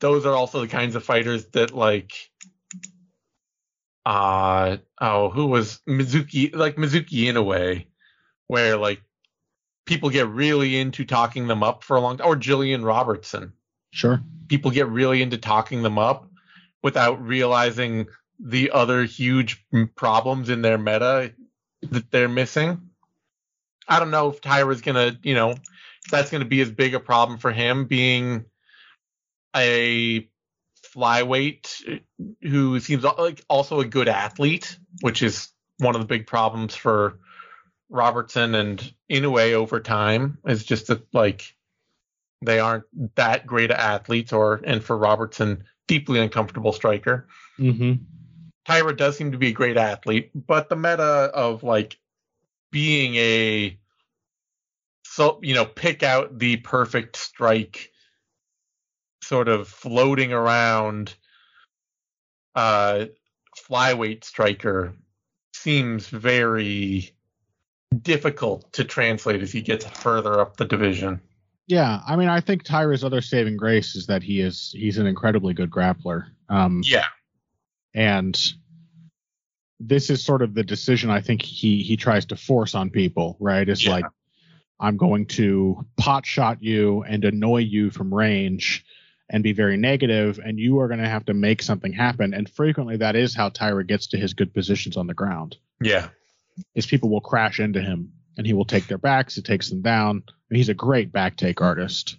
those 0.01 0.27
are 0.27 0.35
also 0.35 0.61
the 0.61 0.69
kinds 0.69 0.95
of 0.95 1.05
fighters 1.05 1.47
that 1.47 1.74
like 1.74 2.31
uh 4.07 4.77
oh 5.01 5.31
who 5.31 5.47
was 5.47 5.81
Mizuki 5.89 6.55
like 6.55 6.77
Mizuki 6.77 7.28
in 7.28 7.36
a 7.36 7.43
way 7.43 7.89
where 8.47 8.77
like 8.77 9.01
people 9.86 10.11
get 10.11 10.28
really 10.28 10.78
into 10.78 11.05
talking 11.05 11.47
them 11.47 11.62
up 11.62 11.82
for 11.85 11.97
a 11.97 12.01
long 12.01 12.19
time 12.19 12.27
or 12.28 12.36
Gillian 12.36 12.85
Robertson 12.85 13.53
Sure. 13.93 14.23
people 14.49 14.70
get 14.70 14.89
really 14.89 15.23
into 15.23 15.39
talking 15.39 15.82
them 15.82 15.99
up 15.99 16.31
without 16.82 17.23
realizing 17.23 18.07
the 18.39 18.70
other 18.70 19.05
huge 19.05 19.65
problems 19.97 20.49
in 20.51 20.62
their 20.62 20.78
meta 20.78 21.32
that 21.82 22.10
they're 22.10 22.28
missing. 22.28 22.90
I 23.86 23.98
don't 23.98 24.10
know 24.10 24.30
if 24.30 24.40
Taira's 24.40 24.80
gonna, 24.80 25.18
you 25.22 25.34
know, 25.34 25.55
that's 26.10 26.30
gonna 26.30 26.44
be 26.44 26.60
as 26.60 26.70
big 26.70 26.94
a 26.94 27.00
problem 27.00 27.38
for 27.38 27.52
him 27.52 27.86
being 27.86 28.44
a 29.56 30.28
flyweight 30.94 32.00
who 32.42 32.80
seems 32.80 33.05
like 33.05 33.44
also 33.48 33.80
a 33.80 33.84
good 33.84 34.09
athlete, 34.09 34.78
which 35.00 35.22
is 35.22 35.48
one 35.78 35.94
of 35.94 36.00
the 36.00 36.06
big 36.06 36.26
problems 36.26 36.74
for 36.74 37.18
Robertson 37.88 38.55
and 38.55 38.92
Inoue 39.10 39.52
over 39.52 39.80
time 39.80 40.38
is 40.46 40.64
just 40.64 40.88
that 40.88 41.02
like 41.14 41.55
they 42.42 42.59
aren't 42.59 42.84
that 43.16 43.46
great 43.46 43.70
athletes 43.70 44.32
or 44.32 44.60
and 44.64 44.82
for 44.82 44.96
Robertson 44.96 45.64
deeply 45.86 46.20
uncomfortable 46.20 46.72
striker. 46.72 47.26
Mm-hmm. 47.59 48.05
Taira 48.69 48.95
does 48.95 49.16
seem 49.16 49.32
to 49.32 49.39
be 49.39 49.49
a 49.49 49.53
great 49.53 49.78
athlete, 49.78 50.31
but 50.35 50.69
the 50.69 50.77
meta 50.77 51.31
of 51.32 51.62
like 51.62 51.99
being 52.70 53.15
a 53.15 53.78
so 55.05 55.40
you 55.43 55.55
know 55.55 55.65
pick 55.65 56.03
out 56.03 56.39
the 56.39 56.57
perfect 56.57 57.16
strike 57.16 57.90
sort 59.23 59.49
of 59.49 59.69
floating 59.69 60.35
around 60.35 61.15
uh 62.55 63.07
flyweight 63.57 64.23
striker 64.23 64.95
seems 65.55 66.07
very 66.07 67.11
difficult 68.03 68.70
to 68.74 68.85
translate 68.85 69.40
as 69.40 69.51
he 69.51 69.62
gets 69.62 69.86
further 69.86 70.40
up 70.40 70.59
the 70.59 70.66
division. 70.66 71.23
Yeah, 71.69 72.01
I 72.07 72.16
mean, 72.16 72.28
I 72.28 72.43
think 72.43 72.65
Taira's 72.65 73.03
other 73.03 73.23
saving 73.23 73.57
grace 73.57 73.97
is 73.97 74.07
that 74.09 74.23
he 74.23 74.43
is 74.43 74.74
he's 74.77 74.99
an 74.99 75.07
incredibly 75.07 75.55
good 75.55 75.70
grappler. 75.70 76.27
Um, 76.51 76.82
Yeah. 76.85 77.07
And 77.99 78.39
this 79.81 80.09
is 80.09 80.25
sort 80.25 80.43
of 80.43 80.55
the 80.55 80.62
decision 80.62 81.11
I 81.11 81.20
think 81.20 81.43
he 81.43 81.83
he 81.83 81.97
tries 81.97 82.27
to 82.27 82.37
force 82.37 82.77
on 82.77 82.91
people, 82.91 83.37
right? 83.41 83.69
It's 83.69 83.85
Yeah. 83.85 83.91
like 83.91 84.05
I'm 84.79 84.97
going 84.97 85.27
to 85.27 85.85
pot 85.97 86.25
shot 86.25 86.62
you 86.62 87.03
and 87.03 87.25
annoy 87.25 87.59
you 87.62 87.91
from 87.91 88.15
range 88.15 88.85
and 89.29 89.43
be 89.43 89.53
very 89.53 89.77
negative, 89.77 90.39
and 90.43 90.59
you 90.61 90.79
are 90.79 90.87
going 90.87 91.01
to 91.01 91.09
have 91.09 91.25
to 91.27 91.35
make 91.35 91.61
something 91.61 91.93
happen. 91.93 92.35
And 92.35 92.49
frequently, 92.49 92.97
that 92.99 93.16
is 93.16 93.35
how 93.35 93.49
Taira 93.49 93.85
gets 93.85 94.07
to 94.09 94.16
his 94.16 94.33
good 94.33 94.55
positions 94.55 94.97
on 94.97 95.09
the 95.09 95.15
ground. 95.15 95.57
Yeah. 95.83 96.09
Is 96.77 96.87
people 96.87 97.11
will 97.11 97.20
crash 97.20 97.59
into 97.59 97.81
him 97.83 98.12
and 98.37 98.47
he 98.47 98.53
will 98.53 98.65
take 98.65 98.87
their 98.87 98.99
backs. 98.99 99.37
It 99.39 99.45
takes 99.45 99.69
them 99.70 99.83
down. 99.83 100.23
And 100.49 100.57
he's 100.57 100.69
a 100.69 100.75
great 100.75 101.12
back 101.12 101.37
take 101.37 101.61
artist. 101.61 102.16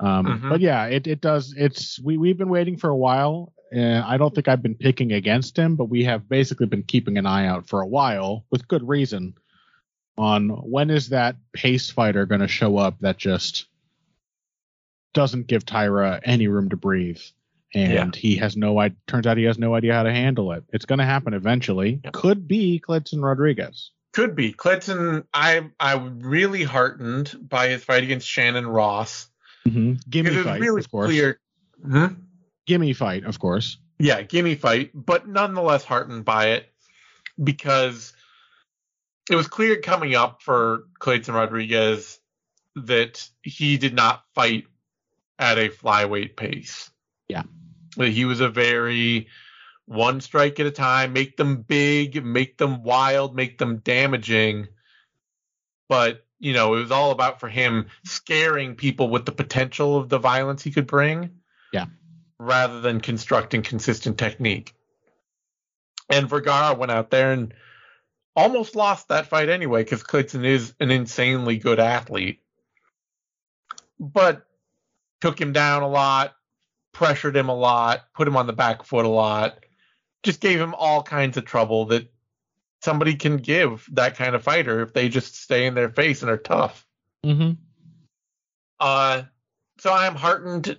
Um, 0.00 0.26
Mhm. 0.26 0.48
But 0.48 0.60
yeah, 0.60 0.86
it, 0.86 1.06
it 1.08 1.20
does. 1.20 1.52
It's 1.56 2.00
we 2.00 2.16
we've 2.16 2.38
been 2.38 2.48
waiting 2.48 2.76
for 2.76 2.90
a 2.90 2.96
while. 2.96 3.52
Uh, 3.74 4.02
I 4.06 4.16
don't 4.16 4.34
think 4.34 4.48
I've 4.48 4.62
been 4.62 4.74
picking 4.74 5.12
against 5.12 5.58
him, 5.58 5.76
but 5.76 5.86
we 5.86 6.04
have 6.04 6.28
basically 6.28 6.66
been 6.66 6.82
keeping 6.82 7.18
an 7.18 7.26
eye 7.26 7.46
out 7.46 7.66
for 7.66 7.80
a 7.80 7.86
while 7.86 8.44
with 8.50 8.68
good 8.68 8.86
reason 8.86 9.34
on 10.16 10.48
when 10.48 10.90
is 10.90 11.08
that 11.08 11.36
pace 11.52 11.90
fighter 11.90 12.26
going 12.26 12.40
to 12.40 12.48
show 12.48 12.76
up 12.76 12.98
that 13.00 13.18
just 13.18 13.66
doesn't 15.12 15.46
give 15.46 15.64
Taira 15.66 16.20
any 16.24 16.48
room 16.48 16.68
to 16.70 16.76
breathe. 16.76 17.20
And 17.74 18.14
he 18.14 18.36
has 18.36 18.56
no 18.56 18.78
idea. 18.78 18.96
Turns 19.08 19.26
out 19.26 19.36
he 19.36 19.44
has 19.44 19.58
no 19.58 19.74
idea 19.74 19.94
how 19.94 20.04
to 20.04 20.12
handle 20.12 20.52
it. 20.52 20.62
It's 20.72 20.84
going 20.84 21.00
to 21.00 21.04
happen 21.04 21.34
eventually. 21.34 22.00
Yeah. 22.04 22.10
Could 22.12 22.46
be 22.46 22.80
Kleydson 22.80 23.20
Rodrigues. 23.20 23.90
Could 24.12 24.36
be. 24.36 24.52
Clinton 24.52 25.24
I 25.34 25.70
I'm 25.80 26.20
really 26.20 26.62
heartened 26.62 27.36
by 27.40 27.68
his 27.68 27.82
fight 27.82 28.04
against 28.04 28.28
Shannon 28.28 28.64
Ross. 28.64 29.28
Mm-hmm. 29.66 29.94
It 30.16 30.34
was 30.36 30.44
fight, 30.44 30.60
really 30.60 30.80
of 30.80 30.90
course. 30.90 31.06
clear. 31.06 31.40
Hmm? 31.84 32.06
Gimme 32.66 32.92
fight, 32.92 33.24
of 33.24 33.38
course. 33.38 33.78
Yeah, 33.98 34.22
gimme 34.22 34.54
fight, 34.54 34.90
but 34.94 35.28
nonetheless 35.28 35.84
heartened 35.84 36.24
by 36.24 36.48
it 36.50 36.66
because 37.42 38.12
it 39.30 39.36
was 39.36 39.48
clear 39.48 39.80
coming 39.80 40.14
up 40.14 40.42
for 40.42 40.84
Kleydson 41.00 41.34
Rodrigues 41.34 42.18
that 42.76 43.28
he 43.42 43.76
did 43.76 43.94
not 43.94 44.24
fight 44.34 44.66
at 45.38 45.58
a 45.58 45.68
flyweight 45.68 46.36
pace. 46.36 46.90
Yeah. 47.28 47.42
That 47.96 48.08
he 48.08 48.24
was 48.24 48.40
a 48.40 48.48
very 48.48 49.28
one 49.86 50.20
strike 50.20 50.58
at 50.58 50.66
a 50.66 50.70
time, 50.70 51.12
make 51.12 51.36
them 51.36 51.62
big, 51.62 52.24
make 52.24 52.58
them 52.58 52.82
wild, 52.82 53.34
make 53.34 53.58
them 53.58 53.78
damaging. 53.78 54.68
But, 55.88 56.24
you 56.40 56.52
know, 56.52 56.74
it 56.74 56.80
was 56.80 56.90
all 56.90 57.10
about 57.10 57.40
for 57.40 57.48
him 57.48 57.86
scaring 58.04 58.74
people 58.74 59.08
with 59.10 59.26
the 59.26 59.32
potential 59.32 59.96
of 59.96 60.08
the 60.08 60.18
violence 60.18 60.62
he 60.62 60.70
could 60.70 60.86
bring 60.86 61.30
rather 62.38 62.80
than 62.80 63.00
constructing 63.00 63.62
consistent 63.62 64.18
technique. 64.18 64.74
And 66.10 66.28
Vergara 66.28 66.74
went 66.74 66.92
out 66.92 67.10
there 67.10 67.32
and 67.32 67.54
almost 68.36 68.76
lost 68.76 69.08
that 69.08 69.26
fight 69.26 69.48
anyway 69.48 69.84
because 69.84 70.02
Kleydson 70.02 70.44
is 70.44 70.74
an 70.80 70.90
insanely 70.90 71.56
good 71.56 71.80
athlete. 71.80 72.40
But 73.98 74.44
took 75.20 75.40
him 75.40 75.52
down 75.52 75.82
a 75.82 75.88
lot, 75.88 76.34
pressured 76.92 77.36
him 77.36 77.48
a 77.48 77.54
lot, 77.54 78.04
put 78.14 78.28
him 78.28 78.36
on 78.36 78.46
the 78.46 78.52
back 78.52 78.84
foot 78.84 79.06
a 79.06 79.08
lot, 79.08 79.64
just 80.22 80.40
gave 80.40 80.60
him 80.60 80.74
all 80.74 81.02
kinds 81.02 81.36
of 81.36 81.44
trouble 81.44 81.86
that 81.86 82.12
somebody 82.82 83.14
can 83.14 83.38
give 83.38 83.88
that 83.92 84.16
kind 84.16 84.34
of 84.34 84.42
fighter 84.42 84.82
if 84.82 84.92
they 84.92 85.08
just 85.08 85.36
stay 85.36 85.66
in 85.66 85.74
their 85.74 85.88
face 85.88 86.22
and 86.22 86.30
are 86.30 86.36
tough. 86.36 86.86
Mm-hmm. 87.24 87.52
Uh, 88.78 89.22
so 89.78 89.92
I'm 89.92 90.14
heartened, 90.14 90.76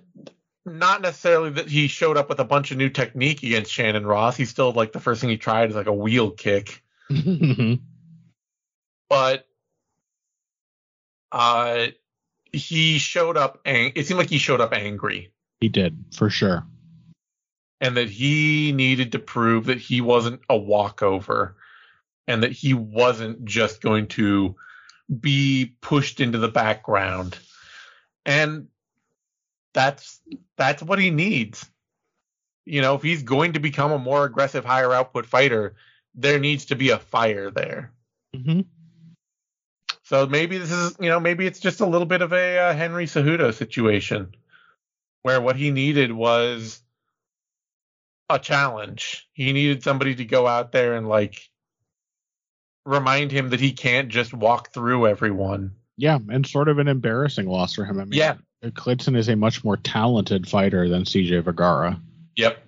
not 0.66 1.00
necessarily 1.00 1.50
that 1.50 1.68
he 1.68 1.86
showed 1.86 2.16
up 2.16 2.28
with 2.28 2.40
a 2.40 2.44
bunch 2.44 2.72
of 2.72 2.76
new 2.76 2.88
technique 2.90 3.42
against 3.42 3.72
Shannon 3.72 4.04
Ross. 4.04 4.36
He's 4.36 4.50
still 4.50 4.72
like 4.72 4.92
the 4.92 5.00
first 5.00 5.20
thing 5.20 5.30
he 5.30 5.36
tried 5.36 5.70
is 5.70 5.76
like 5.76 5.86
a 5.86 5.92
wheel 5.92 6.30
kick, 6.32 6.82
but 9.08 9.46
uh, 11.32 11.86
he 12.52 12.98
showed 12.98 13.36
up. 13.36 13.60
Ang- 13.64 13.92
it 13.94 14.06
seemed 14.06 14.18
like 14.18 14.30
he 14.30 14.38
showed 14.38 14.60
up 14.60 14.72
angry, 14.72 15.32
he 15.60 15.68
did, 15.68 15.96
for 16.14 16.30
sure. 16.30 16.66
and 17.80 17.96
that 17.96 18.08
he 18.10 18.72
needed 18.72 19.12
to 19.12 19.18
prove 19.18 19.66
that 19.66 19.78
he 19.78 20.00
wasn't 20.00 20.40
a 20.48 20.56
walkover, 20.56 21.56
and 22.26 22.42
that 22.42 22.52
he 22.52 22.74
wasn't 22.74 23.44
just 23.44 23.80
going 23.80 24.08
to 24.08 24.56
be 25.20 25.76
pushed 25.80 26.20
into 26.20 26.38
the 26.38 26.48
background. 26.48 27.38
And 28.24 28.66
that's 29.76 30.22
that's 30.56 30.82
what 30.82 30.98
he 30.98 31.10
needs. 31.10 31.70
You 32.64 32.80
know, 32.80 32.94
if 32.94 33.02
he's 33.02 33.22
going 33.22 33.52
to 33.52 33.60
become 33.60 33.92
a 33.92 33.98
more 33.98 34.24
aggressive, 34.24 34.64
higher 34.64 34.92
output 34.92 35.26
fighter, 35.26 35.76
there 36.14 36.40
needs 36.40 36.64
to 36.66 36.76
be 36.76 36.90
a 36.90 36.98
fire 36.98 37.50
there. 37.50 37.92
Mm-hmm. 38.34 38.62
So 40.02 40.26
maybe 40.26 40.56
this 40.56 40.72
is, 40.72 40.96
you 40.98 41.10
know, 41.10 41.20
maybe 41.20 41.46
it's 41.46 41.60
just 41.60 41.80
a 41.80 41.86
little 41.86 42.06
bit 42.06 42.22
of 42.22 42.32
a 42.32 42.58
uh, 42.58 42.74
Henry 42.74 43.06
Cejudo 43.06 43.52
situation, 43.52 44.34
where 45.22 45.40
what 45.40 45.56
he 45.56 45.70
needed 45.70 46.10
was 46.10 46.80
a 48.30 48.38
challenge. 48.38 49.28
He 49.34 49.52
needed 49.52 49.82
somebody 49.82 50.14
to 50.16 50.24
go 50.24 50.46
out 50.46 50.72
there 50.72 50.94
and 50.94 51.08
like 51.08 51.50
remind 52.86 53.30
him 53.30 53.50
that 53.50 53.60
he 53.60 53.72
can't 53.72 54.08
just 54.08 54.32
walk 54.32 54.72
through 54.72 55.06
everyone. 55.06 55.72
Yeah, 55.98 56.18
and 56.30 56.46
sort 56.46 56.68
of 56.68 56.78
an 56.78 56.88
embarrassing 56.88 57.46
loss 57.46 57.74
for 57.74 57.84
him. 57.84 58.00
I 58.00 58.04
mean, 58.04 58.12
Yeah. 58.12 58.36
Kleydson 58.70 59.16
is 59.16 59.28
a 59.28 59.36
much 59.36 59.64
more 59.64 59.76
talented 59.76 60.48
fighter 60.48 60.88
than 60.88 61.02
CJ 61.04 61.42
Vergara. 61.44 62.00
Yep. 62.36 62.58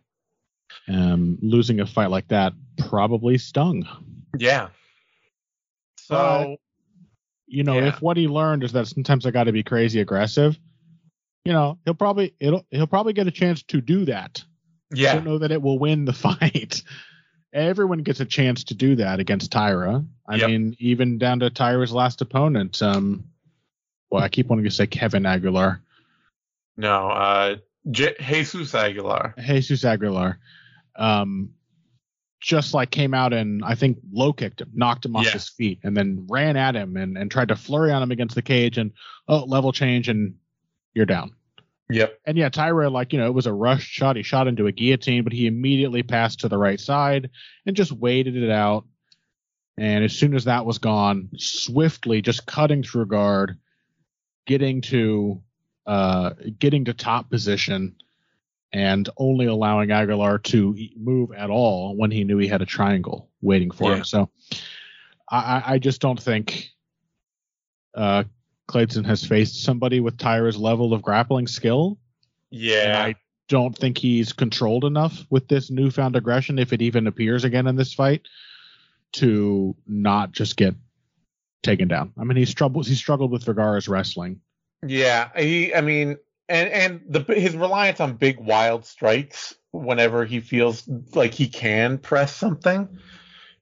Um, 0.89 1.39
losing 1.43 1.81
a 1.81 1.87
fight 1.87 2.11
like 2.11 2.29
that 2.29 2.53
probably 2.79 3.39
stung. 3.39 3.87
Yeah. 4.39 4.69
So 5.99 6.57
You 7.51 7.65
know, 7.65 7.79
Yeah. 7.79 7.89
if 7.89 8.03
what 8.03 8.17
he 8.19 8.29
learned 8.29 8.63
is 8.63 8.73
that 8.73 8.87
sometimes 8.89 9.25
I 9.25 9.31
got 9.31 9.45
to 9.45 9.53
be 9.53 9.63
crazy 9.63 10.01
aggressive, 10.01 10.59
you 11.47 11.53
know, 11.55 11.79
he'll 11.85 11.95
probably 11.95 12.35
it'll 12.41 12.67
he'll 12.71 12.87
probably 12.87 13.15
get 13.15 13.27
a 13.27 13.31
chance 13.31 13.63
to 13.65 13.81
do 13.81 14.05
that. 14.05 14.45
I 14.93 14.97
yeah, 14.97 15.15
don't 15.15 15.25
know 15.25 15.39
that 15.39 15.51
it 15.53 15.63
will 15.63 15.79
win 15.79 16.05
the 16.05 16.13
fight. 16.27 16.83
Everyone 17.53 18.01
gets 18.03 18.21
a 18.21 18.27
chance 18.27 18.65
to 18.65 18.75
do 18.75 18.97
that 18.97 19.21
against 19.21 19.51
Taira. 19.51 20.05
I 20.27 20.37
Yep. 20.37 20.47
mean, 20.49 20.77
even 20.79 21.17
down 21.17 21.41
to 21.41 21.49
Taira's 21.49 21.93
last 21.93 22.21
opponent. 22.21 22.83
Um, 22.83 23.25
well, 24.11 24.23
I 24.23 24.29
keep 24.29 24.49
wanting 24.49 24.65
to 24.67 24.71
say 24.71 24.87
Kevin 24.87 25.25
Aguilar, 25.25 25.81
no, 26.79 27.09
uh, 27.11 27.57
J- 27.91 28.15
Jesus 28.21 28.75
Aguilar. 28.75 29.35
Jesus 29.39 29.85
Aguilar. 29.85 30.39
Um, 30.97 31.51
just 32.41 32.73
like 32.73 32.91
came 32.91 33.15
out 33.15 33.33
and 33.33 33.65
I 33.65 33.75
think 33.75 33.99
low 34.13 34.33
kicked 34.33 34.61
him, 34.61 34.71
knocked 34.73 35.05
him 35.05 35.17
off 35.17 35.25
Yeah. 35.25 35.33
his 35.33 35.49
feet, 35.49 35.81
and 35.83 35.97
then 35.97 36.27
ran 36.31 36.57
at 36.57 36.75
him 36.77 36.97
and, 36.97 37.19
and 37.19 37.31
tried 37.31 37.49
to 37.49 37.57
flurry 37.57 37.91
on 37.91 38.03
him 38.03 38.13
against 38.13 38.35
the 38.37 38.43
cage 38.43 38.79
and 38.79 38.93
oh 39.27 39.45
level 39.45 39.73
change 39.73 40.09
and 40.09 40.37
you're 40.95 41.05
down. 41.07 41.33
Yep. 41.91 42.21
And 42.27 42.37
yeah, 42.39 42.49
Taira, 42.51 42.91
like, 42.91 43.13
you 43.13 43.19
know, 43.19 43.27
it 43.27 43.35
was 43.35 43.47
a 43.47 43.53
rush 43.53 43.83
shot. 43.83 44.17
He 44.17 44.23
shot 44.23 44.47
into 44.47 44.67
a 44.67 44.73
guillotine, 44.73 45.25
but 45.25 45.33
he 45.33 45.47
immediately 45.47 46.03
passed 46.03 46.41
to 46.41 46.49
the 46.49 46.59
right 46.59 46.79
side 46.79 47.31
and 47.67 47.75
just 47.75 47.93
waited 47.93 48.37
it 48.37 48.51
out. 48.51 48.85
And 49.79 50.05
as 50.05 50.13
soon 50.13 50.35
as 50.35 50.45
that 50.45 50.67
was 50.67 50.79
gone, 50.79 51.31
swiftly 51.37 52.21
just 52.21 52.47
cutting 52.47 52.83
through 52.83 53.07
guard, 53.07 53.59
getting 54.47 54.81
to 54.83 55.41
uh 55.89 56.35
getting 56.59 56.85
to 56.85 56.93
top 56.95 57.31
position 57.31 57.97
and 58.73 59.09
only 59.17 59.47
allowing 59.47 59.91
Aguilar 59.91 60.39
to 60.39 60.77
move 60.95 61.33
at 61.33 61.49
all 61.51 61.97
when 61.97 62.11
he 62.11 62.23
knew 62.25 62.37
he 62.37 62.47
had 62.47 62.61
a 62.63 62.67
triangle 62.67 63.31
waiting 63.41 63.71
for 63.71 63.91
Yeah. 63.91 63.97
him. 63.99 64.05
So 64.05 64.29
I, 65.31 65.63
I- 65.67 65.79
just 65.79 66.01
don't 66.03 66.21
think 66.23 66.69
uh 67.95 68.25
Kleydson 68.69 69.07
has 69.07 69.25
faced 69.25 69.65
somebody 69.65 70.01
with 70.01 70.19
Taira's 70.19 70.59
level 70.59 70.93
of 70.93 71.01
grappling 71.01 71.47
skill. 71.47 71.99
And 72.53 72.61
Yeah. 72.61 73.03
I 73.03 73.15
don't 73.49 73.75
think 73.77 73.97
he's 73.97 74.35
controlled 74.35 74.85
enough 74.85 75.25
with 75.31 75.49
this 75.49 75.71
newfound 75.71 76.17
aggression, 76.17 76.59
if 76.59 76.75
it 76.75 76.83
even 76.83 77.07
appears 77.07 77.45
again 77.45 77.67
in 77.67 77.77
this 77.77 77.95
fight, 77.95 78.29
to 79.13 79.75
not 79.87 80.33
just 80.33 80.59
get 80.59 80.75
taken 81.63 81.89
down. 81.89 82.13
I 82.19 82.25
mean, 82.25 82.37
he's 82.37 82.51
struggled. 82.51 82.87
He 82.87 82.95
struggled 82.95 83.31
with 83.31 83.45
Vergara's 83.47 83.89
wrestling. 83.89 84.41
Yeah, 84.87 85.31
he. 85.37 85.75
I 85.75 85.81
mean, 85.81 86.17
and 86.49 86.71
and 86.71 87.01
the 87.09 87.21
his 87.35 87.57
reliance 87.57 88.01
on 88.01 88.15
big 88.15 88.39
wild 88.39 88.85
strikes 88.85 89.55
whenever 89.73 90.25
he 90.25 90.41
feels 90.41 90.89
like 91.15 91.35
he 91.35 91.49
can 91.49 91.99
press 91.99 92.35
something, 92.35 92.89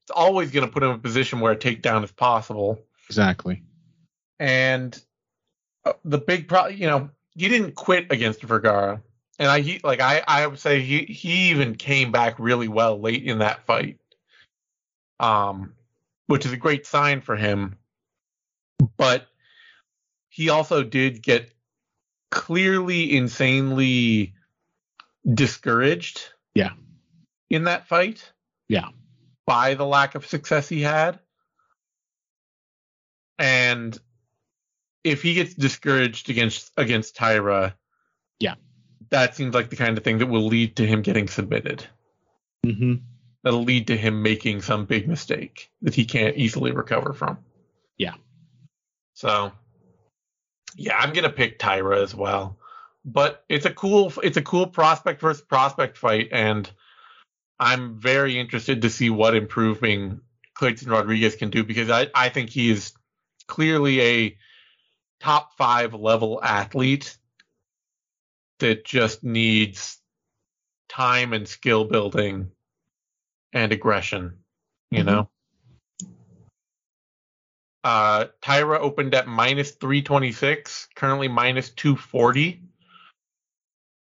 it's 0.03 0.11
always 0.15 0.51
going 0.51 0.67
to 0.67 0.73
put 0.73 0.83
him 0.83 0.91
in 0.91 0.97
a 0.97 1.01
position 1.01 1.41
where 1.41 1.53
a 1.53 1.57
takedown 1.57 2.05
is 2.05 2.13
possible. 2.13 2.79
Exactly. 3.09 3.63
And 4.39 4.99
uh, 5.85 5.95
the 6.05 6.19
big 6.19 6.49
problem, 6.49 6.77
you 6.77 6.87
know, 6.87 7.11
he 7.35 7.49
didn't 7.49 7.75
quit 7.75 8.13
against 8.13 8.43
Vergara, 8.43 9.03
and 9.39 9.49
I 9.49 9.61
he, 9.61 9.81
like 9.83 10.01
I 10.01 10.23
I 10.27 10.47
would 10.47 10.59
say 10.59 10.81
he 10.81 11.05
he 11.05 11.51
even 11.51 11.75
came 11.75 12.13
back 12.13 12.39
really 12.39 12.69
well 12.69 13.01
late 13.01 13.25
in 13.25 13.39
that 13.39 13.65
fight, 13.67 13.99
um, 15.19 15.73
which 16.27 16.45
is 16.45 16.53
a 16.53 16.59
great 16.59 16.87
sign 16.87 17.23
for 17.23 17.37
him. 17.37 17.77
But 18.99 19.27
he 20.37 20.51
also 20.51 20.83
did 20.83 21.23
get 21.23 21.51
clearly 22.31 23.17
insanely 23.17 24.35
discouraged. 25.33 26.21
Yeah. 26.55 26.73
In 27.49 27.65
that 27.65 27.89
fight. 27.89 28.33
Yeah. 28.69 28.89
By 29.47 29.73
the 29.75 29.87
lack 29.87 30.15
of 30.15 30.27
success 30.27 30.69
he 30.69 30.83
had. 30.83 31.21
And 33.39 33.99
if 35.05 35.23
he 35.23 35.33
gets 35.33 35.55
discouraged 35.55 36.29
against 36.29 36.71
against 36.77 37.17
Taira, 37.17 37.75
yeah. 38.39 38.57
That 39.09 39.37
seems 39.37 39.55
like 39.55 39.71
the 39.71 39.77
kind 39.77 39.97
of 39.97 40.05
thing 40.05 40.19
that 40.19 40.27
will 40.27 40.49
lead 40.49 40.77
to 40.77 40.87
him 40.87 41.01
getting 41.01 41.29
submitted. 41.29 41.87
Mm-hmm. 42.67 42.97
That'll 43.43 43.65
lead 43.65 43.87
to 43.87 43.97
him 43.97 44.23
making 44.23 44.61
some 44.61 44.85
big 44.85 45.09
mistake 45.09 45.71
that 45.81 45.95
he 45.95 46.05
can't 46.05 46.37
easily 46.37 46.73
recover 46.73 47.15
from. 47.15 47.39
Yeah. 47.97 48.15
So 49.15 49.53
yeah, 50.77 50.97
I'm 50.97 51.13
gonna 51.13 51.31
pick 51.31 51.59
Taira 51.59 52.03
as 52.03 52.15
well. 52.15 52.59
But 53.05 53.45
it's 53.49 53.67
a 53.67 53.73
cool 53.73 54.13
it's 54.23 54.37
a 54.37 54.43
cool 54.43 54.67
prospect 54.67 55.21
versus 55.21 55.43
prospect 55.43 55.97
fight, 55.97 56.29
and 56.33 56.71
I'm 57.59 57.99
very 57.99 58.39
interested 58.39 58.83
to 58.83 58.91
see 58.91 59.11
what 59.11 59.35
improving 59.35 60.21
Kleydson 60.59 60.91
Rodrigues 60.91 61.37
can 61.37 61.51
do 61.51 61.65
because 61.65 61.91
I, 61.91 62.09
I 62.15 62.29
think 62.29 62.51
he 62.51 62.71
is 62.71 62.93
clearly 63.47 64.01
a 64.01 64.39
top 65.21 65.57
five 65.57 65.95
level 65.95 66.43
athlete 66.43 67.17
that 68.59 68.85
just 68.85 69.23
needs 69.23 69.99
time 70.89 71.33
and 71.33 71.49
skill 71.49 71.85
building 71.85 72.51
and 73.53 73.73
aggression, 73.73 74.39
you 74.91 74.99
mm-hmm. 74.99 75.07
know? 75.07 75.31
Uh, 77.87 78.27
Taira 78.43 78.81
opened 78.81 79.15
at 79.15 79.29
minus 79.29 79.71
326, 79.71 80.89
currently 80.97 81.29
minus 81.29 81.71
240. 81.71 82.61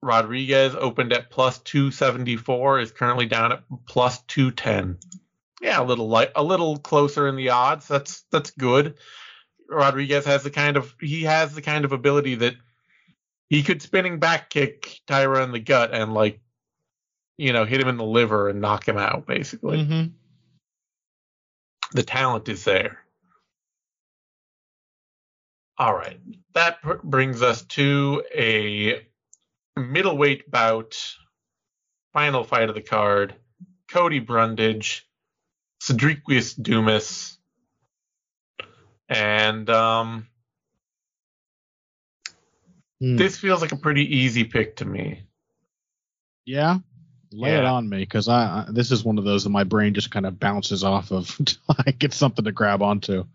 Rodrigues 0.01 0.75
opened 0.75 1.13
at 1.13 1.29
plus 1.29 1.59
274, 1.59 2.81
is 2.81 2.91
currently 2.91 3.25
down 3.25 3.53
at 3.53 3.63
plus 3.85 4.21
210. 4.23 4.97
Yeah, 5.61 5.79
a 5.79 5.85
little 5.85 6.09
light, 6.09 6.33
a 6.35 6.43
little 6.43 6.75
closer 6.75 7.29
in 7.29 7.37
the 7.37 7.51
odds. 7.51 7.87
That's 7.87 8.25
that's 8.31 8.51
good. 8.51 8.95
Rodrigues 9.69 10.25
has 10.25 10.43
the 10.43 10.51
kind 10.51 10.75
of 10.75 10.93
he 10.99 11.23
has 11.23 11.55
the 11.55 11.61
kind 11.61 11.85
of 11.85 11.93
ability 11.93 12.35
that 12.35 12.55
he 13.49 13.63
could 13.63 13.81
spinning 13.81 14.19
back 14.19 14.49
kick 14.49 14.99
Taira 15.07 15.41
in 15.45 15.53
the 15.53 15.59
gut 15.59 15.93
and 15.93 16.13
like 16.13 16.41
you 17.37 17.53
know 17.53 17.63
hit 17.63 17.79
him 17.79 17.87
in 17.87 17.95
the 17.95 18.03
liver 18.03 18.49
and 18.49 18.59
knock 18.59 18.85
him 18.85 18.97
out 18.97 19.25
basically. 19.25 19.77
Mm-hmm. 19.77 20.07
The 21.93 22.03
talent 22.03 22.49
is 22.49 22.65
there. 22.65 22.98
All 25.79 25.95
right. 25.95 26.19
That 26.53 26.81
pr- 26.81 26.95
brings 27.01 27.41
us 27.41 27.63
to 27.63 28.21
a 28.35 29.01
middleweight 29.77 30.51
bout, 30.51 31.15
final 32.11 32.43
fight 32.43 32.67
of 32.67 32.75
the 32.75 32.81
card. 32.81 33.33
Cody 33.89 34.19
Brundage, 34.19 35.07
Sedriques 35.81 36.61
Dumas, 36.61 37.37
and 39.07 39.67
um, 39.69 40.27
mm. 43.01 43.17
this 43.17 43.37
feels 43.37 43.61
like 43.61 43.71
a 43.71 43.77
pretty 43.77 44.17
easy 44.17 44.43
pick 44.43 44.75
to 44.75 44.85
me. 44.85 45.23
Yeah, 46.45 46.77
lay 47.31 47.51
yeah. 47.51 47.59
it 47.59 47.65
on 47.65 47.89
me 47.89 47.99
because 47.99 48.27
I, 48.27 48.41
I, 48.41 48.65
this 48.69 48.91
is 48.91 49.03
one 49.03 49.17
of 49.17 49.23
those 49.23 49.43
that 49.45 49.49
my 49.49 49.63
brain 49.63 49.95
just 49.95 50.11
kind 50.11 50.27
of 50.27 50.39
bounces 50.39 50.83
off 50.83 51.11
of. 51.11 51.35
until 51.39 51.75
I 51.87 51.91
get 51.91 52.13
something 52.13 52.45
to 52.45 52.51
grab 52.51 52.83
onto. 52.83 53.25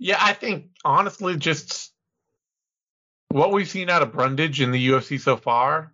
Yeah, 0.00 0.16
I 0.18 0.32
think 0.32 0.70
honestly, 0.82 1.36
just 1.36 1.92
what 3.28 3.52
we've 3.52 3.68
seen 3.68 3.90
out 3.90 4.00
of 4.00 4.12
Brundage 4.12 4.62
in 4.62 4.72
the 4.72 4.88
UFC 4.88 5.20
so 5.20 5.36
far 5.36 5.92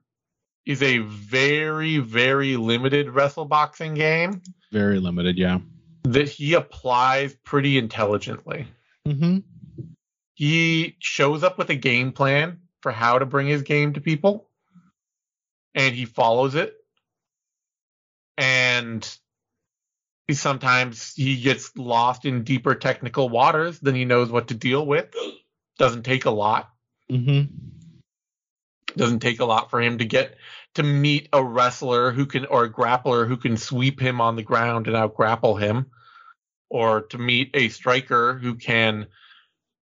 is 0.64 0.80
a 0.80 0.98
very, 0.98 1.98
very 1.98 2.56
limited 2.56 3.10
wrestle 3.10 3.44
boxing 3.44 3.94
game. 3.94 4.42
Very 4.70 5.00
limited, 5.00 5.36
yeah. 5.36 5.58
That 6.04 6.28
he 6.28 6.54
applies 6.54 7.34
pretty 7.34 7.78
intelligently. 7.78 8.68
Mm-hmm. 9.06 9.38
He 10.34 10.96
shows 11.00 11.42
up 11.42 11.58
with 11.58 11.70
a 11.70 11.74
game 11.74 12.12
plan 12.12 12.60
for 12.82 12.92
how 12.92 13.18
to 13.18 13.26
bring 13.26 13.48
his 13.48 13.62
game 13.62 13.94
to 13.94 14.00
people, 14.00 14.48
and 15.74 15.92
he 15.96 16.04
follows 16.04 16.54
it. 16.54 16.74
And 18.38 19.18
sometimes 20.34 21.14
he 21.14 21.40
gets 21.40 21.76
lost 21.76 22.24
in 22.24 22.42
deeper 22.42 22.74
technical 22.74 23.28
waters 23.28 23.78
than 23.80 23.94
he 23.94 24.04
knows 24.04 24.30
what 24.30 24.48
to 24.48 24.54
deal 24.54 24.84
with. 24.84 25.06
Doesn't 25.78 26.02
take 26.02 26.24
a 26.24 26.30
lot. 26.30 26.70
Mm-hmm. 27.10 27.54
Doesn't 28.96 29.20
take 29.20 29.40
a 29.40 29.44
lot 29.44 29.70
for 29.70 29.80
him 29.80 29.98
to 29.98 30.04
get 30.04 30.36
to 30.74 30.82
meet 30.82 31.28
a 31.32 31.44
wrestler 31.44 32.10
who 32.10 32.26
can 32.26 32.46
or 32.46 32.64
a 32.64 32.72
grappler 32.72 33.28
who 33.28 33.36
can 33.36 33.56
sweep 33.56 34.00
him 34.00 34.20
on 34.20 34.36
the 34.36 34.42
ground 34.42 34.86
and 34.86 34.96
out 34.96 35.14
grapple 35.14 35.56
him, 35.56 35.86
or 36.70 37.02
to 37.02 37.18
meet 37.18 37.50
a 37.54 37.68
striker 37.68 38.34
who 38.34 38.54
can 38.54 39.06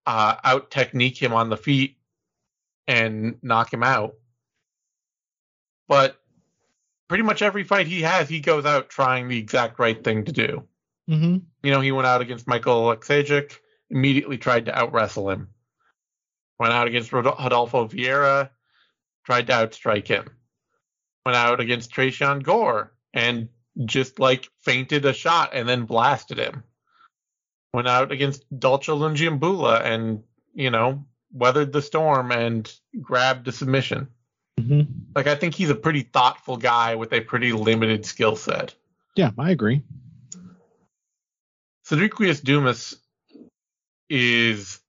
uh, 0.07 0.37
out 0.45 0.71
technique 0.71 1.21
him 1.21 1.33
on 1.33 1.49
the 1.49 1.57
feet 1.57 1.97
and 2.87 3.37
knock 3.43 3.73
him 3.73 3.83
out. 3.83 4.15
But 5.89 6.21
pretty 7.09 7.25
much 7.25 7.43
every 7.43 7.65
fight 7.65 7.87
he 7.87 8.03
has, 8.03 8.29
he 8.29 8.41
goes 8.41 8.65
out 8.65 8.89
trying 8.89 9.29
the 9.29 9.39
exact 9.39 9.79
right 9.79 10.03
thing 10.03 10.25
to 10.25 10.33
do. 10.33 10.65
Mm-hmm. 11.09 11.39
You 11.63 11.71
know, 11.71 11.81
he 11.81 11.93
went 11.93 12.07
out 12.07 12.21
against 12.21 12.49
Michael 12.49 12.85
Alexejczyk, 12.85 13.59
immediately 13.91 14.39
tried 14.39 14.67
to 14.67 14.79
out 14.79 14.93
wrestle 14.93 15.31
him. 15.31 15.49
Went 16.59 16.73
out 16.73 16.87
against 16.87 17.13
Rodolfo 17.13 17.89
Vieira, 17.89 18.51
tried 19.25 19.49
to 19.49 19.53
outstrike 19.53 20.07
him. 20.07 20.29
Went 21.27 21.37
out 21.37 21.61
against 21.61 21.93
Tresean 21.93 22.43
Gore 22.43 22.95
and 23.13 23.49
just 23.85 24.19
like 24.19 24.49
feinted 24.65 25.05
a 25.05 25.13
shot 25.13 25.51
and 25.53 25.69
then 25.69 25.85
blasted 25.85 26.39
him. 26.39 26.63
Went 27.73 27.89
out 27.89 28.13
against 28.13 28.45
Dalcha 28.57 28.93
Lungiambula 28.93 29.83
and, 29.83 30.23
you 30.55 30.71
know, 30.71 31.05
weathered 31.33 31.73
the 31.73 31.83
storm 31.83 32.31
and 32.31 32.73
grabbed 33.01 33.49
a 33.49 33.53
submission. 33.53 34.09
Mm-hmm. 34.61 34.83
Like 35.15 35.27
I 35.27 35.35
think 35.35 35.55
he's 35.55 35.71
a 35.71 35.75
pretty 35.75 36.03
thoughtful 36.03 36.57
guy 36.57 36.95
with 36.95 37.13
a 37.13 37.21
pretty 37.21 37.53
limited 37.53 38.07
skill 38.07 38.37
set. 38.37 38.75
Yeah, 39.17 39.31
I 39.39 39.51
agree. 39.51 39.83
Sedriques 41.87 42.43
Dumas 42.43 42.97
is 44.09 44.81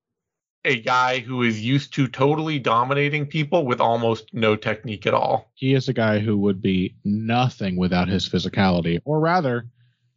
a 0.64 0.82
guy 0.82 1.20
who 1.20 1.44
is 1.44 1.64
used 1.64 1.94
to 1.94 2.08
totally 2.08 2.58
dominating 2.58 3.28
people 3.28 3.66
with 3.66 3.80
almost 3.80 4.34
no 4.34 4.56
technique 4.56 5.06
at 5.06 5.14
all. 5.14 5.52
He 5.54 5.76
is 5.76 5.90
a 5.90 5.94
guy 5.94 6.20
who 6.20 6.38
would 6.40 6.62
be 6.62 6.96
nothing 7.04 7.76
without 7.76 8.08
his 8.08 8.28
physicality, 8.28 9.00
or 9.06 9.20
rather, 9.20 9.68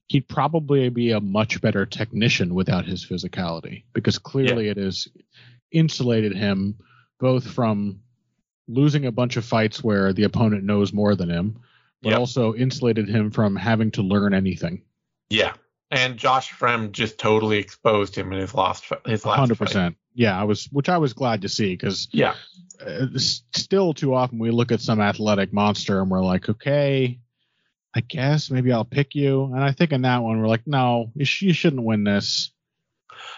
he'd 0.09 0.27
probably 0.27 0.89
be 0.89 1.11
a 1.11 1.21
much 1.21 1.61
better 1.61 1.85
technician 1.85 2.55
without 2.55 2.87
his 2.87 3.05
physicality 3.05 3.85
because 3.93 4.19
clearly 4.19 4.67
yeah. 4.67 4.71
it 4.73 4.77
has 4.79 5.07
insulated 5.71 6.35
him 6.35 6.77
both 7.21 7.47
from 7.47 8.01
losing 8.69 9.07
a 9.07 9.13
bunch 9.13 9.37
of 9.37 9.45
fights 9.45 9.83
where 9.83 10.13
the 10.13 10.25
opponent 10.25 10.65
knows 10.65 10.93
more 10.93 11.15
than 11.15 11.31
him, 11.31 11.61
but 12.03 12.11
yep. 12.11 12.19
also 12.19 12.55
insulated 12.55 13.09
him 13.09 13.31
from 13.31 13.57
having 13.57 13.91
to 13.93 14.03
learn 14.03 14.35
anything. 14.35 14.83
Yeah. 15.31 15.55
And 15.91 16.19
Josh 16.19 16.53
Fremd 16.53 16.93
just 16.93 17.19
totally 17.19 17.59
exposed 17.59 18.15
him 18.15 18.33
in 18.33 18.39
his 18.39 18.55
last 18.55 18.85
his 19.07 19.25
last 19.25 19.51
100%. 19.51 19.73
Fight. 19.73 19.95
Yeah, 20.15 20.39
I 20.39 20.45
was 20.45 20.67
which 20.67 20.89
I 20.89 20.99
was 20.99 21.15
glad 21.15 21.43
to 21.43 21.49
see 21.49 21.77
cuz 21.77 22.09
Yeah. 22.13 22.35
Uh, 22.85 23.07
still 23.17 23.95
too 23.95 24.15
often 24.15 24.39
we 24.39 24.51
look 24.51 24.71
at 24.71 24.81
some 24.81 25.01
athletic 25.01 25.53
monster 25.53 26.01
and 26.01 26.11
we're 26.11 26.23
like, 26.23 26.49
"Okay, 26.49 27.19
I 27.95 28.01
guess 28.01 28.51
maybe 28.51 28.71
I'll 28.71 28.85
pick 28.85 29.15
you." 29.15 29.45
And 29.45 29.65
I 29.65 29.73
think 29.73 29.93
in 29.93 30.03
that 30.03 30.23
one 30.23 30.39
we're 30.39 30.47
like, 30.47 30.67
"No, 30.67 31.11
you, 31.17 31.25
sh- 31.25 31.43
you 31.43 31.53
shouldn't 31.53 31.83
win 31.83 32.05
this." 32.05 32.53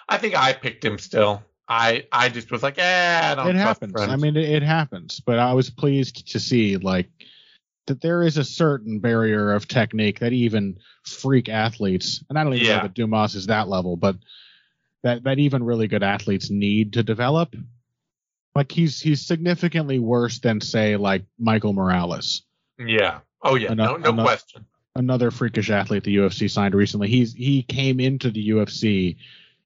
I 0.09 0.19
think 0.19 0.37
I 0.37 0.53
picked 0.53 0.85
him 0.85 0.99
still. 0.99 1.43
I 1.71 2.05
I 2.11 2.29
just 2.29 2.51
was 2.51 2.65
like, 2.65 2.79
eh, 2.79 3.33
it 3.39 3.55
happens. 3.55 3.93
Friends. 3.93 4.13
I 4.13 4.17
mean, 4.17 4.37
it, 4.37 4.49
it, 4.49 4.63
happens. 4.65 5.21
But 5.21 5.39
I 5.39 5.55
was 5.55 5.71
pleased 5.71 6.33
to 6.33 6.41
see 6.41 6.77
like 6.77 7.09
that 7.87 8.01
there 8.01 8.23
is 8.23 8.37
a 8.37 8.45
certain 8.45 8.99
barrier 8.99 9.53
of 9.53 9.69
technique 9.69 10.19
that 10.19 10.33
even 10.33 10.79
freak 11.05 11.49
athletes, 11.49 12.25
and 12.29 12.37
I 12.37 12.43
don't 12.43 12.55
even 12.55 12.67
yeah. 12.67 12.77
know 12.79 12.83
that 12.83 12.95
Dumas 12.95 13.37
is 13.37 13.47
that 13.47 13.69
level, 13.69 13.97
but 13.97 14.17
that 15.05 15.23
that 15.23 15.39
even 15.39 15.63
really 15.63 15.87
good 15.87 16.03
athletes 16.03 16.51
need 16.51 16.95
to 16.95 17.05
develop. 17.05 17.55
Like 18.57 18.73
he's 18.73 19.01
he's 19.01 19.25
significantly 19.25 20.01
worse 20.01 20.41
than 20.41 20.61
say 20.61 20.97
like 20.97 21.25
Michael 21.39 21.73
Morales, 21.73 22.43
Yeah. 22.81 23.21
Oh 23.45 23.55
yeah. 23.55 23.71
Ano- 23.71 23.97
no, 23.97 24.11
no 24.11 24.23
question. 24.25 24.67
another 24.97 25.31
freakish 25.31 25.71
athlete 25.71 26.03
the 26.03 26.17
UFC 26.17 26.51
signed 26.51 26.75
recently. 26.75 27.09
He's 27.09 27.33
he 27.33 27.63
came 27.63 28.01
into 28.01 28.33
the 28.33 28.51
UFC 28.51 29.19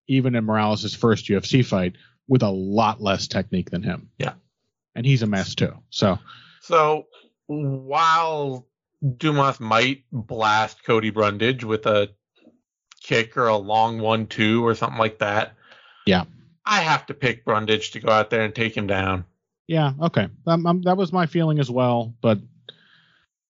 even 0.08 0.34
in 0.34 0.44
Morales' 0.44 0.94
first 0.94 1.26
UFC 1.28 1.64
fight 1.64 1.94
with 2.28 2.42
a 2.42 2.50
lot 2.50 3.00
less 3.02 3.26
technique 3.28 3.70
than 3.70 3.82
him. 3.82 4.10
Yeah. 4.18 4.34
And 4.94 5.04
he's 5.04 5.22
a 5.22 5.26
mess 5.26 5.54
too. 5.54 5.74
So 5.90 6.18
So 6.60 7.06
while 7.46 8.66
Dumas 9.18 9.60
might 9.60 10.04
blast 10.12 10.84
Cody 10.84 11.10
Brundage 11.10 11.64
with 11.64 11.86
a 11.86 12.10
kick 13.02 13.36
or 13.36 13.48
a 13.48 13.56
long 13.56 13.98
one 14.00 14.26
two 14.26 14.66
or 14.66 14.74
something 14.74 14.98
like 14.98 15.18
that. 15.18 15.54
Yeah. 16.06 16.24
I 16.64 16.80
have 16.80 17.04
to 17.06 17.14
pick 17.14 17.44
Brundage 17.44 17.90
to 17.92 18.00
go 18.00 18.10
out 18.10 18.30
there 18.30 18.42
and 18.42 18.54
take 18.54 18.74
him 18.74 18.86
down. 18.86 19.26
yeah, 19.66 19.92
okay. 20.00 20.28
Um, 20.46 20.66
um, 20.66 20.82
that 20.82 20.96
was 20.96 21.12
my 21.12 21.26
feeling 21.26 21.58
as 21.58 21.70
well, 21.70 22.14
but 22.22 22.38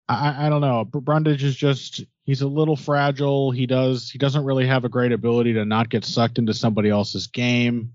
I, 0.08 0.30
I- 0.30 0.46
I 0.46 0.48
don't 0.48 0.62
know. 0.62 0.84
Brundage 0.86 1.42
is 1.44 1.54
just 1.56 2.02
he's 2.24 2.42
a 2.42 2.46
little 2.46 2.76
fragile. 2.76 3.50
He 3.50 3.66
does 3.66 4.10
he 4.10 4.18
doesn't 4.18 4.44
really 4.44 4.66
have 4.66 4.84
a 4.84 4.88
great 4.88 5.12
ability 5.12 5.54
to 5.54 5.64
not 5.64 5.88
get 5.88 6.04
sucked 6.04 6.38
into 6.38 6.54
somebody 6.54 6.90
else's 6.90 7.26
game. 7.26 7.94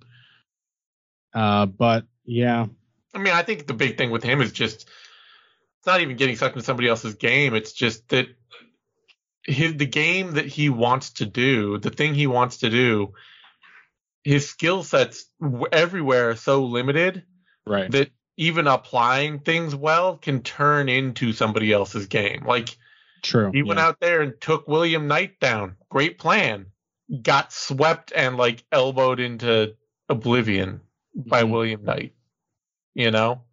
Uh, 1.34 1.66
but 1.66 2.06
yeah, 2.26 2.66
I 3.14 3.20
mean, 3.20 3.34
I 3.34 3.44
think 3.44 3.68
the 3.68 3.74
big 3.74 3.98
thing 3.98 4.12
with 4.12 4.24
him 4.24 4.42
is 4.42 4.52
just 4.52 4.88
it's 5.80 5.88
not 5.88 6.02
even 6.02 6.18
getting 6.18 6.36
sucked 6.36 6.56
into 6.56 6.66
somebody 6.66 6.88
else's 6.88 7.16
game. 7.16 7.54
It's 7.54 7.74
just 7.74 8.08
that 8.10 8.28
his 9.44 9.76
the 9.76 9.86
game 9.86 10.34
that 10.34 10.46
he 10.46 10.70
wants 10.70 11.12
to 11.14 11.26
do, 11.26 11.78
the 11.78 11.90
thing 11.90 12.14
he 12.14 12.28
wants 12.28 12.58
to 12.58 12.70
do, 12.70 13.14
his 14.24 14.50
skill 14.50 14.84
sets 14.84 15.26
w- 15.42 15.68
everywhere 15.72 16.32
are 16.32 16.36
so 16.36 16.66
limited 16.66 17.24
right. 17.66 17.90
that 17.92 18.10
even 18.36 18.68
applying 18.68 19.40
things 19.40 19.74
well 19.74 20.18
can 20.18 20.44
turn 20.44 20.90
into 20.90 21.34
somebody 21.34 21.72
else's 21.72 22.08
game. 22.08 22.44
Like 22.46 22.78
True. 23.22 23.52
he 23.54 23.64
went 23.64 23.80
out 23.80 24.00
there 24.00 24.22
and 24.22 24.40
took 24.40 24.68
William 24.68 25.08
Knight 25.08 25.40
down. 25.40 25.76
Great 25.90 26.18
plan. 26.20 26.68
Got 27.22 27.54
swept 27.54 28.12
and 28.16 28.38
like 28.38 28.64
elbowed 28.72 29.20
into 29.20 29.76
oblivion 30.10 30.82
by 31.16 31.44
Mhm. 31.44 31.50
William 31.52 31.84
Knight. 31.84 32.14
You 32.94 33.12
know, 33.12 33.44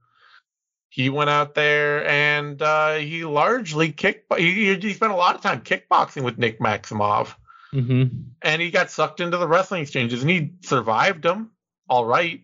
he 0.88 1.10
went 1.10 1.30
out 1.30 1.54
there 1.54 2.06
and 2.08 2.60
uh, 2.62 2.94
he 2.94 3.24
largely 3.24 3.92
kick. 3.92 4.24
He, 4.36 4.74
he 4.76 4.92
spent 4.94 5.12
a 5.12 5.16
lot 5.16 5.34
of 5.34 5.40
time 5.40 5.60
kickboxing 5.62 6.22
with 6.24 6.38
Nick 6.38 6.60
Maximov, 6.60 7.34
Mhm. 7.72 8.26
and 8.42 8.62
he 8.62 8.70
got 8.70 8.90
sucked 8.90 9.20
into 9.20 9.36
the 9.36 9.48
wrestling 9.48 9.82
exchanges, 9.82 10.22
and 10.22 10.30
he 10.30 10.52
survived 10.62 11.22
them 11.22 11.50
all 11.88 12.06
right, 12.06 12.40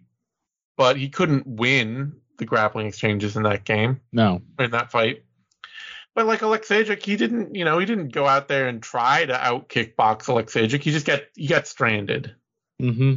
but 0.77 0.97
he 0.97 1.09
couldn't 1.09 1.47
win 1.47 2.13
the 2.39 2.45
grappling 2.45 2.87
exchanges 2.87 3.37
in 3.37 3.43
that 3.45 3.65
game 3.65 4.01
No. 4.13 4.43
in 4.59 4.71
that 4.73 4.91
fight. 4.91 5.25
But 6.21 6.27
like 6.27 6.41
Alexejik, 6.41 7.03
he 7.03 7.17
didn't, 7.17 7.55
you 7.55 7.65
know, 7.65 7.79
he 7.79 7.87
didn't 7.87 8.09
go 8.13 8.27
out 8.27 8.47
there 8.47 8.69
and 8.69 8.83
try 8.83 9.25
to 9.25 9.33
out 9.35 9.71
kickbox 9.71 10.25
Alexejik. 10.27 10.83
He 10.83 10.91
just 10.93 11.07
got 11.07 11.23
he 11.35 11.47
got 11.47 11.67
stranded. 11.67 12.35
Mm-hmm. 12.79 13.15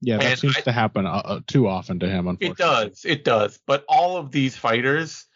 Yeah, 0.00 0.16
that 0.16 0.24
And 0.24 0.38
seems 0.38 0.56
I- 0.56 0.60
to 0.62 0.72
happen 0.72 1.04
uh, 1.04 1.10
uh, 1.10 1.40
too 1.46 1.68
often 1.68 1.98
to 1.98 2.08
him. 2.08 2.26
Unfortunately, 2.26 2.52
It 2.52 2.56
does, 2.56 3.04
it 3.04 3.24
does. 3.24 3.58
But 3.66 3.84
all 3.90 4.16
of 4.16 4.30
these 4.30 4.56
fighters, 4.56 5.26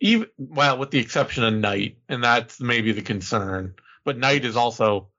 even 0.00 0.26
well, 0.38 0.76
with 0.78 0.90
the 0.90 0.98
exception 0.98 1.44
of 1.44 1.54
Knight, 1.54 1.98
and 2.08 2.24
that's 2.24 2.60
maybe 2.60 2.90
the 2.90 3.02
concern. 3.02 3.74
But 4.04 4.18
Knight 4.18 4.44
is 4.44 4.56
also 4.56 5.10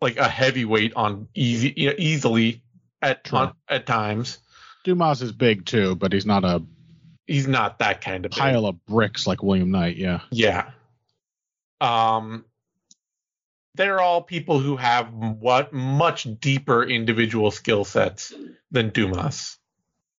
like 0.00 0.18
a 0.18 0.28
heavyweight 0.28 0.92
on 0.94 1.26
easy, 1.34 1.74
you 1.76 1.88
know, 1.88 1.96
easily 1.98 2.62
at 3.02 3.28
on, 3.32 3.54
at 3.68 3.86
times. 3.86 4.38
Dumas 4.84 5.20
is 5.20 5.32
big 5.32 5.66
too, 5.66 5.96
but 5.96 6.12
he's 6.12 6.26
not 6.26 6.44
a 6.44 6.62
He's 7.26 7.46
not 7.48 7.78
that 7.78 8.00
kind 8.02 8.24
of 8.26 8.30
big. 8.32 8.38
pile 8.38 8.66
of 8.66 8.84
bricks 8.86 9.26
like 9.26 9.42
William 9.42 9.70
Knight. 9.70 9.96
Yeah. 9.96 10.20
Yeah. 10.30 10.70
Um, 11.80 12.44
they're 13.74 14.00
all 14.00 14.22
people 14.22 14.58
who 14.60 14.76
have 14.76 15.12
what 15.12 15.72
much 15.72 16.26
deeper 16.40 16.84
individual 16.84 17.50
skill 17.50 17.84
sets 17.84 18.32
than 18.70 18.90
Dumas. 18.90 19.58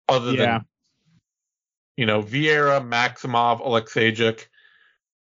Other 0.09 0.33
Yeah. 0.33 0.59
than 0.59 0.67
you 1.97 2.07
know, 2.07 2.23
Vieira, 2.23 2.81
Maximov, 2.85 3.65
Alexejik, 3.65 4.47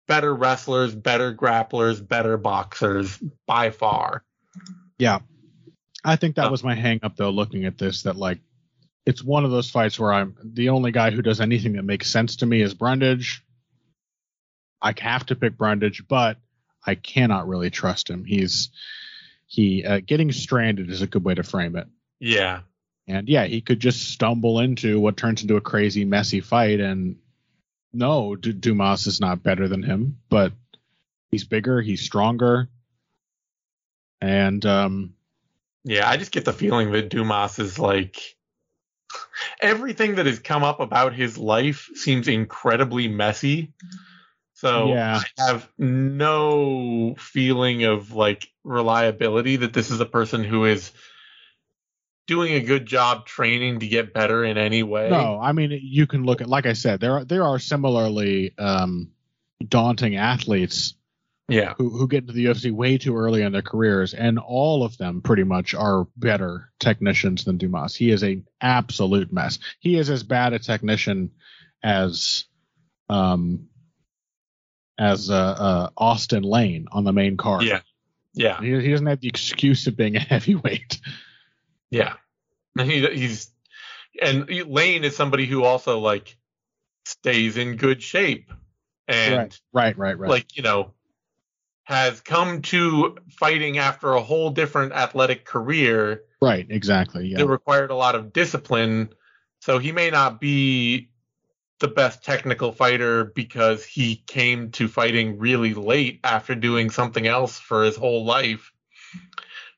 better 0.08 0.34
wrestlers, 0.34 0.92
better 0.92 1.32
grapplers, 1.32 2.06
better 2.06 2.36
boxers 2.36 3.22
by 3.46 3.70
far. 3.70 4.24
Yeah. 4.98 5.20
I 6.04 6.16
think 6.16 6.34
that 6.36 6.46
Uh, 6.48 6.50
was 6.50 6.64
my 6.64 6.74
hang 6.74 6.98
up 7.04 7.14
though, 7.16 7.30
looking 7.30 7.64
at 7.64 7.78
this, 7.78 8.02
that 8.02 8.16
like 8.16 8.40
it's 9.06 9.22
one 9.22 9.44
of 9.44 9.50
those 9.50 9.70
fights 9.70 9.98
where 9.98 10.12
I'm 10.12 10.36
the 10.42 10.70
only 10.70 10.92
guy 10.92 11.10
who 11.10 11.22
does 11.22 11.40
anything 11.40 11.74
that 11.74 11.84
makes 11.84 12.10
sense 12.10 12.36
to 12.36 12.46
me 12.46 12.62
is 12.62 12.74
Brundage. 12.74 13.42
I 14.80 14.94
have 14.98 15.26
to 15.26 15.36
pick 15.36 15.56
Brundage, 15.56 16.06
but 16.08 16.38
I 16.86 16.94
cannot 16.94 17.48
really 17.48 17.70
trust 17.70 18.08
him. 18.08 18.24
He's 18.24 18.70
he 19.46 19.84
uh, 19.84 20.00
getting 20.04 20.32
stranded 20.32 20.90
is 20.90 21.02
a 21.02 21.06
good 21.06 21.24
way 21.24 21.34
to 21.34 21.42
frame 21.42 21.76
it. 21.76 21.86
Yeah. 22.20 22.60
And 23.06 23.28
yeah, 23.28 23.44
he 23.44 23.60
could 23.60 23.80
just 23.80 24.10
stumble 24.10 24.60
into 24.60 24.98
what 24.98 25.16
turns 25.16 25.42
into 25.42 25.56
a 25.56 25.60
crazy, 25.60 26.04
messy 26.04 26.40
fight. 26.40 26.80
And 26.80 27.16
no, 27.92 28.34
D- 28.34 28.52
Dumas 28.52 29.06
is 29.06 29.20
not 29.20 29.42
better 29.42 29.68
than 29.68 29.82
him, 29.82 30.18
but 30.30 30.52
he's 31.30 31.44
bigger, 31.44 31.82
he's 31.82 32.00
stronger, 32.00 32.68
and 34.20 34.64
um, 34.64 35.14
Yeah, 35.84 36.08
I 36.08 36.16
just 36.16 36.32
get 36.32 36.46
the 36.46 36.52
feeling 36.52 36.92
that 36.92 37.10
Dumas 37.10 37.58
is 37.58 37.78
like 37.78 38.33
everything 39.60 40.16
that 40.16 40.26
has 40.26 40.38
come 40.38 40.62
up 40.62 40.80
about 40.80 41.14
his 41.14 41.38
life 41.38 41.88
seems 41.94 42.28
incredibly 42.28 43.08
messy. 43.08 43.72
So 44.54 44.88
Yeah. 44.88 45.20
I 45.38 45.42
have 45.46 45.68
no 45.78 47.14
feeling 47.18 47.84
of 47.84 48.12
like 48.12 48.48
reliability 48.62 49.56
that 49.56 49.72
this 49.72 49.90
is 49.90 50.00
a 50.00 50.06
person 50.06 50.44
who 50.44 50.64
is 50.64 50.92
doing 52.26 52.54
a 52.54 52.60
good 52.60 52.86
job 52.86 53.26
training 53.26 53.80
to 53.80 53.88
get 53.88 54.14
better 54.14 54.44
in 54.44 54.56
any 54.56 54.82
way. 54.82 55.10
no, 55.10 55.38
I 55.40 55.52
mean 55.52 55.78
you 55.82 56.06
can 56.06 56.24
look 56.24 56.40
at, 56.40 56.48
like 56.48 56.66
I 56.66 56.72
said, 56.72 57.00
there 57.00 57.18
are 57.18 57.24
there 57.24 57.44
are 57.44 57.58
similarly 57.58 58.54
um, 58.58 59.10
daunting 59.68 60.16
athletes 60.16 60.94
Yeah. 61.48 61.74
who 61.76 61.90
who 61.90 62.08
get 62.08 62.22
into 62.22 62.32
the 62.32 62.46
UFC 62.46 62.72
way 62.72 62.96
too 62.96 63.16
early 63.16 63.42
in 63.42 63.52
their 63.52 63.62
careers, 63.62 64.14
and 64.14 64.38
all 64.38 64.82
of 64.82 64.96
them 64.96 65.20
pretty 65.20 65.44
much 65.44 65.74
are 65.74 66.06
better 66.16 66.72
technicians 66.80 67.44
than 67.44 67.58
Dumas. 67.58 67.94
He 67.94 68.10
is 68.10 68.22
an 68.22 68.46
absolute 68.60 69.32
mess. 69.32 69.58
He 69.78 69.96
is 69.96 70.08
as 70.08 70.22
bad 70.22 70.54
a 70.54 70.58
technician 70.58 71.32
as 71.82 72.44
um 73.10 73.68
as 74.98 75.28
uh, 75.28 75.34
uh 75.34 75.90
Austin 75.96 76.44
Lane 76.44 76.86
on 76.90 77.04
the 77.04 77.12
main 77.12 77.36
card. 77.36 77.64
Yeah. 77.64 77.80
Yeah. 78.32 78.60
He, 78.60 78.80
he 78.80 78.90
doesn't 78.90 79.06
have 79.06 79.20
the 79.20 79.28
excuse 79.28 79.86
of 79.86 79.96
being 79.96 80.16
a 80.16 80.20
heavyweight. 80.20 81.00
Yeah. 81.90 82.14
He, 82.78 83.06
he's 83.06 83.50
and 84.20 84.48
Lane 84.48 85.04
is 85.04 85.16
somebody 85.16 85.46
who 85.46 85.64
also 85.64 85.98
like 85.98 86.36
stays 87.04 87.56
in 87.56 87.76
good 87.76 88.02
shape 88.02 88.50
and 89.06 89.34
right, 89.34 89.60
right, 89.72 89.98
right, 89.98 90.18
right. 90.18 90.30
like 90.30 90.56
you 90.56 90.62
know 90.62 90.92
has 91.84 92.20
come 92.20 92.62
to 92.62 93.16
fighting 93.30 93.78
after 93.78 94.14
a 94.14 94.22
whole 94.22 94.50
different 94.50 94.92
athletic 94.92 95.44
career 95.44 96.22
right, 96.40 96.66
exactly. 96.70 97.28
Yeah. 97.28 97.38
that 97.38 97.46
required 97.46 97.90
a 97.90 97.94
lot 97.94 98.14
of 98.14 98.32
discipline 98.32 99.10
so 99.60 99.78
he 99.78 99.92
may 99.92 100.10
not 100.10 100.40
be 100.40 101.10
the 101.80 101.88
best 101.88 102.24
technical 102.24 102.72
fighter 102.72 103.24
because 103.24 103.84
he 103.84 104.16
came 104.26 104.70
to 104.72 104.88
fighting 104.88 105.38
really 105.38 105.74
late 105.74 106.20
after 106.24 106.54
doing 106.54 106.90
something 106.90 107.26
else 107.26 107.58
for 107.58 107.84
his 107.84 107.96
whole 107.96 108.24
life 108.24 108.72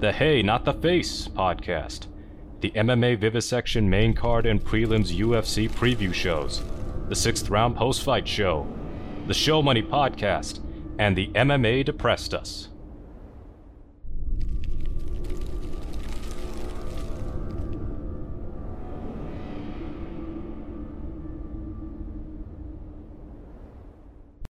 the 0.00 0.12
Hey 0.12 0.42
Not 0.42 0.64
the 0.64 0.72
Face 0.72 1.28
podcast, 1.28 2.06
the 2.62 2.70
MMA 2.70 3.18
Vivisection 3.18 3.90
main 3.90 4.14
card 4.14 4.46
and 4.46 4.58
prelims 4.58 5.14
UFC 5.14 5.68
preview 5.68 6.14
shows, 6.14 6.62
the 7.10 7.14
sixth 7.14 7.50
round 7.50 7.76
post 7.76 8.02
fight 8.02 8.26
show, 8.26 8.66
the 9.26 9.34
Show 9.34 9.60
Money 9.60 9.82
podcast, 9.82 10.60
and 10.98 11.14
the 11.14 11.28
MMA 11.34 11.84
Depressed 11.84 12.32
Us. 12.32 12.69